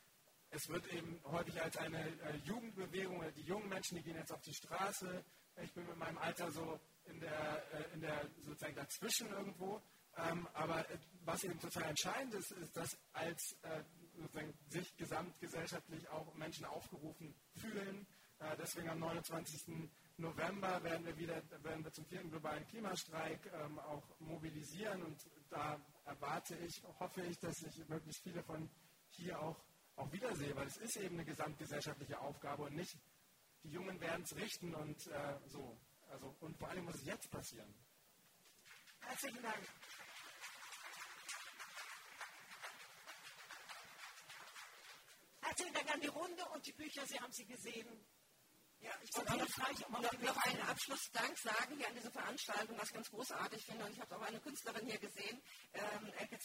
es 0.50 0.68
wird 0.68 0.86
eben 0.88 1.20
häufig 1.24 1.60
als 1.60 1.76
eine 1.76 2.06
äh, 2.22 2.36
Jugendbewegung, 2.44 3.22
die 3.34 3.42
jungen 3.42 3.68
Menschen, 3.68 3.98
die 3.98 4.02
gehen 4.02 4.16
jetzt 4.16 4.32
auf 4.32 4.40
die 4.40 4.54
Straße. 4.54 5.24
Ich 5.56 5.72
bin 5.74 5.86
mit 5.86 5.96
meinem 5.96 6.18
Alter 6.18 6.50
so 6.50 6.80
in 7.04 7.20
der, 7.20 7.62
äh, 7.72 7.94
in 7.94 8.00
der 8.00 8.28
sozusagen 8.40 8.74
dazwischen 8.74 9.28
irgendwo. 9.28 9.82
Ähm, 10.16 10.46
aber 10.54 10.88
äh, 10.90 10.98
was 11.24 11.42
eben 11.44 11.58
total 11.58 11.84
entscheidend 11.84 12.34
ist, 12.34 12.52
ist, 12.52 12.76
dass 12.76 12.98
als 13.12 13.56
äh, 13.62 13.82
sich 14.68 14.96
gesamtgesellschaftlich 14.96 16.08
auch 16.10 16.34
Menschen 16.34 16.64
aufgerufen 16.66 17.34
fühlen. 17.56 18.06
Äh, 18.38 18.56
deswegen 18.58 18.90
am 18.90 18.98
29. 18.98 19.88
November 20.18 20.82
werden 20.82 21.06
wir 21.06 21.16
wieder 21.16 21.42
werden 21.62 21.84
wir 21.84 21.92
zum 21.92 22.04
vierten 22.06 22.30
globalen 22.30 22.66
Klimastreik 22.66 23.50
ähm, 23.52 23.78
auch 23.78 24.04
mobilisieren 24.20 25.02
und 25.02 25.18
da 25.48 25.80
erwarte 26.04 26.56
ich, 26.56 26.82
hoffe 26.98 27.22
ich, 27.22 27.38
dass 27.38 27.62
ich 27.62 27.88
möglichst 27.88 28.22
viele 28.22 28.42
von 28.42 28.68
hier 29.08 29.40
auch, 29.40 29.64
auch 29.96 30.12
wiedersehe, 30.12 30.54
weil 30.54 30.66
es 30.66 30.76
ist 30.76 30.96
eben 30.96 31.14
eine 31.14 31.24
gesamtgesellschaftliche 31.24 32.20
Aufgabe 32.20 32.64
und 32.64 32.74
nicht 32.74 32.98
die 33.64 33.70
Jungen 33.70 34.00
werden 34.00 34.22
es 34.22 34.34
richten 34.36 34.74
und 34.74 35.06
äh, 35.06 35.38
so. 35.46 35.78
Also, 36.10 36.36
und 36.40 36.58
vor 36.58 36.68
allem 36.68 36.84
muss 36.84 36.96
es 36.96 37.06
jetzt 37.06 37.30
passieren. 37.30 37.72
Herzlichen 39.00 39.42
Dank. 39.42 39.68
Herzlichen 45.40 45.74
Dank 45.74 45.94
an 45.94 46.00
die 46.00 46.08
Runde 46.08 46.44
und 46.54 46.66
die 46.66 46.72
Bücher, 46.72 47.06
Sie 47.06 47.18
haben 47.18 47.32
sie 47.32 47.46
gesehen. 47.46 48.06
Ich 49.02 49.16
wollte 49.16 49.36
noch, 49.36 50.20
noch, 50.20 50.36
einen 50.44 50.62
Abschlussdank 50.62 51.38
sagen 51.38 51.76
hier 51.76 51.86
an 51.86 51.94
diese 51.94 52.10
Veranstaltung, 52.10 52.76
was 52.78 52.88
ich 52.88 52.94
ganz 52.94 53.10
großartig 53.10 53.64
finde. 53.64 53.84
Und 53.84 53.92
ich 53.92 54.00
habe 54.00 54.16
auch 54.16 54.22
eine 54.22 54.40
Künstlerin 54.40 54.86
hier 54.86 54.98
gesehen, 54.98 55.40
ähm, 55.74 56.12
Elke 56.18 56.38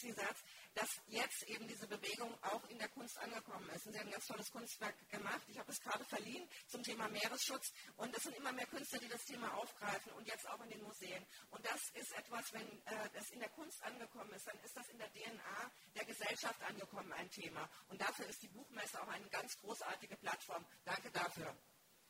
dass 0.76 0.90
jetzt 1.08 1.44
eben 1.48 1.68
diese 1.68 1.88
Bewegung 1.88 2.32
auch 2.44 2.64
in 2.70 2.78
der 2.78 2.90
Kunst 2.90 3.18
angekommen 3.20 3.68
ist. 3.72 3.88
Und 3.88 3.94
sie 3.94 4.00
haben 4.00 4.08
ein 4.08 4.12
ganz 4.12 4.26
tolles 4.28 4.52
Kunstwerk 4.52 5.10
gemacht. 5.10 5.42
Ich 5.48 5.58
habe 5.58 5.72
es 5.72 5.80
gerade 5.80 6.06
verliehen 6.06 6.48
zum 6.68 6.84
Thema 6.84 7.08
Meeresschutz. 7.08 7.74
Und 7.96 8.16
es 8.16 8.24
sind 8.24 8.36
immer 8.36 8.52
mehr 8.52 8.68
Künstler, 8.68 9.00
die 9.00 9.10
das 9.10 9.24
Thema 9.26 9.54
aufgreifen 9.56 10.12
und 10.14 10.28
jetzt 10.28 10.48
auch 10.50 10.62
in 10.62 10.70
den 10.70 10.84
Museen. 10.84 11.26
Und 11.50 11.66
das 11.66 11.82
ist 11.94 12.12
etwas, 12.14 12.54
wenn 12.54 12.68
äh, 12.86 13.10
das 13.14 13.30
in 13.32 13.40
der 13.40 13.50
Kunst 13.50 13.82
angekommen 13.84 14.32
ist, 14.34 14.48
dann 14.48 14.60
ist 14.60 14.78
das 14.78 14.88
in 14.90 15.00
der 15.00 15.12
DNA 15.12 15.72
der 15.96 16.06
Gesellschaft 16.06 16.62
angekommen, 16.62 17.12
ein 17.14 17.30
Thema. 17.32 17.68
Und 17.88 18.00
dafür 18.00 18.28
ist 18.28 18.44
die 18.44 18.50
Buchmesse 18.50 19.02
auch 19.02 19.08
eine 19.08 19.28
ganz 19.30 19.58
großartige 19.58 20.18
Plattform. 20.18 20.66
Danke 20.86 21.10
dafür. 21.12 21.58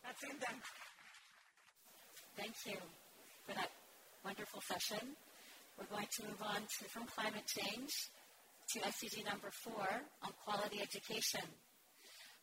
Herzlichen 0.08 0.40
Dank. 0.40 0.64
Thank 2.40 2.56
you 2.64 2.80
for 3.44 3.52
that 3.60 3.68
wonderful 4.24 4.64
session. 4.64 5.04
We're 5.76 5.92
going 5.92 6.08
to 6.08 6.32
move 6.32 6.42
on 6.48 6.64
to, 6.64 6.88
from 6.88 7.04
climate 7.12 7.44
change 7.44 7.92
to 8.72 8.80
SDG 8.88 9.28
number 9.28 9.52
four 9.52 9.84
on 10.24 10.32
quality 10.48 10.80
education. 10.80 11.44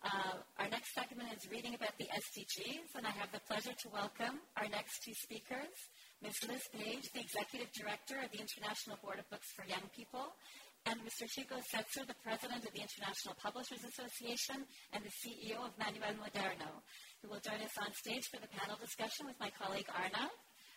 Uh, 0.04 0.44
our 0.60 0.68
next 0.68 0.92
segment 0.92 1.32
is 1.32 1.48
reading 1.48 1.72
about 1.72 1.96
the 1.96 2.04
SDGs, 2.04 3.00
and 3.00 3.06
I 3.08 3.16
have 3.16 3.32
the 3.32 3.40
pleasure 3.48 3.72
to 3.72 3.88
welcome 3.88 4.44
our 4.60 4.68
next 4.68 5.00
two 5.00 5.16
speakers, 5.24 5.72
Ms. 6.20 6.44
Liz 6.44 6.68
Page, 6.68 7.08
the 7.16 7.24
Executive 7.24 7.72
Director 7.72 8.20
of 8.20 8.28
the 8.28 8.44
International 8.44 9.00
Board 9.00 9.24
of 9.24 9.26
Books 9.32 9.48
for 9.56 9.64
Young 9.64 9.88
People, 9.96 10.36
and 10.86 11.00
Mr. 11.00 11.24
Hugo 11.34 11.56
Setzer, 11.72 12.06
the 12.06 12.14
President 12.22 12.64
of 12.64 12.72
the 12.72 12.82
International 12.84 13.34
Publishers 13.40 13.84
Association 13.84 14.64
and 14.92 15.00
the 15.04 15.12
CEO 15.16 15.64
of 15.64 15.72
Manual 15.78 16.20
Moderno 16.20 16.84
who 17.24 17.30
will 17.30 17.40
join 17.40 17.60
us 17.64 17.72
on 17.80 17.88
stage 17.94 18.24
for 18.28 18.38
the 18.40 18.48
panel 18.52 18.76
discussion 18.76 19.24
with 19.24 19.40
my 19.40 19.48
colleague 19.56 19.88
Arna. 19.96 20.28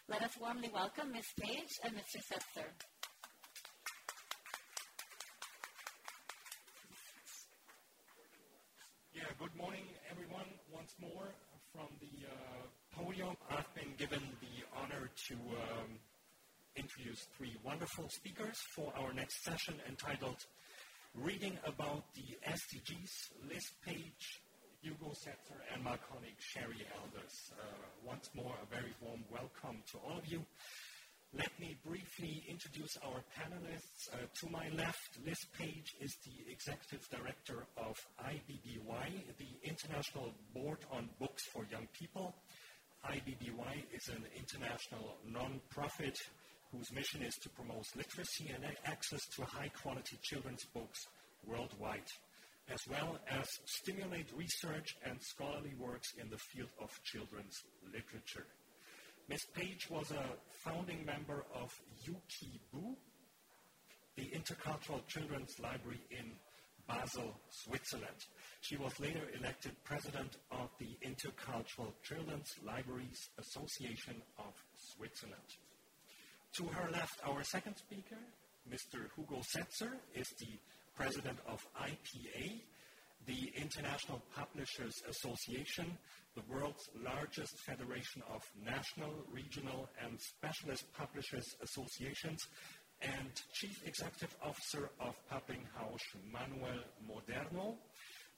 Let 0.07 0.23
us 0.23 0.31
warmly 0.39 0.71
welcome 0.73 1.11
Ms. 1.11 1.27
Page 1.35 1.71
and 1.83 1.91
Mr. 1.91 2.23
Setzer. 2.23 2.71
Yeah, 9.13 9.27
good 9.37 9.55
morning, 9.57 9.83
everyone. 10.09 10.47
Once 10.71 10.95
more 11.01 11.35
from 11.73 11.91
the 11.99 12.23
uh, 12.31 12.63
podium, 12.95 13.35
I've 13.51 13.67
been 13.75 13.91
given 13.97 14.21
the 14.39 14.55
honor 14.71 15.09
to 15.27 15.33
um, 15.35 15.99
introduce 16.77 17.25
three 17.35 17.55
wonderful 17.63 18.07
speakers 18.09 18.55
for 18.75 18.93
our 18.95 19.11
next 19.13 19.43
session 19.43 19.73
entitled 19.89 20.37
Reading 21.15 21.57
About 21.65 22.03
the 22.13 22.37
SDGs, 22.47 23.49
Liz 23.49 23.63
Page, 23.83 24.41
Hugo 24.81 25.09
Setzer 25.09 25.57
and 25.73 25.83
my 25.83 25.97
colleague 25.97 26.37
Sherry 26.37 26.85
Aldis. 27.01 27.51
Uh, 27.51 27.63
once 28.05 28.29
more, 28.35 28.53
a 28.61 28.75
very 28.75 28.93
warm 29.01 29.23
welcome 29.31 29.81
to 29.91 29.97
all 29.97 30.19
of 30.19 30.27
you. 30.27 30.45
Let 31.33 31.49
me 31.59 31.75
briefly 31.83 32.43
introduce 32.47 32.95
our 33.03 33.23
panelists. 33.33 34.13
Uh, 34.13 34.27
to 34.41 34.49
my 34.51 34.69
left, 34.77 35.17
Liz 35.25 35.39
Page 35.57 35.95
is 35.99 36.15
the 36.23 36.51
Executive 36.51 37.09
Director 37.09 37.65
of 37.77 37.95
IBBY, 38.23 39.09
the 39.39 39.67
International 39.69 40.31
Board 40.53 40.79
on 40.91 41.09
Books 41.19 41.43
for 41.51 41.65
Young 41.71 41.87
People. 41.99 42.35
IBBY 43.09 43.83
is 43.93 44.09
an 44.09 44.23
international 44.35 45.17
non-profit 45.27 46.17
whose 46.71 46.91
mission 46.93 47.21
is 47.23 47.35
to 47.35 47.49
promote 47.49 47.85
literacy 47.95 48.51
and 48.53 48.63
access 48.85 49.25
to 49.35 49.43
high-quality 49.43 50.17
children's 50.23 50.65
books 50.73 50.99
worldwide 51.45 52.09
as 52.69 52.79
well 52.89 53.17
as 53.29 53.47
stimulate 53.65 54.29
research 54.35 54.95
and 55.05 55.17
scholarly 55.21 55.73
works 55.79 56.13
in 56.21 56.29
the 56.29 56.37
field 56.37 56.69
of 56.81 56.89
children's 57.03 57.63
literature. 57.85 58.45
Ms. 59.29 59.45
Page 59.55 59.89
was 59.89 60.11
a 60.11 60.25
founding 60.63 61.05
member 61.05 61.45
of 61.53 61.71
JuKiBu, 62.05 62.95
the 64.15 64.31
Intercultural 64.35 65.05
Children's 65.07 65.59
Library 65.59 65.99
in 66.11 66.31
Basel, 66.87 67.35
Switzerland. 67.49 68.25
She 68.61 68.77
was 68.77 68.99
later 68.99 69.23
elected 69.37 69.71
president 69.83 70.37
of 70.51 70.69
the 70.79 70.97
Intercultural 71.05 71.91
Children's 72.03 72.53
Libraries 72.65 73.29
Association 73.37 74.21
of 74.39 74.53
Switzerland. 74.75 75.35
To 76.57 76.63
her 76.65 76.89
left, 76.89 77.19
our 77.23 77.43
second 77.43 77.75
speaker, 77.77 78.17
Mr. 78.67 79.09
Hugo 79.15 79.43
Setzer, 79.43 79.91
is 80.15 80.27
the 80.39 80.57
president 80.95 81.37
of 81.47 81.63
IPA, 81.79 82.61
the 83.27 83.51
International 83.61 84.19
Publishers 84.35 84.95
Association, 85.07 85.85
the 86.35 86.41
world's 86.49 86.89
largest 87.03 87.53
federation 87.59 88.23
of 88.33 88.41
national, 88.65 89.13
regional, 89.31 89.87
and 90.03 90.19
specialist 90.19 90.85
publishers 90.97 91.45
associations, 91.61 92.39
and 93.03 93.29
Chief 93.53 93.83
Executive 93.85 94.35
Officer 94.43 94.89
of 94.99 95.13
Publishing 95.29 95.63
House 95.75 96.01
Manual 96.33 96.81
Moderno. 97.05 97.75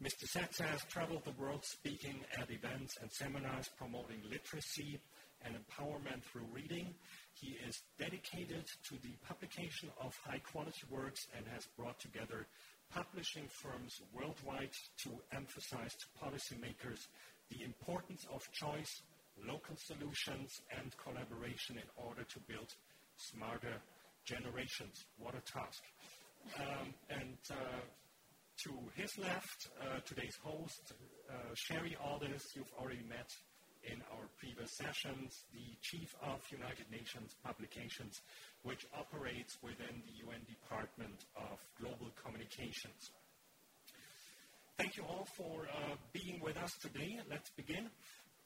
Mr. 0.03 0.25
Setzer 0.35 0.65
has 0.65 0.83
traveled 0.89 1.23
the 1.23 1.41
world 1.41 1.63
speaking 1.63 2.19
at 2.37 2.51
events 2.51 2.97
and 3.01 3.09
seminars 3.11 3.69
promoting 3.77 4.21
literacy 4.29 4.99
and 5.45 5.55
empowerment 5.55 6.23
through 6.23 6.47
reading. 6.51 6.93
He 7.39 7.55
is 7.67 7.81
dedicated 7.97 8.65
to 8.89 8.95
the 9.01 9.15
publication 9.25 9.89
of 10.01 10.13
high 10.25 10.39
quality 10.39 10.83
works 10.89 11.27
and 11.37 11.47
has 11.47 11.65
brought 11.77 11.99
together 11.99 12.47
publishing 12.93 13.47
firms 13.47 14.01
worldwide 14.13 14.73
to 15.03 15.11
emphasize 15.31 15.95
to 15.95 16.05
policymakers 16.19 17.07
the 17.49 17.63
importance 17.63 18.25
of 18.33 18.41
choice, 18.51 19.01
local 19.47 19.75
solutions, 19.77 20.51
and 20.77 20.91
collaboration 20.97 21.77
in 21.77 21.89
order 21.95 22.23
to 22.23 22.39
build 22.47 22.73
smarter 23.15 23.81
generations. 24.25 25.05
What 25.17 25.35
a 25.35 25.41
task. 25.41 25.81
Um, 26.59 26.93
and 27.09 27.37
uh, 27.51 27.81
to 28.65 28.71
his 28.95 29.17
left, 29.17 29.69
uh, 29.79 29.99
today's 30.05 30.35
host, 30.43 30.93
uh, 31.29 31.33
Sherry 31.55 31.95
Aldis, 32.03 32.43
you've 32.55 32.73
already 32.77 33.03
met 33.07 33.29
in 33.83 34.01
our 34.13 34.27
previous 34.37 34.71
sessions, 34.71 35.43
the 35.53 35.75
Chief 35.81 36.15
of 36.21 36.39
United 36.51 36.85
Nations 36.91 37.35
Publications, 37.43 38.21
which 38.63 38.85
operates 38.97 39.57
within 39.61 40.01
the 40.05 40.25
UN 40.27 40.41
Department 40.47 41.25
of 41.35 41.57
Global 41.79 42.11
Communications. 42.23 43.11
Thank 44.77 44.97
you 44.97 45.03
all 45.03 45.27
for 45.35 45.67
uh, 45.67 45.95
being 46.13 46.39
with 46.41 46.57
us 46.57 46.71
today. 46.81 47.19
Let's 47.29 47.49
begin. 47.51 47.89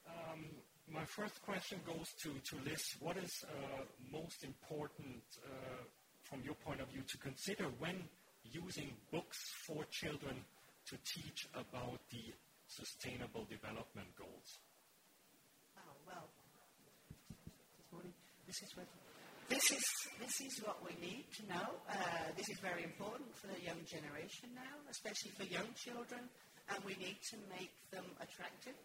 Um, 0.06 0.44
my 0.92 1.04
first 1.04 1.40
question 1.42 1.78
goes 1.86 2.08
to, 2.22 2.30
to 2.30 2.64
Liz. 2.64 2.82
What 3.00 3.16
is 3.16 3.44
uh, 3.44 3.82
most 4.12 4.44
important 4.44 5.22
uh, 5.46 5.84
from 6.24 6.42
your 6.42 6.54
point 6.54 6.80
of 6.80 6.88
view, 6.88 7.02
to 7.06 7.18
consider 7.18 7.64
when 7.78 8.02
using 8.42 8.90
books 9.12 9.38
for 9.66 9.84
children 9.90 10.34
to 10.86 10.96
teach 11.04 11.46
about 11.54 12.00
the 12.10 12.34
Sustainable 12.66 13.46
Development 13.48 14.08
Goals? 14.18 14.58
Oh, 15.78 15.94
well, 16.06 16.28
this 18.54 18.70
is 18.70 18.76
what 18.78 18.86
this 19.50 19.66
is 19.74 19.86
this 20.22 20.36
is 20.46 20.54
what 20.62 20.78
we 20.86 20.94
need 21.02 21.26
to 21.34 21.42
know. 21.50 21.74
Uh, 21.90 22.30
this 22.38 22.46
is 22.46 22.58
very 22.62 22.86
important 22.86 23.26
for 23.34 23.50
the 23.50 23.58
young 23.58 23.82
generation 23.82 24.46
now, 24.54 24.78
especially 24.94 25.34
for 25.34 25.42
young 25.50 25.66
children, 25.74 26.22
and 26.70 26.78
we 26.86 26.94
need 27.02 27.18
to 27.34 27.36
make 27.50 27.74
them 27.90 28.06
attractive, 28.22 28.78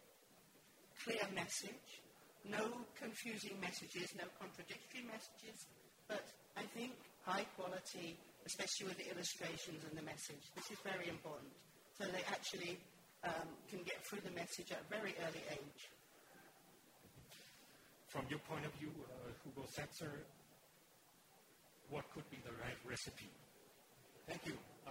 clear 1.06 1.22
message, 1.38 2.02
no 2.42 2.66
confusing 2.98 3.54
messages, 3.62 4.10
no 4.18 4.26
contradictory 4.42 5.06
messages, 5.06 5.70
but 6.10 6.26
I 6.58 6.66
think 6.74 6.98
high 7.22 7.46
quality, 7.54 8.18
especially 8.42 8.90
with 8.90 8.98
the 8.98 9.06
illustrations 9.06 9.86
and 9.86 9.94
the 9.94 10.02
message. 10.02 10.42
This 10.58 10.66
is 10.74 10.82
very 10.82 11.06
important, 11.06 11.54
so 11.94 12.10
they 12.10 12.26
actually 12.26 12.74
um, 13.22 13.54
can 13.70 13.86
get 13.86 14.02
through 14.02 14.26
the 14.26 14.34
message 14.34 14.74
at 14.74 14.82
a 14.82 14.88
very 14.90 15.14
early 15.22 15.46
age. 15.46 15.82
From 18.10 18.26
your 18.26 18.42
point 18.50 18.66
of 18.66 18.74
view, 18.74 18.90
uh, 18.90 19.30
Hugo 19.46 19.62
Setzer, 19.70 20.10
what 21.94 22.02
could 22.10 22.26
be 22.26 22.42
the 22.42 22.50
right 22.58 22.74
recipe? 22.82 23.30
Thank 24.26 24.50
you. 24.50 24.58
Uh, 24.82 24.90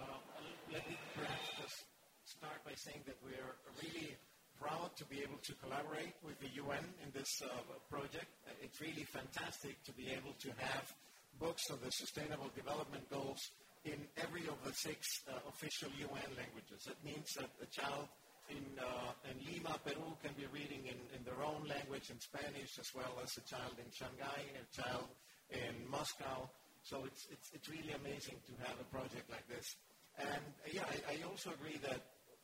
let 0.72 0.88
me 0.88 0.96
perhaps 1.12 1.52
just 1.60 1.84
start 2.24 2.64
by 2.64 2.72
saying 2.72 3.04
that 3.04 3.20
we 3.20 3.36
are 3.36 3.60
really 3.84 4.16
proud 4.56 4.88
to 4.96 5.04
be 5.04 5.20
able 5.20 5.36
to 5.44 5.52
collaborate 5.60 6.16
with 6.24 6.40
the 6.40 6.48
UN 6.64 6.80
in 7.04 7.12
this 7.12 7.28
uh, 7.44 7.52
project. 7.92 8.32
It's 8.64 8.80
really 8.80 9.04
fantastic 9.04 9.76
to 9.84 9.92
be 9.92 10.08
able 10.16 10.32
to 10.40 10.48
have 10.56 10.88
books 11.36 11.68
of 11.68 11.84
the 11.84 11.92
Sustainable 11.92 12.48
Development 12.56 13.04
Goals 13.12 13.40
in 13.84 14.00
every 14.16 14.48
of 14.48 14.56
the 14.64 14.72
six 14.72 15.04
uh, 15.28 15.36
official 15.44 15.92
UN 16.08 16.30
languages. 16.40 16.88
That 16.88 16.96
means 17.04 17.28
that 17.36 17.52
a 17.60 17.68
child 17.68 18.08
in, 18.50 18.66
uh, 18.78 19.30
in 19.30 19.36
Lima, 19.46 19.78
Peru, 19.84 20.16
can 20.22 20.34
be 20.36 20.46
reading 20.52 20.86
in, 20.86 20.98
in 21.16 21.20
their 21.24 21.40
own 21.42 21.62
language, 21.66 22.10
in 22.10 22.18
Spanish, 22.20 22.78
as 22.78 22.90
well 22.94 23.14
as 23.22 23.36
a 23.38 23.44
child 23.46 23.74
in 23.78 23.88
Shanghai, 23.90 24.42
a 24.58 24.66
child 24.74 25.08
in 25.50 25.74
Moscow. 25.90 26.50
So 26.82 27.04
it's, 27.06 27.26
it's, 27.30 27.50
it's 27.54 27.68
really 27.68 27.92
amazing 27.92 28.36
to 28.46 28.52
have 28.66 28.76
a 28.80 28.88
project 28.90 29.30
like 29.30 29.46
this. 29.48 29.76
And 30.18 30.44
uh, 30.66 30.72
yeah, 30.72 30.84
I, 30.88 31.14
I 31.14 31.28
also 31.28 31.50
agree 31.50 31.78
that 31.82 32.00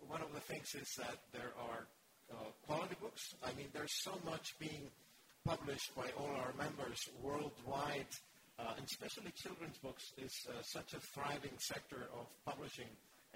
one 0.09 0.23
of 0.23 0.33
the 0.33 0.41
things 0.41 0.74
is 0.74 0.89
that 0.99 1.19
there 1.33 1.53
are 1.59 1.87
uh, 2.31 2.51
quality 2.66 2.97
books. 3.01 3.35
I 3.43 3.53
mean, 3.55 3.69
there's 3.73 3.95
so 4.03 4.19
much 4.24 4.55
being 4.59 4.91
published 5.45 5.95
by 5.95 6.11
all 6.19 6.31
our 6.37 6.53
members 6.59 6.99
worldwide, 7.23 8.12
uh, 8.59 8.74
and 8.77 8.85
especially 8.85 9.33
children's 9.37 9.78
books 9.78 10.12
is 10.19 10.35
uh, 10.49 10.62
such 10.62 10.95
a 10.95 11.01
thriving 11.01 11.57
sector 11.59 12.09
of 12.19 12.27
publishing 12.45 12.89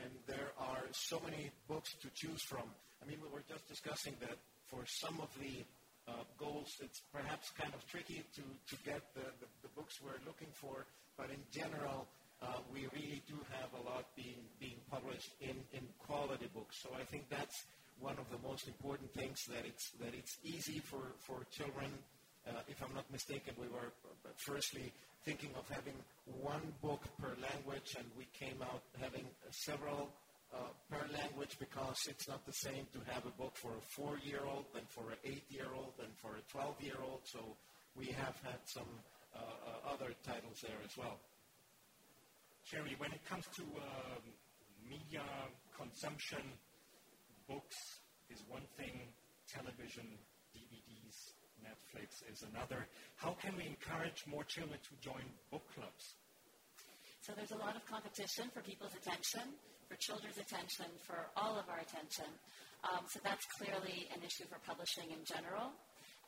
and 0.02 0.10
there 0.26 0.52
are 0.58 0.84
so 0.92 1.20
many 1.24 1.50
books 1.68 1.94
to 2.02 2.08
choose 2.14 2.42
from. 2.42 2.64
I 3.02 3.06
mean, 3.06 3.18
we 3.22 3.28
were 3.28 3.44
just 3.48 3.66
discussing 3.68 4.14
that 4.20 4.36
for 4.66 4.84
some 4.86 5.20
of 5.20 5.28
the 5.40 5.64
uh, 6.08 6.24
goals, 6.38 6.68
it's 6.80 7.00
perhaps 7.12 7.50
kind 7.58 7.72
of 7.74 7.86
tricky 7.86 8.24
to, 8.34 8.42
to 8.42 8.76
get 8.84 9.02
the, 9.14 9.26
the, 9.40 9.48
the 9.62 9.70
books 9.76 10.00
we're 10.02 10.20
looking 10.26 10.50
for, 10.52 10.86
but 11.16 11.30
in 11.30 11.42
general, 11.52 12.08
uh, 12.42 12.56
we 12.72 12.88
really 12.96 13.22
do 13.28 13.36
have 13.52 13.68
a 13.76 13.82
lot 13.88 14.04
being, 14.16 14.40
being 14.58 14.80
published 14.90 15.32
in, 15.40 15.56
in 15.72 15.84
quality 15.98 16.48
books. 16.54 16.80
So 16.82 16.90
I 16.96 17.04
think 17.04 17.28
that's 17.28 17.64
one 18.00 18.16
of 18.16 18.24
the 18.30 18.40
most 18.46 18.66
important 18.66 19.12
things, 19.12 19.44
that 19.48 19.64
it's, 19.66 19.90
that 20.00 20.14
it's 20.16 20.38
easy 20.42 20.80
for, 20.80 21.12
for 21.20 21.44
children. 21.52 21.92
Uh, 22.48 22.64
if 22.68 22.80
I'm 22.82 22.94
not 22.94 23.04
mistaken, 23.12 23.52
we 23.60 23.68
were 23.68 23.92
firstly 24.36 24.92
thinking 25.24 25.50
of 25.58 25.68
having 25.68 25.94
one 26.40 26.72
book 26.82 27.02
per 27.20 27.32
language, 27.40 27.96
and 27.98 28.06
we 28.16 28.26
came 28.32 28.62
out 28.62 28.82
having 29.00 29.24
several 29.50 30.10
uh, 30.54 30.58
per 30.90 31.04
language 31.12 31.56
because 31.58 32.06
it's 32.08 32.28
not 32.28 32.44
the 32.46 32.52
same 32.52 32.86
to 32.92 32.98
have 33.12 33.24
a 33.26 33.34
book 33.40 33.54
for 33.54 33.70
a 33.70 33.80
four-year-old 33.80 34.64
than 34.74 34.82
for 34.88 35.10
an 35.10 35.18
eight-year-old 35.24 35.92
than 35.98 36.10
for 36.16 36.36
a 36.36 36.42
12-year-old. 36.56 37.20
So 37.24 37.38
we 37.94 38.06
have 38.06 38.36
had 38.42 38.58
some 38.64 38.88
uh, 39.34 39.38
uh, 39.38 39.94
other 39.94 40.12
titles 40.26 40.60
there 40.62 40.80
as 40.84 40.96
well. 40.96 41.18
Sherry, 42.64 42.94
when 42.98 43.12
it 43.12 43.24
comes 43.28 43.44
to 43.56 43.62
um, 43.62 44.24
media 44.88 45.22
consumption, 45.76 46.42
books 47.48 47.76
is 48.30 48.42
one 48.48 48.66
thing, 48.76 48.94
television, 49.48 50.06
DVDs, 50.54 51.34
Netflix 51.62 52.22
is 52.30 52.44
another. 52.52 52.86
How 53.20 53.36
can 53.36 53.52
we 53.52 53.68
encourage 53.68 54.24
more 54.24 54.48
children 54.48 54.80
to 54.80 54.92
join 55.04 55.20
book 55.52 55.68
clubs? 55.76 56.16
So 57.20 57.36
there's 57.36 57.52
a 57.52 57.60
lot 57.60 57.76
of 57.76 57.84
competition 57.84 58.48
for 58.48 58.64
people's 58.64 58.96
attention, 58.96 59.44
for 59.92 60.00
children's 60.00 60.40
attention, 60.40 60.88
for 61.04 61.28
all 61.36 61.60
of 61.60 61.68
our 61.68 61.84
attention. 61.84 62.32
Um, 62.80 63.04
so 63.12 63.20
that's 63.20 63.44
clearly 63.60 64.08
an 64.16 64.24
issue 64.24 64.48
for 64.48 64.56
publishing 64.64 65.12
in 65.12 65.20
general, 65.28 65.68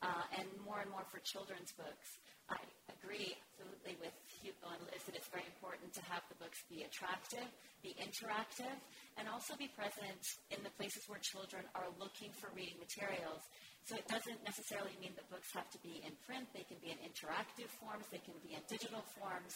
uh, 0.05 0.37
and 0.37 0.45
more 0.69 0.85
and 0.85 0.93
more 0.93 1.09
for 1.09 1.17
children's 1.25 1.73
books. 1.81 2.09
I 2.53 2.61
agree 2.93 3.33
absolutely 3.41 3.97
with 3.97 4.13
Hugo 4.45 4.69
and 4.77 4.85
Liz 4.93 5.01
that 5.09 5.17
it's 5.17 5.33
very 5.33 5.49
important 5.49 5.97
to 5.97 6.05
have 6.13 6.21
the 6.29 6.37
books 6.37 6.61
be 6.69 6.85
attractive, 6.85 7.49
be 7.81 7.97
interactive, 7.97 8.77
and 9.17 9.33
also 9.33 9.57
be 9.57 9.73
present 9.73 10.21
in 10.53 10.61
the 10.61 10.73
places 10.77 11.09
where 11.09 11.25
children 11.25 11.65
are 11.73 11.89
looking 11.97 12.37
for 12.37 12.53
reading 12.53 12.77
materials. 12.77 13.41
So 13.85 13.99
it 13.99 14.07
doesn't 14.07 14.39
necessarily 14.47 14.95
mean 15.03 15.11
that 15.19 15.27
books 15.27 15.51
have 15.59 15.67
to 15.75 15.81
be 15.83 16.03
in 16.07 16.15
print. 16.23 16.47
They 16.55 16.63
can 16.63 16.79
be 16.79 16.95
in 16.95 17.03
interactive 17.03 17.67
forms. 17.83 18.07
They 18.15 18.23
can 18.23 18.39
be 18.39 18.55
in 18.55 18.63
digital 18.71 19.03
forms. 19.19 19.55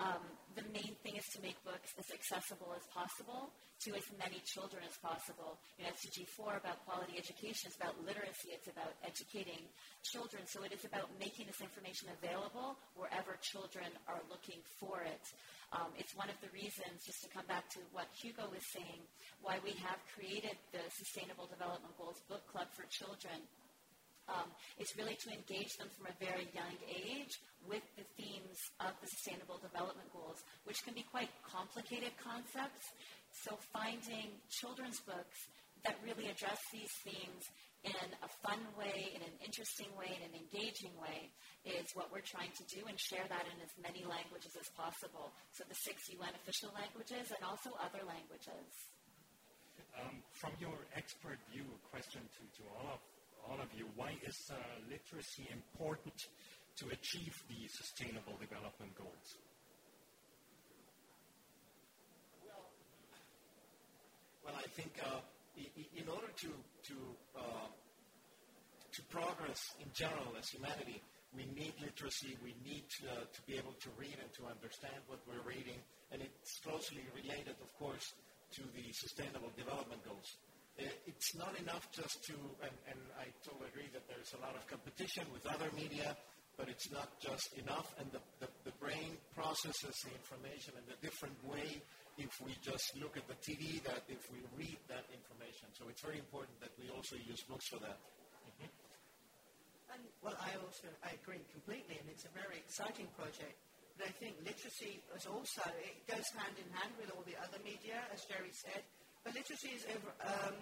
Um, 0.00 0.24
the 0.56 0.64
main 0.72 0.96
thing 1.04 1.20
is 1.20 1.28
to 1.36 1.44
make 1.44 1.60
books 1.62 1.92
as 2.00 2.08
accessible 2.08 2.72
as 2.72 2.82
possible 2.88 3.52
to 3.84 3.92
as 3.96 4.04
many 4.16 4.40
children 4.48 4.80
as 4.84 4.96
possible. 5.00 5.60
You 5.76 5.86
4 6.36 6.56
about 6.56 6.84
quality 6.88 7.16
education 7.20 7.68
is 7.68 7.76
about 7.76 7.96
literacy. 8.00 8.52
It's 8.52 8.68
about 8.68 8.96
educating 9.04 9.60
children. 10.04 10.44
So 10.48 10.64
it 10.64 10.72
is 10.72 10.84
about 10.84 11.12
making 11.20 11.48
this 11.48 11.60
information 11.60 12.08
available 12.16 12.80
wherever 12.96 13.36
children 13.40 13.88
are 14.08 14.20
looking 14.32 14.60
for 14.80 15.04
it. 15.04 15.24
Um, 15.72 15.92
it's 15.96 16.16
one 16.16 16.28
of 16.28 16.36
the 16.42 16.50
reasons, 16.50 17.04
just 17.06 17.22
to 17.22 17.28
come 17.30 17.46
back 17.46 17.68
to 17.76 17.80
what 17.92 18.08
Hugo 18.18 18.48
was 18.50 18.64
saying, 18.72 19.00
why 19.40 19.62
we 19.62 19.70
have 19.84 20.00
created 20.16 20.56
the 20.72 20.82
Sustainable 20.90 21.46
Development 21.46 21.92
Goals 21.94 22.20
Book 22.26 22.42
Club 22.50 22.68
for 22.74 22.84
Children 22.90 23.38
um, 24.30 24.48
really 24.96 25.16
to 25.16 25.28
engage 25.30 25.72
them 25.78 25.88
from 25.96 26.06
a 26.10 26.16
very 26.22 26.46
young 26.54 26.74
age 26.86 27.34
with 27.66 27.84
the 27.96 28.06
themes 28.16 28.58
of 28.80 28.92
the 29.00 29.08
Sustainable 29.18 29.58
Development 29.60 30.06
Goals, 30.12 30.40
which 30.64 30.82
can 30.84 30.94
be 30.94 31.04
quite 31.10 31.30
complicated 31.44 32.12
concepts. 32.20 32.86
So 33.44 33.58
finding 33.72 34.40
children's 34.50 35.00
books 35.06 35.38
that 35.84 35.96
really 36.04 36.28
address 36.28 36.60
these 36.72 36.92
themes 37.04 37.44
in 37.80 38.08
a 38.20 38.30
fun 38.44 38.60
way, 38.76 39.16
in 39.16 39.24
an 39.24 39.36
interesting 39.40 39.88
way, 39.96 40.12
in 40.12 40.20
an 40.20 40.36
engaging 40.36 40.92
way, 41.00 41.32
is 41.64 41.88
what 41.96 42.12
we're 42.12 42.24
trying 42.24 42.52
to 42.52 42.64
do 42.68 42.84
and 42.84 42.96
share 43.00 43.24
that 43.24 43.48
in 43.48 43.56
as 43.64 43.72
many 43.80 44.04
languages 44.04 44.52
as 44.52 44.68
possible. 44.76 45.32
So 45.56 45.64
the 45.64 45.78
six 45.80 46.12
UN 46.12 46.36
official 46.44 46.76
languages 46.76 47.32
and 47.32 47.40
also 47.40 47.72
other 47.80 48.04
languages. 48.04 48.68
Um, 49.96 50.20
from 50.36 50.52
your 50.60 50.76
expert 50.92 51.40
view, 51.48 51.64
a 51.64 51.80
question 51.88 52.20
to, 52.20 52.42
to 52.60 52.62
all 52.76 53.00
of 53.00 53.00
all 53.48 53.60
of 53.60 53.68
you, 53.76 53.86
why 53.96 54.14
is 54.26 54.50
uh, 54.50 54.56
literacy 54.88 55.48
important 55.52 56.14
to 56.76 56.88
achieve 56.88 57.42
the 57.48 57.68
Sustainable 57.68 58.36
Development 58.40 58.94
Goals? 58.96 59.36
Well, 64.44 64.54
I 64.56 64.66
think 64.74 64.92
uh, 65.04 65.20
in 65.96 66.08
order 66.08 66.28
to 66.42 66.50
to 66.50 66.96
uh, 67.36 67.68
to 68.92 69.00
progress 69.10 69.60
in 69.78 69.86
general 69.94 70.34
as 70.38 70.48
humanity, 70.48 71.02
we 71.36 71.46
need 71.54 71.74
literacy. 71.78 72.36
We 72.42 72.54
need 72.66 72.84
to 72.98 73.40
be 73.46 73.54
able 73.54 73.76
to 73.78 73.88
read 73.98 74.16
and 74.18 74.32
to 74.40 74.50
understand 74.50 74.98
what 75.06 75.20
we're 75.28 75.46
reading, 75.46 75.78
and 76.10 76.22
it's 76.22 76.58
closely 76.60 77.06
related, 77.14 77.54
of 77.62 77.70
course, 77.78 78.14
to 78.58 78.62
the 78.74 78.90
Sustainable 78.92 79.52
Development 79.56 80.02
Goals 80.02 80.34
it's 80.78 81.34
not 81.36 81.52
enough 81.58 81.84
just 81.92 82.24
to, 82.30 82.34
and, 82.62 82.74
and 82.88 83.00
I 83.18 83.28
totally 83.44 83.68
agree 83.68 83.90
that 83.92 84.06
there's 84.08 84.32
a 84.36 84.40
lot 84.40 84.56
of 84.56 84.64
competition 84.66 85.24
with 85.32 85.44
other 85.46 85.68
media, 85.76 86.16
but 86.56 86.68
it's 86.68 86.90
not 86.92 87.08
just 87.20 87.56
enough, 87.56 87.88
and 87.98 88.08
the, 88.12 88.20
the, 88.40 88.48
the 88.68 88.74
brain 88.80 89.16
processes 89.32 89.96
the 90.04 90.12
information 90.12 90.76
in 90.76 90.84
a 90.92 90.98
different 91.00 91.36
way 91.44 91.80
if 92.20 92.32
we 92.44 92.52
just 92.60 92.84
look 93.00 93.16
at 93.16 93.24
the 93.28 93.38
TV 93.40 93.80
that 93.88 94.04
if 94.12 94.20
we 94.28 94.44
read 94.52 94.76
that 94.92 95.08
information. 95.08 95.72
So 95.72 95.88
it's 95.88 96.04
very 96.04 96.20
important 96.20 96.52
that 96.60 96.72
we 96.76 96.92
also 96.92 97.16
use 97.16 97.40
books 97.48 97.64
for 97.72 97.80
that. 97.80 97.96
Mm-hmm. 98.44 98.70
And, 99.96 100.02
well, 100.20 100.36
I 100.36 100.52
also 100.60 100.92
I 101.00 101.16
agree 101.16 101.40
completely, 101.48 101.96
and 101.96 102.06
it's 102.12 102.28
a 102.28 102.32
very 102.36 102.60
exciting 102.60 103.08
project. 103.16 103.56
But 103.96 104.08
I 104.08 104.12
think 104.16 104.36
literacy 104.44 105.00
is 105.16 105.24
also, 105.24 105.64
it 105.80 106.04
goes 106.08 106.28
hand 106.36 106.56
in 106.60 106.68
hand 106.76 106.92
with 107.00 107.08
all 107.12 107.24
the 107.24 107.36
other 107.40 107.60
media, 107.64 108.04
as 108.12 108.20
Sherry 108.28 108.52
said. 108.52 108.84
But 109.24 109.36
literacy 109.36 109.76
is 109.76 109.84
over, 109.92 110.10
um, 110.24 110.56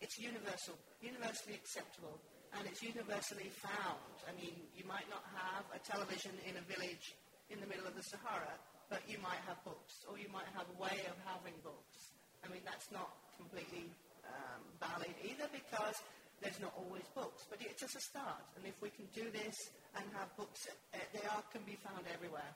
it's 0.00 0.18
universal, 0.18 0.78
universally 1.02 1.58
acceptable, 1.58 2.20
and 2.54 2.62
it's 2.66 2.82
universally 2.82 3.50
found. 3.58 4.14
I 4.28 4.32
mean, 4.38 4.54
you 4.76 4.86
might 4.86 5.08
not 5.10 5.26
have 5.34 5.66
a 5.74 5.80
television 5.82 6.30
in 6.46 6.54
a 6.54 6.64
village 6.70 7.18
in 7.50 7.58
the 7.58 7.66
middle 7.66 7.86
of 7.86 7.94
the 7.98 8.06
Sahara, 8.06 8.54
but 8.88 9.02
you 9.10 9.18
might 9.18 9.42
have 9.50 9.58
books, 9.66 10.06
or 10.06 10.18
you 10.18 10.30
might 10.30 10.46
have 10.54 10.66
a 10.70 10.78
way 10.78 10.94
of 11.10 11.16
having 11.26 11.58
books. 11.66 12.14
I 12.44 12.52
mean, 12.52 12.62
that's 12.62 12.86
not 12.94 13.10
completely 13.34 13.90
um, 14.22 14.62
valid 14.78 15.14
either 15.24 15.50
because 15.50 15.96
there's 16.38 16.60
not 16.60 16.74
always 16.76 17.04
books, 17.14 17.42
but 17.50 17.58
it's 17.62 17.80
just 17.80 17.96
a 17.96 18.04
start. 18.12 18.44
And 18.54 18.66
if 18.66 18.76
we 18.78 18.90
can 18.90 19.08
do 19.10 19.26
this 19.32 19.56
and 19.96 20.04
have 20.14 20.30
books, 20.36 20.60
uh, 20.70 20.98
they 21.10 21.24
are, 21.26 21.42
can 21.50 21.64
be 21.66 21.74
found 21.82 22.04
everywhere. 22.12 22.52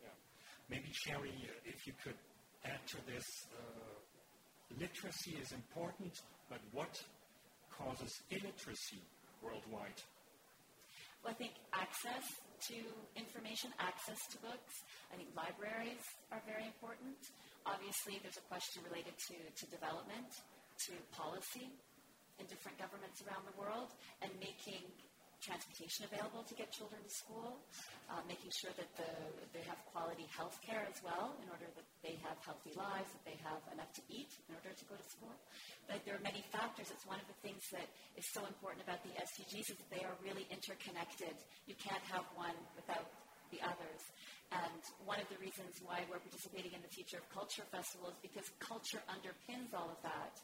Yeah. 0.00 0.14
Maybe, 0.70 0.88
Sherry, 1.04 1.34
if 1.66 1.86
you 1.86 1.92
could 2.00 2.18
add 2.64 2.80
to 2.94 2.98
this, 3.04 3.26
uh, 3.52 4.01
literacy 4.78 5.36
is 5.40 5.52
important, 5.52 6.12
but 6.48 6.60
what 6.72 6.94
causes 7.70 8.12
illiteracy 8.30 9.02
worldwide? 9.42 10.00
Well, 11.22 11.30
I 11.32 11.38
think 11.38 11.54
access 11.72 12.26
to 12.68 12.78
information, 13.14 13.70
access 13.78 14.18
to 14.34 14.36
books. 14.42 14.74
I 15.12 15.16
think 15.16 15.30
libraries 15.34 16.02
are 16.30 16.42
very 16.46 16.66
important. 16.66 17.18
Obviously, 17.66 18.18
there's 18.22 18.38
a 18.38 18.46
question 18.50 18.82
related 18.86 19.14
to, 19.30 19.36
to 19.38 19.64
development, 19.70 20.30
to 20.90 20.92
policy 21.14 21.70
in 22.42 22.46
different 22.50 22.74
governments 22.78 23.22
around 23.22 23.46
the 23.46 23.54
world, 23.54 23.94
and 24.22 24.30
making 24.42 24.82
transportation 25.42 26.06
available 26.06 26.46
to 26.46 26.54
get 26.54 26.70
children 26.70 27.02
to 27.02 27.12
school, 27.12 27.58
uh, 28.06 28.22
making 28.30 28.54
sure 28.54 28.70
that 28.78 28.86
the, 28.94 29.10
they 29.50 29.62
have 29.66 29.76
quality 29.90 30.24
health 30.30 30.54
care 30.62 30.86
as 30.86 31.02
well 31.02 31.34
in 31.42 31.50
order 31.50 31.66
that 31.74 31.86
they 32.06 32.14
have 32.22 32.38
healthy 32.46 32.70
lives, 32.78 33.10
that 33.10 33.26
they 33.26 33.38
have 33.42 33.58
enough 33.74 33.90
to 33.98 34.02
eat 34.06 34.30
in 34.46 34.54
order 34.54 34.70
to 34.70 34.84
go 34.86 34.94
to 34.94 35.06
school. 35.10 35.34
But 35.90 36.06
there 36.06 36.14
are 36.14 36.24
many 36.24 36.46
factors. 36.54 36.94
It's 36.94 37.04
one 37.04 37.18
of 37.18 37.26
the 37.26 37.38
things 37.42 37.66
that 37.74 37.90
is 38.14 38.26
so 38.30 38.46
important 38.46 38.86
about 38.86 39.02
the 39.02 39.12
SDGs 39.18 39.74
is 39.74 39.76
that 39.76 39.90
they 39.90 40.06
are 40.06 40.14
really 40.22 40.46
interconnected. 40.48 41.34
You 41.66 41.74
can't 41.74 42.04
have 42.14 42.22
one 42.38 42.54
without 42.78 43.10
the 43.50 43.60
others. 43.66 44.02
And 44.52 44.82
one 45.08 45.16
of 45.16 45.28
the 45.32 45.40
reasons 45.40 45.80
why 45.80 46.04
we're 46.12 46.20
participating 46.20 46.76
in 46.76 46.82
the 46.84 46.92
Future 46.92 47.16
of 47.20 47.26
Culture 47.32 47.64
Festival 47.72 48.12
is 48.12 48.18
because 48.20 48.48
culture 48.60 49.00
underpins 49.08 49.72
all 49.72 49.88
of 49.88 50.00
that. 50.04 50.36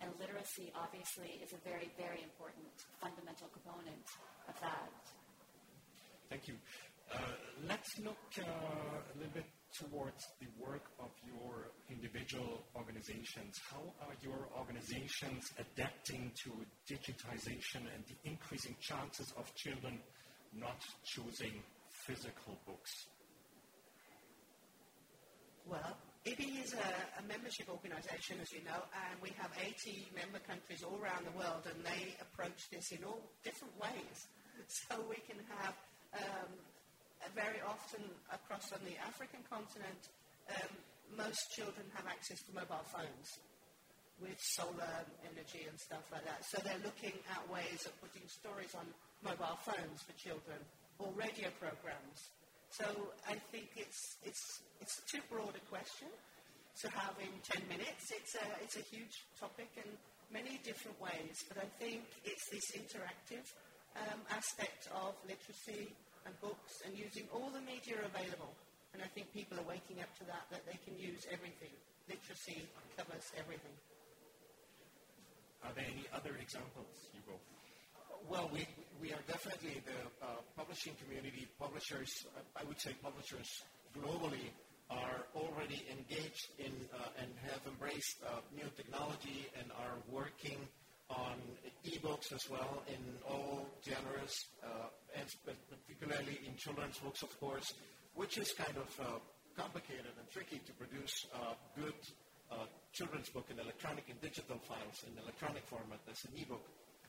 And 0.00 0.10
literacy, 0.20 0.72
obviously, 0.74 1.40
is 1.42 1.52
a 1.52 1.60
very, 1.68 1.90
very 1.96 2.22
important 2.22 2.66
fundamental 3.00 3.48
component 3.48 4.04
of 4.48 4.54
that. 4.60 4.90
Thank 6.28 6.48
you. 6.48 6.54
Uh, 7.12 7.18
let's 7.68 7.98
look 8.00 8.18
uh, 8.38 8.42
a 8.42 9.14
little 9.16 9.32
bit 9.34 9.46
towards 9.74 10.24
the 10.40 10.46
work 10.58 10.86
of 11.00 11.10
your 11.26 11.70
individual 11.90 12.64
organizations. 12.76 13.60
How 13.70 13.82
are 14.06 14.14
your 14.22 14.48
organizations 14.56 15.50
adapting 15.58 16.32
to 16.44 16.50
digitization 16.88 17.82
and 17.94 18.04
the 18.06 18.30
increasing 18.30 18.76
chances 18.80 19.32
of 19.36 19.52
children 19.54 19.98
not 20.56 20.80
choosing 21.04 21.62
physical 22.06 22.58
books? 22.66 23.08
Well, 25.66 25.96
IBBY 26.24 26.64
is 26.64 26.72
a, 26.72 27.20
a, 27.20 27.22
membership 27.28 27.68
organization, 27.68 28.40
as 28.40 28.48
you 28.48 28.64
know, 28.64 28.80
and 28.96 29.20
we 29.20 29.28
have 29.36 29.52
80 29.60 30.08
member 30.16 30.40
countries 30.40 30.80
all 30.80 30.96
around 30.96 31.28
the 31.28 31.36
world, 31.36 31.68
and 31.68 31.76
they 31.84 32.16
approach 32.16 32.56
this 32.72 32.96
in 32.96 33.04
all 33.04 33.20
different 33.44 33.76
ways. 33.76 34.18
So 34.88 34.96
we 35.10 35.20
can 35.28 35.36
have 35.60 35.76
um, 36.16 36.48
very 37.36 37.60
often 37.60 38.00
across 38.32 38.72
on 38.72 38.80
the 38.88 38.96
African 39.04 39.44
continent, 39.50 40.08
um, 40.48 40.72
most 41.12 41.42
children 41.52 41.84
have 41.92 42.06
access 42.08 42.40
to 42.48 42.50
mobile 42.56 42.86
phones 42.88 43.28
with 44.22 44.38
solar 44.56 45.04
energy 45.28 45.66
and 45.68 45.76
stuff 45.76 46.08
like 46.08 46.24
that. 46.24 46.40
So 46.48 46.62
they're 46.64 46.80
looking 46.80 47.12
at 47.28 47.44
ways 47.52 47.84
of 47.84 47.92
putting 48.00 48.24
stories 48.30 48.72
on 48.72 48.86
mobile 49.20 49.58
phones 49.60 50.00
for 50.06 50.14
children 50.16 50.56
or 50.96 51.12
radio 51.12 51.50
programs. 51.60 52.30
So 52.74 52.90
I 53.30 53.38
think 53.54 53.70
it's, 53.78 54.18
it's, 54.26 54.42
it's 54.82 54.98
too 55.06 55.22
broad 55.30 55.54
a 55.54 55.64
question 55.70 56.10
to 56.82 56.90
have 56.90 57.14
in 57.22 57.30
10 57.46 57.70
minutes. 57.70 58.10
It's 58.10 58.34
a, 58.34 58.46
it's 58.66 58.74
a 58.74 58.82
huge 58.90 59.14
topic 59.38 59.70
in 59.78 59.86
many 60.34 60.58
different 60.66 60.98
ways, 60.98 61.38
but 61.46 61.62
I 61.62 61.70
think 61.78 62.02
it's 62.26 62.50
this 62.50 62.66
interactive 62.74 63.46
um, 63.94 64.18
aspect 64.26 64.90
of 64.90 65.14
literacy 65.22 65.86
and 66.26 66.34
books 66.42 66.82
and 66.82 66.98
using 66.98 67.30
all 67.30 67.46
the 67.54 67.62
media 67.62 68.02
available. 68.02 68.50
And 68.90 69.06
I 69.06 69.08
think 69.14 69.30
people 69.30 69.54
are 69.54 69.68
waking 69.70 70.02
up 70.02 70.10
to 70.18 70.26
that, 70.26 70.50
that 70.50 70.66
they 70.66 70.78
can 70.82 70.98
use 70.98 71.22
everything. 71.30 71.70
Literacy 72.10 72.66
covers 72.98 73.30
everything. 73.38 73.74
Are 75.62 75.70
there 75.78 75.86
any 75.86 76.10
other 76.10 76.34
examples, 76.42 76.90
Hugo? 77.14 77.38
Well, 78.30 78.48
we, 78.52 78.66
we 79.02 79.12
are 79.12 79.20
definitely 79.28 79.82
the 79.84 80.24
uh, 80.24 80.40
publishing 80.56 80.94
community, 81.04 81.46
publishers, 81.58 82.24
I 82.56 82.64
would 82.64 82.80
say 82.80 82.92
publishers 83.02 83.62
globally 83.92 84.48
are 84.90 85.28
already 85.36 85.84
engaged 85.92 86.48
in 86.58 86.72
uh, 86.94 87.20
and 87.20 87.28
have 87.52 87.60
embraced 87.68 88.16
uh, 88.24 88.40
new 88.56 88.64
technology 88.76 89.48
and 89.60 89.70
are 89.72 90.00
working 90.10 90.56
on 91.10 91.36
e-books 91.84 92.32
as 92.32 92.48
well 92.48 92.82
in 92.88 93.00
all 93.28 93.66
genres, 93.84 94.32
uh, 94.64 94.88
and 95.20 95.28
particularly 95.44 96.40
in 96.48 96.56
children's 96.56 96.98
books, 96.98 97.22
of 97.22 97.38
course, 97.38 97.74
which 98.14 98.38
is 98.38 98.52
kind 98.56 98.76
of 98.78 98.88
uh, 99.00 99.18
complicated 99.54 100.16
and 100.18 100.30
tricky 100.30 100.60
to 100.64 100.72
produce 100.72 101.26
uh, 101.34 101.52
good 101.76 101.94
children's 102.92 103.28
book 103.30 103.46
in 103.50 103.58
electronic 103.58 104.04
and 104.08 104.20
digital 104.20 104.56
files 104.68 105.02
in 105.04 105.12
electronic 105.20 105.66
format 105.66 105.98
as 106.08 106.24
an 106.24 106.30
e-book. 106.38 106.62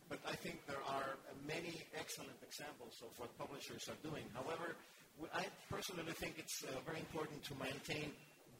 But 0.10 0.20
I 0.28 0.36
think 0.36 0.62
there 0.68 0.82
are 0.86 1.18
many 1.48 1.82
excellent 1.98 2.38
examples 2.46 2.94
of 3.02 3.10
what 3.18 3.36
publishers 3.38 3.90
are 3.90 3.98
doing. 4.08 4.24
However, 4.34 4.76
I 5.34 5.46
personally 5.70 6.14
think 6.14 6.36
it's 6.38 6.64
uh, 6.64 6.78
very 6.86 7.00
important 7.00 7.44
to 7.46 7.54
maintain 7.56 8.12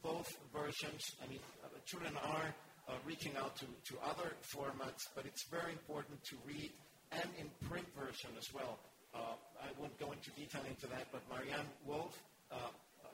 both 0.02 0.26
versions. 0.52 1.14
I 1.22 1.28
mean, 1.28 1.38
uh, 1.62 1.68
children 1.86 2.14
are 2.24 2.50
uh, 2.88 2.92
reaching 3.04 3.36
out 3.36 3.56
to, 3.56 3.66
to 3.66 3.94
other 4.02 4.34
formats, 4.42 5.06
but 5.14 5.26
it's 5.26 5.44
very 5.50 5.72
important 5.72 6.22
to 6.24 6.36
read 6.46 6.70
and 7.12 7.28
in 7.38 7.46
print 7.68 7.86
version 7.94 8.30
as 8.38 8.52
well. 8.52 8.78
Uh, 9.14 9.38
I 9.62 9.70
won't 9.78 9.96
go 9.98 10.12
into 10.12 10.30
detail 10.32 10.62
into 10.68 10.86
that, 10.88 11.06
but 11.12 11.22
Maryanne 11.30 11.70
Wolf, 11.86 12.18
uh, 12.50 12.56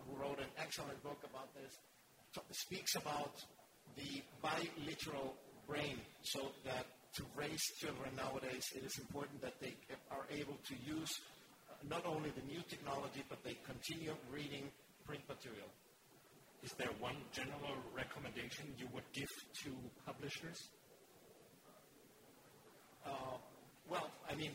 who 0.09 0.17
wrote 0.21 0.39
an 0.39 0.51
excellent 0.59 1.03
book 1.03 1.21
about 1.25 1.53
this, 1.55 1.73
t- 2.35 2.41
speaks 2.51 2.95
about 2.97 3.37
the 3.97 4.23
biliterate 4.43 5.37
brain, 5.69 6.01
so 6.23 6.53
that 6.65 6.87
to 7.17 7.23
raise 7.37 7.61
children 7.79 8.11
nowadays, 8.17 8.65
it 8.75 8.85
is 8.85 8.99
important 8.99 9.41
that 9.43 9.61
they 9.61 9.75
are 10.11 10.25
able 10.31 10.57
to 10.69 10.75
use 10.85 11.11
uh, 11.69 11.75
not 11.89 12.07
only 12.07 12.31
the 12.31 12.47
new 12.47 12.63
technology, 12.69 13.23
but 13.29 13.43
they 13.45 13.57
continue 13.67 14.15
reading 14.33 14.71
print 15.07 15.23
material. 15.29 15.69
Is 16.63 16.73
there 16.79 16.91
one 17.01 17.17
general 17.33 17.77
recommendation 17.95 18.73
you 18.79 18.87
would 18.95 19.05
give 19.13 19.29
to 19.65 19.71
publishers? 20.07 20.69
Uh, 23.05 23.37
well, 23.91 24.09
I 24.31 24.35
mean, 24.37 24.53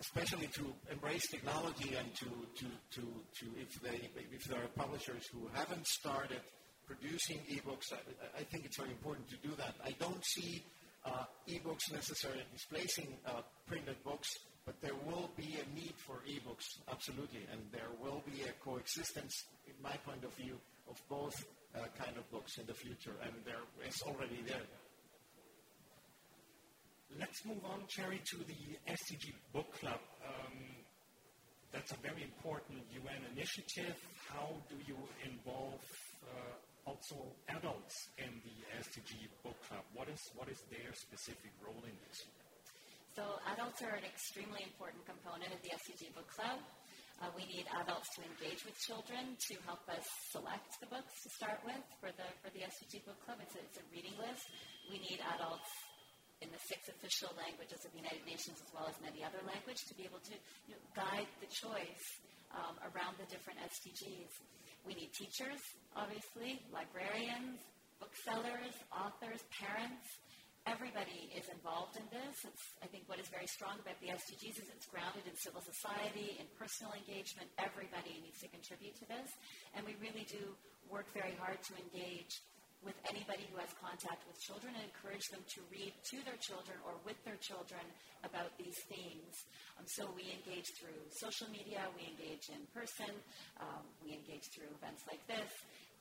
especially 0.00 0.46
to 0.46 0.72
embrace 0.90 1.26
technology 1.28 1.94
and 1.98 2.14
to, 2.14 2.26
to, 2.56 2.66
to, 2.94 3.00
to 3.00 3.46
if, 3.58 3.80
they, 3.82 4.08
if 4.32 4.44
there 4.44 4.62
are 4.62 4.68
publishers 4.76 5.26
who 5.32 5.48
haven't 5.52 5.86
started 5.86 6.40
producing 6.86 7.40
ebooks, 7.50 7.92
I, 7.92 8.40
I 8.40 8.42
think 8.44 8.64
it's 8.64 8.78
very 8.78 8.90
important 8.90 9.28
to 9.30 9.36
do 9.48 9.54
that. 9.56 9.74
I 9.84 9.94
don't 9.98 10.24
see 10.24 10.62
uh, 11.04 11.24
ebooks 11.48 11.92
necessarily 11.92 12.44
displacing 12.52 13.08
uh, 13.26 13.42
printed 13.66 13.96
books, 14.04 14.28
but 14.64 14.80
there 14.80 14.94
will 15.06 15.30
be 15.36 15.56
a 15.58 15.74
need 15.74 15.94
for 15.96 16.22
e-books, 16.26 16.78
absolutely, 16.90 17.46
and 17.50 17.60
there 17.72 17.90
will 18.00 18.22
be 18.26 18.42
a 18.42 18.52
coexistence, 18.64 19.44
in 19.66 19.74
my 19.82 19.96
point 20.06 20.24
of 20.24 20.32
view, 20.34 20.56
of 20.88 20.96
both 21.08 21.34
uh, 21.74 21.80
kind 21.98 22.16
of 22.16 22.30
books 22.30 22.58
in 22.58 22.66
the 22.66 22.74
future, 22.74 23.14
and 23.22 23.32
there, 23.44 23.62
it's 23.84 24.02
already 24.02 24.38
there. 24.46 24.62
Let's 27.18 27.44
move 27.44 27.64
on, 27.64 27.82
Sherry, 27.88 28.20
to 28.24 28.36
the 28.38 28.56
SDG 28.88 29.34
Book 29.52 29.70
Club. 29.80 30.00
Um, 30.24 30.56
that's 31.72 31.92
a 31.92 31.96
very 31.96 32.22
important 32.22 32.78
UN 32.92 33.20
initiative. 33.34 33.96
How 34.28 34.48
do 34.68 34.76
you 34.86 34.96
involve 35.24 35.80
uh, 36.24 36.61
also 36.86 37.16
adults 37.48 38.10
in 38.18 38.30
the 38.42 38.56
SDG 38.82 39.30
Book 39.42 39.58
Club? 39.68 39.84
What 39.94 40.08
is, 40.08 40.20
what 40.34 40.48
is 40.48 40.62
their 40.70 40.90
specific 40.94 41.52
role 41.62 41.82
in 41.86 41.94
this? 42.08 42.26
So 43.14 43.22
adults 43.52 43.84
are 43.84 43.92
an 43.92 44.08
extremely 44.08 44.64
important 44.64 45.04
component 45.04 45.52
of 45.52 45.60
the 45.60 45.70
SDG 45.76 46.16
Book 46.16 46.28
Club. 46.32 46.58
Uh, 47.20 47.30
we 47.38 47.46
need 47.46 47.68
adults 47.78 48.08
to 48.18 48.24
engage 48.24 48.64
with 48.66 48.74
children 48.82 49.36
to 49.38 49.54
help 49.68 49.84
us 49.86 50.02
select 50.32 50.74
the 50.82 50.88
books 50.90 51.12
to 51.22 51.28
start 51.30 51.60
with 51.62 51.78
for 52.02 52.10
the 52.18 52.26
for 52.42 52.50
the 52.50 52.66
SDG 52.66 53.04
Book 53.06 53.20
Club. 53.22 53.38
It's 53.38 53.54
a, 53.54 53.62
it's 53.62 53.78
a 53.78 53.86
reading 53.94 54.16
list. 54.18 54.42
We 54.90 54.98
need 54.98 55.22
adults 55.38 55.70
in 56.42 56.50
the 56.50 56.58
six 56.66 56.90
official 56.90 57.30
languages 57.38 57.86
of 57.86 57.94
the 57.94 58.02
United 58.02 58.26
Nations 58.26 58.58
as 58.58 58.70
well 58.74 58.90
as 58.90 58.98
many 58.98 59.22
other 59.22 59.38
languages 59.46 59.86
to 59.86 59.94
be 59.94 60.02
able 60.02 60.18
to 60.26 60.34
you 60.66 60.74
know, 60.74 60.82
guide 60.98 61.30
the 61.38 61.46
choice 61.46 62.04
um, 62.50 62.74
around 62.90 63.14
the 63.22 63.28
different 63.30 63.62
SDGs. 63.70 64.32
We 64.86 64.94
need 64.94 65.12
teachers, 65.14 65.62
obviously, 65.94 66.62
librarians, 66.74 67.62
booksellers, 68.02 68.74
authors, 68.90 69.42
parents, 69.54 70.06
everybody 70.66 71.30
is 71.34 71.46
involved 71.50 71.98
in 71.98 72.06
this. 72.10 72.34
It's, 72.46 72.64
I 72.82 72.86
think 72.86 73.06
what 73.10 73.18
is 73.18 73.26
very 73.30 73.46
strong 73.46 73.78
about 73.82 73.98
the 73.98 74.14
SDGs 74.14 74.62
is 74.62 74.66
it's 74.70 74.86
grounded 74.86 75.26
in 75.26 75.34
civil 75.34 75.62
society, 75.62 76.38
in 76.38 76.46
personal 76.54 76.94
engagement. 76.94 77.50
Everybody 77.58 78.22
needs 78.22 78.38
to 78.42 78.48
contribute 78.50 78.94
to 79.02 79.06
this. 79.10 79.30
And 79.74 79.82
we 79.86 79.98
really 79.98 80.26
do 80.30 80.54
work 80.86 81.10
very 81.14 81.34
hard 81.38 81.58
to 81.58 81.72
engage 81.78 82.42
with 82.82 82.98
anybody 83.06 83.46
who 83.50 83.58
has 83.62 83.70
contact 83.78 84.26
with 84.26 84.34
children 84.42 84.74
and 84.74 84.84
encourage 84.90 85.22
them 85.30 85.42
to 85.54 85.60
read 85.70 85.94
to 86.10 86.18
their 86.26 86.38
children 86.42 86.74
or 86.82 86.98
with 87.06 87.18
their 87.22 87.38
children 87.38 87.82
about 88.26 88.50
these 88.58 88.74
themes. 88.90 89.34
Um, 89.78 89.86
so 89.86 90.10
we 90.14 90.26
engage 90.34 90.66
through 90.78 90.98
social 91.22 91.46
media, 91.50 91.86
we 91.94 92.10
engage 92.10 92.50
in 92.50 92.62
person, 92.74 93.10
um, 93.62 93.86
we 94.02 94.14
engage 94.18 94.46
through 94.50 94.70
events 94.74 95.06
like 95.06 95.22
this. 95.30 95.50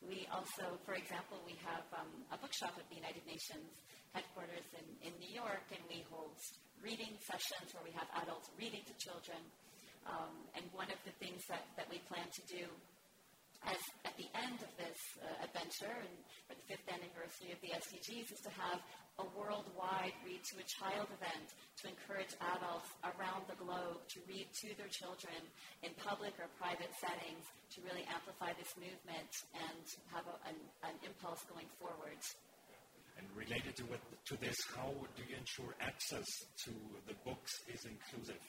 We 0.02 0.26
also, 0.34 0.82
for 0.82 0.98
example, 0.98 1.38
we 1.46 1.54
have 1.62 1.86
um, 1.94 2.10
a 2.34 2.38
bookshop 2.42 2.74
at 2.74 2.90
the 2.90 2.98
United 2.98 3.22
Nations 3.30 3.70
headquarters 4.18 4.66
in, 4.74 4.88
in 5.06 5.14
New 5.22 5.30
York, 5.30 5.64
and 5.70 5.80
we 5.88 6.02
hold 6.10 6.34
reading 6.82 7.14
sessions 7.22 7.70
where 7.78 7.86
we 7.86 7.94
have 7.94 8.10
adults 8.26 8.50
reading 8.58 8.82
to 8.90 8.94
children. 8.98 9.40
Um, 10.10 10.34
and 10.58 10.66
one 10.74 10.90
of 10.90 10.98
the 11.06 11.14
things 11.22 11.46
that, 11.46 11.62
that 11.78 11.86
we 11.86 12.02
plan 12.10 12.26
to 12.26 12.44
do 12.50 12.66
as 13.68 13.78
at 14.06 14.16
the 14.18 14.26
end 14.34 14.58
of 14.66 14.72
this 14.78 15.00
uh, 15.22 15.46
adventure 15.46 15.94
and 15.94 16.16
for 16.50 16.56
the 16.58 16.66
fifth 16.66 16.88
anniversary 16.90 17.54
of 17.54 17.60
the 17.62 17.72
SDGs 17.78 18.34
is 18.34 18.42
to 18.42 18.52
have 18.58 18.82
a 19.22 19.26
worldwide 19.38 20.16
Read 20.26 20.42
to 20.50 20.56
a 20.58 20.66
Child 20.66 21.06
event 21.14 21.48
to 21.84 21.84
encourage 21.92 22.34
adults 22.58 22.90
around 23.06 23.46
the 23.46 23.58
globe 23.60 24.02
to 24.18 24.18
read 24.26 24.50
to 24.66 24.74
their 24.80 24.90
children 24.90 25.38
in 25.86 25.92
public 26.02 26.34
or 26.42 26.50
private 26.58 26.90
settings 26.98 27.46
to 27.76 27.86
really 27.86 28.08
amplify 28.10 28.50
this 28.58 28.72
movement 28.80 29.32
and 29.54 29.84
have 30.10 30.26
a, 30.26 30.36
an, 30.50 30.58
an 30.88 30.96
impulse 31.06 31.46
going 31.46 31.70
forward. 31.78 32.18
And 33.20 33.28
related 33.38 33.78
to, 33.78 33.84
what, 33.92 34.02
to 34.02 34.36
this, 34.42 34.58
how 34.74 34.90
do 34.90 35.22
you 35.28 35.38
ensure 35.38 35.76
access 35.84 36.26
to 36.66 36.72
the 37.06 37.14
books 37.22 37.52
is 37.70 37.86
inclusive? 37.86 38.42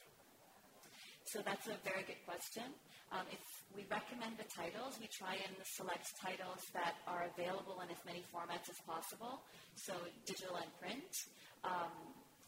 So 1.26 1.42
that's 1.44 1.66
a 1.68 1.76
very 1.84 2.02
good 2.06 2.22
question. 2.24 2.72
Um, 3.12 3.28
if 3.28 3.44
we 3.76 3.84
recommend 3.92 4.40
the 4.40 4.48
titles, 4.48 4.96
we 4.96 5.04
try 5.12 5.36
and 5.36 5.52
select 5.76 6.08
titles 6.16 6.64
that 6.72 6.96
are 7.04 7.28
available 7.36 7.76
in 7.84 7.92
as 7.92 8.00
many 8.08 8.24
formats 8.32 8.72
as 8.72 8.80
possible, 8.88 9.44
so 9.76 9.92
digital 10.24 10.56
and 10.56 10.72
print. 10.80 11.12
Um, 11.60 11.92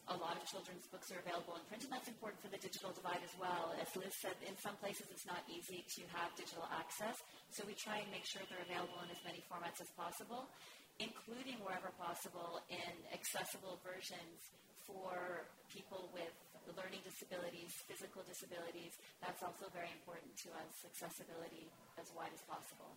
a 0.09 0.17
lot 0.17 0.41
of 0.41 0.45
children's 0.49 0.89
books 0.89 1.13
are 1.13 1.21
available 1.21 1.61
in 1.61 1.65
print, 1.69 1.85
and 1.85 1.93
that's 1.93 2.09
important 2.09 2.41
for 2.41 2.49
the 2.49 2.61
digital 2.61 2.97
divide 2.97 3.21
as 3.21 3.33
well. 3.37 3.77
As 3.77 3.93
Liz 3.93 4.13
said, 4.25 4.37
in 4.41 4.57
some 4.57 4.77
places 4.81 5.05
it's 5.13 5.29
not 5.29 5.45
easy 5.53 5.85
to 5.85 6.03
have 6.17 6.33
digital 6.33 6.65
access, 6.73 7.17
so 7.53 7.61
we 7.69 7.77
try 7.77 8.01
and 8.01 8.09
make 8.09 8.25
sure 8.25 8.41
they're 8.49 8.65
available 8.65 9.05
in 9.05 9.13
as 9.13 9.21
many 9.21 9.45
formats 9.45 9.85
as 9.85 9.93
possible, 10.01 10.49
including 10.97 11.61
wherever 11.61 11.93
possible 12.01 12.65
in 12.73 12.93
accessible 13.13 13.85
versions 13.85 14.41
for 14.87 15.49
people 15.73 16.09
with 16.13 16.33
learning 16.73 17.05
disabilities, 17.05 17.71
physical 17.85 18.25
disabilities. 18.25 18.97
That's 19.21 19.43
also 19.45 19.69
very 19.77 19.93
important 19.93 20.33
to 20.45 20.49
us, 20.57 20.73
accessibility 20.89 21.69
as 22.01 22.09
wide 22.17 22.33
as 22.33 22.41
possible. 22.49 22.89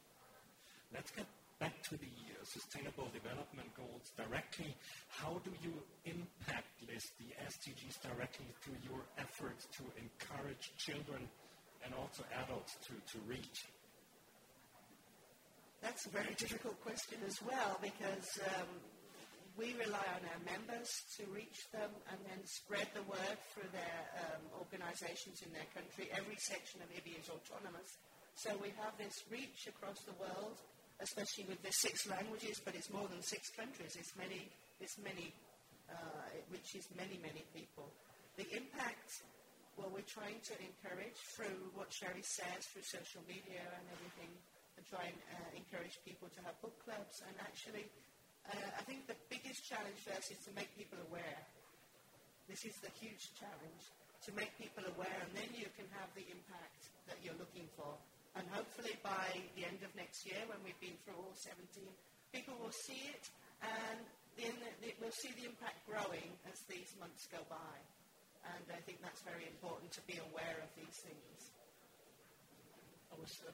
Let's 0.94 1.12
get 1.12 1.28
back 1.60 1.76
to 1.92 1.98
the 2.00 2.16
uh, 2.32 2.46
Sustainable 2.48 3.12
Development 3.12 3.68
Goals 3.76 4.14
directly. 4.16 4.72
How 5.10 5.42
do 5.44 5.52
you 5.60 5.74
impact, 6.06 6.70
Liz, 6.88 7.04
the 7.20 7.34
SDGs 7.44 8.00
directly 8.02 8.48
through 8.64 8.80
your 8.88 9.04
efforts 9.18 9.68
to 9.78 9.84
encourage 10.00 10.72
children 10.78 11.28
and 11.84 11.92
also 11.94 12.24
adults 12.46 12.78
to, 12.88 12.94
to 12.94 13.18
read? 13.28 13.56
That's 15.82 16.06
a 16.06 16.10
very 16.10 16.34
difficult 16.38 16.80
question 16.82 17.20
as 17.26 17.38
well 17.42 17.78
because 17.82 18.28
um, 18.48 18.70
we 19.58 19.74
rely 19.82 20.06
on 20.14 20.22
our 20.22 20.42
members 20.46 20.86
to 21.18 21.26
reach 21.34 21.66
them 21.74 21.90
and 22.14 22.20
then 22.30 22.38
spread 22.46 22.86
the 22.94 23.02
word 23.10 23.38
through 23.50 23.66
their 23.74 24.00
um, 24.22 24.46
organizations 24.62 25.42
in 25.42 25.50
their 25.50 25.66
country. 25.74 26.14
Every 26.14 26.38
section 26.38 26.78
of 26.86 26.88
IBBY 26.94 27.18
is 27.18 27.26
autonomous. 27.34 27.98
So 28.38 28.54
we 28.62 28.70
have 28.78 28.94
this 29.02 29.26
reach 29.34 29.66
across 29.66 29.98
the 30.06 30.14
world, 30.22 30.62
especially 31.02 31.50
with 31.50 31.58
the 31.66 31.74
six 31.74 32.06
languages, 32.06 32.62
but 32.62 32.78
it's 32.78 32.94
more 32.94 33.10
than 33.10 33.18
six 33.26 33.50
countries. 33.58 33.98
It's 33.98 34.14
many, 34.14 34.46
it's 34.78 35.02
many, 35.02 35.34
uh, 35.90 36.38
it 36.38 36.46
reaches 36.54 36.86
many, 36.94 37.18
many 37.18 37.42
people. 37.50 37.90
The 38.38 38.46
impact, 38.54 39.10
well, 39.74 39.90
we're 39.90 40.06
trying 40.06 40.38
to 40.38 40.56
encourage 40.62 41.18
through 41.34 41.74
what 41.74 41.90
Sherry 41.90 42.22
says, 42.22 42.62
through 42.70 42.86
social 42.86 43.26
media 43.26 43.66
and 43.74 43.86
everything, 43.90 44.30
and 44.78 44.86
try 44.86 45.10
and 45.10 45.18
uh, 45.34 45.50
encourage 45.58 45.98
people 46.06 46.30
to 46.30 46.40
have 46.46 46.54
book 46.62 46.78
clubs 46.86 47.26
and 47.26 47.34
actually 47.42 47.90
uh, 48.52 48.80
I 48.80 48.82
think 48.88 49.08
the 49.08 49.20
biggest 49.28 49.68
challenge 49.68 50.00
for 50.04 50.16
us 50.16 50.32
is 50.32 50.40
to 50.48 50.52
make 50.56 50.72
people 50.80 50.98
aware. 51.12 51.42
This 52.48 52.64
is 52.64 52.76
the 52.80 52.92
huge 52.96 53.36
challenge, 53.36 53.84
to 54.24 54.32
make 54.32 54.56
people 54.56 54.88
aware, 54.88 55.20
and 55.20 55.32
then 55.36 55.52
you 55.52 55.68
can 55.76 55.88
have 56.00 56.08
the 56.16 56.24
impact 56.32 56.88
that 57.12 57.20
you're 57.20 57.36
looking 57.36 57.68
for. 57.76 57.92
And 58.40 58.48
hopefully 58.54 58.96
by 59.04 59.36
the 59.60 59.68
end 59.68 59.84
of 59.84 59.92
next 60.00 60.24
year, 60.24 60.40
when 60.48 60.62
we've 60.64 60.80
been 60.80 60.96
through 61.04 61.20
all 61.20 61.36
17, 61.36 61.60
people 62.32 62.56
will 62.56 62.76
see 62.88 63.04
it, 63.12 63.26
and 63.60 64.00
then 64.40 64.56
we'll 65.02 65.20
see 65.20 65.34
the 65.36 65.50
impact 65.50 65.84
growing 65.84 66.32
as 66.48 66.62
these 66.72 66.94
months 67.02 67.28
go 67.28 67.44
by. 67.52 67.76
And 68.48 68.64
I 68.72 68.80
think 68.88 69.04
that's 69.04 69.20
very 69.28 69.44
important 69.44 69.92
to 69.98 70.02
be 70.08 70.22
aware 70.32 70.64
of 70.64 70.72
these 70.80 70.96
things. 71.04 71.52
I 73.12 73.16
was 73.20 73.34
uh, 73.44 73.52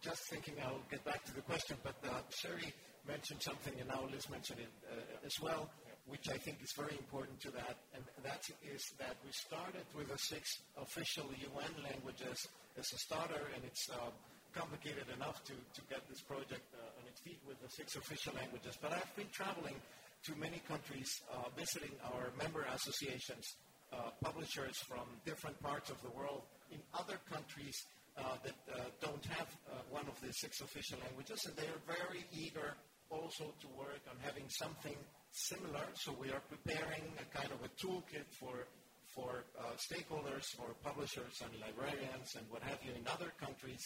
just 0.00 0.24
thinking, 0.30 0.54
I'll 0.64 0.80
get 0.88 1.04
back 1.04 1.24
to 1.28 1.34
the 1.34 1.44
question, 1.44 1.76
but 1.84 1.96
uh, 2.08 2.24
Sherry 2.32 2.72
mentioned 3.06 3.42
something, 3.42 3.74
and 3.78 3.88
now 3.88 4.00
Liz 4.10 4.28
mentioned 4.30 4.60
it 4.60 4.72
uh, 4.88 5.26
as 5.26 5.36
well, 5.40 5.70
which 6.06 6.28
I 6.28 6.36
think 6.36 6.58
is 6.62 6.72
very 6.76 6.96
important 6.96 7.40
to 7.40 7.50
that, 7.52 7.76
and 7.94 8.04
that 8.24 8.44
is 8.64 8.82
that 8.98 9.16
we 9.24 9.32
started 9.32 9.84
with 9.96 10.08
the 10.08 10.18
six 10.18 10.60
official 10.76 11.28
UN 11.32 11.72
languages 11.84 12.48
as 12.78 12.86
a 12.92 12.98
starter, 12.98 13.48
and 13.54 13.64
it's 13.64 13.88
uh, 13.90 14.10
complicated 14.54 15.04
enough 15.16 15.42
to, 15.44 15.52
to 15.52 15.80
get 15.88 16.00
this 16.08 16.20
project 16.20 16.64
uh, 16.76 17.00
on 17.00 17.04
its 17.08 17.20
feet 17.20 17.40
with 17.46 17.60
the 17.60 17.68
six 17.68 17.96
official 17.96 18.32
languages. 18.36 18.76
But 18.80 18.92
I've 18.92 19.16
been 19.16 19.32
traveling 19.32 19.76
to 20.24 20.32
many 20.36 20.60
countries, 20.68 21.08
uh, 21.32 21.48
visiting 21.56 21.92
our 22.12 22.32
member 22.40 22.64
associations, 22.72 23.44
uh, 23.92 24.10
publishers 24.22 24.76
from 24.88 25.04
different 25.24 25.60
parts 25.62 25.90
of 25.90 26.00
the 26.02 26.10
world 26.10 26.42
in 26.70 26.80
other 26.98 27.18
countries 27.30 27.76
uh, 28.16 28.36
that 28.44 28.54
don't 29.00 29.24
have 29.26 29.48
one 29.90 30.06
of 30.06 30.14
the 30.22 30.32
six 30.32 30.60
official 30.60 30.98
languages, 31.02 31.44
and 31.46 31.56
they 31.56 31.66
are 31.66 31.82
very 31.86 32.24
eager 32.32 32.74
also 33.14 33.54
to 33.62 33.68
work 33.78 34.02
on 34.10 34.16
having 34.22 34.44
something 34.48 34.96
similar. 35.30 35.86
So 35.94 36.14
we 36.18 36.30
are 36.30 36.42
preparing 36.50 37.04
a 37.22 37.26
kind 37.30 37.50
of 37.54 37.62
a 37.62 37.70
toolkit 37.78 38.26
for 38.38 38.66
for 39.14 39.46
uh, 39.54 39.78
stakeholders, 39.78 40.42
for 40.58 40.74
publishers 40.82 41.38
and 41.38 41.54
librarians 41.62 42.34
and 42.34 42.44
what 42.50 42.62
have 42.66 42.82
you 42.82 42.90
in 42.98 43.06
other 43.06 43.30
countries 43.38 43.78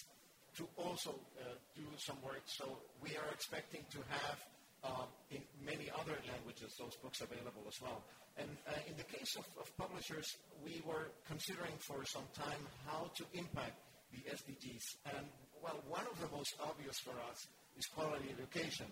to 0.57 0.65
also 0.81 1.13
uh, 1.37 1.53
do 1.77 1.85
some 2.01 2.17
work. 2.25 2.41
So 2.47 2.81
we 3.05 3.13
are 3.13 3.29
expecting 3.31 3.85
to 3.93 4.01
have 4.09 4.39
uh, 4.85 5.05
in 5.31 5.45
many 5.61 5.93
other 6.01 6.17
languages 6.25 6.73
those 6.81 6.97
books 7.05 7.21
available 7.21 7.61
as 7.69 7.77
well. 7.83 8.01
And 8.39 8.49
uh, 8.65 8.89
in 8.89 8.97
the 8.97 9.05
case 9.05 9.37
of, 9.37 9.45
of 9.61 9.69
publishers, 9.77 10.25
we 10.65 10.81
were 10.87 11.13
considering 11.29 11.77
for 11.77 12.01
some 12.09 12.25
time 12.33 12.63
how 12.87 13.11
to 13.19 13.25
impact 13.35 13.77
the 14.09 14.25
SDGs. 14.33 15.13
And 15.13 15.27
well, 15.61 15.77
one 15.89 16.07
of 16.09 16.17
the 16.25 16.31
most 16.35 16.55
obvious 16.63 16.97
for 17.05 17.19
us 17.29 17.45
is 17.77 17.85
quality 17.87 18.33
education 18.33 18.87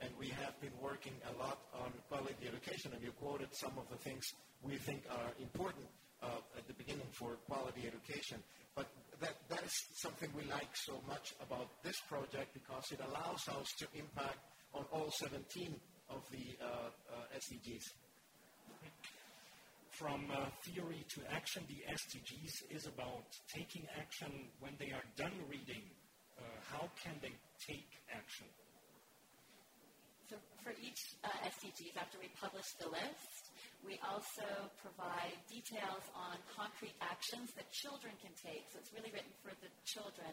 and 0.00 0.10
we 0.18 0.28
have 0.28 0.58
been 0.60 0.72
working 0.82 1.12
a 1.28 1.34
lot 1.38 1.58
on 1.74 1.92
quality 2.08 2.48
education, 2.48 2.92
and 2.92 3.02
you 3.02 3.12
quoted 3.12 3.48
some 3.52 3.72
of 3.78 3.88
the 3.90 3.96
things 3.96 4.24
we 4.62 4.76
think 4.76 5.02
are 5.10 5.32
important 5.40 5.86
uh, 6.22 6.40
at 6.56 6.66
the 6.66 6.74
beginning 6.74 7.08
for 7.12 7.36
quality 7.48 7.86
education. 7.86 8.38
But 8.74 8.86
that, 9.20 9.36
that 9.48 9.62
is 9.62 9.72
something 10.00 10.30
we 10.36 10.44
like 10.50 10.70
so 10.74 11.00
much 11.06 11.34
about 11.42 11.68
this 11.82 11.96
project 12.08 12.54
because 12.54 12.84
it 12.92 13.00
allows 13.00 13.42
us 13.48 13.66
to 13.78 13.86
impact 13.94 14.38
on 14.74 14.84
all 14.92 15.10
17 15.20 15.74
of 16.08 16.22
the 16.30 16.56
uh, 16.60 16.66
uh, 16.66 17.36
SDGs. 17.36 17.84
From 19.90 20.24
uh, 20.32 20.48
theory 20.64 21.04
to 21.14 21.20
action, 21.30 21.62
the 21.68 21.84
SDGs 21.92 22.76
is 22.76 22.86
about 22.86 23.28
taking 23.54 23.84
action 23.98 24.32
when 24.60 24.72
they 24.78 24.92
are 24.92 25.04
done 25.16 25.36
reading. 25.48 25.82
Uh, 26.38 26.42
how 26.72 26.88
can 27.02 27.12
they 27.20 27.32
take 27.68 27.90
action? 28.10 28.46
For 30.60 30.76
each 30.76 31.16
uh, 31.24 31.32
SDGs, 31.56 31.96
after 31.96 32.20
we 32.20 32.28
publish 32.36 32.68
the 32.76 32.92
list, 32.92 33.42
we 33.80 33.96
also 34.04 34.44
provide 34.84 35.40
details 35.48 36.04
on 36.12 36.36
concrete 36.52 36.92
actions 37.00 37.48
that 37.56 37.64
children 37.72 38.12
can 38.20 38.32
take. 38.36 38.68
So 38.68 38.76
it's 38.76 38.92
really 38.92 39.08
written 39.08 39.32
for 39.40 39.56
the 39.64 39.72
children 39.88 40.28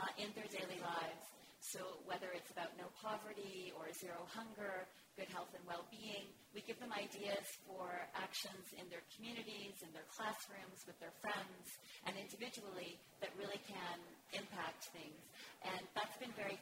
uh, 0.00 0.08
in 0.16 0.32
their 0.32 0.48
daily 0.48 0.80
lives. 0.80 1.28
So 1.60 2.00
whether 2.08 2.32
it's 2.32 2.48
about 2.52 2.72
no 2.80 2.88
poverty 3.02 3.74
or 3.76 3.92
zero 3.92 4.24
hunger, 4.32 4.88
good 5.16 5.28
health 5.32 5.52
and 5.56 5.64
well-being, 5.64 6.28
we 6.56 6.64
give 6.64 6.80
them 6.80 6.92
ideas 6.92 7.44
for 7.68 7.88
actions 8.16 8.64
in 8.76 8.84
their 8.88 9.04
communities, 9.16 9.76
in 9.84 9.90
their 9.92 10.06
classrooms, 10.12 10.84
with 10.88 10.96
their 11.00 11.12
friends, 11.20 11.64
and 12.08 12.16
individually 12.16 12.96
that 13.20 13.32
really 13.36 13.60
can 13.68 13.98
impact 14.36 14.88
things. 14.92 15.20
And 15.64 15.82
that's 15.96 16.16
been 16.20 16.32
very 16.36 16.60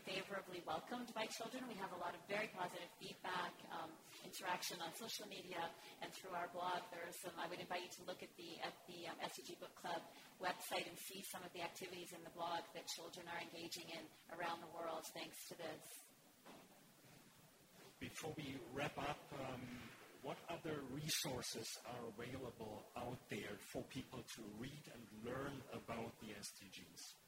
favorably 0.55 0.63
welcomed 0.71 1.11
by 1.15 1.27
children. 1.35 1.67
We 1.67 1.75
have 1.83 1.91
a 1.91 1.99
lot 1.99 2.15
of 2.15 2.23
very 2.31 2.47
positive 2.55 2.87
feedback. 3.03 3.55
Um, 3.75 3.91
interaction 4.23 4.79
on 4.79 4.95
social 4.95 5.27
media 5.27 5.59
and 6.03 6.09
through 6.15 6.31
our 6.31 6.47
blog. 6.55 6.87
There 6.95 7.03
are 7.03 7.17
some, 7.23 7.35
I 7.43 7.51
would 7.51 7.59
invite 7.59 7.83
you 7.83 7.93
to 7.99 8.03
look 8.07 8.23
at 8.23 8.31
the, 8.39 8.51
at 8.63 8.75
the 8.87 9.11
um, 9.11 9.19
SDG 9.21 9.59
Book 9.59 9.75
Club 9.75 10.01
website 10.39 10.87
and 10.87 10.97
see 11.11 11.27
some 11.27 11.43
of 11.43 11.51
the 11.59 11.63
activities 11.63 12.15
in 12.15 12.23
the 12.23 12.31
blog 12.39 12.63
that 12.75 12.87
children 12.95 13.27
are 13.27 13.41
engaging 13.43 13.91
in 13.91 14.05
around 14.31 14.63
the 14.63 14.71
world 14.71 15.03
thanks 15.15 15.37
to 15.51 15.55
this. 15.59 15.83
Before 17.99 18.35
we 18.39 18.55
wrap 18.71 18.95
up, 18.99 19.23
um, 19.35 19.63
what 20.23 20.39
other 20.47 20.87
resources 20.95 21.67
are 21.85 22.05
available 22.15 22.87
out 22.95 23.19
there 23.29 23.59
for 23.75 23.83
people 23.91 24.23
to 24.23 24.41
read 24.59 24.85
and 24.93 25.03
learn 25.27 25.59
about 25.75 26.15
the 26.23 26.31
SDGs? 26.31 27.24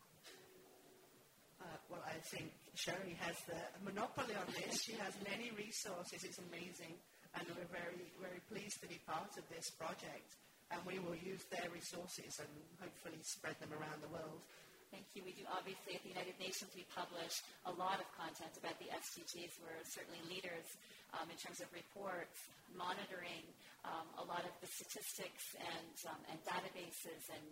Well, 1.87 2.03
I 2.03 2.19
think 2.35 2.51
Sherry 2.75 3.15
has 3.23 3.39
the 3.47 3.59
monopoly 3.87 4.35
on 4.35 4.47
this. 4.51 4.83
She 4.83 4.99
has 4.99 5.15
many 5.23 5.55
resources. 5.55 6.27
It's 6.27 6.43
amazing. 6.51 6.99
And 7.39 7.47
we're 7.55 7.71
very, 7.71 8.11
very 8.19 8.43
pleased 8.51 8.81
to 8.83 8.89
be 8.89 8.99
part 9.07 9.31
of 9.39 9.45
this 9.53 9.71
project. 9.79 10.35
And 10.75 10.83
we 10.83 10.99
will 10.99 11.15
use 11.15 11.47
their 11.47 11.71
resources 11.71 12.43
and 12.43 12.51
hopefully 12.83 13.23
spread 13.23 13.55
them 13.63 13.71
around 13.71 14.03
the 14.03 14.11
world. 14.11 14.43
Thank 14.91 15.07
you. 15.15 15.23
We 15.23 15.35
do 15.35 15.47
obviously 15.51 15.99
at 15.99 16.03
the 16.03 16.15
United 16.15 16.39
Nations 16.39 16.71
we 16.75 16.87
publish 16.91 17.43
a 17.67 17.75
lot 17.75 17.99
of 17.99 18.07
content 18.15 18.55
about 18.59 18.79
the 18.79 18.91
SDGs. 18.91 19.59
We're 19.63 19.83
certainly 19.87 20.23
leaders 20.31 20.67
um, 21.15 21.27
in 21.31 21.39
terms 21.39 21.59
of 21.63 21.71
reports, 21.75 22.39
monitoring, 22.75 23.47
um, 23.83 24.07
a 24.23 24.25
lot 24.27 24.47
of 24.47 24.55
the 24.63 24.71
statistics 24.71 25.55
and, 25.59 25.95
um, 26.11 26.21
and 26.31 26.39
databases 26.47 27.23
and 27.35 27.47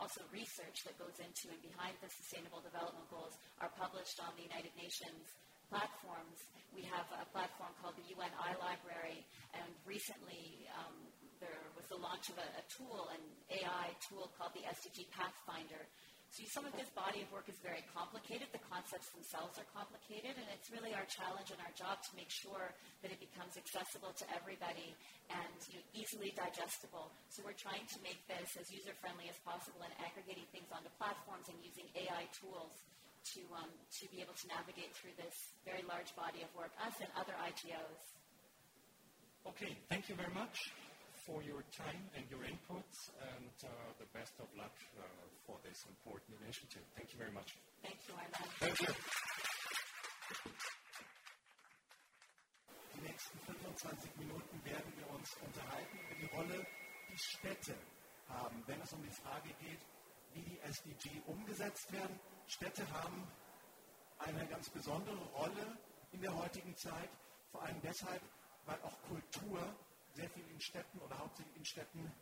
also 0.00 0.20
research 0.32 0.84
that 0.84 0.96
goes 1.00 1.16
into 1.18 1.48
and 1.48 1.60
behind 1.64 1.96
the 2.04 2.10
Sustainable 2.12 2.60
Development 2.60 3.04
Goals 3.08 3.36
are 3.60 3.72
published 3.76 4.20
on 4.20 4.32
the 4.36 4.44
United 4.44 4.72
Nations 4.76 5.36
platforms. 5.72 6.46
We 6.76 6.86
have 6.86 7.08
a 7.16 7.26
platform 7.32 7.72
called 7.80 7.96
the 7.96 8.06
UN 8.14 8.30
Library, 8.60 9.24
and 9.56 9.68
recently 9.88 10.68
um, 10.76 10.94
there 11.40 11.64
was 11.74 11.88
the 11.88 11.98
launch 11.98 12.28
of 12.28 12.36
a, 12.38 12.48
a 12.60 12.64
tool, 12.68 13.08
an 13.12 13.22
AI 13.50 13.92
tool 14.04 14.30
called 14.36 14.52
the 14.52 14.64
SDG 14.68 15.08
Pathfinder, 15.10 15.88
so 16.36 16.44
some 16.52 16.68
of 16.68 16.76
this 16.76 16.92
body 16.92 17.24
of 17.24 17.32
work 17.32 17.48
is 17.48 17.56
very 17.64 17.80
complicated. 17.96 18.52
The 18.52 18.60
concepts 18.68 19.08
themselves 19.16 19.56
are 19.56 19.64
complicated, 19.72 20.36
and 20.36 20.44
it's 20.52 20.68
really 20.68 20.92
our 20.92 21.08
challenge 21.08 21.48
and 21.48 21.56
our 21.64 21.72
job 21.72 22.04
to 22.04 22.12
make 22.12 22.28
sure 22.28 22.76
that 23.00 23.08
it 23.08 23.16
becomes 23.16 23.56
accessible 23.56 24.12
to 24.12 24.24
everybody 24.36 24.92
and 25.32 25.56
you 25.72 25.80
know, 25.80 25.84
easily 25.96 26.36
digestible. 26.36 27.08
So 27.32 27.40
we're 27.40 27.56
trying 27.56 27.88
to 27.88 27.98
make 28.04 28.20
this 28.28 28.52
as 28.60 28.68
user-friendly 28.68 29.32
as 29.32 29.38
possible 29.48 29.80
and 29.80 29.96
aggregating 29.96 30.44
things 30.52 30.68
onto 30.68 30.92
platforms 31.00 31.48
and 31.48 31.56
using 31.64 31.88
AI 31.96 32.28
tools 32.36 32.84
to, 33.32 33.40
um, 33.56 33.72
to 33.72 34.04
be 34.12 34.20
able 34.20 34.36
to 34.36 34.46
navigate 34.52 34.92
through 34.92 35.16
this 35.16 35.56
very 35.64 35.88
large 35.88 36.12
body 36.20 36.44
of 36.44 36.52
work, 36.52 36.76
us 36.84 36.92
and 37.00 37.08
other 37.16 37.32
IGOs. 37.48 38.00
Okay, 39.56 39.72
thank 39.88 40.12
you 40.12 40.20
very 40.20 40.36
much 40.36 40.52
for 41.26 41.42
your 41.42 41.66
time 41.74 42.06
and 42.14 42.22
your 42.30 42.46
inputs, 42.46 43.10
and 43.34 43.50
uh, 43.66 43.68
the 43.98 44.06
best 44.14 44.32
of 44.38 44.46
luck 44.54 44.72
uh, 44.94 45.02
for 45.42 45.58
this 45.66 45.82
important 45.90 46.38
initiative. 46.38 46.86
Thank 46.94 47.10
you 47.10 47.18
very 47.18 47.34
much. 47.34 47.50
Thank 47.82 47.98
you, 48.06 48.14
Armand. 48.14 48.46
Thank 48.62 48.78
you. 48.86 48.94
Die 52.94 53.02
nächsten 53.02 53.38
25 53.42 54.16
Minuten 54.16 54.64
werden 54.64 54.92
wir 54.96 55.10
uns 55.10 55.28
unterhalten 55.42 55.98
über 55.98 56.14
die 56.14 56.30
Rolle, 56.30 56.66
die 57.10 57.18
Städte 57.18 57.74
haben, 58.28 58.62
wenn 58.66 58.80
es 58.80 58.92
um 58.92 59.02
die 59.02 59.14
Frage 59.20 59.50
geht, 59.60 59.82
wie 60.32 60.42
die 60.42 60.60
SDG 60.60 61.10
umgesetzt 61.26 61.92
werden. 61.92 62.18
Städte 62.46 62.88
haben 62.92 63.26
eine 64.18 64.46
ganz 64.46 64.70
besondere 64.70 65.22
Rolle 65.34 65.76
in 66.12 66.22
der 66.22 66.34
heutigen 66.34 66.74
Zeit, 66.76 67.10
vor 67.50 67.62
allem 67.62 67.80
deshalb, 67.82 68.22
weil 68.64 68.80
auch 68.82 69.02
Kultur 69.02 69.76
sehr 70.16 70.30
viel 70.30 70.48
in 70.48 70.60
Städten 70.60 70.98
oder 71.00 71.18
hauptsächlich 71.18 71.56
in 71.56 71.64
Städten 71.64 72.12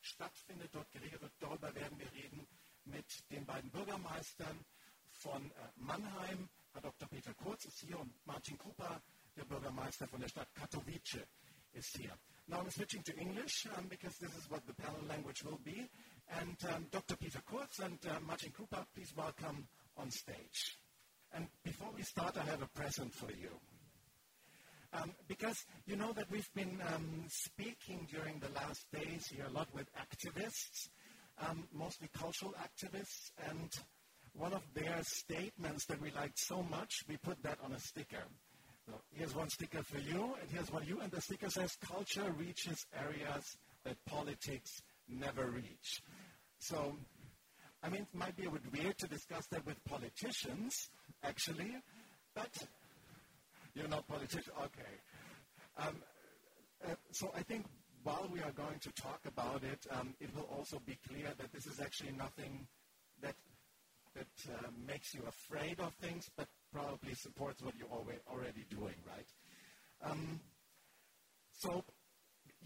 stattfindet, 0.00 0.70
dort 0.72 0.90
geregelt. 0.90 1.22
Darüber 1.38 1.74
werden 1.74 1.98
wir 1.98 2.10
reden 2.12 2.46
mit 2.84 3.30
den 3.30 3.44
beiden 3.44 3.70
Bürgermeistern 3.70 4.64
von 5.10 5.50
äh, 5.50 5.54
Mannheim. 5.76 6.48
Herr 6.72 6.80
Dr. 6.80 7.08
Peter 7.08 7.34
Kurz 7.34 7.66
ist 7.66 7.80
hier 7.80 7.98
und 7.98 8.14
Martin 8.26 8.56
Krupa, 8.56 9.02
der 9.36 9.44
Bürgermeister 9.44 10.08
von 10.08 10.20
der 10.20 10.28
Stadt 10.28 10.52
Katowice, 10.54 11.26
ist 11.72 11.96
hier. 11.96 12.18
Now 12.46 12.60
I'm 12.60 12.70
switching 12.70 13.04
to 13.04 13.12
English 13.12 13.66
um, 13.76 13.86
because 13.88 14.18
this 14.18 14.34
is 14.36 14.50
what 14.50 14.62
the 14.66 14.72
panel 14.72 15.02
language 15.06 15.44
will 15.44 15.58
be. 15.62 15.88
And 16.28 16.56
um, 16.74 16.86
Dr. 16.90 17.16
Peter 17.16 17.40
Kurz 17.42 17.78
and 17.80 17.98
uh, 18.06 18.18
Martin 18.20 18.52
Krupa, 18.52 18.86
please 18.94 19.14
welcome 19.14 19.68
on 19.96 20.10
stage. 20.10 20.78
And 21.32 21.46
before 21.62 21.92
we 21.94 22.02
start, 22.02 22.36
I 22.36 22.44
have 22.44 22.62
a 22.62 22.68
present 22.68 23.12
for 23.14 23.30
you. 23.30 23.60
Um, 24.94 25.12
because 25.26 25.64
you 25.86 25.96
know 25.96 26.12
that 26.12 26.30
we've 26.30 26.52
been 26.54 26.78
um, 26.94 27.24
speaking 27.28 28.06
during 28.10 28.38
the 28.40 28.50
last 28.50 28.84
days 28.92 29.26
here 29.26 29.46
a 29.48 29.52
lot 29.52 29.68
with 29.74 29.88
activists, 29.94 30.88
um, 31.48 31.64
mostly 31.72 32.08
cultural 32.12 32.54
activists, 32.60 33.30
and 33.48 33.70
one 34.34 34.52
of 34.52 34.62
their 34.74 34.98
statements 35.02 35.86
that 35.86 36.00
we 36.00 36.10
liked 36.10 36.38
so 36.38 36.62
much, 36.62 36.92
we 37.08 37.16
put 37.16 37.42
that 37.42 37.58
on 37.64 37.72
a 37.72 37.78
sticker. 37.78 38.24
So 38.86 38.94
here's 39.12 39.34
one 39.34 39.48
sticker 39.48 39.82
for 39.82 39.98
you, 39.98 40.34
and 40.40 40.50
here's 40.50 40.70
one 40.70 40.84
you, 40.86 41.00
and 41.00 41.10
the 41.10 41.20
sticker 41.20 41.48
says, 41.48 41.76
culture 41.76 42.30
reaches 42.36 42.84
areas 42.98 43.56
that 43.84 43.96
politics 44.06 44.82
never 45.08 45.46
reach. 45.50 46.02
So, 46.58 46.96
I 47.82 47.88
mean, 47.88 48.02
it 48.02 48.14
might 48.18 48.36
be 48.36 48.44
a 48.44 48.50
bit 48.50 48.62
weird 48.72 48.98
to 48.98 49.06
discuss 49.06 49.46
that 49.52 49.64
with 49.64 49.82
politicians, 49.84 50.90
actually, 51.22 51.76
but 52.34 52.50
you're 53.74 53.88
not 53.88 54.06
politician? 54.06 54.52
Okay. 54.58 54.94
Um, 55.78 55.96
uh, 56.86 56.94
so 57.12 57.30
I 57.34 57.42
think 57.42 57.66
while 58.02 58.28
we 58.32 58.40
are 58.40 58.52
going 58.52 58.78
to 58.80 58.90
talk 58.92 59.20
about 59.26 59.62
it, 59.62 59.86
um, 59.90 60.14
it 60.20 60.34
will 60.34 60.48
also 60.56 60.80
be 60.84 60.98
clear 61.08 61.28
that 61.38 61.52
this 61.52 61.66
is 61.66 61.80
actually 61.80 62.12
nothing 62.12 62.66
that 63.22 63.34
that 64.14 64.52
uh, 64.52 64.68
makes 64.86 65.14
you 65.14 65.22
afraid 65.26 65.80
of 65.80 65.94
things, 65.94 66.28
but 66.36 66.46
probably 66.70 67.14
supports 67.14 67.62
what 67.62 67.74
you're 67.78 67.88
already 68.30 68.66
doing, 68.68 68.94
right? 69.06 69.26
Um, 70.04 70.40
so 71.50 71.82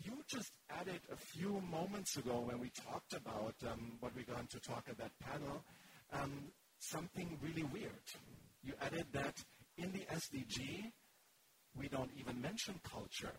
you 0.03 0.13
just 0.29 0.51
added 0.71 1.01
a 1.13 1.17
few 1.17 1.61
moments 1.71 2.17
ago 2.17 2.41
when 2.41 2.59
we 2.59 2.71
talked 2.71 3.15
about 3.15 3.55
um, 3.71 3.93
what 4.01 4.13
we're 4.17 4.35
going 4.35 4.49
to 4.49 4.61
talk 4.61 4.87
at 4.89 4.99
that 4.99 5.13
panel, 5.21 5.63
um, 6.13 6.51
something 6.79 7.39
really 7.43 7.65
weird. 7.65 8.07
You 8.63 8.75
added 8.81 9.07
that 9.13 9.43
in 9.79 9.93
the 9.93 10.07
SDG, 10.13 10.93
we 11.79 11.89
don't 11.89 12.11
even 12.19 12.41
mention 12.41 12.81
culture. 12.83 13.35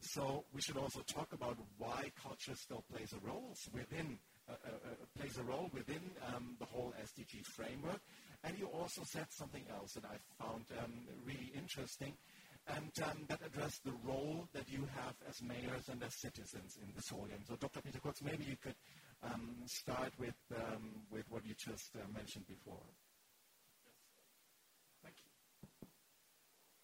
So 0.00 0.44
we 0.52 0.60
should 0.60 0.76
also 0.76 1.00
talk 1.06 1.32
about 1.32 1.56
why 1.78 2.10
culture 2.20 2.54
still 2.54 2.84
plays 2.92 3.12
a 3.12 3.26
role 3.26 3.54
within 3.72 4.18
uh, 4.48 4.54
uh, 4.54 4.90
uh 4.90 4.94
plays 5.16 5.38
a 5.38 5.42
role 5.44 5.70
within 5.72 6.02
um, 6.34 6.56
the 6.58 6.64
whole 6.64 6.92
SDG 7.00 7.44
framework. 7.46 8.00
And 8.42 8.58
you 8.58 8.66
also 8.66 9.02
said 9.04 9.26
something 9.30 9.62
else 9.72 9.92
that 9.92 10.04
I 10.04 10.16
found 10.42 10.64
um, 10.82 10.92
really 11.24 11.52
interesting, 11.54 12.14
and 12.66 12.90
um, 13.04 13.24
that 13.28 13.38
addressed 13.46 13.84
the 13.84 13.94
role 14.04 14.48
that 14.52 14.68
you 14.68 14.88
have 14.96 15.14
as 15.28 15.40
mayors 15.42 15.88
and 15.88 16.02
as 16.02 16.14
citizens 16.14 16.76
in 16.82 16.92
this 16.94 17.08
whole 17.08 17.26
game. 17.26 17.44
So, 17.46 17.54
Dr. 17.54 17.80
Peter 17.82 18.00
Kurz, 18.00 18.22
maybe 18.22 18.44
you 18.44 18.56
could 18.60 18.74
um, 19.22 19.56
start 19.66 20.12
with 20.18 20.38
um, 20.56 21.06
with 21.10 21.24
what 21.30 21.46
you 21.46 21.54
just 21.54 21.94
uh, 21.96 22.06
mentioned 22.12 22.46
before. 22.46 22.82
Thank 25.02 25.16
you 25.24 25.32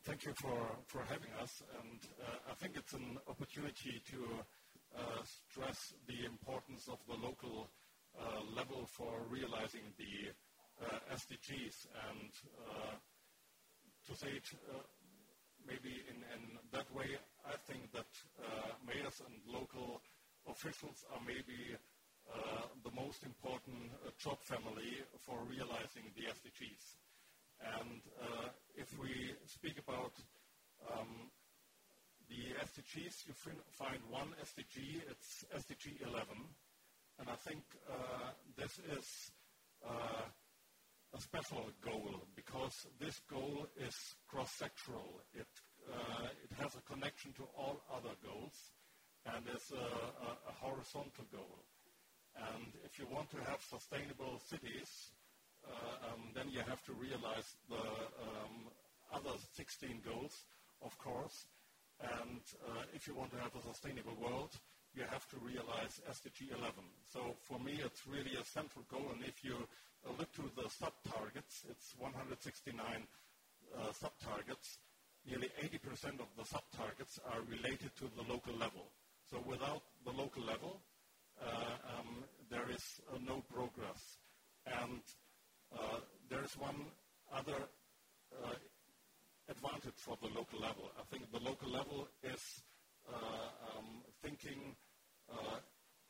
Thank 0.08 0.24
you 0.24 0.32
for, 0.40 0.58
for 0.86 1.02
having 1.04 1.28
us. 1.42 1.62
And 1.84 2.00
uh, 2.24 2.50
I 2.50 2.54
think 2.54 2.76
it's 2.76 2.94
an 2.94 3.18
opportunity 3.28 4.00
to 4.10 4.40
uh, 4.96 5.20
stress 5.22 5.92
the 6.06 6.24
importance 6.24 6.88
of 6.88 6.96
the 7.04 7.20
local 7.20 7.68
uh, 8.16 8.40
level 8.56 8.88
for 8.96 9.20
realizing 9.28 9.84
the 9.98 10.32
uh, 10.80 11.14
SDGs. 11.14 11.92
And 12.08 12.32
uh, 12.56 12.96
to 14.08 14.16
say 14.16 14.28
it 14.28 14.48
maybe 15.66 16.00
in, 16.08 16.16
in, 16.32 16.56
that 16.72 16.88
way, 16.94 17.20
I 17.44 17.56
think 17.68 17.92
that 17.92 18.08
mayors 18.86 19.20
and 19.20 19.36
local 19.44 20.00
officials 20.48 21.04
are 21.12 21.20
maybe 21.20 21.76
the 22.84 22.90
most 22.94 23.22
important 23.24 23.90
job 24.18 24.38
family 24.40 25.02
for 25.20 25.38
realizing 25.48 26.04
the 26.16 26.24
SDGs. 26.24 26.84
And 27.60 28.00
uh, 28.20 28.48
if 28.76 28.96
we 28.98 29.34
speak 29.46 29.78
about 29.78 30.12
um, 30.92 31.30
the 32.28 32.54
SDGs, 32.64 33.26
you 33.26 33.34
find 33.72 33.98
one 34.10 34.28
SDG, 34.42 35.02
it's 35.10 35.44
SDG 35.54 36.02
11. 36.02 36.26
And 37.18 37.28
I 37.28 37.34
think 37.34 37.62
uh, 37.90 38.30
this 38.56 38.78
is 38.96 39.32
uh, 39.84 40.28
a 41.14 41.20
special 41.20 41.70
goal 41.84 42.22
because 42.36 42.86
this 43.00 43.20
goal 43.30 43.66
is 43.76 43.96
cross-sectoral. 44.28 45.18
It, 45.34 45.48
uh, 45.90 46.28
it 46.44 46.52
has 46.62 46.76
a 46.76 46.92
connection 46.92 47.32
to 47.34 47.42
all 47.56 47.82
other 47.92 48.14
goals 48.22 48.54
and 49.26 49.44
is 49.48 49.72
a, 49.72 49.76
a, 49.76 50.30
a 50.48 50.52
horizontal 50.60 51.24
goal. 51.32 51.64
And 52.38 52.70
if 52.84 52.98
you 52.98 53.06
want 53.10 53.30
to 53.30 53.38
have 53.50 53.58
sustainable 53.60 54.38
cities, 54.38 55.10
uh, 55.66 56.14
um, 56.14 56.22
then 56.34 56.48
you 56.48 56.60
have 56.60 56.82
to 56.86 56.92
realize 56.94 57.58
the 57.68 57.82
um, 58.22 58.70
other 59.12 59.36
16 59.56 60.00
goals, 60.06 60.44
of 60.82 60.96
course. 60.98 61.46
And 62.00 62.40
uh, 62.62 62.86
if 62.94 63.06
you 63.06 63.14
want 63.14 63.32
to 63.32 63.38
have 63.42 63.54
a 63.58 63.62
sustainable 63.62 64.14
world, 64.22 64.54
you 64.94 65.02
have 65.10 65.28
to 65.30 65.36
realize 65.42 66.00
SDG 66.08 66.54
11. 66.54 66.72
So 67.12 67.34
for 67.42 67.58
me, 67.58 67.80
it's 67.84 68.06
really 68.06 68.34
a 68.38 68.44
central 68.44 68.84
goal. 68.90 69.10
And 69.12 69.22
if 69.24 69.44
you 69.44 69.56
uh, 70.06 70.12
look 70.18 70.32
to 70.34 70.50
the 70.54 70.70
sub-targets, 70.70 71.66
it's 71.68 71.94
169 71.98 72.78
uh, 72.78 73.92
sub-targets. 73.92 74.78
Nearly 75.26 75.50
80% 75.60 76.22
of 76.22 76.30
the 76.38 76.46
sub-targets 76.46 77.18
are 77.30 77.42
related 77.50 77.90
to 77.98 78.06
the 78.16 78.24
local 78.30 78.54
level. 78.54 78.88
So 79.28 79.42
without 79.44 79.82
the 80.06 80.12
local 80.12 80.42
level, 80.42 80.80
um, 81.42 82.24
there 82.50 82.70
is 82.70 82.84
uh, 83.12 83.18
no 83.26 83.42
progress. 83.52 84.18
And 84.66 85.00
uh, 85.72 86.00
there 86.30 86.42
is 86.42 86.56
one 86.58 86.86
other 87.32 87.68
uh, 88.32 88.54
advantage 89.48 89.96
for 89.96 90.16
the 90.20 90.28
local 90.28 90.60
level. 90.60 90.90
I 90.98 91.04
think 91.10 91.30
the 91.32 91.40
local 91.40 91.70
level 91.70 92.08
is 92.22 92.62
uh, 93.08 93.16
um, 93.76 94.02
thinking 94.22 94.76
uh, 95.32 95.58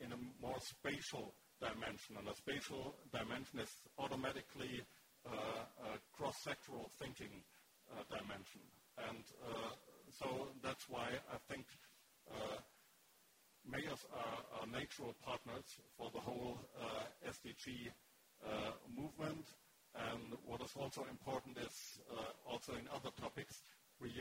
in 0.00 0.12
a 0.12 0.18
more 0.40 0.58
spatial 0.60 1.34
dimension, 1.60 2.16
and 2.18 2.28
a 2.28 2.34
spatial 2.34 2.94
dimension 3.12 3.58
is 3.60 3.70
automatically 3.98 4.82
uh, 5.26 5.30
a 5.30 5.98
cross-sectoral 6.16 6.90
thinking 6.98 7.42
uh, 7.90 8.02
dimension. 8.08 8.62
And 9.08 9.24
uh, 9.42 9.74
so 10.18 10.48
that's 10.62 10.88
why 10.88 11.08
I 11.32 11.38
think 11.52 11.66
uh, 13.68 13.76
mayors 13.76 14.04
are, 14.12 14.60
are, 14.60 14.66
natural 14.66 15.14
partners 15.24 15.76
for 15.96 16.10
the 16.12 16.20
whole 16.20 16.58
SDG 17.26 17.90
movement. 18.96 19.46
And 19.94 20.36
what 20.46 20.60
is 20.62 20.72
also 20.76 21.04
important 21.10 21.58
is 21.58 21.98
uh, 22.12 22.22
also 22.46 22.72
in 22.72 22.86
other 22.94 23.10
topics, 23.20 23.62
we, 24.00 24.12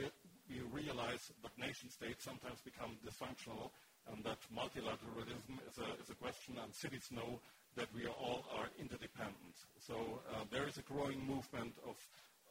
we 0.49 0.61
realize 0.72 1.32
that 1.44 1.52
nation 1.57 1.90
states 1.90 2.24
sometimes 2.24 2.61
become 2.61 2.98
dysfunctional 3.06 3.69
and 4.11 4.24
that 4.24 4.40
multilateralism 4.56 5.60
is 5.68 5.78
a, 5.78 6.02
is 6.02 6.10
a 6.10 6.15
question 6.15 6.56
and 6.64 6.74
cities 6.74 7.10
know 7.11 7.40
that 7.76 7.88
we 7.94 8.07
all 8.07 8.45
are 8.57 8.69
interdependent. 8.80 9.56
So 9.80 10.22
uh, 10.34 10.45
there 10.49 10.68
is 10.68 10.78
a 10.78 10.82
growing 10.82 11.19
movement 11.26 11.76
of, 11.86 11.98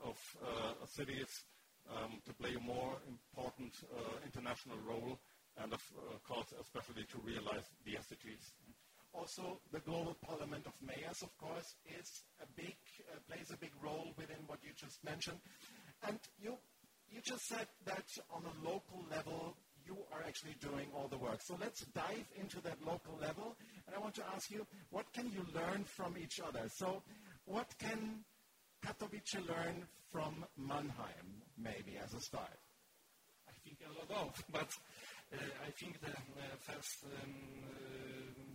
of 0.04 0.16
uh, 0.44 0.86
cities 0.86 1.44
um, 1.90 2.20
to 2.26 2.32
play 2.34 2.54
a 2.54 2.60
more 2.60 2.94
important 3.08 3.72
uh, 3.96 4.22
international 4.24 4.76
role 4.86 5.18
and 5.62 5.72
of 5.72 5.82
uh, 5.96 6.18
course 6.26 6.52
especially 6.60 7.04
to 7.04 7.18
realize 7.24 7.64
the 7.84 7.92
SDGs. 7.92 8.52
Also, 9.12 9.60
the 9.72 9.80
Global 9.80 10.14
Parliament 10.20 10.66
of 10.66 10.74
Mayors, 10.82 11.22
of 11.22 11.36
course, 11.38 11.74
is 11.98 12.22
a 12.42 12.46
big, 12.54 12.76
uh, 13.10 13.18
plays 13.26 13.50
a 13.50 13.56
big 13.56 13.72
role 13.82 14.12
within 14.18 14.36
what 14.46 14.58
you 14.62 14.70
just 14.76 15.02
mentioned. 15.04 15.38
And 16.06 16.18
you, 16.38 16.56
you 17.08 17.20
just 17.22 17.46
said 17.48 17.66
that 17.86 18.04
on 18.30 18.42
a 18.44 18.68
local 18.68 19.06
level, 19.10 19.56
you 19.86 19.96
are 20.12 20.22
actually 20.26 20.56
doing 20.60 20.88
all 20.94 21.08
the 21.08 21.16
work. 21.16 21.40
So 21.40 21.56
let's 21.58 21.80
dive 21.94 22.26
into 22.38 22.60
that 22.62 22.84
local 22.84 23.16
level. 23.18 23.56
And 23.86 23.96
I 23.96 23.98
want 23.98 24.14
to 24.16 24.24
ask 24.34 24.50
you, 24.50 24.66
what 24.90 25.10
can 25.14 25.30
you 25.32 25.46
learn 25.54 25.84
from 25.84 26.18
each 26.18 26.40
other? 26.40 26.68
So 26.68 27.02
what 27.46 27.72
can 27.78 28.24
Katowice 28.84 29.48
learn 29.48 29.86
from 30.12 30.44
Mannheim, 30.58 31.42
maybe, 31.56 31.96
as 32.02 32.12
a 32.12 32.20
start? 32.20 32.58
I 33.48 33.52
think 33.64 33.78
a 33.86 34.12
lot 34.12 34.26
of, 34.26 34.44
but 34.52 34.68
I 35.32 35.70
think 35.74 36.00
the 36.00 36.10
uh, 36.10 36.56
first 36.60 37.04
um, 37.04 37.34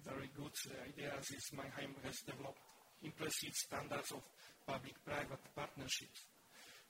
very 0.05 0.29
good 0.35 0.55
ideas 0.87 1.31
is 1.35 1.51
Mannheim 1.53 1.95
has 2.03 2.21
developed 2.21 2.61
impressive 3.03 3.53
standards 3.53 4.11
of 4.11 4.23
public-private 4.65 5.43
partnerships. 5.55 6.25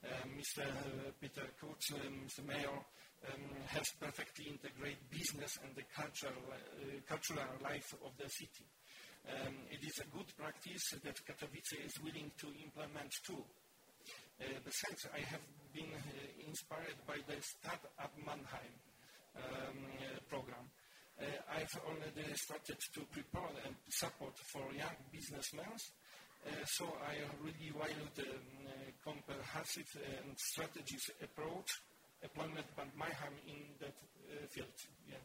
Um, 0.06 0.38
Mr. 0.38 0.66
Uh, 0.66 1.12
Peter 1.20 1.48
Kurz, 1.60 1.94
uh, 1.94 2.10
Mr. 2.10 2.46
Mayor, 2.46 2.78
um, 3.26 3.44
has 3.68 3.90
perfectly 4.00 4.50
integrated 4.50 5.10
business 5.10 5.58
and 5.64 5.74
the 5.76 5.86
cultural, 5.94 6.42
uh, 6.54 7.02
cultural 7.08 7.50
life 7.62 7.94
of 8.06 8.12
the 8.18 8.30
city. 8.30 8.66
Um, 9.30 9.66
it 9.70 9.82
is 9.86 9.98
a 10.02 10.10
good 10.10 10.30
practice 10.38 10.94
that 11.04 11.18
Katowice 11.26 11.86
is 11.86 11.94
willing 12.02 12.32
to 12.38 12.48
implement 12.66 13.14
too. 13.26 13.46
Uh, 14.42 14.58
besides, 14.66 15.06
I 15.14 15.22
have 15.22 15.46
been 15.74 15.94
uh, 15.94 16.50
inspired 16.50 16.98
by 17.06 17.18
the 17.30 17.38
Startup 17.42 18.14
Mannheim 18.26 18.74
um, 18.74 18.90
uh, 18.90 18.91
program. 20.30 20.66
Uh, 21.20 21.26
I've 21.54 21.76
already 21.86 22.34
started 22.34 22.80
to 22.80 23.02
prepare 23.12 23.52
and 23.66 23.76
support 23.90 24.34
for 24.50 24.64
young 24.74 24.96
businessmen. 25.12 25.70
Uh, 26.42 26.50
so 26.66 26.88
I 27.06 27.20
really 27.44 27.70
value 27.70 28.10
the 28.16 28.26
um, 28.26 28.90
comprehensive 29.06 29.92
and 30.02 30.34
strategic 30.40 31.14
approach 31.22 31.70
employment 32.24 32.66
by 32.76 32.90
Mannheim 32.98 33.38
in 33.46 33.62
that 33.80 33.94
uh, 33.94 34.48
field. 34.50 34.74
Yeah. 35.06 35.22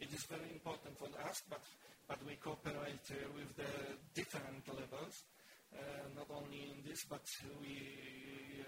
It 0.00 0.10
is 0.12 0.24
very 0.26 0.50
important 0.50 0.98
for 0.98 1.12
us, 1.28 1.42
but, 1.48 1.62
but 2.08 2.18
we 2.26 2.34
cooperate 2.42 3.06
with 3.36 3.54
the 3.54 3.70
different 4.14 4.66
levels, 4.66 5.22
not 6.16 6.26
only 6.32 6.72
in 6.72 6.80
this, 6.88 7.04
but 7.04 7.22
we 7.60 8.64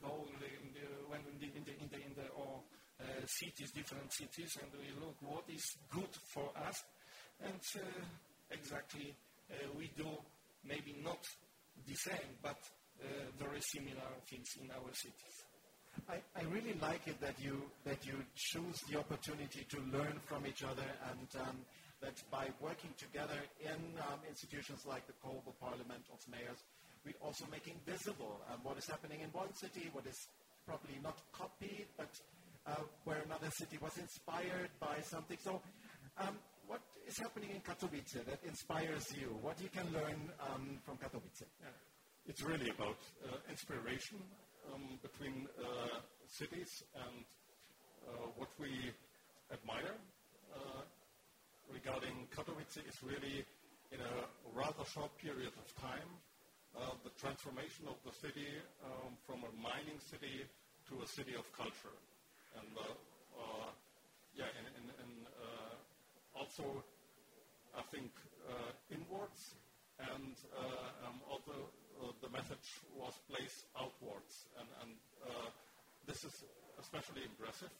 go 0.00 0.24
in 0.32 0.36
the, 0.40 0.48
in 0.48 0.68
the, 0.72 0.86
when 1.12 1.20
in 1.28 1.36
the, 1.38 1.48
in 1.52 1.62
the, 1.62 1.74
in 1.76 1.88
the, 1.92 1.98
in 2.00 2.12
the 2.16 2.26
or 2.32 2.64
uh, 3.00 3.04
cities, 3.26 3.70
different 3.72 4.12
cities, 4.12 4.56
and 4.60 4.70
we 4.72 4.88
look 5.00 5.16
what 5.20 5.44
is 5.48 5.64
good 5.90 6.10
for 6.32 6.50
us, 6.66 6.82
and 7.42 7.60
uh, 7.76 7.80
exactly 8.50 9.14
uh, 9.50 9.54
we 9.76 9.90
do 9.96 10.08
maybe 10.64 10.96
not 11.02 11.20
the 11.86 11.94
same, 11.94 12.36
but 12.42 12.58
very 13.38 13.60
similar 13.62 14.12
things 14.28 14.48
in 14.60 14.68
our 14.70 14.92
cities. 14.92 15.36
I, 16.08 16.20
I, 16.36 16.44
really 16.52 16.76
like 16.82 17.08
it 17.08 17.20
that 17.20 17.40
you 17.40 17.62
that 17.84 18.04
you 18.06 18.14
choose 18.36 18.78
the 18.90 18.98
opportunity 18.98 19.66
to 19.68 19.78
learn 19.90 20.20
from 20.26 20.46
each 20.46 20.62
other, 20.62 20.84
and 21.10 21.28
um, 21.40 21.56
that 22.00 22.16
by 22.30 22.48
working 22.60 22.90
together 22.96 23.40
in 23.60 23.80
um, 24.08 24.20
institutions 24.28 24.86
like 24.86 25.06
the 25.06 25.14
Global 25.22 25.54
Parliament 25.60 26.04
of 26.12 26.20
Mayors, 26.30 26.60
we're 27.04 27.20
also 27.24 27.44
making 27.50 27.74
visible 27.86 28.40
um, 28.52 28.60
what 28.62 28.78
is 28.78 28.86
happening 28.86 29.20
in 29.20 29.28
one 29.30 29.52
city, 29.54 29.90
what 29.92 30.06
is 30.06 30.28
probably 30.66 30.96
not 31.02 31.18
copied, 31.32 31.86
but 31.96 32.08
uh, 32.08 32.39
where 33.04 33.22
another 33.24 33.50
city 33.50 33.78
was 33.80 33.96
inspired 33.98 34.70
by 34.78 35.00
something. 35.02 35.36
So 35.42 35.60
um, 36.18 36.36
what 36.66 36.80
is 37.06 37.18
happening 37.18 37.50
in 37.50 37.60
Katowice 37.60 38.24
that 38.24 38.40
inspires 38.46 39.06
you? 39.16 39.36
What 39.42 39.60
you 39.60 39.68
can 39.68 39.92
learn 39.92 40.30
um, 40.38 40.78
from 40.84 40.96
Katowice? 40.96 41.42
Yeah. 41.60 41.68
It's 42.26 42.42
really 42.42 42.70
about 42.70 42.98
uh, 43.24 43.36
inspiration 43.50 44.18
um, 44.72 44.98
between 45.02 45.48
uh, 45.58 45.98
cities 46.28 46.84
and 46.94 47.24
uh, 48.06 48.30
what 48.36 48.50
we 48.58 48.92
admire 49.52 49.96
uh, 50.54 50.82
regarding 51.72 52.28
Katowice 52.30 52.78
is 52.86 53.02
really 53.02 53.44
in 53.90 53.98
a 53.98 54.14
rather 54.54 54.84
short 54.84 55.10
period 55.18 55.50
of 55.58 55.66
time 55.74 56.06
uh, 56.78 56.94
the 57.02 57.10
transformation 57.18 57.86
of 57.90 57.98
the 58.06 58.14
city 58.14 58.46
um, 58.84 59.18
from 59.26 59.42
a 59.42 59.52
mining 59.58 59.98
city 59.98 60.46
to 60.86 61.02
a 61.02 61.06
city 61.06 61.34
of 61.34 61.42
culture 61.56 61.96
and 62.58 62.70
uh, 62.76 62.82
uh, 63.36 63.70
yeah, 64.34 64.50
and, 64.58 64.66
and, 64.78 64.88
and 65.02 65.14
uh, 65.38 66.38
also 66.38 66.82
I 67.76 67.82
think 67.90 68.10
inwards, 68.90 69.54
and 69.98 70.34
um, 71.06 71.22
also 71.30 71.70
the 72.22 72.30
message 72.30 72.82
was 72.98 73.14
placed 73.30 73.70
outwards, 73.78 74.50
and, 74.58 74.66
and 74.82 74.90
this 76.08 76.24
is 76.24 76.42
especially 76.80 77.22
impressive. 77.22 77.70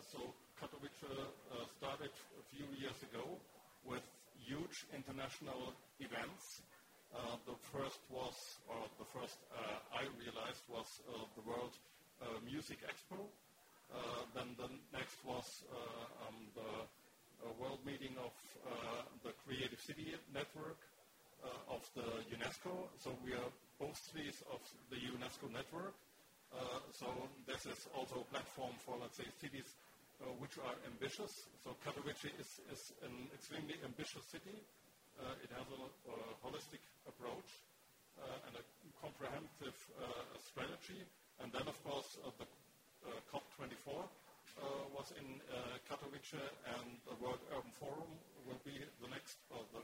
so 0.00 0.32
Katowice 0.56 1.04
started 1.76 2.14
a 2.40 2.44
few 2.48 2.64
years 2.80 2.96
ago 3.12 3.36
with 3.84 4.06
huge 4.40 4.86
international 4.94 5.74
events. 6.00 6.62
Uh, 7.12 7.36
the 7.44 7.52
first 7.68 8.00
was, 8.08 8.56
or 8.64 8.88
the 8.96 9.04
first 9.04 9.36
uh, 9.52 9.76
I 9.92 10.08
realized 10.16 10.64
was 10.72 10.88
uh, 11.04 11.28
the 11.36 11.44
World 11.44 11.76
Music 12.44 12.78
Expo, 12.88 13.20
uh, 13.20 13.51
then 14.34 14.54
the 14.56 14.68
next 14.92 15.16
was 15.24 15.64
uh, 15.70 16.28
um, 16.28 16.36
the 16.54 16.72
uh, 16.82 17.52
world 17.60 17.80
meeting 17.84 18.14
of 18.22 18.32
the 19.24 19.32
Creative 19.46 19.80
City 19.80 20.14
Network 20.32 20.78
of 21.70 21.82
the 21.94 22.06
UNESCO. 22.30 22.86
So 22.98 23.10
we 23.24 23.32
are 23.34 23.50
both 23.78 23.98
cities 23.98 24.42
of 24.52 24.60
the 24.90 24.96
UNESCO 24.96 25.50
network. 25.50 25.94
so 26.92 27.06
this 27.46 27.66
is 27.66 27.88
also 27.96 28.22
a 28.22 28.28
platform 28.30 28.72
for, 28.84 28.94
let's 29.00 29.16
say, 29.16 29.26
cities 29.40 29.66
uh, 30.22 30.30
which 30.38 30.54
are 30.62 30.78
ambitious. 30.86 31.50
So 31.66 31.74
Katowice 31.82 32.30
is, 32.38 32.62
is 32.70 32.94
an 33.02 33.26
extremely 33.34 33.74
ambitious 33.82 34.22
city. 34.30 34.54
Uh, 35.18 35.34
it 35.42 35.50
has 35.50 35.66
a, 35.66 35.82
a 35.82 36.16
holistic 36.46 36.78
approach 37.10 37.50
uh, 38.22 38.46
and 38.46 38.54
a 38.54 38.62
comprehensive 39.02 39.74
strategy. 40.38 41.02
And 41.42 41.50
then, 41.50 41.66
of 41.66 41.74
course, 41.82 42.22
the 42.22 42.46
uh, 42.46 42.61
Uh, 43.02 43.18
COP24 43.34 43.98
uh, 43.98 44.86
was 44.94 45.10
in 45.18 45.26
uh, 45.50 45.74
Katowice, 45.90 46.38
and 46.38 46.86
the 47.02 47.18
World 47.18 47.42
Urban 47.50 47.74
Forum 47.74 48.14
will 48.46 48.62
be 48.62 48.78
the 49.02 49.10
next, 49.10 49.42
uh, 49.50 49.58
the, 49.74 49.82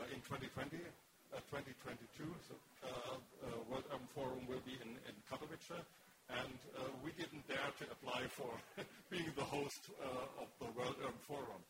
uh, 0.00 0.08
in 0.08 0.24
2020, 0.24 0.80
2022. 1.52 2.24
So 2.48 2.56
World 3.68 3.84
Urban 3.92 4.08
Forum 4.16 4.48
will 4.48 4.64
be 4.64 4.80
in, 4.80 4.96
in 5.04 5.16
Katowice, 5.28 5.76
and 6.40 6.56
we 7.04 7.12
didn't 7.20 7.44
dare 7.52 7.68
to 7.76 7.84
apply 7.92 8.32
for 8.32 8.48
being 9.12 9.28
the 9.36 9.44
host 9.44 9.92
of 10.40 10.48
the 10.56 10.72
World 10.72 10.96
Urban 11.04 11.20
Forum. 11.28 11.60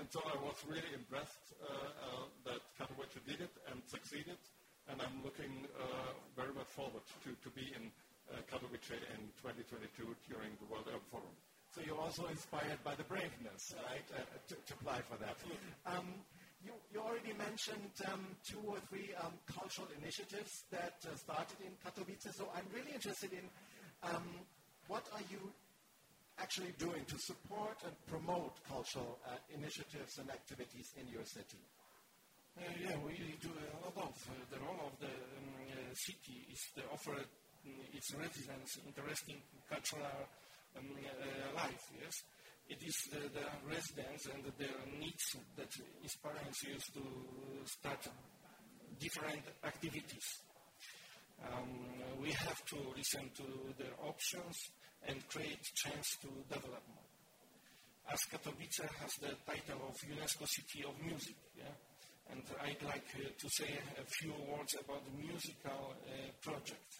and 0.00 0.08
so 0.08 0.24
I 0.24 0.40
was 0.40 0.56
really 0.64 0.96
impressed 0.96 1.52
that 2.48 2.64
Katowice 2.80 3.20
did 3.28 3.44
it 3.44 3.52
and 3.68 3.84
succeeded, 3.84 4.40
and 4.88 5.04
I'm 5.04 5.20
looking 5.20 5.68
very 6.32 6.56
much 6.56 6.72
forward 6.72 7.04
to, 7.28 7.30
to 7.36 7.50
be 7.52 7.76
in 7.76 7.92
Katowice 8.50 8.98
in 9.16 9.30
2022 9.42 10.14
during 10.28 10.54
the 10.60 10.66
World 10.70 10.86
Urban 10.88 11.06
Forum. 11.10 11.36
So 11.74 11.82
you're 11.86 11.98
also 11.98 12.26
inspired 12.26 12.82
by 12.82 12.94
the 12.94 13.04
braveness, 13.04 13.74
right, 13.86 14.02
uh, 14.14 14.26
to, 14.48 14.54
to, 14.54 14.74
apply 14.74 15.02
for 15.06 15.16
that. 15.22 15.38
Um, 15.86 16.18
you, 16.66 16.72
you, 16.92 16.98
already 16.98 17.32
mentioned 17.38 17.94
um, 18.10 18.26
two 18.42 18.58
or 18.66 18.78
three 18.90 19.14
um, 19.22 19.38
cultural 19.46 19.86
initiatives 20.02 20.66
that 20.74 20.98
uh, 21.06 21.14
started 21.14 21.62
in 21.62 21.70
Katowice. 21.78 22.34
So 22.34 22.50
I'm 22.54 22.66
really 22.74 22.90
interested 22.90 23.30
in 23.32 23.46
um, 24.02 24.26
what 24.88 25.06
are 25.14 25.22
you 25.30 25.38
actually 26.42 26.74
doing 26.78 27.04
to 27.06 27.16
support 27.18 27.78
and 27.86 27.94
promote 28.10 28.58
cultural 28.66 29.18
uh, 29.30 29.38
initiatives 29.54 30.18
and 30.18 30.28
activities 30.30 30.90
in 30.98 31.06
your 31.06 31.24
city? 31.24 31.62
Uh, 32.58 32.66
yeah, 32.82 32.98
we 33.06 33.14
do 33.40 33.54
a 33.54 33.78
lot 33.86 34.10
of. 34.10 34.14
Uh, 34.26 34.34
the 34.50 34.58
role 34.58 34.90
of 34.90 34.98
the 34.98 35.06
um, 35.06 35.70
uh, 35.70 35.94
city 35.94 36.50
is 36.50 36.58
to 36.74 36.82
offer 36.90 37.14
its 37.92 38.14
residents 38.14 38.78
interesting 38.86 39.36
cultural 39.68 40.28
um, 40.76 40.84
uh, 40.84 41.56
life, 41.56 41.84
yes? 42.00 42.22
It 42.68 42.78
is 42.86 42.96
the, 43.10 43.18
residents 43.66 44.26
and 44.26 44.44
their 44.56 44.78
needs 44.98 45.36
that 45.56 45.72
inspires 46.02 46.56
you 46.62 46.74
to 46.94 47.02
start 47.66 48.06
different 49.00 49.42
activities. 49.64 50.28
Um, 51.42 52.22
we 52.22 52.30
have 52.30 52.64
to 52.66 52.76
listen 52.96 53.30
to 53.36 53.74
their 53.78 53.96
options 54.06 54.56
and 55.08 55.26
create 55.28 55.62
chance 55.74 56.16
to 56.22 56.28
develop 56.48 56.84
more. 56.86 57.10
As 58.12 58.20
Katowice 58.30 58.86
has 59.00 59.12
the 59.20 59.34
title 59.46 59.88
of 59.88 59.96
UNESCO 60.06 60.46
City 60.46 60.84
of 60.86 60.94
Music, 61.04 61.36
yeah? 61.56 61.74
and 62.30 62.42
I'd 62.62 62.82
like 62.86 63.06
uh, 63.16 63.28
to 63.36 63.48
say 63.50 63.70
a 63.98 64.04
few 64.06 64.32
words 64.46 64.76
about 64.78 65.02
the 65.04 65.14
musical 65.18 65.94
uh, 65.94 66.30
project, 66.42 66.90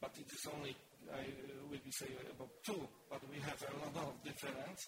but 0.00 0.12
it 0.18 0.26
is 0.32 0.46
only 0.54 0.76
I 1.12 1.26
will 1.70 1.78
be 1.84 1.90
say 1.90 2.10
about 2.34 2.50
two, 2.64 2.88
but 3.10 3.20
we 3.30 3.38
have 3.40 3.62
a 3.62 3.98
lot 3.98 4.08
of 4.08 4.24
different. 4.24 4.78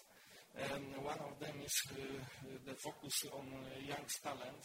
One 1.01 1.19
of 1.19 1.39
them 1.39 1.55
is 1.63 1.77
uh, 1.91 1.95
the 2.65 2.75
focus 2.75 3.25
on 3.31 3.47
uh, 3.47 3.79
young 3.87 4.03
talent 4.21 4.63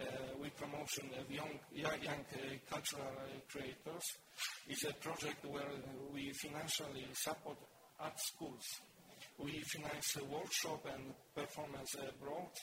uh, 0.00 0.04
with 0.40 0.56
promotion 0.56 1.10
of 1.18 1.30
young, 1.30 1.58
young, 1.74 2.00
young 2.02 2.24
cultural 2.70 3.12
creators. 3.50 4.06
It's 4.68 4.84
a 4.84 4.94
project 4.94 5.44
where 5.44 5.68
we 6.14 6.32
financially 6.40 7.06
support 7.12 7.58
art 8.00 8.18
schools. 8.18 8.64
We 9.38 9.60
finance 9.74 10.16
a 10.16 10.24
workshop 10.24 10.86
and 10.94 11.12
performance 11.34 11.94
abroad 11.96 12.54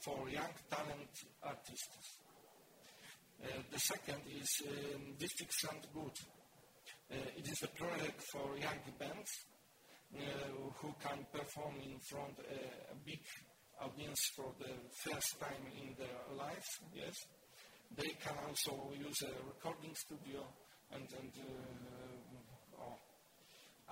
for 0.00 0.28
young 0.30 0.54
talent 0.70 1.12
artists. 1.42 2.18
Uh, 3.42 3.60
the 3.70 3.78
second 3.78 4.22
is 4.40 4.62
um, 4.66 5.14
District 5.18 5.52
Sound 5.52 5.86
Good. 5.92 6.16
Uh, 7.10 7.16
it 7.36 7.46
is 7.46 7.62
a 7.62 7.68
project 7.68 8.22
for 8.32 8.56
young 8.56 8.80
bands 8.98 9.30
uh, 10.16 10.20
who 10.80 10.94
can 11.02 11.26
perform 11.32 11.74
in 11.82 11.98
front 12.00 12.38
of 12.38 12.44
a 12.44 12.96
big 13.04 13.20
audience 13.80 14.30
for 14.36 14.52
the 14.58 14.72
first 15.04 15.38
time 15.40 15.64
in 15.76 15.94
their 15.98 16.36
life. 16.36 16.68
Yes, 16.94 17.14
they 17.96 18.10
can 18.22 18.36
also 18.48 18.90
use 18.96 19.22
a 19.22 19.32
recording 19.46 19.94
studio 19.94 20.46
and, 20.92 21.06
and 21.18 21.32
uh, 21.38 22.82
oh. 22.82 22.98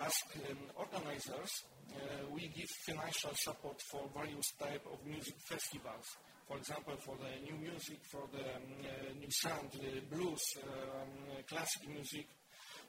as 0.00 0.14
um, 0.48 0.58
organizers, 0.76 1.52
uh, 1.92 2.24
we 2.32 2.48
give 2.48 2.68
financial 2.86 3.32
support 3.34 3.80
for 3.90 4.08
various 4.14 4.52
type 4.58 4.84
of 4.92 5.04
music 5.06 5.34
festivals. 5.48 6.06
For 6.48 6.56
example, 6.56 6.94
for 7.04 7.16
the 7.16 7.40
new 7.44 7.58
music, 7.58 7.98
for 8.10 8.28
the 8.32 8.42
um, 8.56 8.62
uh, 8.82 9.12
new 9.18 9.30
sound, 9.30 9.70
uh, 9.74 10.14
blues, 10.14 10.42
um, 10.62 11.42
classic 11.48 11.88
music, 11.88 12.26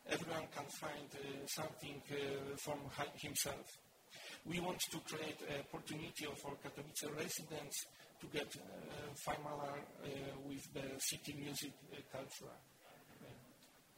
everyone 0.10 0.48
can 0.56 0.66
find 0.80 1.08
uh, 1.16 1.46
something 1.48 2.02
uh, 2.12 2.56
from 2.58 2.80
himself. 3.16 3.66
We 4.46 4.60
want 4.60 4.80
to 4.92 5.00
create 5.00 5.40
an 5.48 5.64
opportunity 5.64 6.26
for 6.42 6.52
Katowice 6.60 7.16
residents 7.16 7.86
to 8.20 8.28
get 8.28 8.48
uh, 8.56 8.62
familiar 9.24 9.80
with 10.48 10.64
the 10.74 11.00
city 11.00 11.34
music 11.40 11.72
culture. 12.12 12.52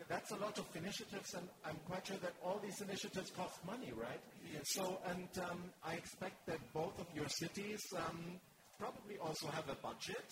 That's 0.08 0.32
a 0.32 0.36
lot 0.36 0.58
of 0.60 0.66
initiatives, 0.76 1.34
and 1.34 1.48
I'm 1.66 1.78
quite 1.88 2.06
sure 2.06 2.18
that 2.22 2.34
all 2.44 2.60
these 2.62 2.80
initiatives 2.82 3.32
cost 3.32 3.66
money, 3.66 3.92
right? 3.96 4.20
Yes. 4.54 4.62
So, 4.76 5.00
and 5.08 5.30
um, 5.50 5.72
I 5.84 5.94
expect 5.94 6.46
that 6.48 6.60
both 6.74 7.00
of 7.00 7.08
your 7.16 7.28
cities 7.30 7.82
um, 7.98 8.38
probably 8.78 9.18
also 9.18 9.48
have 9.48 9.68
a 9.70 9.76
budget. 9.76 10.28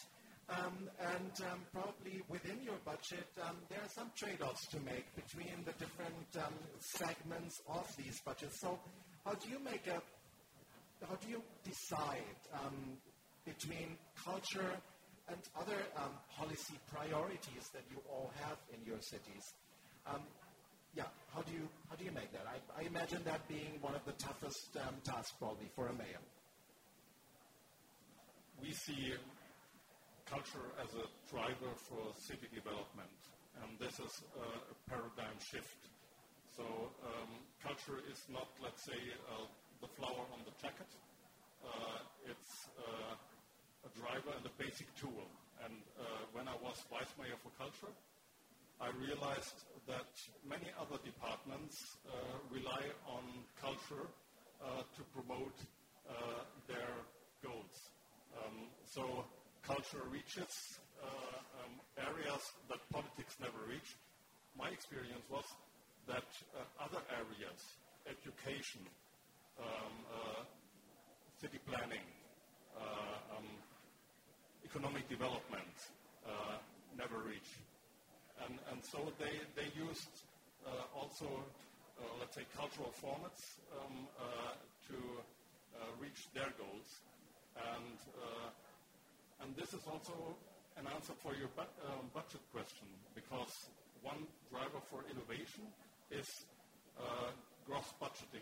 Um, 0.49 0.89
and 0.99 1.47
um, 1.49 1.59
probably 1.71 2.21
within 2.27 2.59
your 2.61 2.75
budget, 2.83 3.25
um, 3.41 3.55
there 3.69 3.79
are 3.79 3.89
some 3.95 4.11
trade-offs 4.15 4.67
to 4.71 4.79
make 4.81 5.07
between 5.15 5.63
the 5.65 5.71
different 5.73 6.27
segments 6.79 7.61
of 7.69 7.87
these 7.97 8.19
budgets. 8.25 8.59
So, 8.59 8.77
how 9.25 9.33
do 9.33 9.49
you 9.49 9.59
make 9.63 9.87
a, 9.87 10.01
how 11.07 11.15
do 11.15 11.29
you 11.29 11.41
decide 11.63 12.35
between 13.45 13.95
culture 14.23 14.75
and 15.29 15.39
other 15.57 15.79
policy 16.37 16.75
priorities 16.91 17.69
that 17.73 17.83
you 17.89 17.97
all 18.11 18.31
have 18.43 18.57
in 18.73 18.85
your 18.85 18.99
cities? 18.99 19.53
yeah, 20.95 21.05
how 21.33 21.41
do 21.41 21.53
you 21.53 21.67
how 21.89 21.95
do 21.95 22.03
you 22.03 22.11
make 22.11 22.31
that? 22.33 22.45
I, 22.45 22.81
I 22.81 22.85
imagine 22.85 23.23
that 23.25 23.47
being 23.47 23.79
one 23.81 23.95
of 23.95 24.05
the 24.05 24.11
toughest 24.13 24.77
tasks 25.03 25.33
probably 25.39 25.69
for 25.73 25.87
a 25.87 25.93
mayor. 25.93 26.21
We 28.61 28.71
see 28.73 29.13
culture 30.33 30.65
as 30.81 30.89
a 30.97 31.05
driver 31.29 31.69
for 31.77 32.01
city 32.17 32.49
development. 32.49 33.13
And 33.61 33.77
this 33.77 34.01
is 34.01 34.25
a 34.33 34.73
paradigm 34.89 35.37
shift. 35.37 35.93
So 36.57 36.65
um, 37.05 37.29
culture 37.61 38.01
is 38.09 38.17
not, 38.33 38.49
let's 38.57 38.81
say, 38.81 38.97
uh, 39.29 39.45
the 39.77 39.89
flower 39.93 40.25
on 40.33 40.41
the 40.41 40.53
jacket. 40.57 40.89
Uh, 41.61 42.01
it's 42.25 42.65
uh, 42.81 43.13
a 43.85 43.91
driver 43.93 44.33
and 44.33 44.45
a 44.49 44.53
basic 44.57 44.89
tool. 44.97 45.29
And 45.61 45.77
uh, 46.01 46.25
when 46.33 46.49
I 46.49 46.57
was 46.65 46.81
vice 46.89 47.13
mayor 47.21 47.37
for 47.37 47.53
culture, 47.53 47.93
I 48.81 48.89
realized 48.97 49.69
that 49.85 50.09
many 50.41 50.73
other 50.81 50.97
departments 51.05 51.77
uh, 52.09 52.09
rely 52.49 52.89
on 53.05 53.45
culture 53.61 54.09
uh, 54.65 54.81
to 54.81 55.01
promote 55.13 55.61
their 56.67 57.05
goals. 57.43 57.75
Um, 58.33 58.69
so 58.85 59.25
culture 59.65 60.03
reaches 60.11 60.79
uh, 60.99 61.07
um, 61.63 61.73
areas 61.97 62.43
that 62.69 62.79
politics 62.91 63.35
never 63.39 63.63
reached. 63.67 63.95
My 64.59 64.69
experience 64.69 65.23
was 65.31 65.45
that 66.07 66.27
uh, 66.51 66.83
other 66.83 66.99
areas, 67.15 67.59
education, 68.05 68.83
um, 69.59 69.95
uh, 70.11 70.43
city 71.39 71.59
planning, 71.65 72.03
uh, 72.75 73.37
um, 73.37 73.47
economic 74.65 75.07
development, 75.07 75.75
uh, 76.27 76.59
never 76.97 77.23
reached. 77.23 77.63
And, 78.43 78.59
and 78.71 78.83
so 78.83 78.99
they, 79.19 79.39
they 79.55 79.71
used 79.79 80.11
uh, 80.67 80.99
also, 80.99 81.27
let's 82.19 82.35
say, 82.35 82.43
cultural 82.55 82.91
formats 82.99 83.59
um, 83.79 84.07
to 84.89 84.97
reach 86.01 86.27
their 86.33 86.51
goals. 86.57 86.89
And 87.55 87.92
and 89.53 89.61
this 89.61 89.73
is 89.77 89.85
also 89.85 90.17
an 90.81 90.89
answer 90.89 91.13
for 91.21 91.37
your 91.37 91.49
bu- 91.53 91.77
um, 91.85 92.09
budget 92.09 92.41
question, 92.49 92.89
because 93.13 93.69
one 94.01 94.25
driver 94.49 94.81
for 94.89 95.05
innovation 95.13 95.61
is 96.09 96.25
uh, 96.97 97.29
gross 97.69 97.85
budgeting 98.01 98.41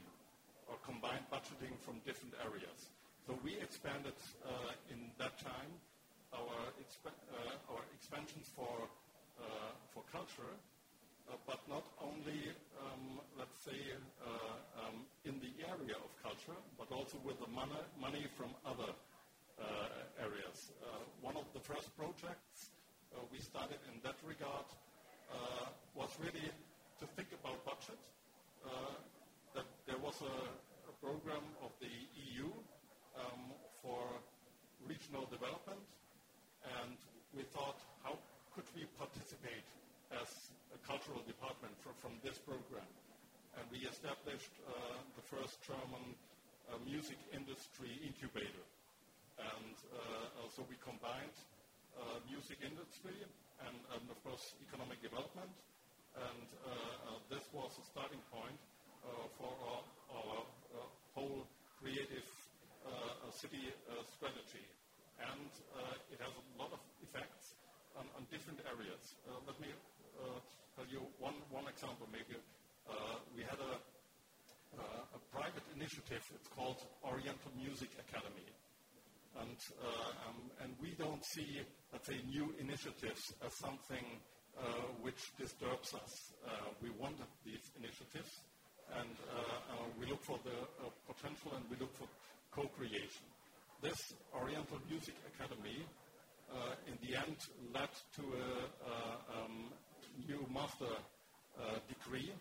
or 0.71 0.79
combined 0.87 1.27
budgeting 1.27 1.75
from 1.83 1.99
different 2.07 2.31
areas. 2.47 2.87
So 3.27 3.35
we 3.43 3.59
expanded 3.59 4.15
uh, 4.47 4.71
in 4.87 5.11
that 5.19 5.35
time 5.43 5.71
our, 6.31 6.71
exp- 6.79 7.11
uh, 7.11 7.75
our 7.75 7.83
expansions 7.91 8.47
for, 8.55 8.87
uh, 9.35 9.43
for 9.91 10.07
culture, 10.15 10.55
uh, 11.27 11.35
but 11.43 11.59
not 11.67 11.83
only, 11.99 12.55
um, 12.79 13.19
let's 13.35 13.59
say, 13.67 13.99
uh, 14.23 14.87
um, 14.87 15.03
in 15.27 15.35
the 15.43 15.51
area 15.67 15.99
of 15.99 16.07
culture, 16.23 16.55
but 16.79 16.87
also 16.95 17.19
with 17.27 17.35
the 17.43 17.51
money, 17.51 17.75
money 17.99 18.23
from 18.39 18.55
other 18.63 18.95
areas. 20.19 20.71
Uh, 20.83 21.01
one 21.21 21.35
of 21.37 21.45
the 21.53 21.59
first 21.59 21.89
projects 21.97 22.71
uh, 23.13 23.19
we 23.31 23.39
started 23.39 23.77
in 23.93 23.99
that 24.03 24.15
regard 24.27 24.65
was 25.95 26.09
really 26.23 26.47
to 26.99 27.05
think 27.15 27.27
about 27.35 27.59
budget. 27.65 27.99
that 29.53 29.67
there 29.87 29.99
was 29.99 30.15
a, 30.23 30.35
program 31.01 31.41
of 31.65 31.73
the 31.81 31.89
EU 32.29 32.45
um, 33.17 33.49
for 33.81 34.05
regional 34.85 35.25
development, 35.33 35.81
and 36.77 36.93
we 37.33 37.41
thought, 37.41 37.81
how 38.05 38.13
could 38.53 38.69
we 38.77 38.85
participate 39.01 39.65
as 40.13 40.29
a 40.69 40.79
cultural 40.85 41.17
department 41.25 41.73
from 41.81 42.13
this 42.21 42.37
program? 42.37 42.85
And 43.57 43.65
we 43.73 43.81
established 43.89 44.53
uh, 44.61 45.01
the 45.17 45.25
first 45.25 45.57
German 45.65 46.13
uh, 46.69 46.77
music 46.85 47.17
Uh, 49.91 49.99
uh, 49.99 50.47
so 50.47 50.63
we 50.71 50.79
combined 50.79 51.35
uh, 51.99 52.23
music 52.31 52.63
industry 52.63 53.15
and, 53.67 53.75
and, 53.91 54.03
of 54.07 54.15
course, 54.23 54.55
economic 54.63 55.03
development. 55.03 55.51
And 56.15 56.47
uh, 56.63 57.19
this 57.27 57.43
was 57.51 57.75
a 57.75 57.85
starting 57.91 58.19
point 58.31 58.55
for 59.35 59.51
our, 59.51 59.83
our 60.15 60.39
whole 61.15 61.47
creative 61.79 62.27
city 63.31 63.71
strategy. 64.11 64.65
And 65.23 65.49
it 66.11 66.19
has 66.19 66.33
a 66.35 66.45
lot 66.59 66.75
of 66.75 66.81
effects 66.99 67.55
on, 67.95 68.07
on 68.19 68.27
different 68.27 68.59
areas. 68.67 69.15
let 69.47 69.55
me 69.59 69.71
tell 70.75 70.87
you 70.91 70.99
one, 71.19 71.35
one 71.47 71.67
example 71.71 72.07
maybe. 72.11 72.35
we 73.35 73.43
had 73.47 73.59
a 73.59 73.79
uh, 74.71 75.15
a 75.15 75.19
private 75.35 75.63
initiative. 75.75 76.23
It's 76.35 76.47
called 76.55 76.79
Oriental 77.03 77.51
Music 77.59 77.89
Academy. 78.07 78.47
And, 79.41 79.57
uh, 79.81 80.29
um, 80.29 80.37
and 80.61 80.71
we 80.81 80.93
don't 80.97 81.23
see, 81.25 81.61
let's 81.91 82.07
say, 82.07 82.21
new 82.29 82.53
initiatives 82.59 83.33
as 83.45 83.53
something 83.57 84.05
uh, 84.53 84.63
which 85.01 85.17
disturbs 85.39 85.93
us. 85.95 86.33
Uh, 86.45 86.69
we 86.81 86.89
want 86.91 87.17
these 87.43 87.71
initiatives, 87.79 88.29
and 88.99 89.09
uh, 89.09 89.33
uh, 89.33 89.87
we 89.99 90.05
look 90.05 90.21
for 90.21 90.37
the 90.43 90.53
potential 91.07 91.53
and 91.55 91.65
we 91.71 91.77
look 91.77 91.93
for 91.97 92.07
co-creation. 92.51 93.25
This 93.81 94.13
Oriental 94.35 94.77
Music 94.89 95.15
Academy, 95.33 95.81
in 96.85 96.95
the 97.01 97.17
end, 97.17 97.37
led 97.73 97.89
to 98.17 98.21
a 98.21 99.41
um, 99.41 99.71
new 100.27 100.45
master 100.53 100.93
degree 101.87 102.31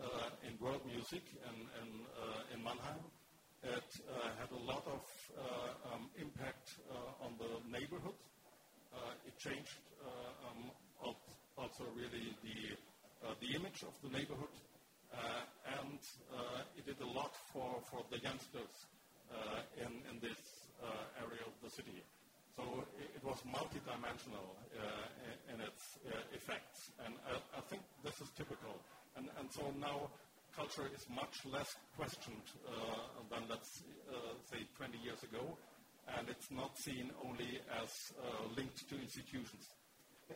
uh, 0.00 0.30
in 0.46 0.58
world 0.64 0.82
music 0.86 1.22
and 1.46 1.68
uh, 2.16 2.54
in 2.54 2.62
Mannheim. 2.64 3.02
It 3.62 3.90
uh, 4.06 4.30
had 4.38 4.50
a 4.52 4.62
lot 4.62 4.86
of 4.86 5.02
um, 5.92 6.10
impact 6.20 6.78
on 7.20 7.34
the 7.38 7.58
neighborhood. 7.70 8.14
it 9.26 9.36
changed 9.38 9.82
um, 10.46 10.70
also 11.56 11.84
really 11.96 12.34
the, 12.42 12.76
the 13.40 13.56
image 13.56 13.82
of 13.82 13.94
the 14.02 14.10
neighborhood. 14.16 14.54
and 15.82 15.98
it 16.76 16.86
did 16.86 17.00
a 17.00 17.10
lot 17.10 17.34
for, 17.52 17.82
the 18.10 18.18
youngsters 18.18 18.86
in, 19.76 19.92
in 20.10 20.20
this 20.20 20.38
area 21.18 21.42
of 21.42 21.54
the 21.62 21.70
city. 21.70 22.02
So 22.58 22.82
it, 22.98 23.22
was 23.22 23.38
multidimensional 23.46 24.50
uh, 24.74 25.54
in, 25.54 25.60
its 25.60 25.98
uh, 26.02 26.34
effects. 26.34 26.90
And 27.06 27.14
I, 27.30 27.38
I, 27.58 27.60
think 27.70 27.82
this 28.02 28.18
is 28.20 28.30
typical. 28.34 28.74
And, 29.16 29.30
and 29.38 29.46
so 29.52 29.62
now 29.78 30.10
culture 30.58 30.90
is 30.92 31.06
much 31.14 31.46
less 31.46 31.70
questioned 31.96 32.42
uh, 32.66 32.72
than, 33.30 33.46
let's 33.48 33.82
uh, 34.10 34.34
say, 34.50 34.66
20 34.76 34.98
years 34.98 35.22
ago, 35.22 35.56
and 36.18 36.28
it's 36.28 36.50
not 36.50 36.76
seen 36.76 37.10
only 37.24 37.60
as 37.80 37.90
uh, 38.18 38.42
linked 38.56 38.82
to 38.88 38.98
institutions. 38.98 39.62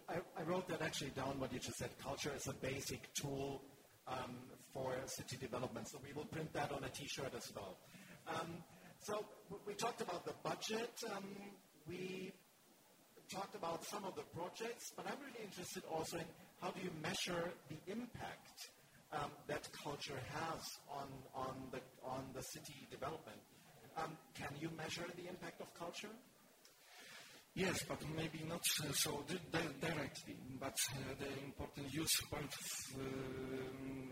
I, 0.09 0.43
wrote 0.45 0.69
that 0.69 0.81
actually 0.81 1.11
down 1.11 1.39
what 1.39 1.53
you 1.53 1.59
just 1.59 1.77
said. 1.77 1.91
Culture 1.99 2.33
is 2.35 2.47
a 2.47 2.55
basic 2.55 3.13
tool 3.13 3.61
um, 4.09 4.37
for 4.73 4.95
city 5.07 5.37
development, 5.37 5.89
so 5.89 5.99
we 6.07 6.15
will 6.15 6.25
print 6.25 6.53
that 6.55 6.73
on 6.73 6.85
a 6.85 6.89
T-shirt 6.89 7.35
as 7.37 7.53
well. 7.55 7.77
Um, 8.29 8.63
so 9.01 9.25
we 9.67 9.75
talked 9.75 10.01
about 10.01 10.25
the 10.25 10.35
budget. 10.43 10.95
Um, 11.15 11.25
we 11.87 12.33
talked 13.31 13.55
about 13.55 13.85
some 13.85 14.05
of 14.05 14.15
the 14.15 14.23
projects, 14.35 14.93
but 14.97 15.05
I'm 15.07 15.19
really 15.21 15.45
interested 15.45 15.83
also 15.91 16.19
in 16.19 16.25
how 16.61 16.71
do 16.71 16.81
you 16.81 16.91
measure 17.03 17.51
the 17.69 17.93
impact 17.93 18.71
um, 19.13 19.31
that 19.47 19.69
culture 19.85 20.19
has 20.33 20.61
on, 20.91 21.09
on, 21.35 21.55
the, 21.71 21.81
on 22.05 22.25
the 22.35 22.43
city 22.43 22.87
development. 22.91 23.39
Um, 23.97 24.17
can 24.35 24.49
you 24.61 24.71
measure 24.77 25.05
the 25.17 25.29
impact 25.29 25.61
of 25.61 25.73
culture? 25.75 26.09
Yes, 27.55 27.85
but 27.87 27.99
maybe 28.17 28.41
not 28.49 28.63
uh, 28.83 28.93
so 28.93 29.23
di- 29.29 29.37
di- 29.53 29.77
directly. 29.87 30.37
But 30.59 30.73
uh, 30.97 31.15
the 31.21 31.29
important 31.45 31.93
use 31.93 32.17
point 32.31 32.49
uh, 32.97 33.03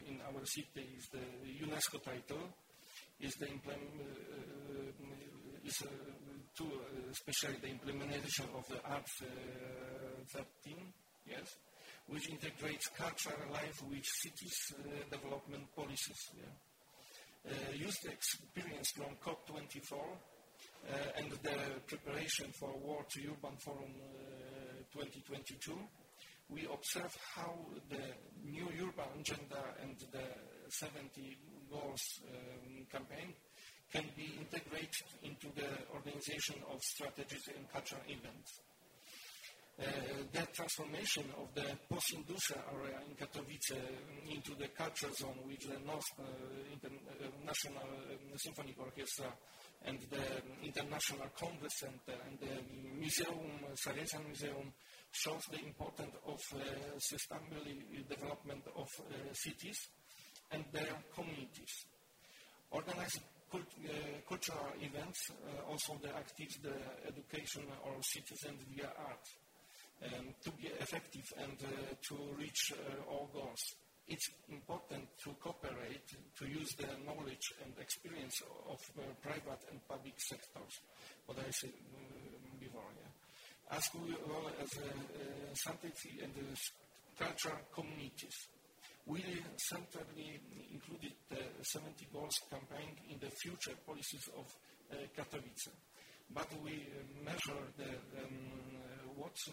in 0.06 0.20
our 0.28 0.44
city 0.44 0.86
is 0.98 1.08
the 1.10 1.64
UNESCO 1.64 2.04
title, 2.04 2.44
is 3.18 3.32
the 3.40 3.48
implement, 3.48 3.80
uh, 3.96 5.64
is 5.64 5.82
uh, 5.82 5.88
to 6.58 6.64
especially 7.10 7.56
the 7.62 7.68
implementation 7.68 8.44
of 8.54 8.68
the 8.68 8.82
Arts 8.84 9.22
13. 10.34 10.92
Yes, 11.26 11.48
which 12.10 12.28
integrates 12.28 12.88
cultural 12.88 13.38
life 13.52 13.82
with 13.88 14.04
cities' 14.04 14.74
uh, 14.74 15.16
development 15.16 15.64
policies. 15.74 16.30
Yeah. 16.34 16.50
Uh, 17.46 17.52
the 18.02 18.10
experience 18.10 18.90
from 18.90 19.16
COP24 19.24 19.94
uh, 19.94 20.94
and 21.16 21.30
the 21.30 21.56
preparation 21.86 22.52
for 22.58 22.68
World 22.84 23.06
Urban 23.16 23.56
Forum 23.58 23.94
2022. 24.92 25.72
We 26.50 26.66
observe 26.66 27.16
how 27.34 27.54
the 27.88 28.02
new 28.44 28.66
urban 28.82 29.20
agenda 29.20 29.62
and 29.80 29.96
the 30.10 30.26
70 30.68 31.38
goals 31.70 32.02
um, 32.26 32.86
campaign 32.90 33.34
can 33.92 34.04
be 34.16 34.34
integrated 34.38 35.06
into 35.22 35.46
the 35.54 35.68
organization 35.94 36.56
of 36.72 36.80
strategies 36.82 37.48
and 37.56 37.70
cultural 37.72 38.02
events. 38.08 38.60
Uh, 39.78 39.84
that 40.32 40.52
transformation 40.52 41.24
of 41.40 41.48
the 41.54 41.64
post-industrial 41.88 42.62
area 42.76 42.98
in 43.08 43.16
Katowice 43.16 43.80
into 44.28 44.54
the 44.56 44.68
culture 44.68 45.10
zone 45.14 45.38
with 45.46 45.60
the 45.60 45.78
North 45.86 46.04
uh, 46.18 46.24
uh, 46.84 48.36
Symphony 48.36 48.74
Orchestra 48.78 49.32
and 49.86 49.98
the 50.10 50.66
International 50.66 51.28
Congress 51.34 51.72
Center 51.80 52.20
and 52.28 52.38
the 52.38 52.60
Museum, 52.98 53.40
Silesian 53.74 54.24
Museum 54.26 54.72
shows 55.12 55.42
the 55.50 55.64
importance 55.64 56.14
of 56.26 56.40
uh, 56.54 56.60
sustainable 56.98 57.64
development 58.06 58.62
of 58.76 58.88
uh, 59.00 59.32
cities 59.32 59.88
and 60.52 60.62
their 60.72 60.92
communities. 61.14 61.86
Organizing 62.70 63.22
cult, 63.50 63.64
uh, 63.82 63.92
cultural 64.28 64.72
events, 64.80 65.30
also 65.68 65.98
the 66.02 66.14
activities, 66.14 66.58
the 66.62 66.76
education 67.08 67.62
or 67.84 67.96
citizens 68.02 68.60
via 68.68 68.92
art 69.08 69.24
um, 70.04 70.34
to 70.42 70.50
be 70.52 70.68
effective 70.80 71.24
and 71.38 71.56
uh, 71.62 71.94
to 72.08 72.16
reach 72.38 72.72
uh, 72.72 73.10
all 73.10 73.28
goals. 73.32 73.60
It's 74.08 74.28
important 74.48 75.06
to 75.24 75.30
cooperate, 75.38 76.08
to 76.38 76.44
use 76.46 76.68
the 76.78 76.88
knowledge 77.06 77.46
and 77.62 77.72
experience 77.78 78.34
of 78.68 78.80
uh, 78.98 79.02
private 79.22 79.62
and 79.70 79.78
public 79.86 80.14
sectors, 80.18 80.74
what 81.26 81.38
I 81.38 81.50
said 81.50 81.70
uh, 81.70 82.58
before. 82.58 82.90
Yeah. 82.96 83.76
As 83.76 83.84
well 83.94 84.50
as 84.60 84.68
uh, 84.78 84.82
uh, 84.82 85.54
scientific 85.54 86.24
and 86.24 86.34
cultural 87.16 87.60
communities. 87.72 88.34
We 89.06 89.22
centrally 89.70 90.40
included 90.72 91.12
the 91.28 91.42
70 91.62 92.08
goals 92.12 92.34
campaign 92.50 92.96
in 93.10 93.18
the 93.20 93.30
future 93.42 93.76
policies 93.86 94.28
of 94.36 94.46
Katowice. 95.16 95.70
But 96.32 96.46
we 96.62 96.86
measure 97.24 97.62
the 97.76 97.90
um, 98.22 98.79
what 99.20 99.36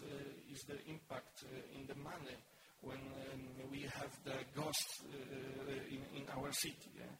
is 0.50 0.64
the 0.64 0.80
impact 0.88 1.44
uh, 1.44 1.78
in 1.78 1.84
the 1.86 1.94
money 2.00 2.40
when 2.80 2.96
um, 2.96 3.68
we 3.70 3.82
have 3.82 4.08
the 4.24 4.40
ghosts 4.56 5.04
uh, 5.04 5.92
in, 5.92 6.00
in, 6.16 6.24
our 6.32 6.50
city. 6.52 6.88
Yeah? 6.96 7.12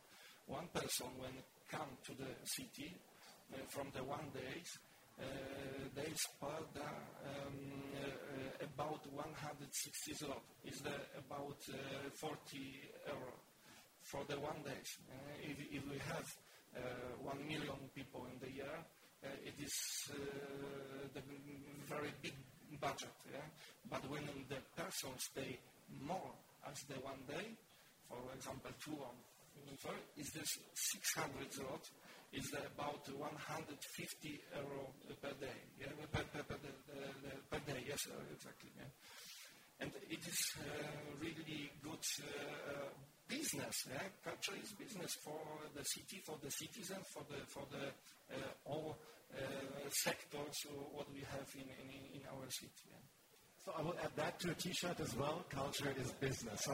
One 0.46 0.66
person 0.72 1.12
when 1.20 1.36
come 1.68 1.92
to 2.08 2.12
the 2.16 2.32
city 2.44 2.96
from 3.68 3.92
the 3.94 4.02
one 4.02 4.32
days, 4.32 4.78
they 5.94 6.08
spend 6.16 6.72
um, 6.80 7.56
about 8.64 9.04
160 9.12 10.24
zloty. 10.24 10.56
Is 10.64 10.80
the 10.80 10.96
about 11.20 11.60
40 12.14 12.38
euro 13.04 13.32
for 14.00 14.24
the 14.24 14.40
one 14.40 14.62
days. 14.64 14.96
If, 15.42 15.58
if, 15.68 15.84
we 15.84 15.98
have 16.08 16.24
one 17.20 17.44
million 17.46 17.92
people 17.94 18.24
in 18.32 18.38
the 18.40 18.54
year, 18.54 18.72
uh, 18.72 18.97
it 19.22 19.54
is 19.58 19.74
uh, 20.10 20.16
the 21.14 21.22
very 21.88 22.12
big 22.22 22.34
budget. 22.80 23.14
Yeah? 23.32 23.40
But 23.90 24.08
when 24.10 24.22
the 24.48 24.60
person 24.76 25.10
stay 25.18 25.58
more 26.04 26.32
as 26.66 26.78
the 26.88 27.00
one 27.00 27.22
day, 27.26 27.56
for 28.08 28.18
example, 28.34 28.70
two 28.84 28.96
or 29.00 29.12
four, 29.82 29.94
is 30.16 30.30
this 30.32 30.50
600 31.16 31.50
zlot, 31.50 31.84
is 32.32 32.52
about 32.52 33.02
150 33.08 34.40
euro 34.54 34.92
per 35.20 35.32
day. 35.40 35.58
Yeah? 35.80 35.92
Per, 36.12 36.22
per, 36.24 36.42
per, 36.44 36.56
per, 37.50 37.58
day, 37.66 37.84
yes, 37.88 38.00
uh, 38.10 38.20
exactly. 38.32 38.70
Yeah? 38.76 38.90
And 39.80 39.92
it 40.10 40.20
is 40.26 40.40
uh, 40.58 40.64
really 41.20 41.70
good 41.82 42.04
uh, 42.22 42.90
business. 43.28 43.76
Yeah? 43.88 44.02
Culture 44.24 44.56
is 44.62 44.72
business 44.72 45.12
for 45.24 45.40
the 45.74 45.84
city, 45.84 46.22
for 46.24 46.36
the 46.42 46.50
citizens, 46.50 47.04
for 47.12 47.24
the 47.28 47.40
for 47.46 47.64
the 47.70 47.92
uh, 48.34 48.70
all 48.70 48.98
uh, 49.34 49.38
sectors 50.04 50.56
what 50.92 51.06
we 51.12 51.20
have 51.20 51.48
in, 51.54 51.68
in, 51.68 52.20
in 52.20 52.22
our 52.32 52.48
city. 52.48 52.88
Yeah. 52.90 53.04
So 53.64 53.72
I 53.76 53.82
will 53.82 53.96
add 54.02 54.12
that 54.16 54.40
to 54.40 54.50
a 54.50 54.54
T-shirt 54.54 55.00
as 55.00 55.14
well. 55.16 55.44
Culture 55.50 55.92
is 56.00 56.12
business. 56.12 56.64
So 56.64 56.72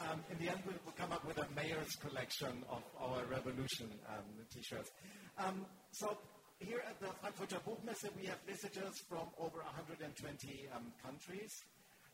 um, 0.00 0.20
in 0.30 0.44
the 0.44 0.52
end, 0.52 0.60
we'll, 0.66 0.76
we'll, 0.84 0.94
come 0.94 1.12
up 1.12 1.24
with 1.24 1.38
a 1.38 1.46
mayor's 1.56 1.96
collection 1.96 2.64
of 2.68 2.82
our 3.00 3.24
revolution 3.24 3.88
um, 4.08 4.24
T-shirts. 4.52 4.90
Um, 5.38 5.64
so 5.92 6.18
here 6.58 6.82
at 6.86 7.00
the 7.00 7.08
Frankfurter 7.20 7.56
Buchmesse, 7.66 8.10
we 8.20 8.26
have 8.26 8.38
visitors 8.46 8.92
from 9.08 9.28
over 9.38 9.58
120 9.64 10.68
um, 10.76 10.92
countries. 11.02 11.52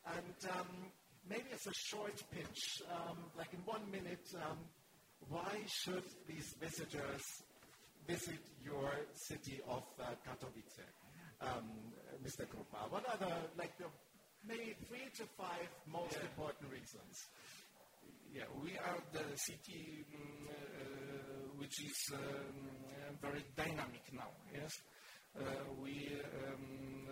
And 0.07 0.51
um, 0.55 0.69
maybe 1.31 1.47
as 1.55 1.66
a 1.66 1.73
short 1.73 2.20
pitch, 2.35 2.82
um, 2.90 3.16
like 3.39 3.55
in 3.55 3.61
one 3.65 3.89
minute, 3.90 4.27
um, 4.35 4.59
why 5.28 5.62
should 5.66 6.02
these 6.27 6.55
visitors 6.61 7.23
visit 8.07 8.43
your 8.65 8.90
city 9.15 9.61
of 9.69 9.85
uh, 10.02 10.11
Katowice, 10.27 10.82
Mr. 12.27 12.44
Krupa? 12.51 12.90
What 12.90 13.07
are 13.09 13.16
the, 13.19 13.32
like 13.57 13.78
the 13.78 13.86
maybe 14.47 14.74
three 14.89 15.07
to 15.19 15.24
five 15.39 15.70
most 15.86 16.16
yeah. 16.19 16.27
important 16.27 16.73
reasons? 16.73 17.15
Yeah, 18.35 18.51
we 18.62 18.73
are 18.78 18.98
the 19.12 19.39
city 19.39 20.05
um, 20.15 20.48
uh, 20.48 20.52
which 21.59 21.85
is 21.85 22.12
um, 22.15 22.70
very 23.23 23.44
dynamic 23.57 24.02
now. 24.12 24.31
Yes, 24.52 24.73
uh, 25.39 25.43
we 25.82 26.11
um, 26.47 27.07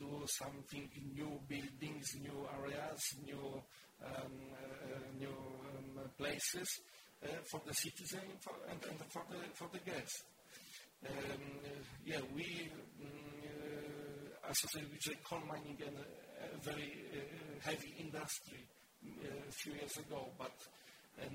do 0.00 0.24
something 0.26 0.88
new 1.14 1.38
buildings, 1.46 2.06
new 2.22 2.48
areas, 2.58 3.02
new 3.24 3.62
um, 4.02 4.32
new 5.20 5.28
um, 5.28 6.08
places 6.16 6.68
for 7.50 7.60
the 7.66 7.74
citizen 7.74 8.24
for, 8.40 8.54
and, 8.70 8.80
and, 8.88 8.98
for 9.12 9.22
the 9.30 9.36
for 9.54 9.68
the 9.72 9.78
guests. 9.90 10.24
Um, 11.06 11.42
yeah, 12.04 12.20
we 12.34 12.70
um, 13.00 14.50
associate 14.50 14.88
with 14.90 15.24
coal 15.28 15.40
mining 15.46 15.76
and 15.86 15.96
a 15.96 16.58
very 16.64 16.96
heavy 17.60 17.94
industry 18.00 18.64
a 19.04 19.52
few 19.52 19.72
years 19.74 19.96
ago, 19.98 20.28
but 20.38 20.56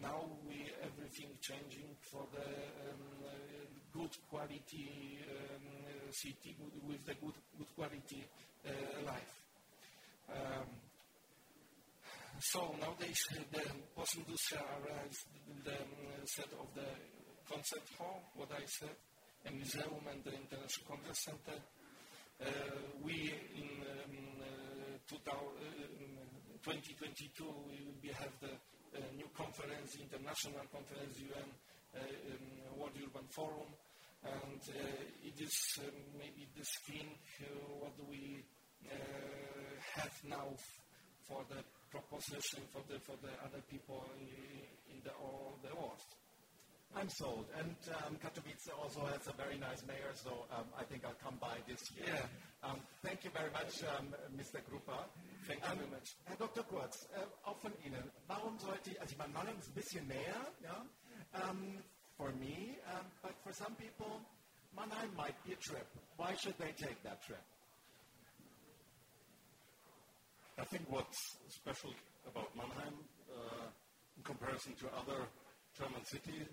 now 0.02 0.26
we 0.48 0.66
everything 0.82 1.30
changing 1.42 1.96
for 2.12 2.26
the 2.34 2.46
um, 2.90 3.06
uh, 3.24 3.30
good 3.94 4.10
quality 4.30 5.20
um, 5.30 6.12
city 6.12 6.56
with 6.88 7.06
the 7.06 7.14
good 7.16 7.38
good 7.58 7.76
quality 7.76 8.26
uh, 8.66 8.72
life. 9.06 9.34
Um, 10.30 10.68
so 12.40 12.76
nowadays 12.80 13.20
the 13.52 13.62
post-industrial 13.96 14.64
area 14.84 15.02
the 15.64 15.72
um, 15.72 16.26
set 16.26 16.52
of 16.60 16.68
the 16.76 16.86
concert 17.50 17.84
hall, 17.98 18.22
what 18.36 18.52
I 18.52 18.66
said, 18.66 18.96
a 19.46 19.52
museum 19.52 20.06
and 20.12 20.22
the 20.24 20.34
International 20.34 20.88
Congress 20.90 21.24
Center. 21.24 21.58
Uh, 22.42 22.46
we 23.02 23.32
in 23.56 23.70
um, 23.88 24.42
uh, 24.42 24.98
2022 25.08 27.44
uh, 27.44 27.48
we 27.70 27.78
will 27.86 28.14
have 28.18 28.34
the 28.42 28.50
new 29.16 29.28
conference, 29.36 29.96
international 30.00 30.64
conference, 30.72 31.20
UN 31.20 31.52
uh, 31.96 32.00
um, 32.00 32.80
World 32.80 32.96
Urban 32.96 33.28
Forum, 33.30 33.68
and 34.24 34.62
uh, 34.72 34.76
it 35.24 35.40
is 35.40 35.80
um, 35.80 35.92
maybe 36.18 36.48
this 36.56 36.70
thing 36.88 37.18
uh, 37.42 37.46
what 37.80 37.94
we 38.10 38.44
have 39.96 40.14
now 40.28 40.48
for 41.28 41.44
the 41.50 41.62
proposition 41.92 42.62
for 42.74 42.82
the 42.92 43.00
for 43.00 43.16
the 43.22 43.32
other 43.44 43.62
people 43.70 44.06
in, 44.20 44.28
in 44.96 45.00
the 45.04 45.12
all 45.22 45.58
the 45.64 45.74
world. 45.76 46.02
I'm 46.96 47.10
sold. 47.10 47.46
And 47.60 47.76
um, 48.06 48.16
Katowice 48.24 48.72
also 48.82 49.06
has 49.12 49.28
a 49.28 49.34
very 49.36 49.58
nice 49.58 49.84
mayor, 49.86 50.14
so 50.14 50.46
um, 50.56 50.64
I 50.80 50.84
think 50.84 51.04
I'll 51.04 51.18
come 51.22 51.36
by 51.42 51.58
this 51.68 51.82
year. 51.98 52.08
Yeah. 52.08 52.70
Um, 52.70 52.80
thank 53.04 53.24
you 53.26 53.32
very 53.36 53.52
much, 53.52 53.84
um, 53.84 54.16
Mr. 54.38 54.64
Krupa. 54.64 55.04
Thank 55.46 55.60
you 55.60 55.76
very 55.76 55.90
much. 55.92 56.08
Herr 56.24 56.38
Dr. 56.38 56.64
Kurz, 56.64 56.96
äh, 57.14 57.20
auch 57.44 57.58
von 57.60 57.74
Ihnen. 57.86 58.10
Warum 58.28 58.58
sollte, 58.60 58.92
also 59.02 59.12
ich 59.12 59.18
meine, 59.18 59.34
Mannheim 59.34 59.60
ist 59.60 59.70
ein 59.70 59.74
bisschen 59.74 60.08
näher, 60.08 60.48
ja, 60.64 60.86
um, 61.50 61.84
for 62.16 62.32
me, 62.32 62.78
um, 62.96 63.06
but 63.22 63.36
for 63.44 63.52
some 63.54 63.76
people, 63.76 64.22
Mannheim 64.74 65.14
might 65.18 65.36
be 65.44 65.52
a 65.54 65.58
trip. 65.58 65.88
Why 66.18 66.34
should 66.38 66.58
they 66.58 66.72
take 66.80 67.02
that 67.04 67.22
trip? 67.24 67.44
I 70.58 70.64
think 70.64 70.88
what's 70.88 71.36
special 71.50 71.92
about 72.26 72.48
Mannheim, 72.56 72.96
uh, 73.28 73.68
in 74.16 74.24
comparison 74.24 74.72
to 74.80 74.88
other 74.96 75.28
German 75.78 76.00
cities, 76.06 76.48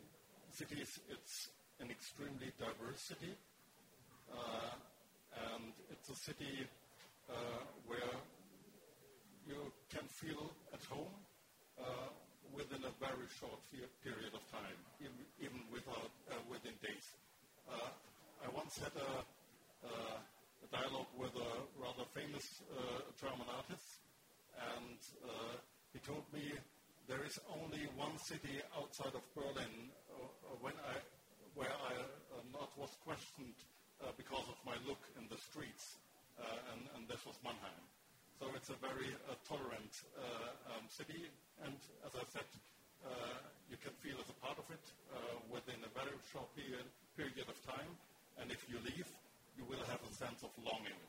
it's 1.07 1.49
an 1.79 1.89
extremely 1.89 2.51
diverse 2.59 2.99
city. 2.99 3.31
Uh, 4.27 4.75
and 5.55 5.71
it's 5.91 6.11
a 6.11 6.19
city 6.19 6.67
uh, 7.31 7.63
where 7.87 8.19
you 9.47 9.71
can 9.89 10.03
feel 10.11 10.51
at 10.75 10.83
home 10.91 11.15
within 12.53 12.83
a 12.85 12.93
very 13.01 13.25
short 13.41 13.63
period 14.05 14.35
of 14.35 14.43
time, 14.51 14.77
even, 15.01 15.63
within 16.51 16.75
days. 16.83 17.07
I 17.71 18.49
once 18.51 18.77
had 18.83 18.93
a, 18.99 19.25
dialogue 20.73 21.13
with 21.21 21.37
a 21.37 21.53
rather 21.77 22.09
famous 22.17 22.65
uh, 22.73 23.05
German 23.21 23.45
artist, 23.61 24.01
and 24.57 24.97
he 25.93 26.01
told 26.01 26.25
me 26.33 26.49
there 27.05 27.21
is 27.29 27.37
only 27.61 27.85
one 27.93 28.17
city 28.17 28.57
outside 28.73 29.13
of 29.13 29.21
Berlin 29.37 29.93
uh, 30.17 30.65
I, 30.65 30.97
where 31.53 31.69
I 31.69 31.93
uh, 31.93 32.41
not 32.57 32.73
was 32.81 32.89
questioned 33.05 33.53
uh, 34.01 34.17
because 34.17 34.49
of 34.49 34.57
my 34.65 34.73
look 34.89 35.05
in 35.21 35.29
the 35.29 35.37
streets, 35.37 36.01
and, 36.41 36.89
and 36.97 37.05
this 37.05 37.21
was 37.29 37.37
Mannheim. 37.45 37.85
So 38.41 38.49
it's 38.57 38.73
a 38.73 38.79
very 38.81 39.13
tolerant 39.45 39.93
um, 40.73 40.89
city, 40.89 41.29
and 41.69 41.77
as 42.01 42.17
I 42.17 42.25
said, 42.33 42.49
you 43.69 43.77
can 43.77 43.93
feel 44.01 44.17
as 44.17 44.29
a 44.33 44.39
part 44.41 44.57
of 44.57 44.67
it 44.73 44.85
within 45.53 45.85
a 45.85 45.93
very 45.93 46.17
short 46.33 46.49
period, 46.57 46.89
period 47.13 47.45
of 47.45 47.61
time, 47.69 47.93
and 48.41 48.49
if 48.49 48.65
you 48.73 48.81
leave, 48.89 49.07
you 49.57 49.65
will 49.69 49.85
have 49.89 50.01
a 50.03 50.15
sense 50.15 50.43
of 50.43 50.51
longing. 50.65 51.01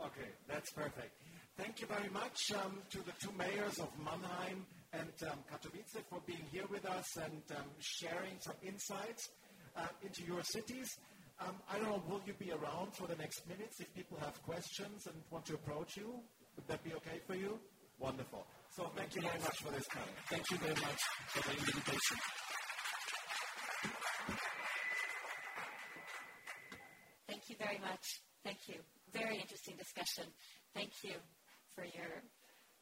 Okay, 0.00 0.30
that's 0.48 0.70
perfect. 0.72 1.12
Thank 1.56 1.80
you 1.80 1.86
very 1.86 2.10
much 2.10 2.36
um, 2.54 2.82
to 2.90 2.98
the 2.98 3.12
two 3.20 3.32
mayors 3.38 3.78
of 3.78 3.88
Mannheim 3.98 4.66
and 4.92 5.08
um, 5.30 5.38
Katowice 5.50 6.02
for 6.10 6.20
being 6.26 6.44
here 6.52 6.66
with 6.70 6.84
us 6.84 7.16
and 7.16 7.42
um, 7.56 7.64
sharing 7.80 8.36
some 8.40 8.56
insights 8.62 9.30
uh, 9.76 9.86
into 10.02 10.22
your 10.22 10.42
cities. 10.42 10.88
Um, 11.40 11.56
I 11.70 11.78
don't 11.78 11.88
know, 11.88 12.02
will 12.08 12.20
you 12.26 12.34
be 12.38 12.52
around 12.52 12.94
for 12.94 13.06
the 13.06 13.16
next 13.16 13.48
minutes 13.48 13.80
if 13.80 13.92
people 13.94 14.18
have 14.20 14.42
questions 14.42 15.06
and 15.06 15.16
want 15.30 15.46
to 15.46 15.54
approach 15.54 15.96
you? 15.96 16.20
Would 16.56 16.68
that 16.68 16.84
be 16.84 16.92
okay 16.94 17.20
for 17.26 17.34
you? 17.34 17.58
Wonderful. 17.98 18.46
So 18.76 18.90
thank 18.94 19.14
you 19.16 19.22
very 19.22 19.38
much 19.40 19.56
for 19.62 19.72
this 19.72 19.86
time. 19.86 20.12
Thank 20.28 20.50
you 20.50 20.58
very 20.58 20.74
much 20.74 21.00
for 21.28 21.48
the 21.48 21.56
invitation. 21.56 22.16
Thank 27.28 27.42
you 27.48 27.56
very 27.58 27.78
much. 27.78 28.04
Thank 28.46 28.70
you. 28.70 28.78
Very 29.10 29.42
interesting 29.42 29.74
discussion. 29.74 30.30
Thank 30.70 30.94
you 31.02 31.18
for 31.74 31.82
your 31.82 32.22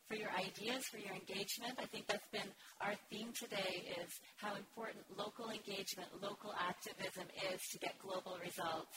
for 0.04 0.12
your 0.12 0.28
ideas, 0.36 0.84
for 0.92 1.00
your 1.00 1.16
engagement. 1.16 1.80
I 1.80 1.88
think 1.88 2.04
that's 2.04 2.28
been 2.28 2.52
our 2.84 2.92
theme 3.08 3.32
today 3.32 3.88
is 3.96 4.12
how 4.36 4.60
important 4.60 5.08
local 5.16 5.48
engagement, 5.48 6.12
local 6.20 6.52
activism 6.60 7.24
is 7.48 7.64
to 7.72 7.80
get 7.80 7.96
global 7.96 8.36
results. 8.44 8.92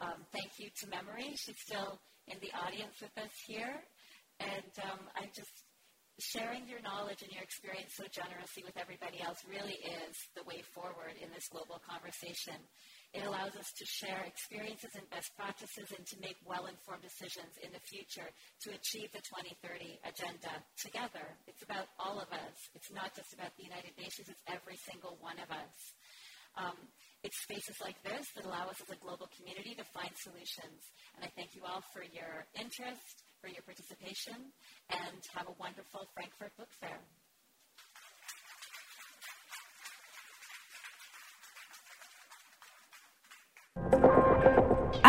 Um, 0.00 0.24
thank 0.32 0.56
you 0.56 0.72
to 0.80 0.88
Memory. 0.88 1.36
She's 1.36 1.60
still 1.60 2.00
in 2.32 2.40
the 2.40 2.48
audience 2.56 2.96
with 3.04 3.12
us 3.20 3.36
here. 3.44 3.84
And 4.40 4.72
um, 4.88 5.04
I'm 5.20 5.28
just 5.36 5.52
sharing 6.32 6.64
your 6.64 6.80
knowledge 6.80 7.20
and 7.20 7.28
your 7.28 7.44
experience 7.44 7.92
so 8.00 8.08
generously 8.08 8.64
with 8.64 8.80
everybody 8.80 9.20
else 9.20 9.44
really 9.44 9.76
is 9.84 10.16
the 10.32 10.44
way 10.48 10.64
forward 10.72 11.20
in 11.20 11.28
this 11.36 11.44
global 11.52 11.76
conversation. 11.84 12.56
It 13.10 13.26
allows 13.26 13.58
us 13.58 13.74
to 13.74 13.84
share 13.84 14.22
experiences 14.22 14.94
and 14.94 15.02
best 15.10 15.34
practices 15.34 15.90
and 15.90 16.06
to 16.06 16.16
make 16.22 16.38
well-informed 16.46 17.02
decisions 17.02 17.58
in 17.58 17.74
the 17.74 17.82
future 17.82 18.30
to 18.62 18.68
achieve 18.70 19.10
the 19.10 19.18
2030 19.26 19.98
agenda 20.06 20.54
together. 20.78 21.26
It's 21.50 21.66
about 21.66 21.90
all 21.98 22.22
of 22.22 22.30
us. 22.30 22.56
It's 22.78 22.94
not 22.94 23.10
just 23.18 23.34
about 23.34 23.50
the 23.58 23.66
United 23.66 23.98
Nations. 23.98 24.30
It's 24.30 24.44
every 24.46 24.78
single 24.78 25.18
one 25.18 25.42
of 25.42 25.50
us. 25.50 25.74
Um, 26.54 26.78
it's 27.26 27.42
spaces 27.42 27.76
like 27.82 27.98
this 28.06 28.30
that 28.38 28.46
allow 28.46 28.70
us 28.70 28.78
as 28.80 28.94
a 28.94 28.98
global 29.02 29.26
community 29.34 29.74
to 29.74 29.84
find 29.90 30.14
solutions. 30.14 30.80
And 31.18 31.26
I 31.26 31.30
thank 31.34 31.58
you 31.58 31.66
all 31.66 31.82
for 31.92 32.06
your 32.06 32.46
interest, 32.54 33.26
for 33.42 33.50
your 33.50 33.66
participation, 33.66 34.54
and 34.88 35.18
have 35.34 35.50
a 35.50 35.56
wonderful 35.58 36.06
Frankfurt 36.14 36.54
Book 36.56 36.70
Fair. 36.80 37.02